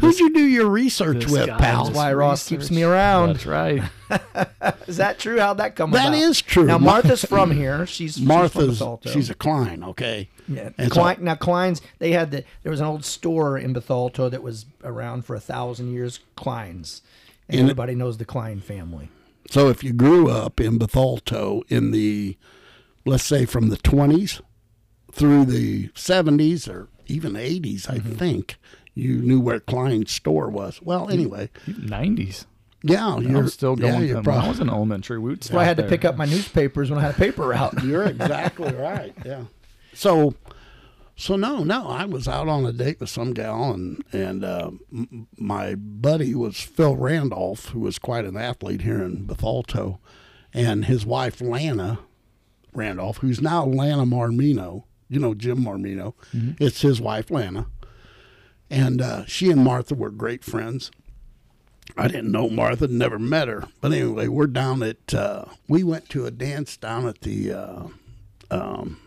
Who'd 0.00 0.18
you 0.18 0.32
do 0.32 0.44
your 0.44 0.66
research 0.66 1.24
This 1.24 1.32
with, 1.32 1.46
guy 1.46 1.58
pal? 1.58 1.84
That's 1.84 1.96
why 1.96 2.12
Ross 2.12 2.48
keeps 2.48 2.70
me 2.70 2.82
around. 2.82 3.34
That's 3.34 3.46
right. 3.46 3.82
Is 4.86 4.96
that 4.98 5.18
true? 5.18 5.38
How'd 5.38 5.58
that 5.58 5.76
come 5.76 5.90
That 5.90 6.08
about? 6.08 6.18
is 6.18 6.40
true. 6.40 6.64
Now 6.64 6.78
Martha's 6.78 7.24
from 7.24 7.50
here. 7.50 7.84
She's 7.86 8.14
she's 8.14 8.16
from 8.18 8.26
Martha's, 8.26 8.80
Bethalto. 8.80 9.12
she's 9.12 9.28
a 9.28 9.34
Klein, 9.34 9.82
okay? 9.84 10.28
Yeah. 10.46 10.70
And 10.78 10.92
so- 10.92 11.14
now 11.20 11.34
Klein's 11.34 11.82
they 11.98 12.12
had 12.12 12.30
the 12.30 12.44
there 12.62 12.70
was 12.70 12.80
an 12.80 12.86
old 12.86 13.04
store 13.04 13.58
in 13.58 13.74
Bethalto 13.74 14.30
that 14.30 14.42
was 14.42 14.66
around 14.82 15.24
for 15.24 15.34
a 15.34 15.40
thousand 15.40 15.92
years. 15.92 16.20
Klein's, 16.36 17.02
and 17.48 17.60
In- 17.60 17.66
everybody 17.66 17.94
knows 17.94 18.18
the 18.18 18.24
Klein 18.24 18.60
family. 18.60 19.10
So 19.50 19.68
if 19.68 19.82
you 19.82 19.92
grew 19.92 20.30
up 20.30 20.60
in 20.60 20.78
Bethalto 20.78 21.62
in 21.68 21.90
the, 21.90 22.36
let's 23.06 23.24
say 23.24 23.46
from 23.46 23.70
the 23.70 23.78
20s 23.78 24.42
through 25.10 25.46
the 25.46 25.88
70s 25.88 26.68
or 26.68 26.88
even 27.06 27.32
80s, 27.32 27.88
I 27.88 27.94
mm-hmm. 27.96 28.12
think, 28.12 28.56
you 28.98 29.18
knew 29.20 29.40
where 29.40 29.60
Klein's 29.60 30.10
store 30.10 30.48
was. 30.48 30.82
Well, 30.82 31.08
anyway, 31.08 31.50
Nineties. 31.66 32.46
yeah, 32.82 33.18
you're 33.18 33.40
I'm 33.40 33.48
still 33.48 33.76
going. 33.76 34.06
Yeah, 34.08 34.20
to, 34.20 34.30
I 34.30 34.48
was 34.48 34.60
in 34.60 34.68
elementary. 34.68 35.18
We 35.18 35.34
That's 35.34 35.50
why 35.50 35.62
I 35.62 35.64
had 35.64 35.76
to 35.78 35.84
pick 35.84 36.04
up 36.04 36.16
my 36.16 36.24
newspapers 36.24 36.90
when 36.90 36.98
I 36.98 37.02
had 37.02 37.14
a 37.14 37.18
paper 37.18 37.48
route. 37.48 37.82
you're 37.84 38.04
exactly 38.04 38.72
right. 38.74 39.14
Yeah. 39.24 39.44
So, 39.94 40.34
so 41.16 41.36
no, 41.36 41.64
no, 41.64 41.88
I 41.88 42.04
was 42.04 42.28
out 42.28 42.48
on 42.48 42.64
a 42.66 42.72
date 42.72 43.00
with 43.00 43.08
some 43.08 43.32
gal, 43.32 43.72
and 43.72 44.02
and 44.12 44.44
uh, 44.44 44.70
m- 44.92 45.28
my 45.36 45.74
buddy 45.76 46.34
was 46.34 46.60
Phil 46.60 46.96
Randolph, 46.96 47.66
who 47.66 47.80
was 47.80 47.98
quite 47.98 48.24
an 48.24 48.36
athlete 48.36 48.82
here 48.82 49.02
in 49.02 49.26
Bethalto, 49.26 49.98
and 50.52 50.84
his 50.86 51.06
wife 51.06 51.40
Lana 51.40 52.00
Randolph, 52.74 53.18
who's 53.18 53.40
now 53.40 53.64
Lana 53.64 54.06
Marmino. 54.06 54.84
You 55.08 55.20
know 55.20 55.34
Jim 55.34 55.62
Marmino. 55.64 56.14
It's 56.60 56.82
his 56.82 57.00
wife 57.00 57.30
Lana, 57.30 57.66
and 58.70 59.00
uh, 59.00 59.24
she 59.26 59.50
and 59.50 59.62
Martha 59.64 59.94
were 59.94 60.10
great 60.10 60.44
friends. 60.44 60.90
I 61.96 62.06
didn't 62.06 62.30
know 62.30 62.48
Martha, 62.48 62.86
never 62.86 63.18
met 63.18 63.48
her. 63.48 63.64
But 63.80 63.92
anyway, 63.92 64.28
we're 64.28 64.46
down 64.46 64.82
at, 64.82 65.14
uh, 65.14 65.46
we 65.68 65.82
went 65.82 66.08
to 66.10 66.26
a 66.26 66.30
dance 66.30 66.76
down 66.76 67.08
at 67.08 67.22
the 67.22 67.52
uh, 67.52 67.82
um, 68.50 69.00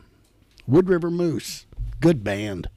Wood 0.67 0.89
River 0.89 1.11
Moose. 1.11 1.65
Good 1.99 2.23
band. 2.23 2.69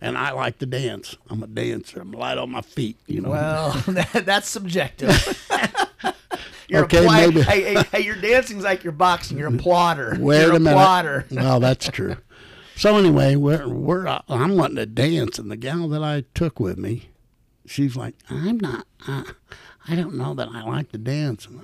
And 0.00 0.18
I 0.18 0.32
like 0.32 0.58
to 0.58 0.66
dance. 0.66 1.16
I'm 1.28 1.42
a 1.42 1.46
dancer. 1.46 2.00
I'm 2.00 2.12
light 2.12 2.38
on 2.38 2.50
my 2.50 2.62
feet, 2.62 2.98
you 3.06 3.20
know. 3.20 3.30
Well, 3.30 3.72
that, 3.88 4.24
that's 4.26 4.48
subjective. 4.48 5.10
You're 6.68 6.84
Okay, 6.84 7.04
maybe. 7.04 7.42
Hey, 7.42 7.74
hey, 7.74 7.82
hey, 7.90 8.00
your 8.00 8.14
dancing's 8.14 8.62
like 8.62 8.84
your 8.84 8.92
boxing. 8.92 9.36
You're 9.38 9.52
a 9.52 9.58
plotter. 9.58 10.16
Wait 10.20 10.40
You're 10.42 10.52
a 10.52 10.56
a 10.56 10.60
minute. 10.60 10.76
plotter. 10.76 11.26
well, 11.32 11.58
that's 11.58 11.88
true. 11.88 12.16
So 12.80 12.96
anyway, 12.96 13.36
we're 13.36 13.68
we're 13.68 14.06
uh, 14.06 14.22
I'm 14.26 14.56
wanting 14.56 14.76
to 14.76 14.86
dance, 14.86 15.38
and 15.38 15.50
the 15.50 15.56
gal 15.58 15.86
that 15.88 16.02
I 16.02 16.24
took 16.34 16.58
with 16.58 16.78
me, 16.78 17.10
she's 17.66 17.94
like, 17.94 18.14
I'm 18.30 18.58
not. 18.58 18.86
Uh, 19.06 19.24
I 19.86 19.94
don't 19.94 20.14
know 20.14 20.32
that 20.32 20.48
I 20.48 20.62
like 20.62 20.90
to 20.92 20.98
dance. 20.98 21.46
And, 21.46 21.60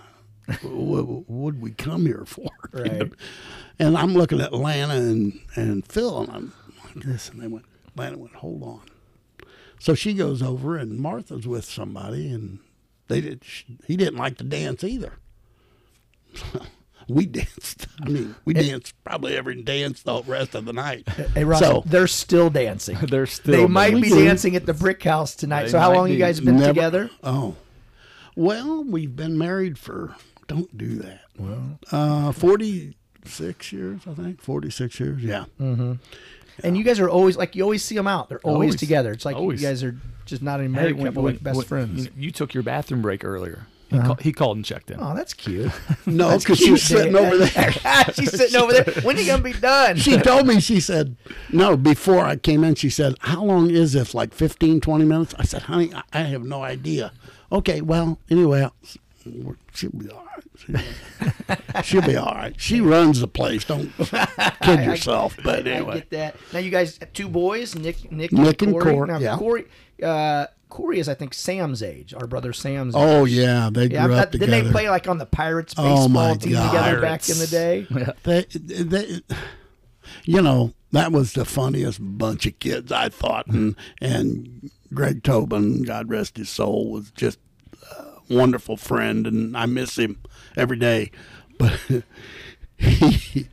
what 0.62 1.26
would 1.26 1.62
we 1.62 1.70
come 1.70 2.04
here 2.04 2.24
for? 2.26 2.50
Right. 2.70 3.10
And 3.78 3.96
I'm 3.96 4.12
looking 4.12 4.42
at 4.42 4.52
Lana 4.52 4.96
and, 4.96 5.40
and 5.54 5.86
Phil, 5.86 6.20
and 6.20 6.30
I'm 6.30 6.52
like 6.84 7.04
this, 7.06 7.30
and 7.30 7.40
they 7.40 7.46
went. 7.46 7.64
Lana 7.96 8.18
went, 8.18 8.34
hold 8.34 8.62
on. 8.62 8.82
So 9.80 9.94
she 9.94 10.12
goes 10.12 10.42
over, 10.42 10.76
and 10.76 10.98
Martha's 10.98 11.46
with 11.46 11.64
somebody, 11.64 12.30
and 12.30 12.58
they 13.08 13.22
did. 13.22 13.42
He 13.86 13.96
didn't 13.96 14.18
like 14.18 14.36
to 14.36 14.44
dance 14.44 14.84
either. 14.84 15.14
we 17.08 17.26
danced. 17.38 17.86
I 18.02 18.08
mean, 18.08 18.34
we 18.44 18.54
danced 18.54 18.94
probably 19.04 19.36
every 19.36 19.62
dance 19.62 20.02
the 20.02 20.22
rest 20.22 20.54
of 20.54 20.64
the 20.64 20.72
night. 20.72 21.08
Hey, 21.08 21.44
Ross, 21.44 21.60
So- 21.60 21.82
they're 21.86 22.06
still 22.06 22.50
dancing. 22.50 22.96
They're 23.02 23.26
still. 23.26 23.52
they 23.52 23.66
might 23.66 23.94
we 23.94 24.02
be 24.02 24.10
dancing 24.10 24.56
at 24.56 24.66
the 24.66 24.74
brick 24.74 25.02
house 25.02 25.34
tonight. 25.36 25.64
They 25.64 25.68
so 25.70 25.78
how 25.78 25.90
might 25.90 25.96
long 25.96 26.10
you 26.10 26.18
guys 26.18 26.40
been 26.40 26.56
Never- 26.56 26.68
together? 26.72 27.10
Oh, 27.22 27.56
well, 28.34 28.84
we've 28.84 29.14
been 29.14 29.38
married 29.38 29.78
for. 29.78 30.14
Don't 30.46 30.76
do 30.76 30.96
that. 30.96 31.22
Well, 31.38 31.78
uh, 31.90 32.32
forty 32.32 32.96
six 33.24 33.72
years, 33.72 34.02
I 34.08 34.14
think. 34.14 34.40
Forty 34.40 34.70
six 34.70 35.00
years. 35.00 35.22
Yeah. 35.22 35.46
Mm-hmm. 35.60 35.94
And 36.64 36.76
you 36.76 36.84
guys 36.84 37.00
are 37.00 37.08
always 37.08 37.36
like 37.36 37.54
you 37.56 37.62
always 37.62 37.82
see 37.84 37.94
them 37.96 38.06
out. 38.06 38.28
They're 38.28 38.38
always, 38.40 38.68
Always. 38.68 38.76
together. 38.76 39.12
It's 39.12 39.24
like 39.24 39.36
Always. 39.36 39.60
you 39.60 39.68
guys 39.68 39.82
are 39.82 39.96
just 40.24 40.42
not 40.42 40.60
even 40.60 40.72
Hey, 40.74 40.80
married 40.80 40.96
when- 40.96 41.06
couple, 41.06 41.22
when- 41.24 41.34
like 41.34 41.42
best 41.42 41.56
when- 41.58 41.66
friends. 41.66 42.04
You, 42.06 42.10
you 42.16 42.30
took 42.30 42.54
your 42.54 42.62
bathroom 42.62 43.02
break 43.02 43.24
earlier. 43.24 43.66
He, 43.90 43.98
call, 43.98 44.14
he 44.16 44.32
called 44.32 44.56
and 44.56 44.64
checked 44.64 44.90
in. 44.90 44.98
oh, 45.00 45.14
that's 45.14 45.32
cute. 45.32 45.70
No, 46.06 46.36
because 46.36 46.58
she's 46.58 46.82
sitting 46.82 47.12
Dave. 47.12 47.22
over 47.32 47.36
there. 47.46 47.72
She's 48.14 48.30
sitting 48.32 48.60
over 48.60 48.72
there. 48.72 49.02
When 49.04 49.16
are 49.16 49.20
you 49.20 49.26
gonna 49.28 49.42
be 49.42 49.52
done? 49.52 49.96
she 49.96 50.16
told 50.18 50.46
me, 50.46 50.60
she 50.60 50.80
said, 50.80 51.16
no, 51.52 51.76
before 51.76 52.24
I 52.24 52.36
came 52.36 52.64
in, 52.64 52.74
she 52.74 52.90
said, 52.90 53.14
how 53.20 53.44
long 53.44 53.70
is 53.70 53.92
this? 53.92 54.12
Like 54.14 54.34
15, 54.34 54.80
20 54.80 55.04
minutes? 55.04 55.34
I 55.38 55.44
said, 55.44 55.62
honey, 55.62 55.92
I- 55.94 56.02
I 56.12 56.22
have 56.22 56.44
no 56.44 56.62
idea. 56.62 57.12
Okay, 57.52 57.80
well, 57.80 58.18
anyway, 58.28 58.62
I'll- 58.62 58.74
she'll 59.74 59.90
be 59.90 60.08
all 60.10 60.24
right. 60.24 60.44
She'll, 60.56 61.82
she'll 61.82 62.02
be 62.02 62.16
all 62.16 62.32
right. 62.34 62.54
She 62.60 62.80
runs 62.80 63.20
the 63.20 63.28
place. 63.28 63.64
Don't 63.64 63.92
kid 64.62 64.84
yourself. 64.84 65.36
But 65.44 65.66
I 65.66 65.70
anyway, 65.70 65.94
get 65.94 66.10
that. 66.10 66.36
Now 66.52 66.58
you 66.60 66.70
guys 66.70 66.98
two 67.12 67.28
boys, 67.28 67.74
Nick, 67.74 68.10
Nick, 68.12 68.32
Nick 68.32 68.62
and 68.62 68.72
Corey. 68.72 68.94
Cor- 68.94 69.06
Now, 69.06 69.18
yeah. 69.18 69.36
Corey, 69.36 69.66
uh, 70.02 70.46
Corey 70.76 70.98
is 70.98 71.08
I 71.08 71.14
think 71.14 71.32
Sam's 71.32 71.82
age. 71.82 72.12
Our 72.12 72.26
brother 72.26 72.52
Sam's. 72.52 72.94
Oh, 72.94 73.00
age. 73.00 73.06
oh, 73.08 73.24
yeah, 73.24 73.70
they 73.72 73.86
yeah. 73.86 74.06
grew 74.06 74.14
I- 74.14 74.18
up 74.20 74.30
didn't 74.32 74.46
together. 74.48 74.64
they 74.64 74.70
play 74.70 74.90
like 74.90 75.08
on 75.08 75.16
the 75.16 75.24
Pirates 75.24 75.72
Oh, 75.78 75.82
baseball 75.82 76.08
my 76.10 76.34
team 76.36 76.52
God. 76.52 76.70
together 76.70 77.00
back 77.00 77.28
in 77.30 77.38
the 77.38 77.46
day? 77.46 77.86
they, 78.24 78.44
they, 78.84 79.20
you 80.24 80.42
know, 80.42 80.74
that 80.92 81.12
was 81.12 81.32
the 81.32 81.46
funniest 81.46 81.98
bunch 82.02 82.44
of 82.44 82.58
kids 82.58 82.92
I 82.92 83.08
thought, 83.08 83.46
and 83.46 83.74
and 84.02 84.70
Greg 84.92 85.22
Tobin, 85.22 85.82
God 85.82 86.10
rest 86.10 86.36
his 86.36 86.50
soul, 86.50 86.90
was 86.90 87.10
just 87.12 87.38
a 87.96 88.04
wonderful 88.28 88.76
friend, 88.76 89.26
and 89.26 89.56
I 89.56 89.64
miss 89.64 89.96
him 89.96 90.18
every 90.56 90.76
day. 90.76 91.10
But 91.58 91.80
he 92.76 93.48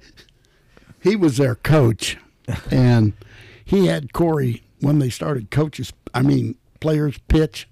he 1.02 1.16
was 1.16 1.38
their 1.38 1.56
coach, 1.56 2.18
and 2.70 3.14
he 3.64 3.88
had 3.88 4.12
Corey 4.12 4.64
when 4.82 5.00
they 5.00 5.10
started 5.10 5.50
coaches. 5.52 5.94
I 6.14 6.22
mean, 6.22 6.56
players 6.84 7.18
pitch. 7.30 7.68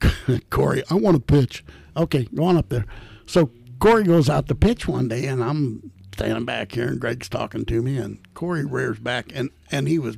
Corey, 0.50 0.82
I 0.90 0.94
want 0.94 1.16
to 1.16 1.20
pitch. 1.20 1.64
Okay, 1.96 2.28
go 2.34 2.44
on 2.44 2.56
up 2.58 2.68
there. 2.68 2.84
So 3.26 3.50
Corey 3.80 4.04
goes 4.04 4.28
out 4.28 4.46
to 4.48 4.54
pitch 4.54 4.86
one 4.86 5.08
day, 5.08 5.24
and 5.26 5.42
I'm 5.42 5.90
standing 6.14 6.44
back 6.44 6.72
here, 6.72 6.86
and 6.86 7.00
Greg's 7.00 7.28
talking 7.28 7.64
to 7.64 7.82
me, 7.82 7.96
and 7.96 8.18
Corey 8.34 8.64
rears 8.64 8.98
back, 8.98 9.32
and 9.34 9.50
and 9.70 9.88
he 9.88 9.98
was, 9.98 10.16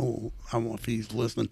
oh, 0.00 0.32
I 0.48 0.52
don't 0.52 0.68
know 0.68 0.74
if 0.74 0.86
he's 0.86 1.12
listening, 1.12 1.50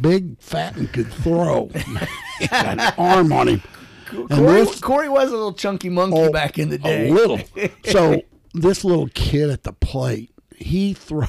big, 0.00 0.38
fat, 0.40 0.76
and 0.76 0.92
could 0.92 1.12
throw, 1.12 1.70
an 2.52 2.80
arm 2.98 3.32
on 3.32 3.48
him. 3.48 3.62
Corey, 4.06 4.26
this- 4.64 4.80
Corey 4.80 5.08
was 5.08 5.28
a 5.28 5.32
little 5.36 5.52
chunky 5.54 5.88
monkey 5.88 6.18
Oh, 6.18 6.32
back 6.32 6.58
in 6.58 6.68
the 6.70 6.78
day. 6.78 7.08
a 7.08 7.14
little. 7.14 7.38
So 7.84 8.20
this 8.52 8.84
little 8.84 9.08
kid 9.14 9.48
at 9.50 9.62
the 9.62 9.72
plate, 9.72 10.32
he 10.56 10.92
throws 10.92 11.28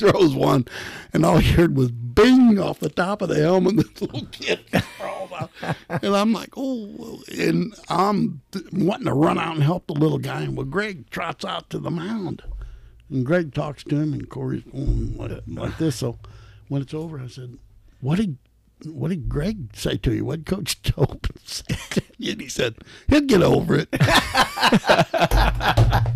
throws 0.00 0.34
one, 0.34 0.66
and 1.12 1.24
all 1.24 1.38
he 1.38 1.52
heard 1.52 1.76
was 1.76 1.90
bing 1.90 2.58
off 2.58 2.80
the 2.80 2.88
top 2.88 3.22
of 3.22 3.28
the 3.28 3.36
helmet. 3.36 3.76
This 3.76 4.00
little 4.00 4.26
kid 4.26 4.60
crawls 4.98 5.30
out, 5.32 5.50
and 5.88 6.16
I'm 6.16 6.32
like, 6.32 6.50
oh, 6.56 7.22
and 7.32 7.74
I'm 7.88 8.42
wanting 8.72 9.06
to 9.06 9.14
run 9.14 9.38
out 9.38 9.54
and 9.54 9.62
help 9.62 9.86
the 9.86 9.94
little 9.94 10.18
guy. 10.18 10.42
And 10.42 10.56
well, 10.56 10.66
Greg 10.66 11.10
trots 11.10 11.44
out 11.44 11.70
to 11.70 11.78
the 11.78 11.90
mound, 11.90 12.42
and 13.08 13.24
Greg 13.24 13.54
talks 13.54 13.84
to 13.84 13.96
him, 13.96 14.12
and 14.12 14.28
Corey's 14.28 14.64
going 14.64 15.16
like, 15.16 15.42
like 15.46 15.78
this. 15.78 15.96
So 15.96 16.18
when 16.68 16.82
it's 16.82 16.94
over, 16.94 17.20
I 17.20 17.28
said, 17.28 17.58
what 18.00 18.16
did 18.16 18.38
what 18.86 19.08
did 19.08 19.28
Greg 19.28 19.76
say 19.76 19.98
to 19.98 20.14
you? 20.14 20.24
What 20.24 20.46
Coach 20.46 20.80
Tobin 20.82 21.20
say? 21.44 21.76
And 22.26 22.40
he 22.40 22.48
said, 22.48 22.76
he'll 23.08 23.20
get 23.20 23.42
over 23.42 23.76
it. 23.76 23.88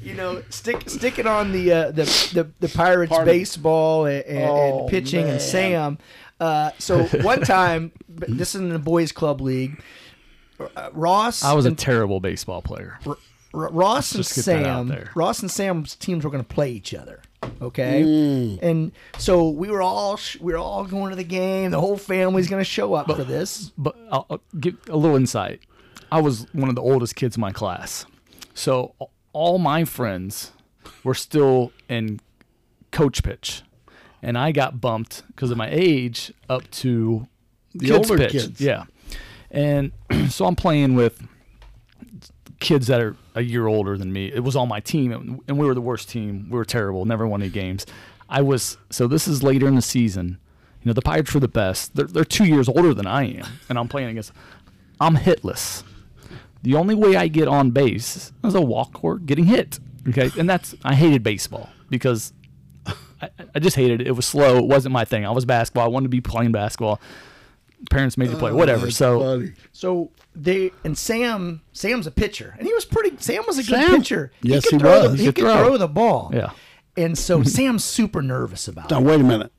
you 0.00 0.14
know, 0.14 0.42
stick 0.50 0.88
sticking 0.88 1.26
on 1.26 1.52
the 1.52 1.72
uh, 1.72 1.90
the, 1.90 2.04
the 2.34 2.50
the 2.60 2.68
Pirates 2.68 3.10
Pardon. 3.10 3.26
baseball 3.34 4.06
and, 4.06 4.24
and, 4.24 4.48
Oh, 4.50 4.78
and 4.80 4.88
pitching 4.88 5.24
man. 5.24 5.32
and 5.34 5.42
Sam. 5.42 5.98
Uh, 6.38 6.70
so 6.78 7.04
one 7.22 7.42
time, 7.42 7.92
this 8.08 8.54
is 8.54 8.60
in 8.60 8.70
the 8.70 8.78
boys' 8.78 9.12
club 9.12 9.40
league. 9.40 9.82
Uh, 10.58 10.90
Ross, 10.92 11.42
I 11.44 11.52
was 11.54 11.66
a 11.66 11.74
terrible 11.74 12.20
baseball 12.20 12.62
player. 12.62 12.98
R- 13.06 13.16
Ross 13.52 14.12
and 14.12 14.22
just 14.22 14.36
get 14.36 14.44
that 14.44 14.66
out 14.66 14.78
Sam. 14.80 14.88
there. 14.88 15.10
Ross 15.14 15.40
and 15.40 15.50
Sam's 15.50 15.96
teams 15.96 16.24
were 16.24 16.30
going 16.30 16.44
to 16.44 16.48
play 16.54 16.70
each 16.70 16.94
other. 16.94 17.20
Okay, 17.62 18.02
Mm. 18.02 18.58
and 18.62 18.92
so 19.18 19.48
we 19.48 19.70
were 19.70 19.80
all 19.80 20.16
sh- 20.18 20.36
we 20.40 20.52
were 20.52 20.58
all 20.58 20.84
going 20.84 21.10
to 21.10 21.16
the 21.16 21.24
game. 21.24 21.70
The 21.70 21.80
whole 21.80 21.96
family's 21.96 22.48
going 22.48 22.60
to 22.60 22.68
show 22.68 22.92
up 22.94 23.06
for 23.06 23.24
this. 23.24 23.72
But 23.78 23.96
I'll, 24.12 24.26
I'll 24.30 24.40
give 24.60 24.76
a 24.90 24.96
little 24.96 25.16
insight. 25.16 25.60
I 26.12 26.20
was 26.20 26.46
one 26.52 26.68
of 26.68 26.74
the 26.74 26.82
oldest 26.82 27.16
kids 27.16 27.36
in 27.36 27.40
my 27.40 27.50
class, 27.52 28.04
so 28.54 28.94
a- 29.00 29.06
all 29.32 29.58
my 29.58 29.84
friends 29.84 30.52
were 31.04 31.14
still 31.14 31.72
in 31.88 32.20
coach 32.90 33.22
pitch, 33.22 33.62
and 34.22 34.36
I 34.36 34.52
got 34.52 34.80
bumped 34.80 35.22
because 35.28 35.50
of 35.50 35.56
my 35.56 35.68
age 35.70 36.32
up 36.48 36.70
to 36.72 37.26
The 37.74 37.86
kids 37.86 38.10
older 38.10 38.22
pitch. 38.22 38.32
kids. 38.32 38.60
Yeah, 38.60 38.84
and 39.50 39.92
so 40.28 40.46
I'm 40.46 40.56
playing 40.56 40.94
with 40.94 41.26
kids 42.60 42.88
that 42.88 43.00
are 43.00 43.16
a 43.34 43.42
year 43.42 43.66
older 43.66 43.96
than 43.96 44.12
me. 44.12 44.26
It 44.32 44.40
was 44.40 44.56
on 44.56 44.68
my 44.68 44.80
team, 44.80 45.12
and- 45.12 45.40
and 45.48 45.58
we 45.58 45.66
were 45.66 45.74
the 45.74 45.80
worst 45.80 46.08
team. 46.10 46.46
We 46.50 46.58
were 46.58 46.64
terrible. 46.64 47.04
Never 47.04 47.26
won 47.26 47.40
any 47.42 47.50
games. 47.50 47.86
I 48.28 48.42
was 48.42 48.76
so. 48.90 49.06
This 49.06 49.26
is 49.26 49.42
later 49.42 49.66
in 49.66 49.74
the 49.74 49.82
season. 49.82 50.38
You 50.82 50.88
know, 50.88 50.92
the 50.94 51.02
Pirates 51.02 51.34
were 51.34 51.40
the 51.40 51.48
best. 51.48 51.94
They're, 51.94 52.06
they're 52.06 52.24
two 52.24 52.44
years 52.46 52.68
older 52.68 52.94
than 52.94 53.06
I 53.06 53.24
am, 53.24 53.46
and 53.68 53.78
I'm 53.78 53.88
playing 53.88 54.08
against. 54.10 54.32
I'm 55.00 55.16
hitless. 55.16 55.82
The 56.62 56.74
only 56.74 56.94
way 56.94 57.16
I 57.16 57.28
get 57.28 57.48
on 57.48 57.70
base 57.70 58.32
is 58.44 58.54
a 58.54 58.60
walk 58.60 59.02
or 59.02 59.18
getting 59.18 59.44
hit. 59.46 59.80
Okay, 60.08 60.30
and 60.38 60.48
that's 60.48 60.74
I 60.84 60.94
hated 60.94 61.22
baseball 61.22 61.68
because 61.88 62.32
I, 63.22 63.30
I 63.54 63.58
just 63.58 63.76
hated 63.76 64.00
it. 64.00 64.06
It 64.06 64.12
was 64.12 64.26
slow. 64.26 64.58
It 64.58 64.64
wasn't 64.66 64.92
my 64.92 65.04
thing. 65.04 65.24
I 65.26 65.30
was 65.30 65.44
basketball. 65.44 65.84
I 65.84 65.88
wanted 65.88 66.04
to 66.06 66.08
be 66.10 66.20
playing 66.20 66.52
basketball. 66.52 67.00
Parents 67.90 68.18
made 68.18 68.30
you 68.30 68.36
play, 68.36 68.50
oh, 68.50 68.56
whatever. 68.56 68.86
That's 68.86 68.96
So 68.96 69.20
funny. 69.20 69.52
So 69.72 70.10
they 70.34 70.70
and 70.84 70.96
Sam 70.98 71.62
Sam's 71.72 72.06
a 72.06 72.10
pitcher, 72.10 72.54
and 72.58 72.66
he 72.66 72.74
was 72.74 72.84
pretty. 72.84 73.16
Sam 73.18 73.42
was 73.46 73.58
a 73.58 73.62
good 73.62 73.80
Sam? 73.86 73.96
pitcher. 73.98 74.32
Yes, 74.42 74.64
could 74.64 74.72
he 74.74 74.78
throw 74.78 75.00
was. 75.02 75.10
The, 75.12 75.16
He 75.16 75.22
he 75.24 75.28
could 75.28 75.34
could 75.36 75.44
throw. 75.52 75.66
throw 75.68 75.76
the 75.78 75.88
ball. 75.88 76.30
Yeah. 76.34 76.50
And 76.96 77.16
so 77.16 77.42
Sam's 77.42 77.84
super 77.84 78.20
nervous 78.20 78.68
about 78.68 78.90
Now 78.90 78.98
it. 79.00 79.04
wait 79.04 79.20
a 79.20 79.24
minute. 79.24 79.50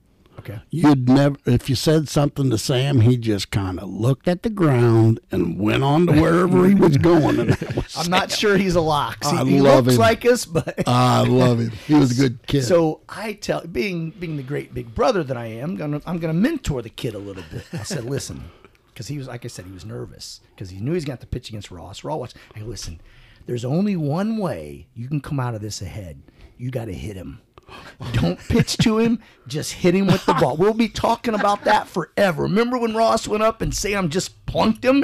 Okay. 0.41 0.59
You'd 0.71 1.07
never, 1.07 1.37
if 1.45 1.69
you 1.69 1.75
said 1.75 2.09
something 2.09 2.49
to 2.49 2.57
Sam, 2.57 3.01
he 3.01 3.15
just 3.15 3.51
kind 3.51 3.79
of 3.79 3.87
looked 3.89 4.27
at 4.27 4.41
the 4.41 4.49
ground 4.49 5.19
and 5.31 5.59
went 5.59 5.83
on 5.83 6.07
to 6.07 6.19
wherever 6.19 6.67
he 6.67 6.73
was 6.73 6.97
going. 7.09 7.39
And 7.39 7.49
was 7.75 7.95
I'm 7.95 8.09
not 8.09 8.31
sure 8.31 8.57
he's 8.57 8.73
a 8.75 8.81
lox. 8.81 9.29
He, 9.29 9.37
I 9.37 9.43
he 9.45 9.61
love 9.61 9.85
looks 9.85 9.95
him. 9.95 10.01
like 10.01 10.25
us, 10.25 10.45
but 10.45 10.87
I 10.87 11.21
love 11.27 11.59
him. 11.59 11.69
He 11.69 11.93
was 11.93 12.17
a 12.17 12.21
good 12.21 12.39
kid. 12.47 12.63
so 12.63 13.01
I 13.07 13.33
tell 13.33 13.61
being 13.67 14.09
being 14.11 14.35
the 14.37 14.43
great 14.43 14.73
big 14.73 14.95
brother 14.95 15.23
that 15.23 15.37
I 15.37 15.45
am, 15.45 15.75
gonna 15.75 16.01
I'm 16.07 16.17
gonna 16.17 16.33
mentor 16.33 16.81
the 16.81 16.89
kid 16.89 17.13
a 17.13 17.19
little 17.19 17.43
bit. 17.51 17.63
I 17.73 17.83
said, 17.83 18.05
listen, 18.05 18.45
because 18.87 19.07
he 19.07 19.19
was 19.19 19.27
like 19.27 19.45
I 19.45 19.47
said, 19.47 19.65
he 19.65 19.71
was 19.71 19.85
nervous 19.85 20.41
because 20.55 20.71
he 20.71 20.79
knew 20.79 20.93
he's 20.93 21.05
got 21.05 21.21
to 21.21 21.27
pitch 21.27 21.49
against 21.49 21.69
Ross. 21.69 22.03
Raw 22.03 22.15
watch. 22.15 22.33
I 22.55 22.61
go, 22.61 22.65
listen, 22.65 22.99
there's 23.45 23.63
only 23.63 23.95
one 23.95 24.37
way 24.37 24.87
you 24.95 25.07
can 25.07 25.21
come 25.21 25.39
out 25.39 25.53
of 25.53 25.61
this 25.61 25.83
ahead. 25.83 26.23
You 26.57 26.71
got 26.71 26.85
to 26.85 26.93
hit 26.93 27.15
him. 27.15 27.41
Don't 28.13 28.39
pitch 28.39 28.77
to 28.77 28.97
him. 28.99 29.19
Just 29.47 29.73
hit 29.73 29.93
him 29.95 30.07
with 30.07 30.25
the 30.25 30.33
ball. 30.33 30.57
We'll 30.57 30.73
be 30.73 30.89
talking 30.89 31.33
about 31.35 31.63
that 31.65 31.87
forever. 31.87 32.43
Remember 32.43 32.77
when 32.77 32.95
Ross 32.95 33.27
went 33.27 33.43
up 33.43 33.61
and 33.61 33.73
Sam 33.75 34.09
just 34.09 34.45
plunked 34.45 34.83
him? 34.85 35.03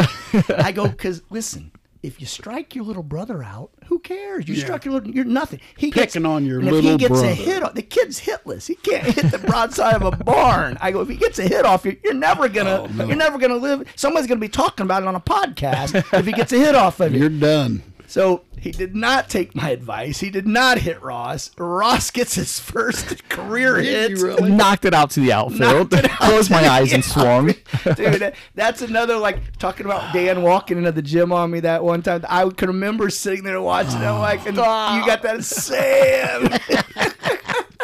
I 0.57 0.71
go, 0.71 0.87
because 0.87 1.21
listen, 1.29 1.71
if 2.03 2.19
you 2.21 2.27
strike 2.27 2.75
your 2.75 2.85
little 2.85 3.03
brother 3.03 3.43
out, 3.43 3.71
who 3.87 3.99
cares? 3.99 4.47
You 4.47 4.55
struck 4.55 4.85
your 4.85 4.93
little, 4.95 5.09
you're 5.11 5.25
nothing. 5.25 5.59
He 5.77 5.89
gets, 5.91 6.13
Picking 6.13 6.25
on 6.25 6.45
your 6.45 6.59
and 6.59 6.67
if 6.69 6.83
he 6.83 6.97
gets 6.97 7.09
brother. 7.09 7.27
a 7.27 7.33
hit, 7.33 7.63
off, 7.63 7.73
the 7.73 7.81
kid's 7.81 8.19
hitless. 8.21 8.67
He 8.67 8.75
can't 8.75 9.03
hit 9.05 9.31
the 9.31 9.39
broadside 9.39 9.95
of 10.01 10.03
a 10.03 10.11
barn. 10.23 10.77
I 10.81 10.91
go, 10.91 11.01
if 11.01 11.09
he 11.09 11.15
gets 11.15 11.39
a 11.39 11.43
hit 11.43 11.65
off, 11.65 11.85
you're, 11.85 11.95
you're 12.03 12.13
never 12.13 12.47
gonna, 12.49 12.81
Oh, 12.83 12.85
no. 12.87 13.05
you're 13.05 13.15
never 13.15 13.37
gonna 13.37 13.55
live. 13.55 13.87
Somebody's 13.95 14.27
gonna 14.27 14.39
be 14.41 14.49
talking 14.49 14.83
about 14.85 15.03
it 15.03 15.07
on 15.07 15.15
a 15.15 15.19
podcast 15.19 15.95
if 16.17 16.25
he 16.25 16.31
gets 16.33 16.51
a 16.53 16.57
hit 16.59 16.75
off 16.75 16.99
of 16.99 17.13
you. 17.13 17.19
You're 17.21 17.29
done. 17.29 17.81
So 18.09 18.43
he 18.57 18.71
did 18.71 18.95
not 18.95 19.29
take 19.29 19.53
my 19.53 19.69
advice. 19.71 20.21
He 20.21 20.29
did 20.29 20.47
not 20.47 20.77
hit 20.77 21.01
Ross. 21.03 21.51
Ross 21.57 22.09
gets 22.09 22.35
his 22.35 22.57
first 22.57 23.27
career 23.29 23.75
hit. 23.77 24.17
really? 24.19 24.49
knocked 24.49 24.85
it 24.85 24.93
out 24.93 25.09
to 25.11 25.19
the 25.19 25.33
outfield. 25.33 25.91
Knocked 25.91 26.05
it 26.05 26.11
out 26.11 26.17
Closed 26.19 26.49
my 26.49 26.67
eyes 26.69 26.93
and 26.93 27.03
swung. 27.13 27.53
Dude, 27.95 28.33
that's 28.55 28.81
another 28.81 29.17
like 29.17 29.57
talking 29.57 29.85
about 29.85 30.13
Dan 30.13 30.41
walking 30.41 30.77
into 30.77 30.93
the 30.93 31.01
gym 31.01 31.33
on 31.33 31.51
me 31.51 31.59
that 31.59 31.83
one 31.83 32.01
time. 32.01 32.23
I 32.29 32.47
can 32.49 32.69
remember 32.69 33.09
sitting 33.09 33.43
there 33.43 33.59
watching. 33.61 33.97
I'm 33.97 34.19
like, 34.19 34.39
and 34.47 34.55
you 34.55 34.63
got 34.63 35.21
that 35.23 35.43
Sam. 35.43 36.49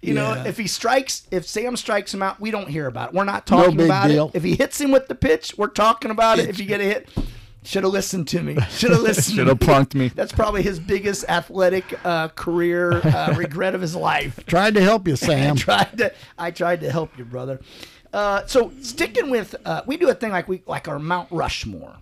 You 0.00 0.14
know, 0.14 0.32
Yeah. 0.32 0.44
if 0.46 0.56
he 0.56 0.68
strikes, 0.68 1.26
if 1.32 1.46
Sam 1.46 1.76
strikes 1.76 2.14
him 2.14 2.22
out, 2.22 2.40
we 2.40 2.50
don't 2.52 2.68
hear 2.68 2.86
about 2.86 3.08
it. 3.10 3.14
We're 3.16 3.24
not 3.24 3.46
talking 3.46 3.76
big 3.76 3.86
about 3.86 4.06
deal. 4.08 4.28
it. 4.28 4.36
If 4.36 4.44
he 4.44 4.54
hits 4.54 4.80
him 4.80 4.92
with 4.92 5.08
the 5.08 5.14
pitch, 5.16 5.54
we're 5.58 5.66
talking 5.66 6.10
about 6.12 6.38
it. 6.38 6.48
If 6.48 6.58
you 6.60 6.66
get 6.66 6.80
a 6.80 6.84
hit, 6.84 7.08
Should 7.68 7.84
have 7.84 7.92
listened 7.92 8.26
to 8.28 8.42
me. 8.42 8.56
Should 8.70 8.92
have 8.92 9.02
listened. 9.02 9.36
Should 9.36 9.46
have 9.46 9.60
me. 9.60 9.66
punked 9.66 9.94
me. 9.94 10.08
That's 10.08 10.32
probably 10.32 10.62
his 10.62 10.80
biggest 10.80 11.26
athletic 11.28 11.84
uh, 12.02 12.28
career 12.28 12.92
uh, 12.94 13.34
regret 13.36 13.74
of 13.74 13.82
his 13.82 13.94
life. 13.94 14.40
Tried 14.46 14.72
to 14.76 14.80
help 14.80 15.06
you, 15.06 15.12
I 15.12 15.16
Sam. 15.16 15.56
tried 15.56 15.98
to 15.98 16.14
I 16.38 16.50
tried 16.50 16.80
to 16.80 16.90
help 16.90 17.18
you, 17.18 17.26
brother. 17.26 17.60
Uh, 18.10 18.46
so 18.46 18.72
sticking 18.80 19.28
with 19.28 19.54
uh, 19.66 19.82
we 19.84 19.98
do 19.98 20.08
a 20.08 20.14
thing 20.14 20.30
like 20.30 20.48
we 20.48 20.62
like 20.66 20.88
our 20.88 20.98
Mount 20.98 21.30
Rushmore. 21.30 21.96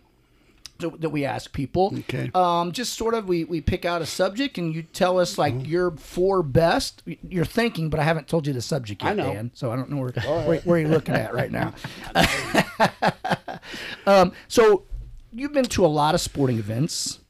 So, 0.78 0.90
that 0.90 1.09
we 1.09 1.24
ask 1.24 1.52
people. 1.52 1.90
Okay. 2.01 2.30
Um, 2.34 2.70
just 2.70 2.93
sort 2.94 3.14
of 3.14 3.26
we, 3.26 3.44
we 3.44 3.62
pick 3.62 3.84
out 3.86 4.02
a 4.02 4.06
subject 4.06 4.59
and 4.59 4.74
you 4.74 4.82
tell 4.82 5.18
us 5.18 5.38
like 5.38 5.66
your 5.66 5.90
four 5.93 6.43
best. 6.44 7.02
You're 7.28 7.47
thinking, 7.47 7.88
but 7.88 7.98
I 7.98 8.02
haven't 8.05 8.28
told 8.28 8.47
you 8.47 8.52
the 8.52 8.60
subject 8.60 9.02
yet, 9.02 9.12
I 9.12 9.14
know. 9.14 9.32
Dan. 9.32 9.51
So 9.55 9.72
I 9.72 9.76
don't 9.76 9.88
know 9.90 9.97
where, 9.97 10.12
where, 10.47 10.60
where 10.60 10.78
you're 10.78 10.90
looking 10.90 11.14
at 11.14 11.32
right 11.32 11.51
now. 11.51 11.72
um, 14.06 14.32
so 14.48 14.84
you've 15.37 15.53
been 15.53 15.65
to 15.67 15.85
a 15.85 15.89
lot 15.89 16.15
of 16.15 16.21
sporting 16.21 16.59
events. 16.59 17.21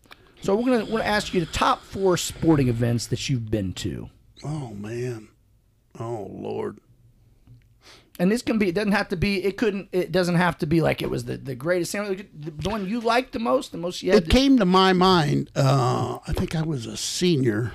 So 0.42 0.54
we're 0.54 0.64
gonna 0.64 0.84
we're 0.84 0.98
gonna 0.98 1.04
ask 1.04 1.34
you 1.34 1.40
the 1.40 1.46
top 1.46 1.82
four 1.82 2.16
sporting 2.16 2.68
events 2.68 3.06
that 3.08 3.28
you've 3.28 3.50
been 3.50 3.72
to. 3.74 4.10
Oh 4.44 4.70
man. 4.74 5.28
Oh 5.98 6.30
Lord. 6.30 6.78
and 8.18 8.30
this 8.30 8.42
can 8.42 8.58
be 8.58 8.68
it 8.68 8.74
doesn't 8.74 8.92
have 8.92 9.08
to 9.08 9.16
be 9.16 9.42
it 9.44 9.56
couldn't 9.56 9.88
it 9.92 10.12
doesn't 10.12 10.36
have 10.36 10.58
to 10.58 10.66
be 10.66 10.80
like 10.80 11.02
it 11.02 11.10
was 11.10 11.24
the, 11.24 11.36
the 11.36 11.54
greatest 11.54 11.92
the 11.92 12.52
one 12.64 12.86
you 12.86 13.00
liked 13.00 13.32
the 13.32 13.38
most 13.38 13.72
the 13.72 13.78
most 13.78 14.02
you 14.02 14.12
It 14.12 14.28
came 14.28 14.58
to 14.58 14.64
my 14.66 14.92
mind. 14.92 15.50
Uh, 15.56 16.18
I 16.26 16.32
think 16.32 16.54
I 16.54 16.62
was 16.62 16.86
a 16.86 16.96
senior 16.96 17.72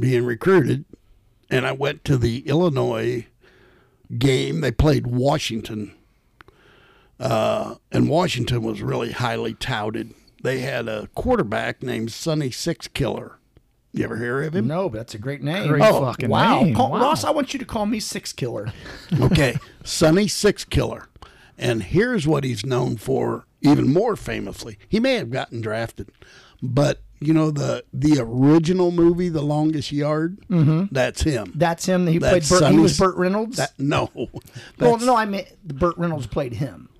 being 0.00 0.24
recruited, 0.24 0.84
and 1.50 1.66
I 1.66 1.72
went 1.72 2.04
to 2.04 2.16
the 2.16 2.40
Illinois 2.48 3.26
game. 4.16 4.60
They 4.62 4.72
played 4.72 5.06
Washington, 5.06 5.94
uh, 7.20 7.76
and 7.90 8.08
Washington 8.08 8.62
was 8.62 8.82
really 8.82 9.12
highly 9.12 9.54
touted. 9.54 10.14
They 10.42 10.60
had 10.60 10.88
a 10.88 11.08
quarterback 11.14 11.82
named 11.82 12.12
Sonny 12.12 12.50
Sixkiller. 12.50 13.34
You 13.92 14.04
ever 14.04 14.16
hear 14.18 14.42
of 14.42 14.54
him? 14.54 14.66
no 14.66 14.88
but 14.88 14.98
that's 14.98 15.14
a 15.14 15.18
great 15.18 15.42
name 15.42 15.66
Great 15.66 15.82
oh 15.82 16.00
fucking 16.04 16.28
wow. 16.28 16.62
name. 16.62 16.74
Call, 16.74 16.90
Wow. 16.92 17.00
Ross 17.00 17.24
I 17.24 17.30
want 17.30 17.52
you 17.54 17.58
to 17.58 17.64
call 17.64 17.86
me 17.86 18.00
Sixkiller 18.00 18.70
Okay, 19.20 19.56
Sonny 19.82 20.28
Six 20.28 20.64
Killer. 20.64 21.08
And 21.56 21.82
here's 21.82 22.26
what 22.26 22.44
he's 22.44 22.64
known 22.64 22.98
for 22.98 23.46
even 23.62 23.92
more 23.92 24.14
famously. 24.14 24.78
He 24.88 25.00
may 25.00 25.14
have 25.14 25.30
gotten 25.30 25.60
drafted, 25.60 26.10
but 26.62 27.00
you 27.18 27.32
know 27.34 27.50
the 27.50 27.82
the 27.92 28.20
original 28.20 28.92
movie, 28.92 29.28
The 29.30 29.42
Longest 29.42 29.90
Yard. 29.90 30.38
Mm-hmm. 30.48 30.94
That's 30.94 31.22
him. 31.22 31.52
that's 31.56 31.86
him 31.86 32.06
he 32.06 32.20
played 32.20 32.42
That's 32.42 32.50
Burt, 32.60 32.70
he 32.70 32.78
was 32.78 32.96
Burt 32.96 33.16
Reynolds 33.16 33.56
That 33.56 33.72
no, 33.78 34.10
well 34.78 34.98
no 34.98 35.16
I 35.16 35.24
mean 35.24 35.46
Burt 35.64 35.96
Reynolds 35.98 36.26
played 36.28 36.52
him 36.52 36.90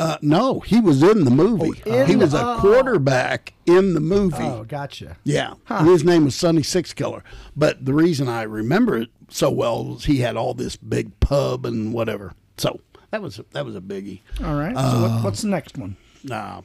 uh, 0.00 0.16
no, 0.22 0.60
he 0.60 0.80
was 0.80 1.02
in 1.02 1.24
the 1.24 1.30
movie. 1.30 1.82
Oh, 1.86 1.90
in 1.92 2.06
he 2.06 2.16
was 2.16 2.32
the- 2.32 2.38
a 2.44 2.56
oh. 2.56 2.60
quarterback 2.60 3.52
in 3.66 3.94
the 3.94 4.00
movie. 4.00 4.36
oh 4.40 4.64
gotcha 4.64 5.16
Yeah, 5.24 5.54
his 5.84 6.02
name 6.04 6.24
was 6.24 6.34
Sonny 6.34 6.62
Sixkiller. 6.62 7.22
But 7.56 7.84
the 7.84 7.94
reason 7.94 8.28
I 8.28 8.42
remember 8.42 8.96
it 8.98 9.10
so 9.28 9.50
well 9.50 9.84
was 9.84 10.04
he 10.06 10.18
had 10.18 10.36
all 10.36 10.54
this 10.54 10.76
big 10.76 11.18
pub 11.20 11.66
and 11.66 11.92
whatever. 11.92 12.32
So 12.56 12.80
that 13.10 13.20
was 13.22 13.40
that 13.52 13.64
was 13.64 13.76
a 13.76 13.80
biggie. 13.80 14.20
all 14.44 14.54
right 14.54 14.74
so 14.74 14.80
Uh, 14.82 15.00
what, 15.16 15.24
what's 15.24 15.42
the 15.42 15.48
next 15.48 15.76
one 15.78 15.96
Uh, 16.30 16.62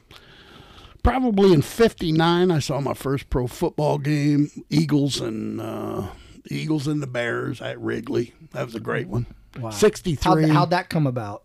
probably 1.02 1.52
in 1.52 1.62
'59, 1.62 2.50
I 2.50 2.58
saw 2.58 2.80
my 2.80 2.94
first 2.94 3.30
pro 3.30 3.46
football 3.46 3.98
game. 3.98 4.50
Eagles 4.70 5.20
and 5.20 5.60
uh, 5.60 6.08
Eagles 6.50 6.86
and 6.86 7.02
the 7.02 7.06
Bears 7.06 7.60
at 7.60 7.80
Wrigley. 7.80 8.34
That 8.52 8.64
was 8.66 8.74
a 8.74 8.80
great 8.80 9.08
one. 9.08 9.26
Wow. 9.58 9.70
'63. 9.70 10.42
how'd, 10.42 10.50
how'd 10.50 10.70
that 10.70 10.88
come 10.90 11.06
about 11.06 11.44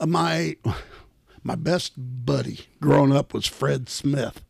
Uh, 0.00 0.06
my 0.06 0.56
my 1.46 1.54
best 1.54 1.92
buddy 1.96 2.66
growing 2.80 3.12
up 3.12 3.32
was 3.32 3.46
Fred 3.46 3.88
Smith. 3.88 4.42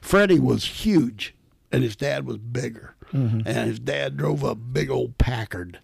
Freddie 0.00 0.38
was 0.40 0.64
huge, 0.64 1.34
and 1.70 1.82
his 1.82 1.96
dad 1.96 2.26
was 2.26 2.38
bigger, 2.38 2.94
and 3.12 3.46
his 3.46 3.78
dad 3.78 4.16
drove 4.16 4.42
a 4.42 4.54
big 4.54 4.90
old 4.90 5.18
Packard. 5.18 5.78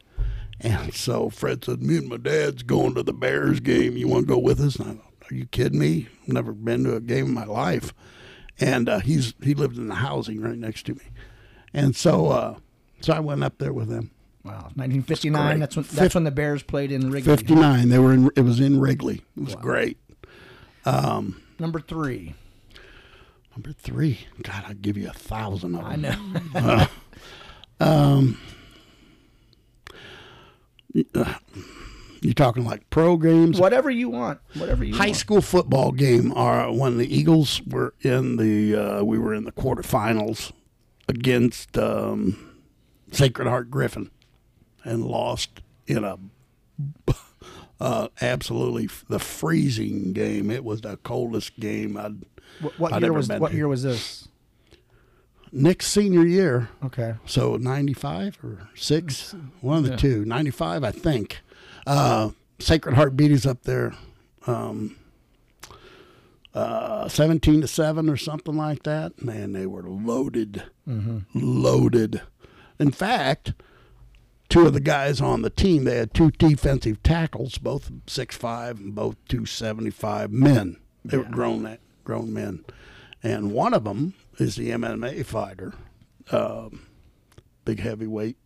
And 0.60 0.94
so 0.94 1.30
Fred 1.30 1.64
said, 1.64 1.82
"Me 1.82 1.98
and 1.98 2.08
my 2.08 2.16
dad's 2.16 2.62
going 2.62 2.94
to 2.94 3.02
the 3.02 3.12
Bears 3.12 3.60
game. 3.60 3.96
You 3.96 4.08
want 4.08 4.26
to 4.26 4.34
go 4.34 4.38
with 4.38 4.60
us?" 4.60 4.76
And 4.76 4.88
I 4.90 4.92
thought, 4.94 5.30
"Are 5.30 5.34
you 5.34 5.46
kidding 5.46 5.78
me? 5.78 6.08
I've 6.22 6.32
never 6.34 6.52
been 6.52 6.84
to 6.84 6.96
a 6.96 7.00
game 7.00 7.26
in 7.26 7.34
my 7.34 7.44
life." 7.44 7.92
And 8.58 8.88
uh, 8.88 8.98
he's 9.00 9.34
he 9.42 9.54
lived 9.54 9.76
in 9.78 9.86
the 9.88 9.96
housing 9.96 10.40
right 10.40 10.58
next 10.58 10.86
to 10.86 10.94
me, 10.94 11.04
and 11.72 11.94
so 11.94 12.28
uh, 12.28 12.56
so 13.00 13.12
I 13.12 13.20
went 13.20 13.44
up 13.44 13.58
there 13.58 13.72
with 13.72 13.88
him. 13.88 14.10
wow 14.42 14.70
1959 14.74 15.60
that's 15.60 15.76
when 15.76 15.86
that's 15.92 16.14
when 16.14 16.24
the 16.24 16.32
Bears 16.32 16.64
played 16.64 16.90
in 16.90 17.10
Wrigley 17.10 17.36
59. 17.36 17.88
They 17.88 17.98
were 18.00 18.12
in. 18.12 18.30
It 18.34 18.40
was 18.40 18.58
in 18.58 18.80
Wrigley. 18.80 19.22
It 19.36 19.44
was 19.44 19.54
great. 19.54 19.96
Um, 20.84 21.42
number 21.58 21.80
three 21.80 22.34
Number 23.58 23.72
three. 23.72 24.20
God, 24.44 24.64
I'd 24.68 24.82
give 24.82 24.96
you 24.96 25.08
a 25.08 25.12
thousand 25.12 25.74
of 25.74 25.82
them. 25.82 25.90
I 25.90 25.96
know 25.96 26.36
uh, 27.80 27.84
um, 27.84 28.38
uh, 31.12 31.34
You're 32.20 32.34
talking 32.34 32.64
like 32.64 32.88
pro 32.90 33.16
games. 33.16 33.58
whatever 33.58 33.90
you 33.90 34.10
want 34.10 34.38
whatever 34.54 34.84
you 34.84 34.94
High 34.94 35.06
want 35.06 35.16
school 35.16 35.40
football 35.42 35.90
game. 35.90 36.32
Are 36.34 36.72
when 36.72 36.98
the 36.98 37.12
Eagles 37.12 37.60
were 37.66 37.94
in 38.02 38.36
the. 38.36 38.76
Uh, 38.76 39.02
we 39.02 39.18
were 39.18 39.34
in 39.34 39.42
the 39.42 39.50
quarterfinals 39.50 40.52
against 41.08 41.76
um, 41.76 42.60
Sacred 43.10 43.48
Heart 43.48 43.72
Griffin, 43.72 44.12
and 44.84 45.04
lost 45.04 45.62
in 45.88 46.04
a. 46.04 46.16
Uh, 47.80 48.08
absolutely 48.20 48.88
the 49.08 49.18
freezing 49.18 50.12
game. 50.12 50.50
It 50.50 50.64
was 50.64 50.80
the 50.80 50.96
coldest 50.98 51.58
game 51.60 51.96
I'd. 51.96 52.24
what, 52.60 52.78
what 52.78 52.92
I'd 52.92 53.02
year 53.02 53.10
ever 53.10 53.18
was 53.18 53.28
what 53.28 53.50
to. 53.50 53.56
year 53.56 53.68
was 53.68 53.82
this 53.84 54.28
Nick's 55.52 55.86
senior 55.86 56.24
year, 56.26 56.68
okay 56.84 57.14
So 57.24 57.56
95 57.56 58.38
or 58.44 58.68
6, 58.74 59.34
one 59.60 59.78
of 59.78 59.84
the 59.84 59.96
two. 59.96 60.24
95, 60.24 60.84
I 60.84 60.90
think. 60.90 61.40
Uh, 61.86 62.30
Sacred 62.58 62.96
Heart 62.96 63.16
beat 63.16 63.32
us 63.32 63.46
up 63.46 63.62
there 63.62 63.94
um, 64.46 64.96
uh, 66.54 67.08
17 67.08 67.60
to 67.60 67.68
7 67.68 68.08
or 68.08 68.16
something 68.16 68.56
like 68.56 68.82
that. 68.82 69.22
Man, 69.22 69.52
they 69.52 69.66
were 69.66 69.82
loaded. 69.82 70.64
Loaded. 71.34 72.22
In 72.78 72.90
fact, 72.90 73.52
two 74.48 74.66
of 74.66 74.72
the 74.72 74.80
guys 74.80 75.20
on 75.20 75.42
the 75.42 75.50
team, 75.50 75.84
they 75.84 75.96
had 75.96 76.14
two 76.14 76.30
defensive 76.30 77.02
tackles, 77.02 77.58
both 77.58 77.90
6'5 78.06 78.78
and 78.78 78.94
both 78.94 79.16
275 79.28 80.30
men. 80.32 80.76
They 81.04 81.18
were 81.18 81.24
grown 81.24 81.78
grown 82.04 82.32
men. 82.32 82.64
And 83.22 83.52
one 83.52 83.74
of 83.74 83.84
them 83.84 84.14
is 84.38 84.56
the 84.56 84.70
MMA 84.70 85.24
fighter 85.26 85.74
um, 86.30 86.86
big 87.64 87.80
heavyweight. 87.80 88.36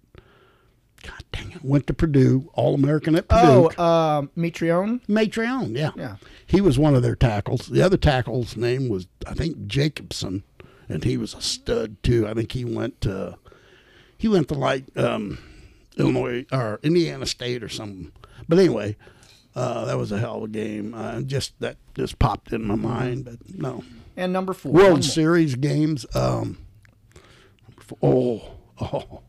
God 1.02 1.24
dang 1.32 1.50
it! 1.50 1.64
Went 1.64 1.88
to 1.88 1.94
Purdue, 1.94 2.48
All 2.54 2.74
American 2.74 3.16
at 3.16 3.26
Purdue. 3.26 3.70
oh 3.76 3.82
um 3.82 4.30
Mitrione 4.36 5.04
Matrion, 5.08 5.76
yeah, 5.76 5.90
Yeah. 5.96 6.16
He 6.46 6.60
was 6.60 6.78
one 6.78 6.94
of 6.94 7.02
their 7.02 7.16
tackles. 7.16 7.66
The 7.66 7.82
other 7.82 7.96
tackle's 7.96 8.56
name 8.56 8.88
was 8.88 9.08
I 9.26 9.34
think 9.34 9.66
Jacobson, 9.66 10.44
and 10.88 11.02
he 11.02 11.16
was 11.16 11.34
a 11.34 11.40
stud 11.40 12.00
too. 12.04 12.28
I 12.28 12.34
think 12.34 12.52
he 12.52 12.64
went 12.64 13.00
to 13.00 13.36
he 14.16 14.28
went 14.28 14.46
to 14.48 14.54
like 14.54 14.84
um, 14.96 15.38
Illinois 15.96 16.46
or 16.52 16.80
Indiana 16.82 17.26
State 17.26 17.62
or 17.62 17.68
something. 17.68 18.12
But 18.48 18.58
anyway, 18.58 18.96
uh, 19.54 19.84
that 19.84 19.96
was 19.98 20.12
a 20.12 20.18
hell 20.18 20.38
of 20.38 20.44
a 20.44 20.48
game. 20.48 20.94
Uh, 20.94 21.20
just 21.22 21.58
that 21.60 21.76
just 21.94 22.18
popped 22.18 22.52
in 22.52 22.64
my 22.64 22.76
mind. 22.76 23.24
But 23.24 23.54
no, 23.54 23.84
and 24.16 24.32
number 24.32 24.52
four 24.52 24.72
World. 24.72 25.04
Series 25.04 25.54
games. 25.56 26.06
Um, 26.14 26.58
oh, 28.02 28.42
oh, 28.80 29.22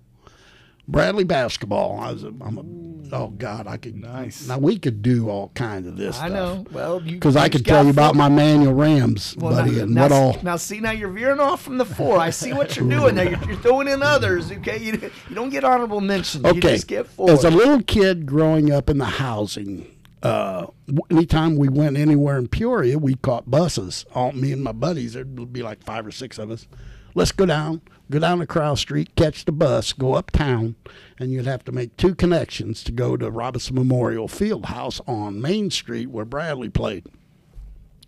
Bradley 0.88 1.24
basketball. 1.24 2.00
I 2.00 2.12
was. 2.12 2.24
A, 2.24 2.28
I'm 2.42 2.58
a. 2.58 3.16
Oh 3.16 3.28
God, 3.30 3.68
I 3.68 3.78
could. 3.78 3.96
Nice. 3.96 4.48
Now 4.48 4.58
we 4.58 4.78
could 4.80 5.02
do 5.02 5.30
all 5.30 5.50
kinds 5.50 5.88
of 5.88 5.98
this. 5.98 6.18
I 6.20 6.30
know. 6.30 6.66
Well, 6.72 7.00
Because 7.00 7.36
I 7.36 7.48
could 7.48 7.66
tell 7.66 7.84
you 7.84 7.92
about 7.92 8.16
my 8.16 8.28
Manual 8.28 8.74
Rams, 8.74 9.36
Well, 9.38 9.54
buddy, 9.54 9.72
now, 9.76 9.84
and 9.84 9.92
now, 9.94 10.02
what 10.04 10.12
all. 10.12 10.38
Now, 10.42 10.56
see, 10.56 10.80
now 10.80 10.92
you're 10.92 11.12
veering 11.12 11.40
off 11.40 11.62
from 11.62 11.78
the 11.78 11.86
four. 11.86 12.18
I 12.18 12.32
see 12.32 12.54
what 12.54 12.76
you're 12.76 12.90
doing 12.90 13.14
there. 13.16 13.30
You're, 13.30 13.44
you're 13.44 13.58
throwing 13.58 13.88
in 13.88 14.02
others. 14.02 14.52
Okay, 14.52 14.80
you, 14.80 15.12
you 15.30 15.36
don't 15.36 15.50
get 15.50 15.64
honorable 15.64 16.02
mention. 16.02 16.44
You 16.44 16.50
Okay. 16.52 16.74
just 16.74 16.88
get 16.88 17.06
four. 17.08 17.30
As 17.30 17.44
a 17.44 17.52
little 17.52 17.84
kid 17.84 18.26
growing 18.26 18.72
up 18.72 18.90
in 18.90 18.98
the 18.98 19.06
housing, 19.06 19.86
uh, 20.24 20.66
anytime 21.12 21.56
we 21.58 21.70
went 21.70 21.98
anywhere 21.98 22.38
in 22.40 22.48
Peoria, 22.48 22.98
we 22.98 23.14
caught 23.16 23.50
buses. 23.52 24.06
All 24.16 24.32
me 24.32 24.52
and 24.52 24.64
my 24.64 24.72
buddies, 24.72 25.14
there'd 25.14 25.54
be 25.54 25.62
like 25.62 25.84
five 25.84 26.08
or 26.08 26.12
six 26.12 26.40
of 26.40 26.50
us. 26.50 26.68
Let's 27.14 27.32
go 27.32 27.46
down, 27.46 27.82
go 28.10 28.20
down 28.20 28.40
to 28.40 28.48
Crow 28.48 28.76
Street, 28.76 29.16
catch 29.16 29.46
the 29.46 29.52
bus, 29.52 29.94
go 29.94 30.16
uptown, 30.16 30.76
and 31.20 31.32
you'd 31.32 31.46
have 31.46 31.64
to 31.66 31.72
make 31.72 31.96
two 31.98 32.16
connections 32.16 32.84
to 32.84 32.92
go 32.92 33.18
to 33.18 33.32
Robertson 33.32 33.76
Memorial 33.76 34.28
Field 34.28 34.66
House 34.66 35.02
on 35.08 35.42
Main 35.42 35.72
Street 35.72 36.10
where 36.10 36.26
Bradley 36.26 36.70
played. 36.70 37.06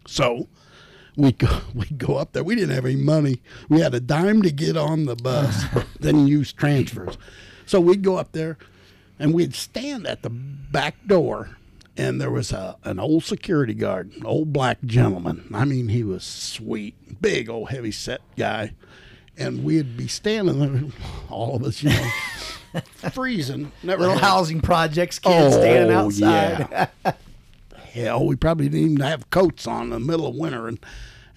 So 0.08 0.48
we 1.16 1.32
go 1.32 1.62
we 1.74 1.86
go 1.86 2.16
up 2.16 2.34
there. 2.34 2.44
We 2.44 2.56
didn't 2.56 2.76
have 2.76 2.86
any 2.86 2.96
money. 2.96 3.42
We 3.70 3.80
had 3.80 3.94
a 3.94 4.00
dime 4.00 4.42
to 4.42 4.52
get 4.52 4.78
on 4.78 5.06
the 5.06 5.16
bus, 5.16 5.66
then 6.00 6.28
use 6.28 6.54
transfers. 6.54 7.18
So 7.66 7.80
we'd 7.80 8.04
go 8.04 8.18
up 8.18 8.32
there, 8.34 8.58
and 9.18 9.34
we'd 9.34 9.56
stand 9.56 10.06
at 10.06 10.22
the 10.22 10.30
back 10.30 10.96
door, 11.08 11.58
and 11.98 12.22
there 12.22 12.32
was 12.32 12.52
a 12.52 12.78
an 12.84 13.00
old 13.00 13.24
security 13.24 13.74
guard, 13.74 14.14
an 14.16 14.26
old 14.26 14.54
black 14.54 14.82
gentleman. 14.84 15.50
I 15.54 15.66
mean, 15.66 15.90
he 15.90 16.04
was 16.04 16.24
sweet, 16.24 17.22
big 17.22 17.50
old 17.50 17.70
heavy 17.70 17.92
set 17.92 18.22
guy, 18.38 18.74
and 19.38 19.64
we'd 19.64 19.98
be 19.98 20.08
standing 20.08 20.60
there, 20.60 20.84
all 21.30 21.56
of 21.56 21.64
us, 21.64 21.82
you 21.84 21.90
know, 21.90 22.82
freezing. 23.12 23.72
Never 23.84 24.02
Little 24.02 24.16
had- 24.18 24.24
housing 24.24 24.62
projects, 24.62 25.20
kids 25.20 25.56
standing 25.56 25.96
outside. 25.96 26.68
Oh, 26.72 26.88
yeah. 27.06 27.12
Hell, 27.94 28.26
we 28.26 28.36
probably 28.36 28.68
didn't 28.68 28.92
even 28.92 29.06
have 29.06 29.30
coats 29.30 29.66
on 29.68 29.84
in 29.84 29.90
the 29.92 30.00
middle 30.00 30.28
of 30.28 30.36
winter, 30.36 30.68
and 30.68 30.80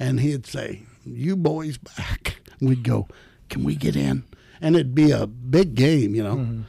and 0.01 0.19
he'd 0.21 0.45
say, 0.47 0.83
"You 1.07 1.37
boys 1.37 1.79
back." 1.79 2.41
We'd 2.61 2.83
go, 2.83 3.07
"Can 3.49 3.63
we 3.63 3.77
get 3.77 3.95
in?" 3.95 4.25
And 4.61 4.75
it'd 4.75 4.93
be 4.95 5.13
a 5.13 5.29
big 5.29 5.77
game, 5.77 6.17
you 6.17 6.25
know. 6.25 6.65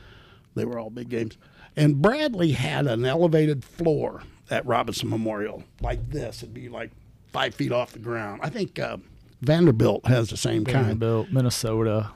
They 0.53 0.63
were 0.65 0.77
all 0.77 0.91
big 0.91 1.09
games. 1.09 1.37
And 1.75 2.01
Bradley 2.03 2.51
had 2.51 2.85
an 2.85 3.03
elevated 3.03 3.63
floor 3.63 4.21
at 4.51 4.63
Robertson 4.67 5.09
Memorial, 5.09 5.63
like 5.81 6.11
this. 6.11 6.43
It'd 6.43 6.53
be 6.53 6.69
like 6.69 6.91
five 7.31 7.55
feet 7.55 7.71
off 7.71 7.93
the 7.93 7.99
ground. 7.99 8.41
I 8.43 8.49
think 8.49 8.77
uh, 8.77 8.97
Vanderbilt 9.41 10.05
has 10.05 10.29
the 10.29 10.37
same 10.37 10.65
kind. 10.65 10.85
Vanderbilt, 10.85 11.31
Minnesota. 11.31 12.11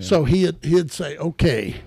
So 0.00 0.24
he'd 0.24 0.56
he'd 0.62 0.90
say, 0.90 1.16
"Okay, 1.18 1.82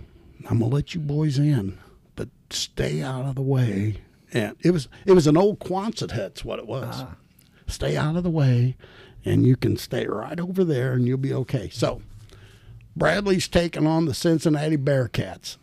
I'm 0.49 0.59
gonna 0.59 0.73
let 0.73 0.93
you 0.93 1.01
boys 1.01 1.39
in, 1.39 1.77
but 2.15 2.29
stay 2.49 3.01
out 3.01 3.25
of 3.25 3.35
the 3.35 3.41
way." 3.41 4.01
And 4.31 4.55
it 4.61 4.71
was 4.71 4.87
it 5.05 5.13
was 5.13 5.27
an 5.27 5.37
old 5.37 5.59
Quonset 5.59 6.11
hut's 6.11 6.45
what 6.45 6.59
it 6.59 6.67
was. 6.67 6.93
Ah. 6.99 7.15
Stay 7.67 7.97
out 7.97 8.15
of 8.15 8.23
the 8.23 8.29
way, 8.29 8.75
and 9.23 9.45
you 9.45 9.55
can 9.55 9.75
stay 9.75 10.05
right 10.05 10.39
over 10.39 10.63
there, 10.63 10.93
and 10.93 11.07
you'll 11.07 11.17
be 11.17 11.33
okay. 11.33 11.69
So 11.71 12.01
Bradley's 12.95 13.47
taking 13.47 13.87
on 13.87 14.05
the 14.05 14.13
Cincinnati 14.13 14.77
Bearcats. 14.77 15.57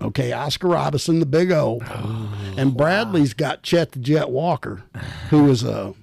Okay, 0.00 0.32
Oscar 0.32 0.68
Robertson, 0.68 1.20
the 1.20 1.26
Big 1.26 1.52
O, 1.52 1.80
oh, 1.80 2.54
and 2.56 2.76
Bradley's 2.76 3.34
got 3.34 3.62
Chet 3.62 3.92
the 3.92 4.00
Jet 4.00 4.30
Walker, 4.30 4.82
who 5.30 5.44
was 5.44 5.62
a 5.62 5.94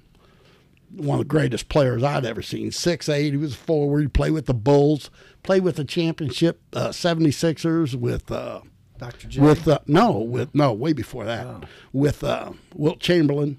one 0.92 1.20
of 1.20 1.24
the 1.26 1.28
greatest 1.28 1.68
players 1.68 2.02
I'd 2.02 2.24
ever 2.24 2.42
seen. 2.42 2.72
Six 2.72 3.08
eight, 3.08 3.32
he 3.32 3.36
was 3.36 3.54
a 3.54 3.56
forward. 3.56 4.02
He 4.02 4.08
played 4.08 4.32
with 4.32 4.46
the 4.46 4.54
Bulls, 4.54 5.10
played 5.42 5.62
with 5.62 5.76
the 5.76 5.84
championship 5.84 6.60
uh, 6.72 6.88
76ers 6.88 7.94
with 7.94 8.30
uh, 8.30 8.60
Dr. 8.98 9.28
J. 9.28 9.40
with 9.40 9.66
uh, 9.66 9.78
no 9.86 10.18
with 10.18 10.54
no 10.54 10.72
way 10.72 10.92
before 10.92 11.24
that 11.24 11.64
with 11.92 12.22
uh, 12.22 12.52
Wilt 12.74 13.00
Chamberlain, 13.00 13.58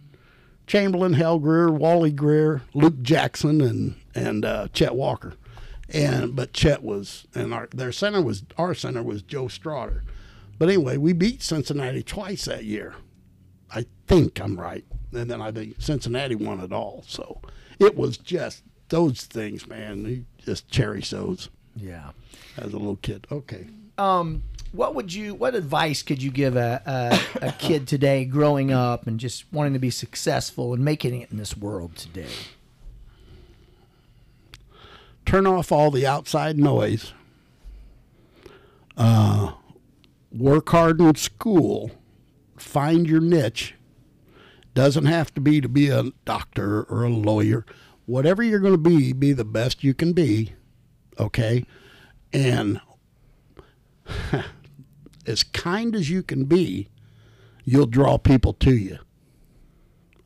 Chamberlain, 0.68 1.14
Hal 1.14 1.40
Greer, 1.40 1.72
Wally 1.72 2.12
Greer, 2.12 2.62
Luke 2.74 3.02
Jackson, 3.02 3.60
and 3.62 3.96
and 4.14 4.46
uh, 4.46 4.68
Chet 4.74 4.96
Walker, 4.96 5.34
and 5.90 6.36
but 6.36 6.54
Chet 6.54 6.84
was 6.84 7.28
and 7.34 7.54
our 7.54 7.68
their 7.74 7.92
center 7.92 8.22
was 8.22 8.44
our 8.58 8.74
center 8.74 9.02
was 9.02 9.22
Joe 9.22 9.46
Strawder, 9.46 10.02
but 10.60 10.70
anyway 10.70 10.98
we 10.98 11.14
beat 11.14 11.42
Cincinnati 11.42 12.04
twice 12.04 12.46
that 12.46 12.66
year. 12.66 12.96
I 13.74 13.86
think 14.06 14.40
I'm 14.40 14.60
right. 14.60 14.86
And 15.14 15.30
then 15.30 15.42
I 15.42 15.52
think 15.52 15.76
Cincinnati 15.80 16.36
won 16.36 16.60
it 16.60 16.72
all. 16.72 17.04
So 17.08 17.42
it 17.80 17.96
was 17.98 18.18
just 18.18 18.64
those 18.90 19.22
things, 19.22 19.68
man. 19.68 20.06
You 20.06 20.26
just 20.46 20.70
cherish 20.70 21.10
those 21.10 21.50
yeah. 21.76 22.12
as 22.58 22.74
a 22.74 22.78
little 22.78 22.98
kid. 22.98 23.28
Okay. 23.32 23.68
Um, 23.98 24.44
what 24.72 24.96
would 24.96 25.14
you? 25.14 25.34
What 25.34 25.54
advice 25.54 26.02
could 26.02 26.24
you 26.24 26.32
give 26.32 26.56
a, 26.56 26.82
a 26.86 27.48
a 27.48 27.52
kid 27.52 27.88
today, 27.88 28.24
growing 28.24 28.72
up 28.72 29.06
and 29.06 29.20
just 29.20 29.44
wanting 29.52 29.74
to 29.74 29.80
be 29.80 29.90
successful 29.90 30.74
and 30.74 30.84
making 30.84 31.20
it 31.20 31.30
in 31.30 31.38
this 31.38 31.58
world 31.58 31.98
today? 31.98 32.32
Turn 35.26 35.46
off 35.46 35.72
all 35.72 35.92
the 35.92 36.08
outside 36.08 36.58
noise. 36.58 37.14
Uh, 38.98 39.54
work 40.32 40.70
hard 40.70 41.00
in 41.02 41.16
school. 41.16 41.92
Find 42.58 43.08
your 43.08 43.22
niche. 43.22 43.76
Doesn't 44.74 45.06
have 45.06 45.34
to 45.34 45.42
be 45.42 45.62
to 45.62 45.70
be 45.70 45.90
a 45.90 46.12
doctor 46.26 46.84
or 46.84 47.04
a 47.04 47.10
lawyer. 47.10 47.66
Whatever 48.06 48.42
you're 48.44 48.60
going 48.60 48.74
to 48.74 48.90
be, 48.90 49.14
be 49.14 49.34
the 49.34 49.46
best 49.46 49.84
you 49.84 49.94
can 49.94 50.14
be. 50.14 50.54
Okay? 51.20 51.66
And 52.34 52.80
as 55.26 55.44
kind 55.44 55.96
as 55.96 56.10
you 56.10 56.24
can 56.24 56.46
be, 56.46 56.90
you'll 57.64 57.86
draw 57.86 58.18
people 58.18 58.54
to 58.54 58.76
you. 58.76 59.00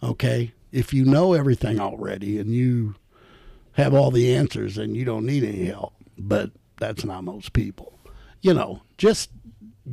Okay? 0.03 0.53
If 0.71 0.93
you 0.93 1.05
know 1.05 1.33
everything 1.33 1.79
already 1.79 2.37
and 2.39 2.53
you 2.53 2.95
have 3.73 3.93
all 3.93 4.11
the 4.11 4.35
answers 4.35 4.77
and 4.77 4.95
you 4.95 5.05
don't 5.05 5.25
need 5.25 5.43
any 5.43 5.65
help, 5.65 5.93
but 6.17 6.51
that's 6.77 7.03
not 7.03 7.23
most 7.23 7.53
people. 7.53 7.99
You 8.41 8.53
know, 8.53 8.81
just 8.97 9.31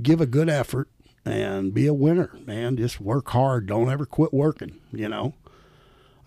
give 0.02 0.20
a 0.20 0.26
good 0.26 0.48
effort 0.48 0.88
and 1.24 1.72
be 1.72 1.86
a 1.86 1.94
winner, 1.94 2.30
man. 2.46 2.76
Just 2.76 3.00
work 3.00 3.28
hard. 3.30 3.66
Don't 3.66 3.90
ever 3.90 4.04
quit 4.06 4.32
working, 4.32 4.78
you 4.92 5.08
know. 5.08 5.34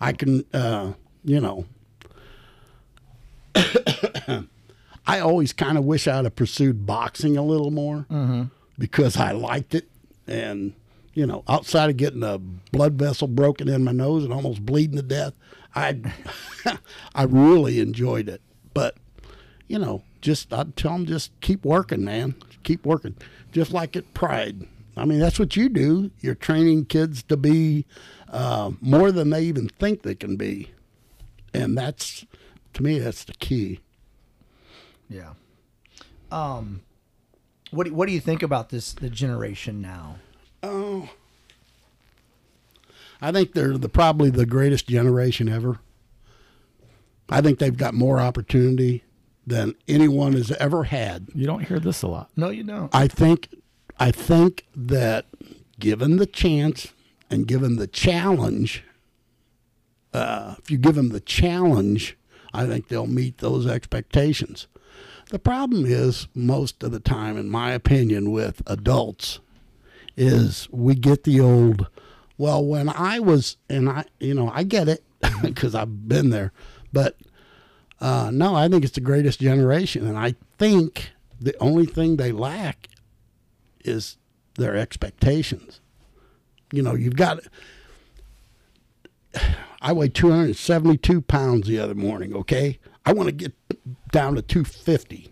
I 0.00 0.12
can, 0.12 0.44
uh, 0.52 0.92
you 1.24 1.40
know, 1.40 1.66
I 5.06 5.20
always 5.20 5.52
kind 5.52 5.78
of 5.78 5.84
wish 5.84 6.06
I'd 6.08 6.24
have 6.24 6.36
pursued 6.36 6.86
boxing 6.86 7.36
a 7.36 7.42
little 7.42 7.70
more 7.70 8.06
because 8.78 9.16
I 9.16 9.32
liked 9.32 9.74
it. 9.74 9.88
And, 10.26 10.74
you 11.14 11.26
know, 11.26 11.44
outside 11.48 11.88
of 11.90 11.96
getting 11.96 12.22
a 12.22 12.38
blood 12.38 12.94
vessel 12.94 13.28
broken 13.28 13.68
in 13.68 13.84
my 13.84 13.92
nose 13.92 14.24
and 14.24 14.32
almost 14.32 14.66
bleeding 14.66 14.96
to 14.96 15.02
death, 15.02 15.34
I, 15.74 16.00
I 17.14 17.22
really 17.24 17.80
enjoyed 17.80 18.28
it. 18.28 18.42
But, 18.74 18.96
you 19.68 19.78
know, 19.78 20.02
just 20.20 20.52
I'd 20.52 20.76
tell 20.76 20.92
them 20.92 21.06
just 21.06 21.30
keep 21.40 21.64
working, 21.64 22.04
man. 22.04 22.34
Keep 22.64 22.84
working. 22.84 23.14
Just 23.52 23.72
like 23.72 23.96
at 23.96 24.12
Pride. 24.12 24.66
I 24.96 25.04
mean, 25.04 25.18
that's 25.18 25.38
what 25.38 25.56
you 25.56 25.68
do. 25.68 26.10
You're 26.20 26.34
training 26.34 26.86
kids 26.86 27.22
to 27.24 27.36
be 27.36 27.84
uh, 28.30 28.72
more 28.80 29.12
than 29.12 29.30
they 29.30 29.42
even 29.42 29.68
think 29.68 30.02
they 30.02 30.14
can 30.14 30.36
be. 30.36 30.70
And 31.52 31.76
that's, 31.76 32.24
to 32.74 32.82
me, 32.82 32.98
that's 32.98 33.24
the 33.24 33.34
key. 33.34 33.80
Yeah. 35.08 35.34
Um, 36.30 36.82
what 37.70 37.86
do, 37.86 37.94
what 37.94 38.06
do 38.06 38.12
you 38.12 38.20
think 38.20 38.42
about 38.42 38.70
this 38.70 38.92
the 38.92 39.10
generation 39.10 39.80
now? 39.80 40.16
Oh, 40.62 41.08
I 43.20 43.32
think 43.32 43.52
they're 43.52 43.78
the 43.78 43.88
probably 43.88 44.30
the 44.30 44.46
greatest 44.46 44.88
generation 44.88 45.48
ever. 45.48 45.78
I 47.28 47.40
think 47.40 47.58
they've 47.58 47.76
got 47.76 47.94
more 47.94 48.20
opportunity 48.20 49.02
than 49.46 49.74
anyone 49.88 50.32
has 50.32 50.50
ever 50.52 50.84
had. 50.84 51.28
You 51.34 51.46
don't 51.46 51.64
hear 51.64 51.78
this 51.78 52.02
a 52.02 52.08
lot. 52.08 52.30
No, 52.36 52.50
you 52.50 52.64
don't. 52.64 52.94
I 52.94 53.08
think 53.08 53.48
I 53.98 54.10
think 54.10 54.66
that 54.74 55.26
given 55.78 56.16
the 56.16 56.26
chance 56.26 56.92
and 57.30 57.46
given 57.46 57.76
the 57.76 57.86
challenge, 57.86 58.84
uh, 60.12 60.56
if 60.58 60.70
you 60.70 60.78
give 60.78 60.94
them 60.94 61.10
the 61.10 61.20
challenge, 61.20 62.16
I 62.52 62.66
think 62.66 62.88
they'll 62.88 63.06
meet 63.06 63.38
those 63.38 63.66
expectations. 63.66 64.66
The 65.30 65.38
problem 65.38 65.84
is 65.86 66.28
most 66.34 66.82
of 66.82 66.92
the 66.92 67.00
time, 67.00 67.36
in 67.36 67.48
my 67.48 67.72
opinion, 67.72 68.30
with 68.30 68.62
adults, 68.66 69.40
is 70.16 70.68
we 70.70 70.94
get 70.94 71.24
the 71.24 71.40
old. 71.40 71.88
Well, 72.38 72.64
when 72.64 72.88
I 72.88 73.18
was, 73.18 73.56
and 73.68 73.88
I, 73.88 74.04
you 74.20 74.34
know, 74.34 74.50
I 74.54 74.62
get 74.62 74.88
it 74.88 75.02
because 75.42 75.74
I've 75.74 76.08
been 76.08 76.30
there, 76.30 76.52
but 76.92 77.16
uh, 78.00 78.30
no, 78.32 78.54
I 78.54 78.68
think 78.68 78.84
it's 78.84 78.94
the 78.94 79.00
greatest 79.00 79.40
generation, 79.40 80.06
and 80.06 80.16
I 80.18 80.34
think 80.58 81.12
the 81.40 81.56
only 81.58 81.86
thing 81.86 82.16
they 82.16 82.30
lack 82.30 82.88
is 83.86 84.16
their 84.56 84.76
expectations. 84.76 85.80
You 86.72 86.82
know, 86.82 86.94
you've 86.94 87.16
got. 87.16 87.40
I 89.80 89.92
weighed 89.92 90.14
272 90.14 91.20
pounds 91.20 91.68
the 91.68 91.78
other 91.78 91.94
morning, 91.94 92.34
okay? 92.34 92.78
I 93.04 93.12
want 93.12 93.28
to 93.28 93.32
get 93.32 93.52
down 94.10 94.34
to 94.34 94.42
250. 94.42 95.30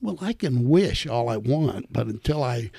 Well, 0.00 0.18
I 0.20 0.32
can 0.32 0.68
wish 0.68 1.06
all 1.06 1.28
I 1.28 1.36
want, 1.36 1.92
but 1.92 2.06
until 2.06 2.42
I 2.42 2.70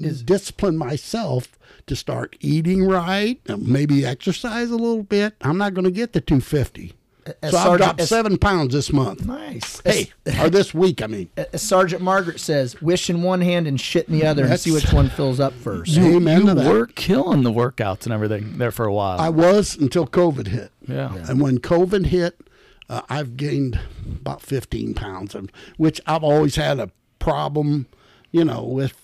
discipline 0.00 0.76
myself 0.76 1.58
to 1.86 1.96
start 1.96 2.36
eating 2.40 2.86
right, 2.86 3.40
and 3.46 3.66
maybe 3.66 4.06
exercise 4.06 4.70
a 4.70 4.76
little 4.76 5.02
bit, 5.02 5.34
I'm 5.40 5.58
not 5.58 5.74
going 5.74 5.84
to 5.84 5.90
get 5.90 6.12
to 6.12 6.20
250. 6.20 6.94
As 7.42 7.52
so 7.52 7.58
I've 7.58 7.78
dropped 7.78 8.00
as- 8.00 8.08
seven 8.08 8.38
pounds 8.38 8.72
this 8.74 8.92
month. 8.92 9.26
Nice. 9.26 9.80
Hey, 9.84 10.10
or 10.40 10.50
this 10.50 10.72
week, 10.74 11.02
I 11.02 11.06
mean. 11.06 11.30
As 11.36 11.62
Sergeant 11.62 12.02
Margaret 12.02 12.40
says, 12.40 12.80
wish 12.80 13.08
in 13.10 13.22
one 13.22 13.40
hand 13.40 13.66
and 13.66 13.80
shit 13.80 14.08
in 14.08 14.18
the 14.18 14.26
other, 14.26 14.44
and 14.44 14.58
see 14.60 14.70
which 14.72 14.92
one 14.92 15.08
fills 15.10 15.40
up 15.40 15.52
first. 15.54 15.92
You- 15.92 16.16
Amen 16.16 16.46
you 16.46 16.68
were 16.68 16.86
killing 16.86 17.42
the 17.42 17.52
workouts 17.52 18.04
and 18.04 18.12
everything 18.12 18.58
there 18.58 18.70
for 18.70 18.84
a 18.86 18.92
while. 18.92 19.18
I 19.20 19.28
was 19.28 19.76
until 19.76 20.06
COVID 20.06 20.46
hit. 20.48 20.72
yeah. 20.86 21.14
And 21.28 21.40
when 21.40 21.58
COVID 21.58 22.06
hit, 22.06 22.40
uh, 22.88 23.02
I've 23.08 23.36
gained 23.36 23.78
about 24.06 24.42
15 24.42 24.94
pounds, 24.94 25.34
and- 25.34 25.50
which 25.76 26.00
I've 26.06 26.24
always 26.24 26.56
had 26.56 26.78
a 26.78 26.90
problem, 27.18 27.86
you 28.30 28.44
know, 28.44 28.62
with 28.64 28.94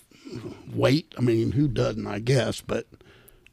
weight. 0.73 1.13
I 1.17 1.21
mean, 1.21 1.51
who 1.53 1.67
doesn't, 1.67 2.05
I 2.07 2.19
guess, 2.19 2.61
but. 2.61 2.85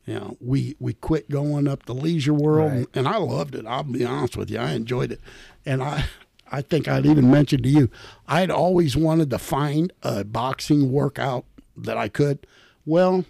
You 0.06 0.14
know, 0.14 0.36
we, 0.40 0.76
we 0.78 0.92
quit 0.92 1.30
going 1.30 1.66
up 1.66 1.86
the 1.86 1.94
leisure 1.94 2.34
world, 2.34 2.72
Right. 2.72 2.86
and 2.94 3.08
I 3.08 3.16
loved 3.16 3.54
it. 3.54 3.66
I'll 3.66 3.84
be 3.84 4.04
honest 4.04 4.36
with 4.36 4.50
you, 4.50 4.58
I 4.58 4.72
enjoyed 4.72 5.12
it, 5.12 5.20
and 5.64 5.82
I 5.82 6.04
I 6.52 6.60
think 6.60 6.86
I'd 6.86 7.06
even 7.06 7.30
mentioned 7.30 7.64
to 7.64 7.68
you, 7.68 7.90
I'd 8.28 8.50
always 8.50 8.96
wanted 8.96 9.30
to 9.30 9.38
find 9.38 9.92
a 10.02 10.24
boxing 10.24 10.92
workout 10.92 11.46
that 11.76 11.96
I 11.96 12.08
could. 12.08 12.46
Well, 12.86 13.24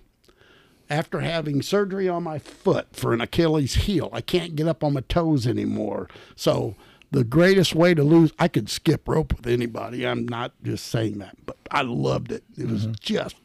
after 0.91 1.21
having 1.21 1.63
surgery 1.63 2.09
on 2.09 2.23
my 2.23 2.39
foot 2.39 2.89
for 2.93 3.13
an 3.13 3.21
Achilles 3.21 3.75
heel. 3.75 4.11
I 4.13 4.21
can't 4.21 4.55
get 4.55 4.69
up 4.69 4.85
on 4.85 4.93
my 4.95 5.01
toes 5.03 5.47
anymore. 5.47 6.09
So 6.37 6.77
the 7.11 7.25
greatest 7.25 7.75
way 7.75 7.95
to 7.95 8.03
lose, 8.03 8.33
I 8.39 8.49
could 8.49 8.69
skip 8.69 9.09
rope 9.09 9.37
with 9.37 9.47
anybody. 9.47 10.07
I'm 10.07 10.27
not 10.27 10.53
just 10.63 10.87
saying 10.87 11.19
that, 11.19 11.37
but 11.47 11.57
I 11.71 11.83
loved 11.83 12.33
it. 12.33 12.45
It 12.59 12.69
was 12.69 12.83
mm-hmm. 12.83 12.93
just 13.01 13.37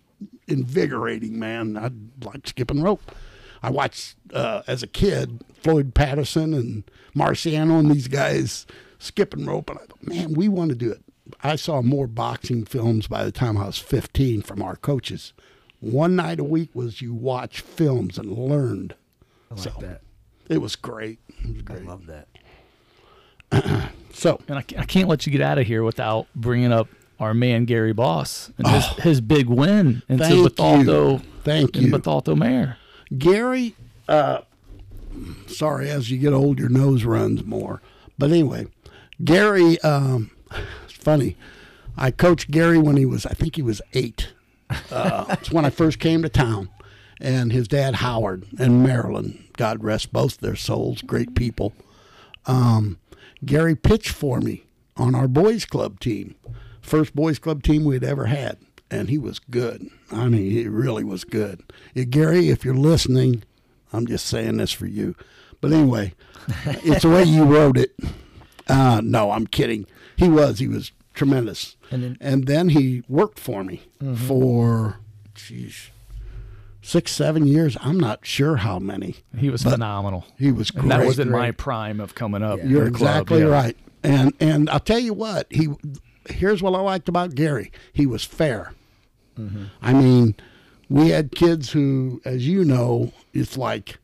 invigorating, 0.47 1.39
man. 1.39 1.77
I 1.77 1.91
like 2.25 2.47
skipping 2.47 2.81
rope. 2.81 3.01
I 3.61 3.69
watched 3.69 4.15
uh, 4.33 4.61
as 4.67 4.83
a 4.83 4.87
kid 4.87 5.41
Floyd 5.53 5.93
Patterson 5.93 6.53
and 6.53 6.83
Marciano 7.15 7.79
and 7.79 7.91
these 7.91 8.07
guys 8.07 8.65
skipping 8.99 9.45
rope, 9.45 9.69
and 9.69 9.79
I 9.79 9.83
thought, 9.83 10.03
man, 10.07 10.33
we 10.33 10.47
want 10.47 10.69
to 10.69 10.75
do 10.75 10.91
it. 10.91 11.01
I 11.43 11.55
saw 11.57 11.81
more 11.81 12.07
boxing 12.07 12.65
films 12.65 13.07
by 13.07 13.23
the 13.23 13.31
time 13.31 13.57
I 13.57 13.65
was 13.65 13.77
15 13.77 14.41
from 14.41 14.61
our 14.61 14.75
coaches. 14.75 15.33
One 15.79 16.15
night 16.15 16.39
a 16.39 16.43
week 16.43 16.69
was 16.73 17.01
you 17.01 17.13
watch 17.13 17.61
films 17.61 18.17
and 18.17 18.31
learned. 18.31 18.95
I 19.51 19.55
like 19.55 19.63
So, 19.63 19.73
that. 19.81 20.01
It 20.49 20.57
was 20.59 20.75
great. 20.75 21.19
It 21.43 21.67
was 21.67 21.77
I 21.77 21.83
love 21.83 22.07
that. 22.07 22.27
So 24.11 24.41
And 24.49 24.57
I, 24.57 24.65
I 24.77 24.85
can't 24.85 25.07
let 25.07 25.25
you 25.25 25.31
get 25.31 25.39
out 25.39 25.59
of 25.59 25.67
here 25.67 25.83
without 25.83 26.27
bringing 26.35 26.73
up 26.73 26.89
our 27.19 27.33
man 27.33 27.65
Gary 27.65 27.93
Boss 27.93 28.51
and 28.57 28.67
his, 28.67 28.85
his 29.03 29.21
big 29.21 29.47
win 29.47 30.03
into 30.07 30.23
Thank 30.23 30.55
Bethalto 30.55 31.13
you. 31.13 31.29
Thank 31.43 31.75
in 31.75 31.83
you. 31.83 31.91
Bethalto 31.91 32.37
Mayor. 32.37 32.77
Gary, 33.17 33.75
uh, 34.07 34.41
sorry, 35.47 35.89
as 35.89 36.09
you 36.11 36.17
get 36.17 36.33
old, 36.33 36.59
your 36.59 36.69
nose 36.69 37.03
runs 37.03 37.43
more. 37.43 37.81
But 38.17 38.29
anyway, 38.31 38.67
Gary, 39.23 39.79
um, 39.81 40.31
it's 40.83 40.93
funny. 40.93 41.35
I 41.97 42.11
coached 42.11 42.51
Gary 42.51 42.77
when 42.77 42.97
he 42.97 43.05
was, 43.05 43.25
I 43.25 43.33
think 43.33 43.55
he 43.55 43.61
was 43.61 43.81
eight. 43.93 44.31
Uh, 44.91 45.25
it's 45.29 45.51
when 45.51 45.65
I 45.65 45.69
first 45.69 45.99
came 45.99 46.21
to 46.21 46.29
town. 46.29 46.69
And 47.21 47.51
his 47.51 47.67
dad, 47.67 47.95
Howard, 47.95 48.45
and 48.57 48.81
Marilyn, 48.81 49.43
God 49.57 49.83
rest 49.83 50.13
both 50.13 50.37
their 50.37 50.55
souls, 50.55 51.01
great 51.01 51.35
people. 51.35 51.73
Um, 52.45 52.97
Gary 53.43 53.75
pitched 53.75 54.11
for 54.11 54.39
me 54.39 54.63
on 54.95 55.15
our 55.15 55.27
boys 55.27 55.65
club 55.65 55.99
team, 55.99 56.35
first 56.89 57.15
boys 57.15 57.39
club 57.39 57.63
team 57.63 57.85
we'd 57.85 58.03
ever 58.03 58.25
had, 58.25 58.57
and 58.89 59.09
he 59.09 59.17
was 59.17 59.39
good. 59.39 59.89
I 60.11 60.27
mean, 60.27 60.49
he 60.51 60.67
really 60.67 61.03
was 61.03 61.23
good. 61.23 61.61
Yeah, 61.93 62.05
Gary, 62.05 62.49
if 62.49 62.65
you're 62.65 62.73
listening, 62.75 63.43
I'm 63.93 64.07
just 64.07 64.25
saying 64.25 64.57
this 64.57 64.71
for 64.71 64.87
you. 64.87 65.15
But 65.61 65.71
anyway, 65.71 66.13
it's 66.65 67.03
the 67.03 67.09
way 67.09 67.23
you 67.23 67.43
wrote 67.43 67.77
it. 67.77 67.95
Uh, 68.67 69.01
no, 69.03 69.31
I'm 69.31 69.47
kidding. 69.47 69.85
He 70.15 70.27
was. 70.27 70.59
He 70.59 70.67
was 70.67 70.91
tremendous. 71.13 71.75
And 71.91 72.17
then- 72.19 72.41
then 72.41 72.69
he 72.69 73.03
worked 73.07 73.39
for 73.39 73.63
me 73.63 73.81
for, 74.27 74.99
geez, 75.35 75.89
six, 76.81 77.11
seven 77.11 77.45
years. 77.45 77.77
I'm 77.81 77.99
not 77.99 78.25
sure 78.25 78.57
how 78.57 78.79
many. 78.79 79.17
He 79.37 79.49
was 79.49 79.63
phenomenal. 79.63 80.25
He 80.37 80.51
was 80.51 80.71
great. 80.71 80.83
And 80.83 80.91
that 80.91 81.05
was 81.05 81.19
in 81.19 81.29
my 81.29 81.51
prime 81.51 81.99
of 81.99 82.15
coming 82.15 82.41
up. 82.41 82.59
You're 82.63 82.87
in 82.87 82.93
club, 82.93 83.21
exactly 83.23 83.39
yeah. 83.39 83.45
right. 83.45 83.77
And 84.01 84.33
and 84.39 84.69
I'll 84.69 84.79
tell 84.79 84.99
you 84.99 85.13
what, 85.13 85.47
he 85.49 85.67
here's 86.29 86.61
what 86.61 86.75
I 86.75 86.79
liked 86.79 87.09
about 87.09 87.35
Gary. 87.35 87.71
He 87.93 88.05
was 88.05 88.23
fair. 88.23 88.73
Mm-hmm. 89.37 89.65
I 89.81 89.93
mean, 89.93 90.35
we 90.89 91.09
had 91.09 91.31
kids 91.31 91.71
who, 91.71 92.21
as 92.25 92.47
you 92.47 92.63
know, 92.65 93.11
it's 93.33 93.57
like, 93.57 93.97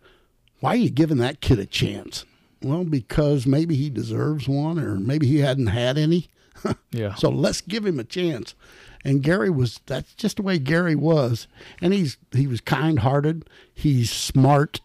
why 0.59 0.71
are 0.71 0.77
you 0.77 0.89
giving 0.89 1.17
that 1.17 1.41
kid 1.41 1.59
a 1.59 1.65
chance? 1.65 2.25
Well, 2.61 2.83
because 2.83 3.45
maybe 3.45 3.75
he 3.75 3.89
deserves 3.89 4.47
one, 4.47 4.79
or 4.79 4.95
maybe 4.95 5.27
he 5.27 5.39
hadn't 5.39 5.67
had 5.67 5.97
any. 5.97 6.29
Yeah. 6.91 7.13
So 7.15 7.29
let's 7.29 7.61
give 7.61 7.85
him 7.85 7.99
a 7.99 8.03
chance. 8.03 8.55
And 9.03 9.21
Gary 9.21 9.51
was 9.51 9.81
that's 9.85 10.15
just 10.15 10.37
the 10.37 10.41
way 10.41 10.57
Gary 10.57 10.95
was. 10.95 11.47
And 11.79 11.93
he's 11.93 12.17
he 12.31 12.47
was 12.47 12.59
kind 12.61 12.99
hearted. 12.99 13.47
He's 13.71 14.09
smart. 14.11 14.79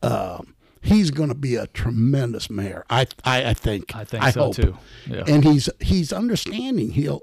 Uh, 0.00 0.42
he's 0.84 1.10
going 1.10 1.30
to 1.30 1.34
be 1.34 1.56
a 1.56 1.66
tremendous 1.68 2.50
mayor. 2.50 2.84
I 2.90 3.06
I, 3.24 3.50
I 3.50 3.54
think. 3.54 3.96
I 3.96 4.04
think 4.04 4.22
so, 4.24 4.44
hope. 4.44 4.54
too. 4.54 4.76
Yeah. 5.06 5.24
And 5.26 5.44
he's 5.44 5.68
he's 5.80 6.12
understanding. 6.12 6.90
He'll 6.90 7.22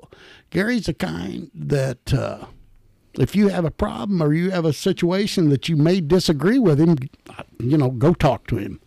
Gary's 0.49 0.88
the 0.88 0.93
kind 0.93 1.49
that 1.53 2.13
uh, 2.13 2.45
if 3.13 3.35
you 3.35 3.49
have 3.49 3.65
a 3.65 3.71
problem 3.71 4.21
or 4.21 4.33
you 4.33 4.51
have 4.51 4.65
a 4.65 4.73
situation 4.73 5.49
that 5.49 5.69
you 5.69 5.75
may 5.75 6.01
disagree 6.01 6.59
with 6.59 6.79
him, 6.79 6.97
you 7.59 7.77
know, 7.77 7.91
go 7.91 8.13
talk 8.13 8.47
to 8.47 8.57
him 8.57 8.81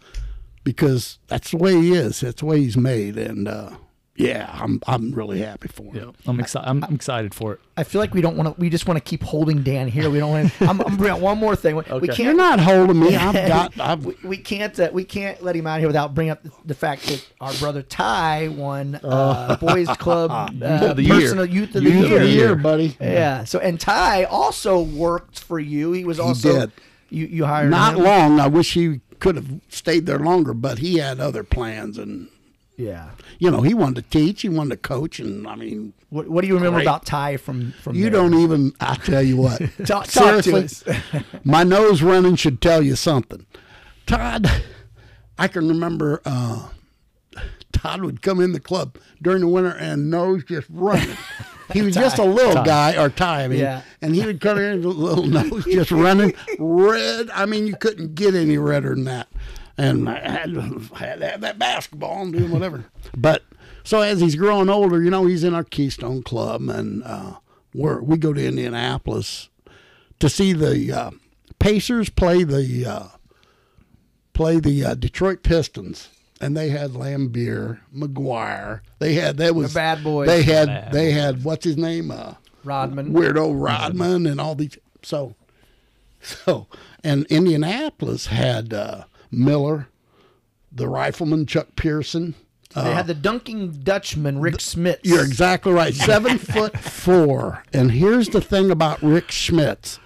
because 0.64 1.18
that's 1.28 1.52
the 1.52 1.56
way 1.59 1.74
he 1.80 1.92
is. 1.92 2.20
That's 2.20 2.40
the 2.40 2.46
way 2.46 2.60
he's 2.60 2.76
made. 2.76 3.16
And 3.16 3.46
uh, 3.48 3.76
yeah, 4.16 4.49
I'm 4.53 4.81
I'm 4.86 5.11
really 5.12 5.41
happy 5.41 5.69
for 5.69 5.93
him. 5.93 5.97
Yeah. 5.97 6.11
I'm 6.31 6.39
excited. 6.39 6.69
I'm 6.69 6.82
excited 6.95 7.35
for 7.35 7.55
it. 7.55 7.61
I 7.77 7.82
feel 7.82 8.01
like 8.01 8.15
we 8.15 8.20
don't 8.20 8.36
want 8.36 8.55
to. 8.55 8.61
We 8.61 8.70
just 8.70 8.86
want 8.86 8.97
to 8.99 9.03
keep 9.03 9.23
holding 9.24 9.62
Dan 9.65 9.89
here. 9.89 10.09
We 10.09 10.20
don't 10.20 10.31
want. 10.31 10.53
to 10.53 10.65
I'm, 10.69 10.81
I'm 10.82 10.97
bringing 10.97 11.16
out 11.16 11.20
one 11.20 11.39
more 11.39 11.57
thing. 11.57 11.74
We 11.74 11.82
Okay. 11.82 12.07
can't. 12.07 12.19
You're 12.20 12.35
not 12.35 12.61
holding 12.61 13.01
me. 13.01 13.16
I've 13.16 13.35
got. 13.49 13.81
I've, 13.81 14.05
we, 14.05 14.15
we 14.23 14.36
can't 14.36 14.78
uh, 14.78 14.91
we 14.93 15.03
can't 15.05 15.43
let 15.43 15.57
him 15.57 15.66
out 15.66 15.78
here 15.81 15.89
without 15.89 16.15
bringing 16.15 16.31
up 16.31 16.43
the, 16.45 16.53
the 16.65 16.74
fact 16.74 17.03
that 17.07 17.27
our 17.41 17.53
brother 17.55 17.82
Ty 17.82 18.49
won 18.49 19.01
uh, 19.03 19.57
boys 19.57 19.89
club 19.97 20.31
uh, 20.62 20.89
of 20.91 20.97
the 20.97 21.03
year. 21.03 21.15
personal 21.20 21.47
youth 21.47 21.74
of 21.74 21.82
the 21.82 21.91
Youth 21.91 22.09
year. 22.09 22.16
of 22.16 22.23
the 22.23 22.28
year, 22.32 22.55
buddy. 22.55 22.97
Yeah. 23.01 23.45
So 23.45 23.59
and 23.59 23.81
Ty 23.81 24.24
also 24.24 24.81
worked 24.81 25.41
for 25.41 25.59
you. 25.59 25.91
He 25.93 26.05
was 26.05 26.20
also 26.20 26.61
did. 26.61 26.73
you 27.11 27.27
you 27.27 27.45
hired 27.47 27.70
Not 27.70 27.97
him. 27.97 28.05
long. 28.05 28.39
I 28.39 28.47
wish 28.47 28.74
he 28.74 29.01
could 29.19 29.35
have 29.36 29.61
stayed 29.69 30.07
there 30.07 30.19
longer, 30.20 30.55
but 30.55 30.78
he 30.78 30.99
had 30.99 31.19
other 31.19 31.43
plans, 31.43 31.99
and 31.99 32.28
Yeah. 32.76 33.10
you 33.38 33.51
know 33.51 33.60
he 33.62 33.72
wanted 33.74 34.02
to 34.05 34.10
teach, 34.10 34.42
he 34.42 34.48
wanted 34.48 34.70
to 34.70 34.76
coach, 34.78 35.20
and 35.20 35.46
I 35.46 35.55
mean, 35.55 35.92
What, 36.10 36.28
what 36.28 36.40
do 36.42 36.48
you 36.48 36.55
remember 36.55 36.78
Great. 36.78 36.86
about 36.86 37.06
Ty 37.06 37.36
from 37.36 37.72
from 37.80 37.94
you 37.94 38.05
there? 38.05 38.12
don't 38.20 38.34
even. 38.34 38.72
I 38.80 38.96
tell 38.96 39.22
you 39.22 39.36
what, 39.36 39.59
Talk- 39.86 40.06
talk 40.06 40.42
to 40.42 40.42
seriously, 40.42 40.96
my 41.44 41.62
nose 41.62 42.02
running 42.02 42.34
should 42.36 42.60
tell 42.60 42.82
you 42.82 42.96
something. 42.96 43.46
Todd, 44.06 44.51
I 45.38 45.46
can 45.48 45.68
remember. 45.68 46.20
Uh, 46.24 46.68
Todd 47.72 48.02
would 48.02 48.22
come 48.22 48.40
in 48.40 48.52
the 48.52 48.60
club 48.60 48.96
during 49.20 49.40
the 49.40 49.48
winter 49.48 49.70
and 49.76 50.10
nose 50.10 50.44
just 50.44 50.68
running. 50.70 51.16
He 51.72 51.82
was 51.82 51.94
just 52.05 52.18
a 52.18 52.24
little 52.24 52.62
guy, 52.62 52.96
or 53.02 53.09
Ty, 53.09 53.44
I 53.44 53.48
mean, 53.48 53.59
Yeah. 53.60 53.82
and 54.01 54.14
he 54.14 54.24
would 54.24 54.40
come 54.40 54.59
in 54.59 54.78
with 54.78 54.96
a 54.96 55.01
little 55.01 55.26
nose 55.26 55.64
just 55.64 55.90
running 55.90 56.34
red. 56.59 57.30
I 57.30 57.46
mean, 57.46 57.66
you 57.66 57.74
couldn't 57.76 58.14
get 58.14 58.34
any 58.34 58.59
redder 58.59 58.94
than 58.94 59.05
that. 59.05 59.28
And 59.76 60.09
I 60.09 60.18
had, 60.20 60.55
to- 60.55 60.80
I 60.94 60.98
had 60.98 61.20
to 61.20 61.28
have 61.28 61.40
that 61.40 61.59
basketball 61.59 62.22
and 62.22 62.32
doing 62.32 62.51
whatever. 62.51 62.84
But 63.16 63.42
so 63.82 64.01
as 64.01 64.20
he's 64.20 64.36
growing 64.36 64.68
older, 64.68 65.02
you 65.02 65.10
know, 65.10 65.26
he's 65.26 65.44
in 65.44 65.52
our 65.55 65.64
Keystone 65.64 66.22
Club, 66.22 66.68
and 66.68 67.02
uh, 67.05 67.34
we're, 67.74 68.01
we 68.01 68.16
go 68.16 68.32
to 68.32 68.44
Indianapolis 68.46 69.48
to 70.20 70.28
see 70.28 70.52
the 70.52 70.92
uh, 70.92 71.10
Pacers 71.59 72.09
play 72.09 72.44
the 72.44 72.86
uh, 72.86 73.05
play 74.32 74.59
the 74.60 74.84
uh, 74.84 74.94
Detroit 74.94 75.42
Pistons, 75.42 76.09
and 76.40 76.56
they 76.56 76.68
had 76.70 76.92
Laimbeer, 76.92 77.80
McGuire. 77.94 78.80
They 78.98 79.14
had 79.14 79.36
that 79.38 79.55
was 79.55 79.74
bad 79.74 80.05
boys. 80.05 80.28
They 80.28 80.42
had 80.42 80.66
Bad 80.66 80.92
they 80.92 81.10
had 81.12 81.42
what's 81.44 81.64
his 81.64 81.76
name, 81.76 82.10
uh, 82.10 82.34
Rodman. 82.62 83.12
Weirdo 83.12 83.52
Rodman, 83.60 84.26
and 84.26 84.40
all 84.40 84.55
these. 84.55 84.78
So, 85.02 85.34
so, 86.22 86.66
and 87.02 87.26
Indianapolis 87.26 88.26
had 88.26 88.72
uh, 88.72 89.05
Miller, 89.36 89.89
the 90.73 90.89
rifleman 90.89 91.47
Chuck 91.47 91.77
Person. 91.77 92.35
They 92.74 92.81
had 92.82 93.01
uh, 93.01 93.02
the 93.05 93.15
dunking 93.15 93.70
Dutchman 93.85 94.40
Rick 94.40 94.56
Smits. 94.56 94.98
You're 95.05 95.24
exactly 95.24 95.73
right. 95.73 95.94
Seven 95.94 96.39
foot 96.39 96.77
four. 96.77 97.62
And 97.73 97.93
here's 97.93 98.31
the 98.31 98.40
thing 98.40 98.70
about 98.70 99.01
Rick 99.01 99.31
Schmitz. 99.31 100.01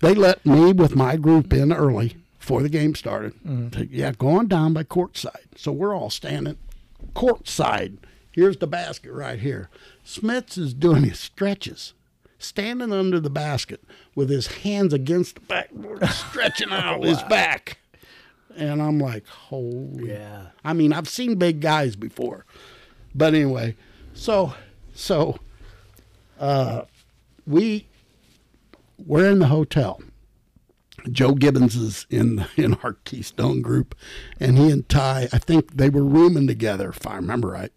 They 0.00 0.14
let 0.14 0.46
me 0.46 0.72
with 0.72 0.96
my 0.96 1.16
group 1.16 1.52
in 1.52 1.72
early 1.72 2.16
before 2.38 2.62
the 2.62 2.68
game 2.70 2.94
started. 2.94 3.34
Mm. 3.46 3.72
To- 3.72 3.86
yeah, 3.86 4.12
going 4.12 4.46
down 4.46 4.72
by 4.72 4.84
courtside. 4.84 5.56
So 5.56 5.70
we're 5.72 5.94
all 5.94 6.08
standing 6.08 6.56
courtside. 7.14 7.98
Here's 8.32 8.56
the 8.58 8.66
basket 8.66 9.12
right 9.12 9.38
here. 9.40 9.68
Schmitz 10.04 10.56
is 10.56 10.72
doing 10.72 11.02
his 11.02 11.18
stretches, 11.18 11.92
standing 12.38 12.92
under 12.92 13.20
the 13.20 13.28
basket 13.30 13.82
with 14.14 14.30
his 14.30 14.46
hands 14.46 14.94
against 14.94 15.34
the 15.34 15.40
backboard, 15.42 16.08
stretching 16.08 16.70
out 16.70 17.04
his 17.04 17.22
back. 17.28 17.78
And 18.56 18.82
I'm 18.82 18.98
like, 18.98 19.26
holy 19.26 20.08
Yeah. 20.08 20.48
I 20.64 20.72
mean, 20.72 20.92
I've 20.92 21.08
seen 21.08 21.36
big 21.36 21.60
guys 21.60 21.96
before, 21.96 22.44
but 23.14 23.34
anyway, 23.34 23.76
so 24.14 24.54
so 24.94 25.38
uh, 26.40 26.82
we 27.46 27.86
we're 28.98 29.30
in 29.30 29.38
the 29.38 29.46
hotel. 29.46 30.02
Joe 31.12 31.32
Gibbons 31.34 31.76
is 31.76 32.06
in 32.10 32.46
in 32.56 32.74
our 32.82 32.94
Keystone 33.04 33.62
group, 33.62 33.94
and 34.40 34.58
he 34.58 34.70
and 34.70 34.88
Ty, 34.88 35.28
I 35.32 35.38
think 35.38 35.76
they 35.76 35.88
were 35.88 36.04
rooming 36.04 36.46
together, 36.46 36.90
if 36.90 37.06
I 37.06 37.16
remember 37.16 37.48
right. 37.48 37.72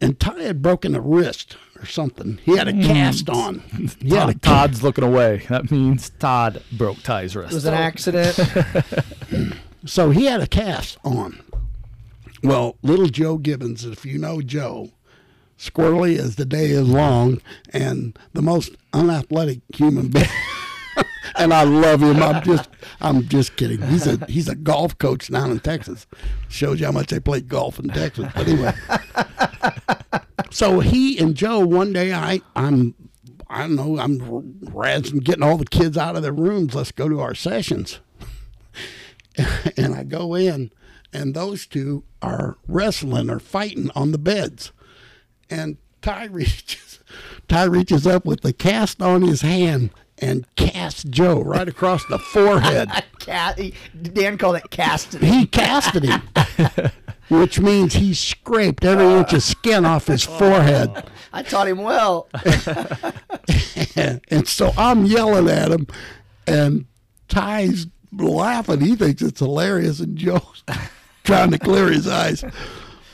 And 0.00 0.18
Ty 0.18 0.42
had 0.42 0.62
broken 0.62 0.94
a 0.94 1.00
wrist 1.00 1.56
or 1.80 1.86
something. 1.86 2.38
He 2.44 2.56
had 2.56 2.68
a 2.68 2.72
mm-hmm. 2.72 2.86
cast 2.92 3.28
on. 3.30 3.60
He 4.00 4.14
had 4.14 4.28
a 4.28 4.34
Todd, 4.34 4.42
Todd's 4.42 4.82
looking 4.82 5.04
away. 5.04 5.44
That 5.48 5.70
means 5.70 6.10
Todd 6.10 6.62
broke 6.72 7.02
Ty's 7.02 7.36
wrist. 7.36 7.52
It 7.52 7.54
was 7.54 7.64
an 7.64 7.74
accident. 7.74 8.38
So 9.86 10.10
he 10.10 10.24
had 10.26 10.40
a 10.40 10.48
cast 10.48 10.98
on. 11.04 11.40
Well, 12.42 12.76
little 12.82 13.06
Joe 13.06 13.38
Gibbons, 13.38 13.84
if 13.84 14.04
you 14.04 14.18
know 14.18 14.42
Joe, 14.42 14.90
squirrely 15.58 16.18
as 16.18 16.36
the 16.36 16.44
day 16.44 16.66
is 16.66 16.88
long 16.88 17.40
and 17.72 18.18
the 18.32 18.42
most 18.42 18.74
unathletic 18.92 19.60
human 19.74 20.08
being. 20.08 20.26
and 21.36 21.54
I 21.54 21.62
love 21.62 22.02
him. 22.02 22.20
I'm 22.20 22.42
just, 22.42 22.68
I'm 23.00 23.28
just 23.28 23.56
kidding. 23.56 23.80
He's 23.82 24.06
a 24.06 24.24
he's 24.26 24.48
a 24.48 24.56
golf 24.56 24.98
coach 24.98 25.30
down 25.30 25.52
in 25.52 25.60
Texas. 25.60 26.06
Shows 26.48 26.80
you 26.80 26.86
how 26.86 26.92
much 26.92 27.08
they 27.08 27.20
play 27.20 27.40
golf 27.40 27.78
in 27.78 27.88
Texas. 27.88 28.26
But 28.34 28.48
anyway, 28.48 28.74
so 30.50 30.80
he 30.80 31.18
and 31.18 31.34
Joe 31.34 31.60
one 31.60 31.92
day, 31.92 32.12
I 32.12 32.40
I'm 32.54 32.94
I 33.48 33.60
don't 33.60 33.76
know, 33.76 33.98
I'm 33.98 34.18
razzing, 34.64 35.22
getting 35.22 35.42
all 35.42 35.56
the 35.56 35.64
kids 35.64 35.96
out 35.96 36.16
of 36.16 36.22
their 36.22 36.32
rooms. 36.32 36.74
Let's 36.74 36.92
go 36.92 37.08
to 37.08 37.20
our 37.20 37.34
sessions. 37.34 38.00
and 39.76 39.94
I 39.94 40.02
go 40.02 40.34
in, 40.34 40.72
and 41.12 41.34
those 41.34 41.66
two 41.66 42.04
are 42.20 42.56
wrestling 42.66 43.30
or 43.30 43.38
fighting 43.38 43.90
on 43.94 44.12
the 44.12 44.18
beds. 44.18 44.72
And 45.48 45.76
Ty 46.02 46.24
reaches, 46.30 47.00
Ty 47.48 47.64
reaches 47.64 48.06
up 48.06 48.24
with 48.24 48.40
the 48.40 48.52
cast 48.52 49.00
on 49.00 49.22
his 49.22 49.42
hand 49.42 49.90
and 50.18 50.46
casts 50.56 51.04
Joe 51.04 51.42
right 51.42 51.68
across 51.68 52.04
the 52.06 52.18
forehead. 52.18 52.90
Dan 54.12 54.38
called 54.38 54.56
it 54.56 54.70
casting. 54.70 55.20
He 55.20 55.46
casted 55.46 56.04
him, 56.04 56.22
which 57.28 57.58
means 57.60 57.94
he 57.94 58.14
scraped 58.14 58.84
every 58.84 59.04
inch 59.06 59.32
of 59.32 59.42
skin 59.42 59.84
off 59.84 60.06
his 60.06 60.22
forehead. 60.38 60.90
I 61.32 61.42
taught 61.42 61.68
him 61.68 61.78
well. 61.82 62.28
and 63.96 64.46
so 64.48 64.72
I'm 64.76 65.04
yelling 65.04 65.48
at 65.48 65.70
him, 65.70 65.86
and 66.46 66.86
Ty's 67.28 67.86
laughing. 68.12 68.80
He 68.80 68.96
thinks 68.96 69.22
it's 69.22 69.40
hilarious, 69.40 70.00
and 70.00 70.16
Joe's 70.16 70.62
trying 71.24 71.50
to 71.50 71.58
clear 71.58 71.88
his 71.88 72.06
eyes. 72.08 72.44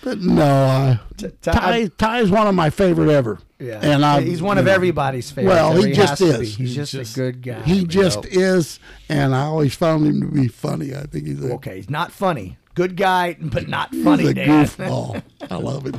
But 0.04 0.18
no, 0.20 0.42
uh, 0.42 0.96
Ty- 1.42 1.52
Ty 1.52 1.86
Ty's 1.96 2.30
one 2.30 2.48
of 2.48 2.54
my 2.56 2.70
favorite 2.70 3.08
ever. 3.10 3.38
Yeah, 3.60 3.78
and 3.80 4.04
I, 4.04 4.20
he's 4.22 4.42
one 4.42 4.58
of 4.58 4.64
know, 4.64 4.72
everybody's 4.72 5.30
favorites. 5.30 5.54
Well, 5.54 5.80
he 5.80 5.88
He 5.90 5.94
just 5.94 6.08
has 6.10 6.18
to 6.18 6.24
be. 6.24 6.30
is. 6.30 6.40
He's 6.40 6.56
He's 6.56 6.74
just, 6.74 6.92
just- 6.92 7.16
a 7.16 7.20
good 7.20 7.42
guy. 7.42 7.62
He 7.62 7.84
just 7.84 8.24
Yep. 8.24 8.32
is, 8.32 8.80
and 9.08 9.32
I 9.34 9.42
always 9.44 9.74
found 9.74 10.04
him 10.06 10.20
to 10.20 10.26
be 10.26 10.48
funny. 10.48 10.92
I 10.94 11.02
think 11.04 11.26
he's 11.28 11.44
a, 11.44 11.52
okay. 11.54 11.76
He's 11.76 11.90
not 11.90 12.10
funny. 12.10 12.58
Good 12.74 12.96
guy, 12.96 13.36
but 13.40 13.68
not 13.68 13.90
he's 13.92 14.04
funny. 14.04 14.26
a 14.28 14.34
Dan. 14.34 14.64
goofball. 14.66 15.22
I 15.50 15.56
love 15.56 15.86
it. 15.86 15.94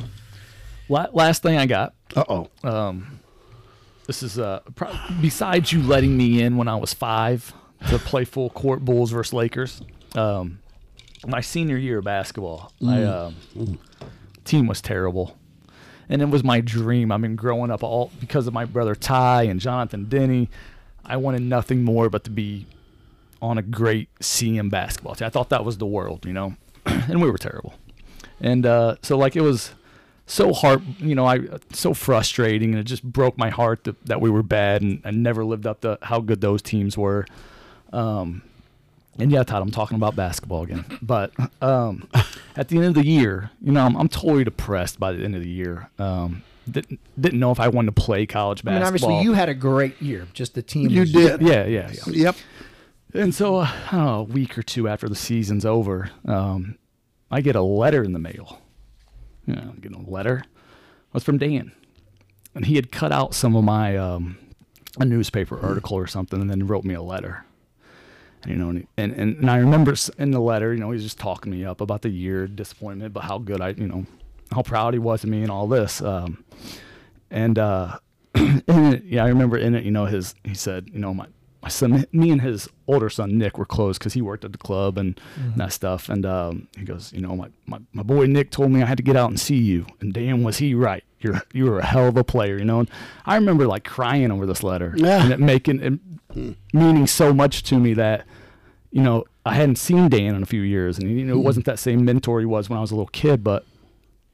La- 0.88 1.06
last 1.12 1.42
thing 1.42 1.56
I 1.56 1.66
got. 1.66 1.94
Uh 2.16 2.24
oh. 2.28 2.68
Um, 2.68 3.20
this 4.06 4.22
is 4.22 4.38
uh, 4.38 4.60
pro- 4.74 4.94
besides 5.20 5.72
you 5.72 5.82
letting 5.82 6.16
me 6.16 6.42
in 6.42 6.56
when 6.56 6.68
I 6.68 6.76
was 6.76 6.92
five 6.92 7.52
to 7.88 7.98
play 7.98 8.24
full 8.24 8.50
court 8.50 8.84
Bulls 8.84 9.10
versus 9.10 9.32
Lakers. 9.32 9.82
Um, 10.14 10.58
my 11.26 11.40
senior 11.40 11.76
year 11.76 11.98
of 11.98 12.04
basketball, 12.04 12.72
my 12.80 13.02
um, 13.04 13.36
team 14.44 14.66
was 14.66 14.82
terrible, 14.82 15.38
and 16.08 16.20
it 16.20 16.26
was 16.28 16.44
my 16.44 16.60
dream. 16.60 17.10
I 17.12 17.16
mean, 17.16 17.34
growing 17.36 17.70
up 17.70 17.82
all 17.82 18.10
because 18.20 18.46
of 18.46 18.52
my 18.52 18.64
brother 18.64 18.94
Ty 18.94 19.44
and 19.44 19.58
Jonathan 19.60 20.04
Denny, 20.04 20.50
I 21.04 21.16
wanted 21.16 21.42
nothing 21.42 21.82
more 21.82 22.10
but 22.10 22.24
to 22.24 22.30
be 22.30 22.66
on 23.40 23.58
a 23.58 23.62
great 23.62 24.08
CM 24.20 24.70
basketball 24.70 25.14
team. 25.14 25.26
I 25.26 25.30
thought 25.30 25.48
that 25.50 25.64
was 25.64 25.78
the 25.78 25.86
world, 25.86 26.26
you 26.26 26.32
know, 26.32 26.54
and 27.08 27.22
we 27.22 27.30
were 27.30 27.38
terrible. 27.38 27.74
And 28.40 28.66
uh, 28.66 28.96
so, 29.02 29.16
like, 29.16 29.36
it 29.36 29.40
was 29.42 29.72
so 30.26 30.52
hard, 30.52 30.82
you 30.98 31.14
know, 31.14 31.26
I 31.26 31.40
so 31.72 31.94
frustrating, 31.94 32.70
and 32.70 32.78
it 32.80 32.84
just 32.84 33.02
broke 33.02 33.36
my 33.38 33.50
heart 33.50 33.84
that, 33.84 34.04
that 34.06 34.20
we 34.20 34.30
were 34.30 34.42
bad 34.42 34.82
and, 34.82 35.00
and 35.04 35.22
never 35.22 35.44
lived 35.44 35.66
up 35.66 35.82
to 35.82 35.98
how 36.02 36.20
good 36.20 36.40
those 36.40 36.62
teams 36.62 36.96
were. 36.96 37.26
Um, 37.92 38.42
and 39.18 39.30
yeah, 39.30 39.44
Todd, 39.44 39.62
I'm 39.62 39.70
talking 39.70 39.96
about 39.96 40.16
basketball 40.16 40.62
again. 40.62 40.84
But 41.02 41.32
um, 41.62 42.08
at 42.56 42.68
the 42.68 42.78
end 42.78 42.86
of 42.86 42.94
the 42.94 43.06
year, 43.06 43.50
you 43.60 43.72
know, 43.72 43.84
I'm, 43.84 43.96
I'm 43.96 44.08
totally 44.08 44.44
depressed 44.44 44.98
by 44.98 45.12
the 45.12 45.22
end 45.22 45.36
of 45.36 45.42
the 45.42 45.48
year. 45.50 45.90
Um, 45.98 46.42
didn't 46.68 46.98
didn't 47.20 47.38
know 47.38 47.50
if 47.50 47.60
I 47.60 47.68
wanted 47.68 47.94
to 47.94 48.00
play 48.02 48.24
college 48.24 48.62
I 48.64 48.70
mean, 48.70 48.80
basketball. 48.80 49.10
obviously, 49.10 49.24
you 49.24 49.34
had 49.34 49.50
a 49.50 49.54
great 49.54 50.00
year. 50.00 50.26
Just 50.32 50.54
the 50.54 50.62
team. 50.62 50.88
You 50.88 51.00
was- 51.00 51.12
did. 51.12 51.42
yeah, 51.42 51.66
yeah, 51.66 51.92
yeah. 51.92 52.02
Yep. 52.06 52.36
And 53.14 53.32
so, 53.32 53.56
uh, 53.58 53.70
know, 53.92 54.14
a 54.18 54.22
week 54.24 54.58
or 54.58 54.62
two 54.62 54.88
after 54.88 55.08
the 55.08 55.14
season's 55.14 55.64
over, 55.64 56.10
um, 56.26 56.76
I 57.30 57.42
get 57.42 57.54
a 57.54 57.62
letter 57.62 58.02
in 58.02 58.12
the 58.12 58.18
mail. 58.18 58.60
You 59.46 59.54
know, 59.54 59.72
I 59.76 59.80
get 59.80 59.92
a 59.92 59.98
letter. 59.98 60.38
It 60.38 61.14
was 61.14 61.22
from 61.22 61.38
Dan, 61.38 61.70
and 62.56 62.66
he 62.66 62.74
had 62.74 62.90
cut 62.90 63.12
out 63.12 63.32
some 63.32 63.54
of 63.54 63.62
my 63.62 63.96
um, 63.96 64.36
a 64.98 65.04
newspaper 65.04 65.60
article 65.60 65.96
or 65.96 66.08
something, 66.08 66.40
and 66.40 66.50
then 66.50 66.66
wrote 66.66 66.84
me 66.84 66.94
a 66.94 67.02
letter. 67.02 67.44
And, 68.42 68.50
you 68.50 68.58
know, 68.58 68.70
and, 68.70 68.86
and 68.96 69.36
and 69.36 69.48
I 69.48 69.58
remember 69.58 69.94
in 70.18 70.32
the 70.32 70.40
letter, 70.40 70.74
you 70.74 70.80
know, 70.80 70.90
he's 70.90 71.04
just 71.04 71.18
talking 71.18 71.52
me 71.52 71.64
up 71.64 71.80
about 71.80 72.02
the 72.02 72.08
year, 72.08 72.48
disappointment, 72.48 73.14
but 73.14 73.22
how 73.22 73.38
good 73.38 73.60
I, 73.60 73.70
you 73.70 73.86
know, 73.86 74.06
how 74.50 74.62
proud 74.62 74.92
he 74.92 74.98
was 74.98 75.22
of 75.22 75.30
me 75.30 75.42
and 75.42 75.52
all 75.52 75.68
this. 75.68 76.02
Um, 76.02 76.44
and 77.30 77.60
uh, 77.60 77.98
yeah, 78.34 79.24
I 79.24 79.28
remember 79.28 79.56
in 79.56 79.76
it, 79.76 79.84
you 79.84 79.92
know, 79.92 80.06
his 80.06 80.34
he 80.42 80.54
said, 80.54 80.90
you 80.92 80.98
know, 80.98 81.14
my 81.14 81.26
my 81.64 81.70
son, 81.70 82.04
me 82.12 82.30
and 82.30 82.42
his 82.42 82.68
older 82.86 83.08
son 83.08 83.38
Nick 83.38 83.56
were 83.56 83.64
close 83.64 83.96
because 83.98 84.12
he 84.12 84.20
worked 84.20 84.44
at 84.44 84.52
the 84.52 84.58
club 84.58 84.98
and 84.98 85.18
that 85.56 85.72
stuff. 85.72 86.10
And 86.10 86.26
um, 86.26 86.68
he 86.78 86.84
goes, 86.84 87.10
you 87.12 87.22
know, 87.22 87.34
my, 87.34 87.48
my 87.66 87.78
my 87.94 88.02
boy 88.02 88.26
Nick 88.26 88.50
told 88.50 88.70
me 88.70 88.82
I 88.82 88.86
had 88.86 88.98
to 88.98 89.02
get 89.02 89.16
out 89.16 89.30
and 89.30 89.40
see 89.40 89.56
you, 89.56 89.86
and 90.00 90.12
damn, 90.12 90.42
was 90.42 90.58
he 90.58 90.74
right? 90.74 91.02
You're 91.20 91.42
you 91.54 91.64
were 91.64 91.78
a 91.78 91.84
hell 91.86 92.06
of 92.08 92.16
a 92.18 92.22
player, 92.24 92.58
you 92.58 92.66
know. 92.66 92.80
And 92.80 92.90
I 93.24 93.34
remember 93.36 93.66
like 93.66 93.82
crying 93.84 94.30
over 94.30 94.44
this 94.46 94.62
letter 94.62 94.92
Yeah. 94.94 95.24
and 95.24 95.32
it 95.32 95.40
making 95.40 95.80
it 95.82 96.54
meaning 96.74 97.06
so 97.06 97.32
much 97.32 97.62
to 97.64 97.78
me 97.78 97.94
that 97.94 98.26
you 98.90 99.02
know 99.02 99.24
I 99.46 99.54
hadn't 99.54 99.76
seen 99.76 100.10
Dan 100.10 100.34
in 100.34 100.42
a 100.42 100.46
few 100.46 100.60
years, 100.60 100.98
and 100.98 101.08
you 101.18 101.24
know 101.24 101.34
it 101.34 101.44
wasn't 101.44 101.64
that 101.64 101.78
same 101.78 102.04
mentor 102.04 102.40
he 102.40 102.46
was 102.46 102.68
when 102.68 102.76
I 102.78 102.80
was 102.82 102.90
a 102.90 102.94
little 102.94 103.08
kid, 103.08 103.42
but. 103.42 103.64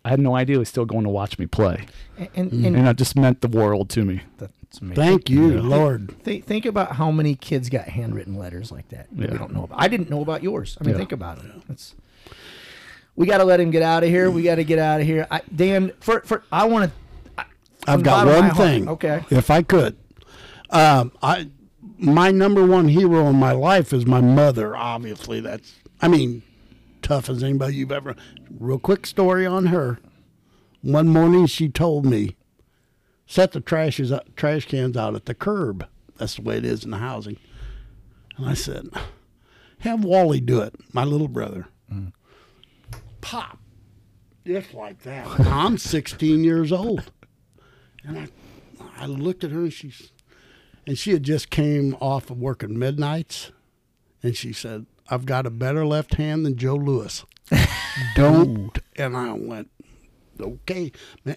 I 0.03 0.09
had 0.09 0.19
no 0.19 0.35
idea 0.35 0.55
he 0.55 0.59
was 0.59 0.71
still 0.71 0.87
going 0.87 1.05
to 1.05 1.11
watch 1.11 1.39
me 1.39 1.45
play, 1.45 1.85
And, 2.17 2.29
and, 2.35 2.53
and 2.65 2.75
and 2.77 2.87
that 2.87 2.97
just 2.97 3.17
meant 3.17 3.43
the 3.43 3.49
world 3.49 3.91
to 3.91 4.03
me. 4.03 4.23
That's 4.71 4.81
amazing. 4.83 5.03
Thank 5.05 5.31
you, 5.31 5.61
Lord. 5.61 6.15
Think, 6.23 6.45
think 6.45 6.65
about 6.65 6.93
how 6.93 7.11
many 7.11 7.35
kids 7.35 7.69
got 7.69 7.89
handwritten 7.89 8.37
letters 8.37 8.71
like 8.71 8.89
that. 8.91 9.09
that 9.11 9.27
Yeah. 9.27 9.33
We 9.33 9.39
don't 9.39 9.53
know 9.53 9.65
about. 9.65 9.81
I 9.81 9.89
didn't 9.89 10.11
know 10.11 10.21
about 10.23 10.45
yours. 10.45 10.79
I 10.81 10.85
mean, 10.85 10.93
Yeah. 10.95 10.99
think 10.99 11.13
about 11.13 11.39
it. 11.39 11.51
That's. 11.67 11.97
We 13.17 13.27
got 13.27 13.39
to 13.39 13.45
let 13.45 13.59
him 13.59 13.73
get 13.73 13.83
out 13.83 14.05
of 14.05 14.09
here. 14.09 14.31
We 14.31 14.43
got 14.45 14.55
to 14.55 14.65
get 14.65 14.79
out 14.79 15.01
of 15.01 15.07
here. 15.07 15.27
I, 15.29 15.41
Dan, 15.55 15.91
for 15.99 16.21
for 16.21 16.45
I 16.53 16.67
want 16.67 16.93
to. 17.37 17.45
I've 17.89 18.03
got 18.05 18.27
one 18.29 18.55
thing. 18.55 18.89
Okay. 18.89 19.25
If 19.31 19.51
I 19.51 19.63
could, 19.63 19.97
um, 20.71 21.11
I 21.21 21.49
my 21.99 22.31
number 22.31 22.65
one 22.65 22.89
hero 22.89 23.27
in 23.29 23.37
my 23.37 23.53
life 23.53 23.93
is 23.93 24.07
my 24.07 24.21
mother. 24.21 24.77
Obviously, 24.77 25.41
that's 25.41 25.75
I 26.01 26.07
mean, 26.07 26.43
tough 27.03 27.29
as 27.29 27.43
anybody 27.43 27.75
you've 27.77 27.91
ever. 27.93 28.15
Real 28.59 28.79
quick 28.79 29.05
story 29.05 29.45
on 29.45 29.67
her. 29.67 29.99
One 30.83 31.09
morning, 31.09 31.47
she 31.47 31.69
told 31.69 32.07
me, 32.07 32.37
"Set 33.31 33.53
the 33.53 33.61
trashes 33.61 34.11
up, 34.11 34.35
trash 34.35 34.67
cans 34.67 34.97
out 34.97 35.15
at 35.15 35.27
the 35.27 35.35
curb." 35.35 35.87
That's 36.17 36.35
the 36.35 36.43
way 36.43 36.57
it 36.57 36.65
is 36.65 36.85
in 36.85 36.91
the 36.91 36.99
housing. 36.99 37.37
And 38.37 38.47
I 38.47 38.55
said, 38.55 38.89
"Have 39.79 40.03
Wally 40.05 40.41
do 40.41 40.61
it, 40.63 40.75
my 40.93 41.05
little 41.05 41.29
brother." 41.29 41.69
Mm. 41.93 42.13
Pop, 43.21 43.61
just 44.45 44.75
like 44.75 45.03
that. 45.03 45.29
I'm 45.41 45.79
16 45.79 46.43
years 46.43 46.73
old. 46.73 47.13
And 48.05 48.19
I, 48.19 48.29
I 48.99 49.07
looked 49.07 49.45
at 49.45 49.53
her 49.53 49.61
and 49.61 49.73
she's, 49.73 50.11
and 50.87 50.99
she 50.99 51.13
had 51.13 51.23
just 51.23 51.51
came 51.51 51.95
off 52.01 52.31
of 52.31 52.39
working 52.39 52.77
midnights, 52.77 53.53
and 54.25 54.37
she 54.37 54.53
said, 54.53 54.87
"I've 55.09 55.25
got 55.25 55.47
a 55.47 55.51
better 55.51 55.87
left 55.87 56.15
hand 56.15 56.45
than 56.45 56.57
Joe 56.57 56.75
Louis." 56.75 57.25
Don't. 58.17 58.77
And 58.97 59.17
I 59.17 59.33
went, 59.35 59.71
okay, 60.41 60.93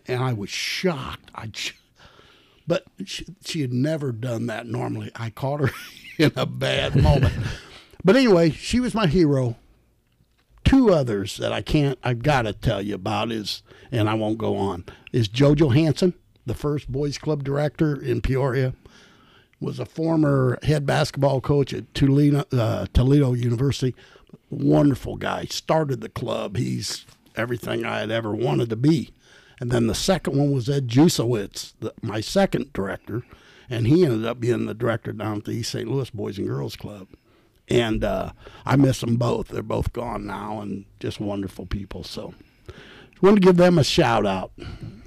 and 0.07 0.23
I 0.23 0.33
was 0.33 0.49
shocked. 0.49 1.29
I, 1.35 1.47
j- 1.47 1.73
but 2.67 2.85
she, 3.05 3.25
she 3.43 3.61
had 3.61 3.73
never 3.73 4.11
done 4.11 4.47
that 4.47 4.67
normally. 4.67 5.11
I 5.15 5.29
caught 5.29 5.59
her 5.61 5.71
in 6.17 6.31
a 6.35 6.45
bad 6.45 6.95
moment. 6.95 7.33
But 8.03 8.15
anyway, 8.15 8.51
she 8.51 8.79
was 8.79 8.93
my 8.93 9.07
hero 9.07 9.55
two 10.63 10.91
others 10.91 11.37
that 11.37 11.51
I 11.51 11.61
can't, 11.61 11.99
I've 12.03 12.23
got 12.23 12.43
to 12.43 12.53
tell 12.53 12.81
you 12.81 12.95
about 12.95 13.31
is, 13.31 13.63
and 13.91 14.09
I 14.09 14.13
won't 14.15 14.37
go 14.37 14.57
on, 14.57 14.85
is 15.11 15.27
JoJo 15.27 15.73
Hansen, 15.73 16.13
the 16.45 16.53
first 16.53 16.91
boys 16.91 17.17
club 17.17 17.43
director 17.43 17.99
in 17.99 18.21
Peoria, 18.21 18.73
was 19.59 19.79
a 19.79 19.85
former 19.85 20.57
head 20.63 20.85
basketball 20.85 21.41
coach 21.41 21.73
at 21.73 21.93
Toledo, 21.93 22.43
uh, 22.51 22.87
Toledo 22.93 23.33
University. 23.33 23.95
Wonderful 24.49 25.15
guy. 25.15 25.45
Started 25.45 26.01
the 26.01 26.09
club. 26.09 26.57
He's 26.57 27.05
everything 27.35 27.85
I 27.85 27.99
had 27.99 28.11
ever 28.11 28.33
wanted 28.33 28.69
to 28.71 28.75
be. 28.75 29.13
And 29.63 29.71
then 29.71 29.87
the 29.87 29.95
second 29.95 30.37
one 30.37 30.51
was 30.51 30.69
Ed 30.69 30.89
Jusowitz, 30.89 31.73
the, 31.79 31.93
my 32.01 32.19
second 32.19 32.73
director, 32.73 33.23
and 33.69 33.87
he 33.87 34.03
ended 34.03 34.25
up 34.25 34.41
being 34.41 34.65
the 34.65 34.73
director 34.73 35.13
down 35.13 35.37
at 35.37 35.45
the 35.45 35.51
East 35.51 35.71
St. 35.71 35.89
Louis 35.89 36.09
Boys 36.09 36.37
and 36.37 36.47
Girls 36.47 36.75
Club 36.75 37.07
and 37.69 38.03
uh, 38.03 38.31
I 38.65 38.75
miss 38.75 39.01
them 39.01 39.15
both. 39.15 39.47
They're 39.47 39.63
both 39.63 39.93
gone 39.93 40.25
now, 40.25 40.59
and 40.59 40.85
just 40.99 41.19
wonderful 41.19 41.65
people. 41.65 42.03
So, 42.03 42.33
just 42.67 43.23
wanted 43.23 43.41
to 43.41 43.47
give 43.47 43.57
them 43.57 43.79
a 43.79 43.83
shout 43.83 44.25
out. 44.25 44.51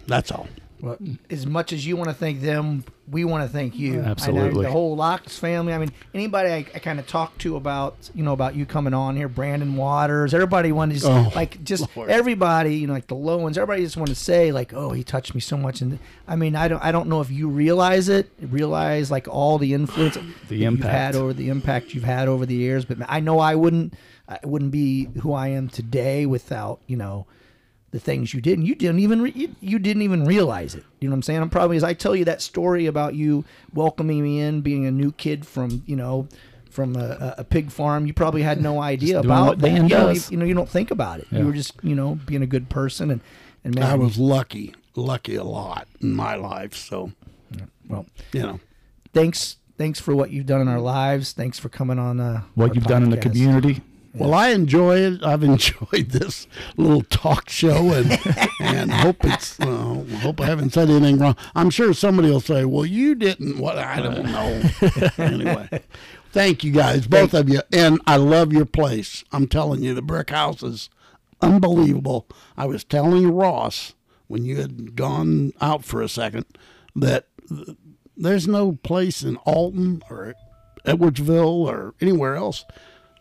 That's 0.07 0.31
all. 0.33 0.49
Well, 0.81 0.99
as 1.31 1.47
much 1.47 1.73
as 1.73 1.87
you 1.87 1.97
want 1.97 2.09
to 2.11 2.15
thank 2.15 2.41
them, 2.43 2.85
we 3.09 3.25
want 3.25 3.45
to 3.45 3.49
thank 3.49 3.77
you. 3.79 4.01
Absolutely. 4.01 4.65
the 4.65 4.71
whole 4.71 4.95
Locks 4.97 5.39
family. 5.39 5.73
I 5.73 5.79
mean, 5.79 5.91
anybody 6.13 6.51
I, 6.51 6.57
I 6.75 6.79
kind 6.81 6.99
of 6.99 7.07
talked 7.07 7.41
to 7.43 7.57
about, 7.57 8.11
you 8.15 8.23
know, 8.23 8.33
about 8.33 8.55
you 8.57 8.67
coming 8.67 8.93
on 8.93 9.17
here, 9.17 9.29
Brandon 9.29 9.77
Waters, 9.77 10.35
everybody 10.35 10.73
wanted 10.73 11.01
to, 11.01 11.09
Oh, 11.09 11.33
like, 11.35 11.63
just 11.65 11.97
Lord. 11.97 12.11
everybody, 12.11 12.75
you 12.77 12.87
know, 12.87 12.93
like 12.93 13.07
the 13.07 13.15
Lowens, 13.15 13.57
everybody 13.57 13.83
just 13.85 13.97
wanted 13.97 14.15
to 14.15 14.21
say, 14.21 14.53
like, 14.53 14.75
oh, 14.75 14.91
he 14.91 15.03
touched 15.05 15.35
me 15.35 15.41
so 15.41 15.57
much. 15.57 15.81
And 15.81 15.99
I 16.29 16.37
mean, 16.37 16.55
I 16.57 16.69
don't, 16.69 16.83
I 16.83 16.93
don't 16.93 17.09
know 17.09 17.21
if 17.21 17.31
you 17.31 17.49
realize 17.49 18.09
it, 18.09 18.31
realize 18.41 19.11
like 19.11 19.29
all 19.29 19.59
the 19.59 19.73
influence 19.73 20.15
that 20.49 20.55
you've 20.55 20.63
impact. 20.63 20.93
had 20.93 21.17
over 21.17 21.33
the 21.33 21.49
impact 21.49 21.95
you've 21.95 22.05
had 22.05 22.29
over 22.29 22.45
the 22.45 22.55
years. 22.57 22.85
But 22.85 22.99
I 23.09 23.21
know 23.21 23.39
I 23.39 23.55
wouldn't, 23.55 23.95
I 24.29 24.39
wouldn't 24.45 24.73
be 24.73 25.05
who 25.23 25.33
I 25.33 25.49
am 25.49 25.69
today 25.69 26.27
without, 26.27 26.81
you 26.87 26.97
know, 26.97 27.27
the 27.93 28.01
things 28.01 28.35
you 28.35 28.41
did, 28.41 28.59
and 28.59 28.67
you 28.67 28.75
didn't 28.75 28.99
even 28.99 29.23
re- 29.23 29.33
you, 29.35 29.55
you 29.61 29.79
didn't 29.79 30.03
even 30.03 30.25
realize 30.25 30.75
it. 30.75 30.85
You 31.01 31.09
know 31.09 31.13
what 31.13 31.19
I'm 31.19 31.23
saying? 31.23 31.41
I'm 31.41 31.51
probably 31.51 31.77
as 31.77 31.85
I 31.85 31.95
tell 31.95 32.15
you 32.17 32.25
that 32.27 32.43
story 32.43 32.87
about 32.87 33.15
you 33.15 33.45
welcoming 33.73 34.23
me 34.23 34.41
in, 34.41 34.61
being 34.61 34.85
a 34.87 34.91
new 34.91 35.13
kid 35.13 35.47
from 35.47 35.83
you 35.87 35.97
know 35.97 36.29
from 36.71 36.95
a, 36.97 37.05
a- 37.05 37.35
a 37.39 37.45
pig 37.45 37.71
farm. 37.71 38.07
You 38.07 38.13
probably 38.13 38.43
had 38.43 38.61
no 38.61 38.81
idea 38.83 39.21
about 39.21 39.47
what 39.47 39.59
that. 39.61 39.67
Dan 39.69 39.89
you, 39.89 39.97
know, 39.97 40.07
does. 40.09 40.31
you, 40.31 40.35
you 40.35 40.41
know, 40.41 40.45
you 40.47 40.55
don't 40.55 40.69
think 40.69 40.91
about 40.91 41.21
it. 41.21 41.27
Yeah. 41.31 41.39
You 41.41 41.47
were 41.47 41.53
just 41.53 41.73
you 41.83 41.95
know 41.95 42.19
being 42.27 42.43
a 42.43 42.47
good 42.47 42.69
person, 42.69 43.11
and 43.11 43.21
and 43.65 43.75
man, 43.75 43.85
I 43.85 43.95
was 43.95 44.19
lucky, 44.19 44.75
lucky 44.95 45.37
a 45.37 45.45
lot 45.45 45.89
in 46.03 46.13
my 46.15 46.35
life. 46.35 46.75
So, 46.75 47.13
well. 47.89 48.07
you 48.33 48.43
know, 48.43 48.61
Thanks, 49.15 49.57
thanks 49.79 49.99
for 49.99 50.15
what 50.15 50.31
you've 50.31 50.45
done 50.45 50.61
in 50.61 50.69
our 50.69 50.81
lives. 50.81 51.33
Thanks 51.33 51.59
for 51.59 51.71
coming 51.71 51.99
on. 51.99 52.21
Uh, 52.21 52.43
What 52.55 52.75
you've 52.75 52.85
done 52.85 53.03
in 53.03 53.09
the 53.11 53.17
community. 53.17 53.81
Well, 54.17 54.35
I 54.35 54.49
enjoy 54.49 54.99
it. 54.99 55.23
I've 55.23 55.43
enjoyed 55.43 56.11
this 56.11 56.47
little 56.77 57.03
talk 57.03 57.49
show, 57.49 57.93
and 57.93 58.19
and 58.61 58.91
hope 58.91 59.25
it's. 59.25 59.59
Uh, 59.61 60.05
hope 60.21 60.41
I 60.41 60.47
haven't 60.47 60.73
said 60.73 60.91
anything 60.91 61.19
wrong. 61.19 61.37
I'm 61.55 61.71
sure 61.71 61.93
somebody 61.93 62.31
will 62.31 62.41
say, 62.41 62.65
"Well, 62.65 62.87
you 62.87 63.15
didn't." 63.15 63.59
What 63.59 63.79
I 63.79 64.01
don't 64.01 64.25
know. 64.27 64.63
anyway, 65.19 65.83
thank 66.33 66.65
you 66.65 66.73
guys, 66.73 67.07
both 67.07 67.35
of 67.35 67.49
you, 67.49 67.61
and 67.73 68.01
I 68.07 68.17
love 68.17 68.53
your 68.53 68.67
place. 68.67 69.25
I'm 69.33 69.47
telling 69.47 69.83
you, 69.83 69.95
the 69.95 70.03
brick 70.03 70.31
house 70.31 70.63
is 70.63 70.91
unbelievable. 71.41 72.27
I 72.57 72.67
was 72.67 72.85
telling 72.85 73.31
Ross 73.31 73.95
when 74.27 74.45
you 74.45 74.57
had 74.57 74.97
gone 74.97 75.53
out 75.61 75.85
for 75.85 76.03
a 76.03 76.09
second 76.09 76.47
that 76.95 77.27
th- 77.49 77.77
there's 78.17 78.49
no 78.49 78.73
place 78.73 79.23
in 79.23 79.37
Alton 79.39 80.03
or 80.11 80.35
Edwardsville 80.87 81.67
or 81.67 81.95
anywhere 82.01 82.35
else 82.35 82.65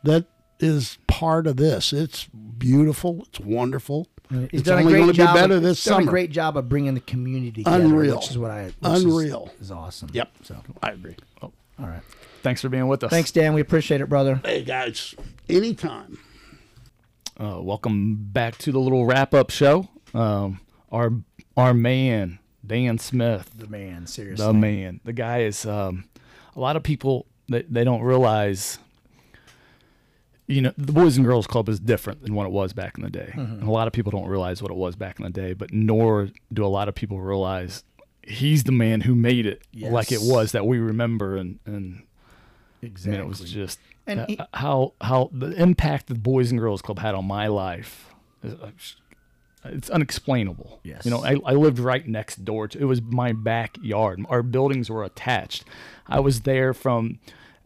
that 0.03 0.25
is 0.59 0.97
part 1.07 1.47
of 1.47 1.57
this. 1.57 1.91
It's 1.93 2.25
beautiful. 2.25 3.23
It's 3.27 3.39
wonderful. 3.39 4.07
He's 4.29 4.47
it's 4.53 4.63
done 4.63 4.79
a 4.79 4.81
only 4.81 4.93
great 4.93 4.99
going 5.01 5.07
to 5.07 5.13
be 5.13 5.17
job. 5.25 5.35
better 5.35 5.55
of, 5.55 5.61
this 5.61 5.83
done 5.83 5.93
summer. 5.99 6.07
a 6.07 6.09
great 6.09 6.31
job 6.31 6.57
of 6.57 6.67
bringing 6.67 6.93
the 6.95 6.99
community 7.01 7.63
together, 7.63 7.83
Unreal. 7.83 8.15
which 8.17 8.31
is 8.31 8.37
what 8.37 8.49
I 8.51 8.65
which 8.65 8.91
is- 8.93 9.03
Unreal. 9.03 9.51
is, 9.59 9.71
awesome. 9.71 10.09
Yep. 10.13 10.31
So, 10.43 10.55
I 10.81 10.91
agree. 10.91 11.15
Oh, 11.43 11.51
all 11.79 11.85
right. 11.87 12.01
thanks 12.41 12.61
for 12.61 12.69
being 12.69 12.87
with 12.87 13.03
us. 13.03 13.11
Thanks, 13.11 13.31
Dan. 13.31 13.53
We 13.53 13.61
appreciate 13.61 14.01
it, 14.01 14.09
brother. 14.09 14.41
Hey 14.43 14.63
guys, 14.63 15.13
anytime. 15.49 16.17
Uh, 17.39 17.59
welcome 17.61 18.15
back 18.31 18.57
to 18.59 18.71
the 18.71 18.79
little 18.79 19.05
wrap 19.05 19.33
up 19.33 19.49
show. 19.51 19.89
Um, 20.13 20.61
our 20.91 21.11
our 21.57 21.73
man 21.73 22.39
Dan 22.65 22.97
Smith, 22.97 23.51
The 23.55 23.67
man, 23.67 24.07
seriously. 24.07 24.45
the 24.45 24.53
man, 24.53 25.01
the 25.03 25.13
guy 25.13 25.41
is. 25.43 25.65
Um, 25.65 26.05
a 26.55 26.59
lot 26.59 26.75
of 26.77 26.83
people 26.83 27.27
they, 27.49 27.61
they 27.63 27.83
don't 27.83 28.01
realize. 28.01 28.79
You 30.47 30.61
know, 30.61 30.73
the 30.77 30.93
Boys 30.93 31.17
and 31.17 31.25
Girls 31.25 31.47
Club 31.47 31.67
is 31.69 31.79
different 31.79 32.21
than 32.21 32.35
what 32.35 32.45
it 32.45 32.51
was 32.51 32.71
back 32.73 32.97
in 32.97 33.03
the 33.03 33.09
day. 33.09 33.31
Mm-hmm. 33.35 33.59
And 33.59 33.63
a 33.63 33.71
lot 33.71 33.87
of 33.87 33.93
people 33.93 34.11
don't 34.11 34.27
realize 34.27 34.61
what 34.61 34.69
it 34.71 34.77
was 34.77 34.95
back 34.95 35.19
in 35.19 35.23
the 35.25 35.31
day, 35.31 35.53
but 35.53 35.73
nor 35.73 36.29
do 36.53 36.63
a 36.63 36.67
lot 36.67 36.87
of 36.87 36.93
people 36.95 37.19
realize 37.19 37.83
he's 38.21 38.63
the 38.63 38.71
man 38.71 39.01
who 39.01 39.15
made 39.15 39.45
it 39.45 39.61
like 39.75 40.11
it 40.11 40.19
was 40.21 40.51
that 40.51 40.65
we 40.65 40.77
remember 40.79 41.35
and 41.35 41.59
and 41.65 42.03
I 42.81 42.85
exactly. 42.87 43.11
mean, 43.17 43.21
it 43.25 43.27
was 43.27 43.39
just 43.51 43.79
And 44.05 44.19
uh, 44.21 44.25
he- 44.27 44.39
how 44.53 44.93
how 45.01 45.29
the 45.33 45.51
impact 45.61 46.07
the 46.07 46.15
Boys 46.15 46.51
and 46.51 46.59
Girls 46.59 46.81
Club 46.81 46.99
had 46.99 47.15
on 47.15 47.25
my 47.25 47.47
life. 47.47 48.13
is, 48.43 48.53
uh, 48.53 48.69
It's 49.65 49.89
unexplainable. 49.89 50.79
Yes. 50.83 51.05
You 51.05 51.11
know, 51.11 51.23
I, 51.25 51.37
I 51.43 51.53
lived 51.53 51.79
right 51.79 52.07
next 52.07 52.45
door 52.45 52.67
to 52.67 52.77
it 52.79 52.83
was 52.85 53.01
my 53.01 53.31
backyard. 53.31 54.23
Our 54.29 54.43
buildings 54.43 54.91
were 54.91 55.03
attached. 55.03 55.65
I 56.07 56.19
was 56.19 56.41
there 56.41 56.71
from 56.75 57.17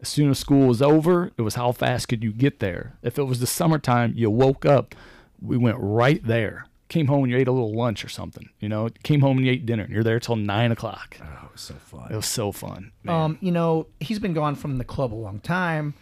as 0.02 0.08
soon 0.08 0.30
as 0.30 0.38
school 0.38 0.66
was 0.66 0.80
over, 0.82 1.30
it 1.36 1.42
was 1.42 1.54
how 1.56 1.72
fast 1.72 2.08
could 2.08 2.22
you 2.24 2.32
get 2.32 2.58
there. 2.60 2.96
If 3.02 3.18
it 3.18 3.24
was 3.24 3.40
the 3.40 3.46
summertime, 3.46 4.12
you 4.16 4.30
woke 4.30 4.64
up, 4.64 4.94
we 5.40 5.56
went 5.56 5.76
right 5.80 6.24
there. 6.26 6.66
Came 6.88 7.06
home 7.06 7.22
and 7.24 7.30
you 7.32 7.38
ate 7.38 7.46
a 7.48 7.52
little 7.52 7.72
lunch 7.74 8.04
or 8.04 8.08
something. 8.08 8.48
You 8.58 8.68
know, 8.68 8.88
came 9.04 9.20
home 9.20 9.36
and 9.36 9.46
you 9.46 9.52
ate 9.52 9.64
dinner 9.66 9.84
and 9.84 9.92
you're 9.92 10.02
there 10.02 10.18
till 10.18 10.36
nine 10.36 10.72
o'clock. 10.72 11.16
oh, 11.22 11.46
it 11.46 11.52
was 11.52 11.60
so 11.60 11.74
fun. 11.74 12.08
It 12.12 12.16
was 12.16 12.26
so 12.26 12.50
fun. 12.50 12.92
man. 13.04 13.14
Um, 13.14 13.38
you 13.40 13.52
know, 13.52 13.86
he's 14.00 14.18
been 14.18 14.34
gone 14.34 14.54
from 14.56 14.78
the 14.78 14.84
club 14.84 15.12
a 15.12 15.14
long 15.14 15.38
time, 15.40 15.94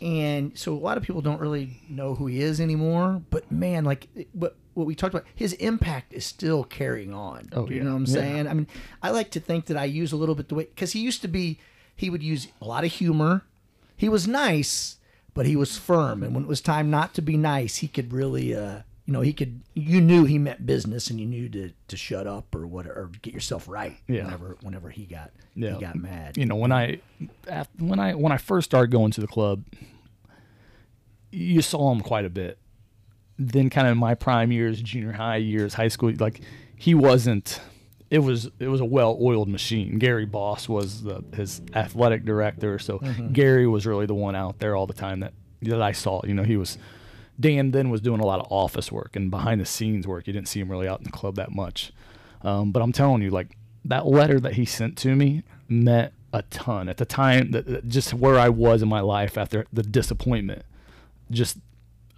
and 0.00 0.56
so 0.58 0.72
a 0.72 0.78
lot 0.78 0.96
of 0.96 1.02
people 1.02 1.20
don't 1.20 1.40
really 1.40 1.80
know 1.88 2.14
who 2.14 2.26
he 2.26 2.40
is 2.40 2.60
anymore. 2.60 3.22
But 3.30 3.50
man, 3.52 3.84
like 3.84 4.08
what 4.32 4.56
what 4.74 4.86
we 4.86 4.94
talked 4.94 5.12
about, 5.14 5.26
his 5.34 5.52
impact 5.54 6.14
is 6.14 6.24
still 6.24 6.64
carrying 6.64 7.12
on. 7.12 7.50
Oh, 7.52 7.68
you 7.68 7.76
yeah. 7.76 7.82
know 7.82 7.90
what 7.90 7.96
I'm 7.96 8.04
Yeah. 8.06 8.12
saying? 8.14 8.48
I 8.48 8.54
mean, 8.54 8.66
I 9.02 9.10
like 9.10 9.30
to 9.32 9.40
think 9.40 9.66
that 9.66 9.76
I 9.76 9.84
use 9.84 10.12
a 10.12 10.16
little 10.16 10.34
bit 10.34 10.48
the 10.48 10.54
way 10.54 10.64
because 10.64 10.92
he 10.92 11.00
used 11.00 11.20
to 11.22 11.28
be, 11.28 11.58
he 11.96 12.10
would 12.10 12.22
use 12.22 12.48
a 12.60 12.64
lot 12.66 12.84
of 12.84 12.92
humor. 12.92 13.42
He 13.96 14.08
was 14.08 14.26
nice, 14.26 14.96
but 15.34 15.46
he 15.46 15.54
was 15.56 15.78
firm, 15.78 16.22
and 16.22 16.34
when 16.34 16.44
it 16.44 16.48
was 16.48 16.60
time 16.60 16.90
not 16.90 17.14
to 17.14 17.22
be 17.22 17.36
nice, 17.36 17.76
he 17.76 17.88
could 17.88 18.12
really. 18.12 18.54
Uh, 18.54 18.80
you 19.04 19.12
know, 19.12 19.20
he 19.20 19.32
could. 19.32 19.62
You 19.74 20.00
knew 20.00 20.24
he 20.24 20.38
meant 20.38 20.64
business, 20.64 21.10
and 21.10 21.18
you 21.20 21.26
knew 21.26 21.48
to, 21.50 21.72
to 21.88 21.96
shut 21.96 22.26
up 22.26 22.54
or 22.54 22.66
what, 22.66 22.86
or 22.86 23.10
get 23.20 23.34
yourself 23.34 23.66
right. 23.68 23.96
Yeah. 24.06 24.24
Whenever, 24.24 24.56
whenever 24.62 24.90
he 24.90 25.04
got, 25.06 25.32
Yeah. 25.56 25.74
he 25.74 25.80
got 25.80 25.96
mad. 25.96 26.36
you 26.36 26.46
know 26.46 26.54
when 26.56 26.70
I 26.72 27.00
when 27.78 27.98
I 27.98 28.14
when 28.14 28.30
I 28.32 28.36
first 28.36 28.66
started 28.70 28.90
going 28.92 29.10
to 29.12 29.20
the 29.20 29.26
club, 29.26 29.64
you 31.30 31.62
saw 31.62 31.90
him 31.92 32.00
quite 32.00 32.24
a 32.24 32.30
bit. 32.30 32.58
Then, 33.38 33.70
kind 33.70 33.86
of 33.88 33.92
in 33.92 33.98
my 33.98 34.14
prime 34.14 34.52
years, 34.52 34.80
junior 34.80 35.12
high 35.12 35.36
years, 35.36 35.74
high 35.74 35.88
school, 35.88 36.12
like 36.18 36.40
he 36.76 36.94
wasn't. 36.94 37.60
It 38.12 38.18
was 38.18 38.50
it 38.58 38.68
was 38.68 38.80
a 38.82 38.84
well-oiled 38.84 39.48
machine. 39.48 39.98
Gary 39.98 40.26
Boss 40.26 40.68
was 40.68 41.02
the 41.02 41.24
his 41.34 41.62
athletic 41.74 42.26
director, 42.26 42.78
so 42.78 42.98
Gary 43.32 43.66
was 43.66 43.86
really 43.86 44.04
the 44.04 44.14
one 44.14 44.36
out 44.36 44.58
there 44.58 44.76
all 44.76 44.86
the 44.86 44.92
time 44.92 45.20
that 45.20 45.32
that 45.62 45.80
I 45.80 45.92
saw. 45.92 46.20
You 46.26 46.34
know, 46.34 46.42
he 46.42 46.58
was 46.58 46.76
Dan 47.40 47.70
then 47.70 47.88
was 47.88 48.02
doing 48.02 48.20
a 48.20 48.26
lot 48.26 48.38
of 48.38 48.46
office 48.50 48.92
work 48.92 49.16
and 49.16 49.30
behind 49.30 49.62
the 49.62 49.64
scenes 49.64 50.06
work. 50.06 50.26
You 50.26 50.34
didn't 50.34 50.48
see 50.48 50.60
him 50.60 50.70
really 50.70 50.86
out 50.86 50.98
in 50.98 51.04
the 51.04 51.10
club 51.10 51.36
that 51.36 51.52
much. 51.52 51.90
Um, 52.42 52.70
but 52.70 52.82
I'm 52.82 52.92
telling 52.92 53.22
you, 53.22 53.30
like 53.30 53.56
that 53.86 54.06
letter 54.06 54.38
that 54.40 54.52
he 54.54 54.66
sent 54.66 54.98
to 54.98 55.16
me 55.16 55.42
meant 55.66 56.12
a 56.34 56.42
ton 56.42 56.90
at 56.90 56.98
the 56.98 57.06
time. 57.06 57.52
That, 57.52 57.66
that 57.66 57.88
just 57.88 58.12
where 58.12 58.38
I 58.38 58.50
was 58.50 58.82
in 58.82 58.90
my 58.90 59.00
life 59.00 59.38
after 59.38 59.64
the 59.72 59.82
disappointment, 59.82 60.64
just 61.30 61.56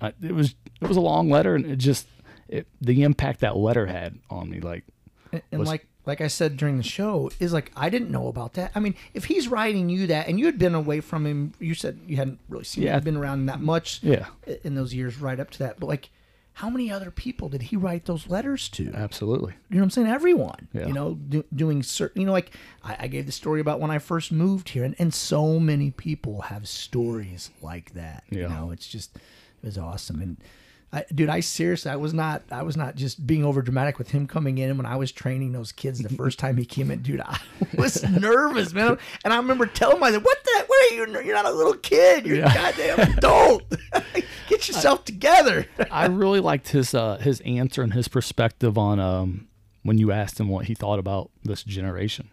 I, 0.00 0.12
it 0.20 0.32
was 0.32 0.56
it 0.80 0.88
was 0.88 0.96
a 0.96 1.00
long 1.00 1.30
letter, 1.30 1.54
and 1.54 1.64
it 1.66 1.76
just 1.76 2.08
it, 2.48 2.66
the 2.80 3.04
impact 3.04 3.40
that 3.40 3.56
letter 3.56 3.86
had 3.86 4.18
on 4.28 4.50
me. 4.50 4.58
Like 4.58 4.84
and, 5.34 5.42
and 5.52 5.58
was- 5.60 5.68
like 5.68 5.86
like 6.06 6.20
I 6.20 6.26
said 6.28 6.58
during 6.58 6.76
the 6.76 6.82
show, 6.82 7.30
is 7.40 7.52
like 7.54 7.72
I 7.74 7.88
didn't 7.88 8.10
know 8.10 8.28
about 8.28 8.52
that. 8.54 8.72
I 8.74 8.80
mean, 8.80 8.94
if 9.14 9.24
he's 9.24 9.48
writing 9.48 9.88
you 9.88 10.06
that, 10.08 10.28
and 10.28 10.38
you 10.38 10.44
had 10.46 10.58
been 10.58 10.74
away 10.74 11.00
from 11.00 11.24
him, 11.24 11.54
you 11.58 11.74
said 11.74 11.98
you 12.06 12.16
hadn't 12.16 12.40
really 12.50 12.64
seen, 12.64 12.84
Yeah. 12.84 12.98
him, 12.98 13.04
been 13.04 13.16
around 13.16 13.46
that 13.46 13.60
much, 13.60 14.02
Yeah. 14.02 14.26
in 14.64 14.74
those 14.74 14.92
years 14.92 15.18
right 15.18 15.40
up 15.40 15.48
to 15.52 15.58
that. 15.60 15.80
But 15.80 15.86
like, 15.86 16.10
how 16.58 16.68
many 16.68 16.92
other 16.92 17.10
people 17.10 17.48
did 17.48 17.62
he 17.62 17.76
write 17.76 18.04
those 18.04 18.28
letters 18.28 18.68
to? 18.68 18.92
absolutely, 18.94 19.54
You 19.70 19.76
know 19.76 19.80
what 19.80 19.84
I'm 19.84 19.90
saying? 19.90 20.06
Everyone. 20.08 20.68
Yeah. 20.74 20.88
You 20.88 20.92
know, 20.92 21.14
do, 21.14 21.42
doing 21.54 21.82
certain. 21.82 22.20
You 22.20 22.26
know, 22.26 22.32
like 22.32 22.50
I, 22.82 22.96
I 23.00 23.06
gave 23.06 23.24
the 23.24 23.32
story 23.32 23.62
about 23.62 23.80
when 23.80 23.90
I 23.90 23.98
first 23.98 24.30
moved 24.30 24.68
here, 24.68 24.84
and, 24.84 24.94
and 24.98 25.14
so 25.14 25.58
many 25.58 25.90
people 25.90 26.42
have 26.42 26.68
stories 26.68 27.50
like 27.62 27.94
that. 27.94 28.24
Yeah. 28.28 28.40
You 28.42 28.48
know, 28.50 28.70
it's 28.72 28.86
just 28.86 29.16
it 29.16 29.22
was 29.66 29.78
awesome. 29.78 30.20
And 30.20 30.36
I, 30.94 31.04
dude, 31.12 31.28
I 31.28 31.40
seriously, 31.40 31.90
I 31.90 31.96
was 31.96 32.14
not, 32.14 32.42
I 32.52 32.62
was 32.62 32.76
not 32.76 32.94
just 32.94 33.26
being 33.26 33.44
over 33.44 33.62
dramatic 33.62 33.98
with 33.98 34.12
him 34.12 34.28
coming 34.28 34.58
in. 34.58 34.70
And 34.70 34.78
when 34.78 34.86
I 34.86 34.94
was 34.94 35.10
training 35.10 35.50
those 35.52 35.72
kids 35.72 35.98
the 35.98 36.08
first 36.08 36.38
time 36.38 36.56
he 36.56 36.64
came 36.64 36.90
in, 36.90 37.02
dude, 37.02 37.20
I 37.20 37.38
was 37.76 38.02
nervous, 38.04 38.72
man. 38.72 38.96
And 39.24 39.32
I 39.34 39.36
remember 39.38 39.66
telling 39.66 39.98
myself, 39.98 40.22
"What 40.22 40.38
the? 40.44 40.64
What 40.68 40.92
are 40.92 40.94
you? 40.94 41.20
You're 41.24 41.34
not 41.34 41.46
a 41.46 41.50
little 41.50 41.74
kid. 41.74 42.24
You're 42.26 42.36
a 42.36 42.40
Yeah. 42.40 42.54
goddamn 42.54 43.18
adult. 43.18 43.62
Get 44.48 44.68
yourself 44.68 45.04
together." 45.04 45.66
I 45.90 46.06
really 46.06 46.40
liked 46.40 46.68
his 46.68 46.94
uh, 46.94 47.16
his 47.18 47.40
answer 47.40 47.82
and 47.82 47.92
his 47.92 48.06
perspective 48.06 48.78
on 48.78 49.00
um, 49.00 49.48
when 49.82 49.98
you 49.98 50.12
asked 50.12 50.38
him 50.38 50.48
what 50.48 50.66
he 50.66 50.74
thought 50.74 50.98
about 51.00 51.30
this 51.42 51.64
generation. 51.64 52.30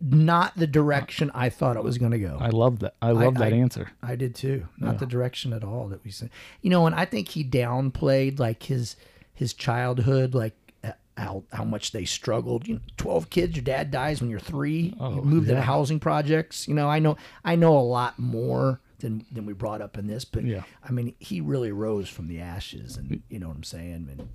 Not 0.00 0.56
the 0.56 0.66
direction 0.66 1.30
I 1.34 1.48
thought 1.50 1.76
it 1.76 1.84
was 1.84 1.98
going 1.98 2.12
to 2.12 2.18
go. 2.18 2.38
I 2.40 2.48
love 2.48 2.78
that. 2.80 2.94
I 3.02 3.10
love 3.12 3.34
that 3.34 3.52
I- 3.52 3.56
answer. 3.56 3.90
I 4.02 4.16
did 4.16 4.34
too. 4.34 4.66
Not 4.78 4.98
the 4.98 5.06
direction 5.06 5.52
at 5.52 5.64
all 5.64 5.88
that 5.88 6.02
we 6.04 6.10
said. 6.10 6.30
You 6.62 6.70
know, 6.70 6.86
and 6.86 6.94
I 6.94 7.04
think 7.04 7.28
he 7.28 7.44
downplayed 7.44 8.38
like 8.38 8.62
his 8.64 8.96
his 9.34 9.52
childhood, 9.54 10.34
like 10.34 10.54
uh, 10.84 10.92
how 11.16 11.44
how 11.52 11.64
much 11.64 11.92
they 11.92 12.04
struggled. 12.04 12.66
You 12.66 12.74
know, 12.74 12.80
twelve 12.96 13.30
kids. 13.30 13.56
Your 13.56 13.64
dad 13.64 13.90
dies 13.90 14.20
when 14.20 14.30
you're 14.30 14.40
three. 14.40 14.94
Oh, 14.98 15.16
you 15.16 15.22
moved 15.22 15.48
into 15.48 15.60
yeah. 15.60 15.66
housing 15.66 16.00
projects. 16.00 16.66
You 16.66 16.74
know, 16.74 16.88
I 16.88 16.98
know 16.98 17.16
I 17.44 17.56
know 17.56 17.76
a 17.76 17.80
lot 17.80 18.18
more 18.18 18.80
than 19.00 19.24
than 19.32 19.46
we 19.46 19.52
brought 19.52 19.80
up 19.82 19.96
in 19.98 20.06
this, 20.06 20.24
but 20.24 20.44
Yeah. 20.44 20.62
I 20.86 20.92
mean, 20.92 21.14
he 21.18 21.40
really 21.40 21.72
rose 21.72 22.08
from 22.08 22.28
the 22.28 22.40
ashes, 22.40 22.96
and 22.96 23.22
you 23.28 23.38
know 23.38 23.48
what 23.48 23.56
I'm 23.56 23.62
saying, 23.64 24.08
and 24.10 24.28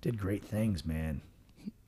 did 0.00 0.18
great 0.18 0.44
things, 0.44 0.84
man. 0.84 1.22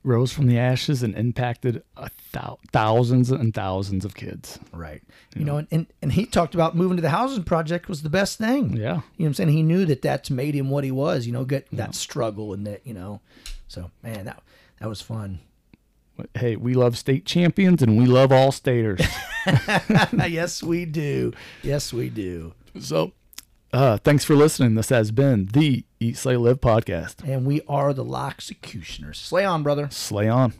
Rose 0.03 0.31
from 0.33 0.47
the 0.47 0.57
ashes 0.57 1.03
and 1.03 1.15
impacted 1.15 1.83
a 1.95 2.09
thou- 2.31 2.57
thousands 2.71 3.31
and 3.31 3.53
thousands 3.53 4.03
of 4.03 4.15
kids. 4.15 4.59
Right. 4.71 5.01
You 5.35 5.45
know, 5.45 5.57
and, 5.57 5.67
and, 5.71 5.87
and 6.01 6.11
he 6.11 6.25
talked 6.25 6.55
about 6.55 6.75
moving 6.75 6.97
to 6.97 7.01
the 7.01 7.09
housing 7.09 7.43
project 7.43 7.87
was 7.87 8.01
the 8.01 8.09
best 8.09 8.37
thing. 8.37 8.75
Yeah. 8.75 8.77
You 8.77 8.85
know 8.85 9.01
what 9.17 9.25
I'm 9.27 9.33
saying? 9.35 9.49
He 9.49 9.63
knew 9.63 9.85
that 9.85 10.01
that's 10.01 10.29
made 10.29 10.55
him 10.55 10.69
what 10.69 10.83
he 10.83 10.91
was, 10.91 11.25
you 11.25 11.33
know, 11.33 11.45
get 11.45 11.67
that 11.71 11.95
struggle 11.95 12.53
and 12.53 12.65
that, 12.65 12.85
you 12.85 12.93
know. 12.93 13.21
So, 13.67 13.91
man, 14.03 14.25
that 14.25 14.41
that 14.79 14.89
was 14.89 15.01
fun. 15.01 15.39
Hey, 16.33 16.55
we 16.55 16.73
love 16.73 16.97
state 16.97 17.25
champions 17.25 17.81
and 17.81 17.97
we 17.97 18.05
love 18.05 18.31
all 18.31 18.51
staters. 18.51 19.01
yes, 20.27 20.61
we 20.61 20.85
do. 20.85 21.33
Yes, 21.63 21.93
we 21.93 22.09
do. 22.09 22.53
so, 22.79 23.13
uh, 23.73 23.97
thanks 23.97 24.23
for 24.23 24.35
listening. 24.35 24.75
This 24.75 24.89
has 24.89 25.11
been 25.11 25.45
the 25.47 25.85
Eat 25.99 26.17
Slay 26.17 26.35
Live 26.37 26.61
podcast. 26.61 27.27
And 27.27 27.45
we 27.45 27.61
are 27.67 27.93
the 27.93 28.05
Loxecutioners. 28.05 29.15
Slay 29.15 29.45
on, 29.45 29.63
brother. 29.63 29.89
Slay 29.91 30.27
on. 30.27 30.53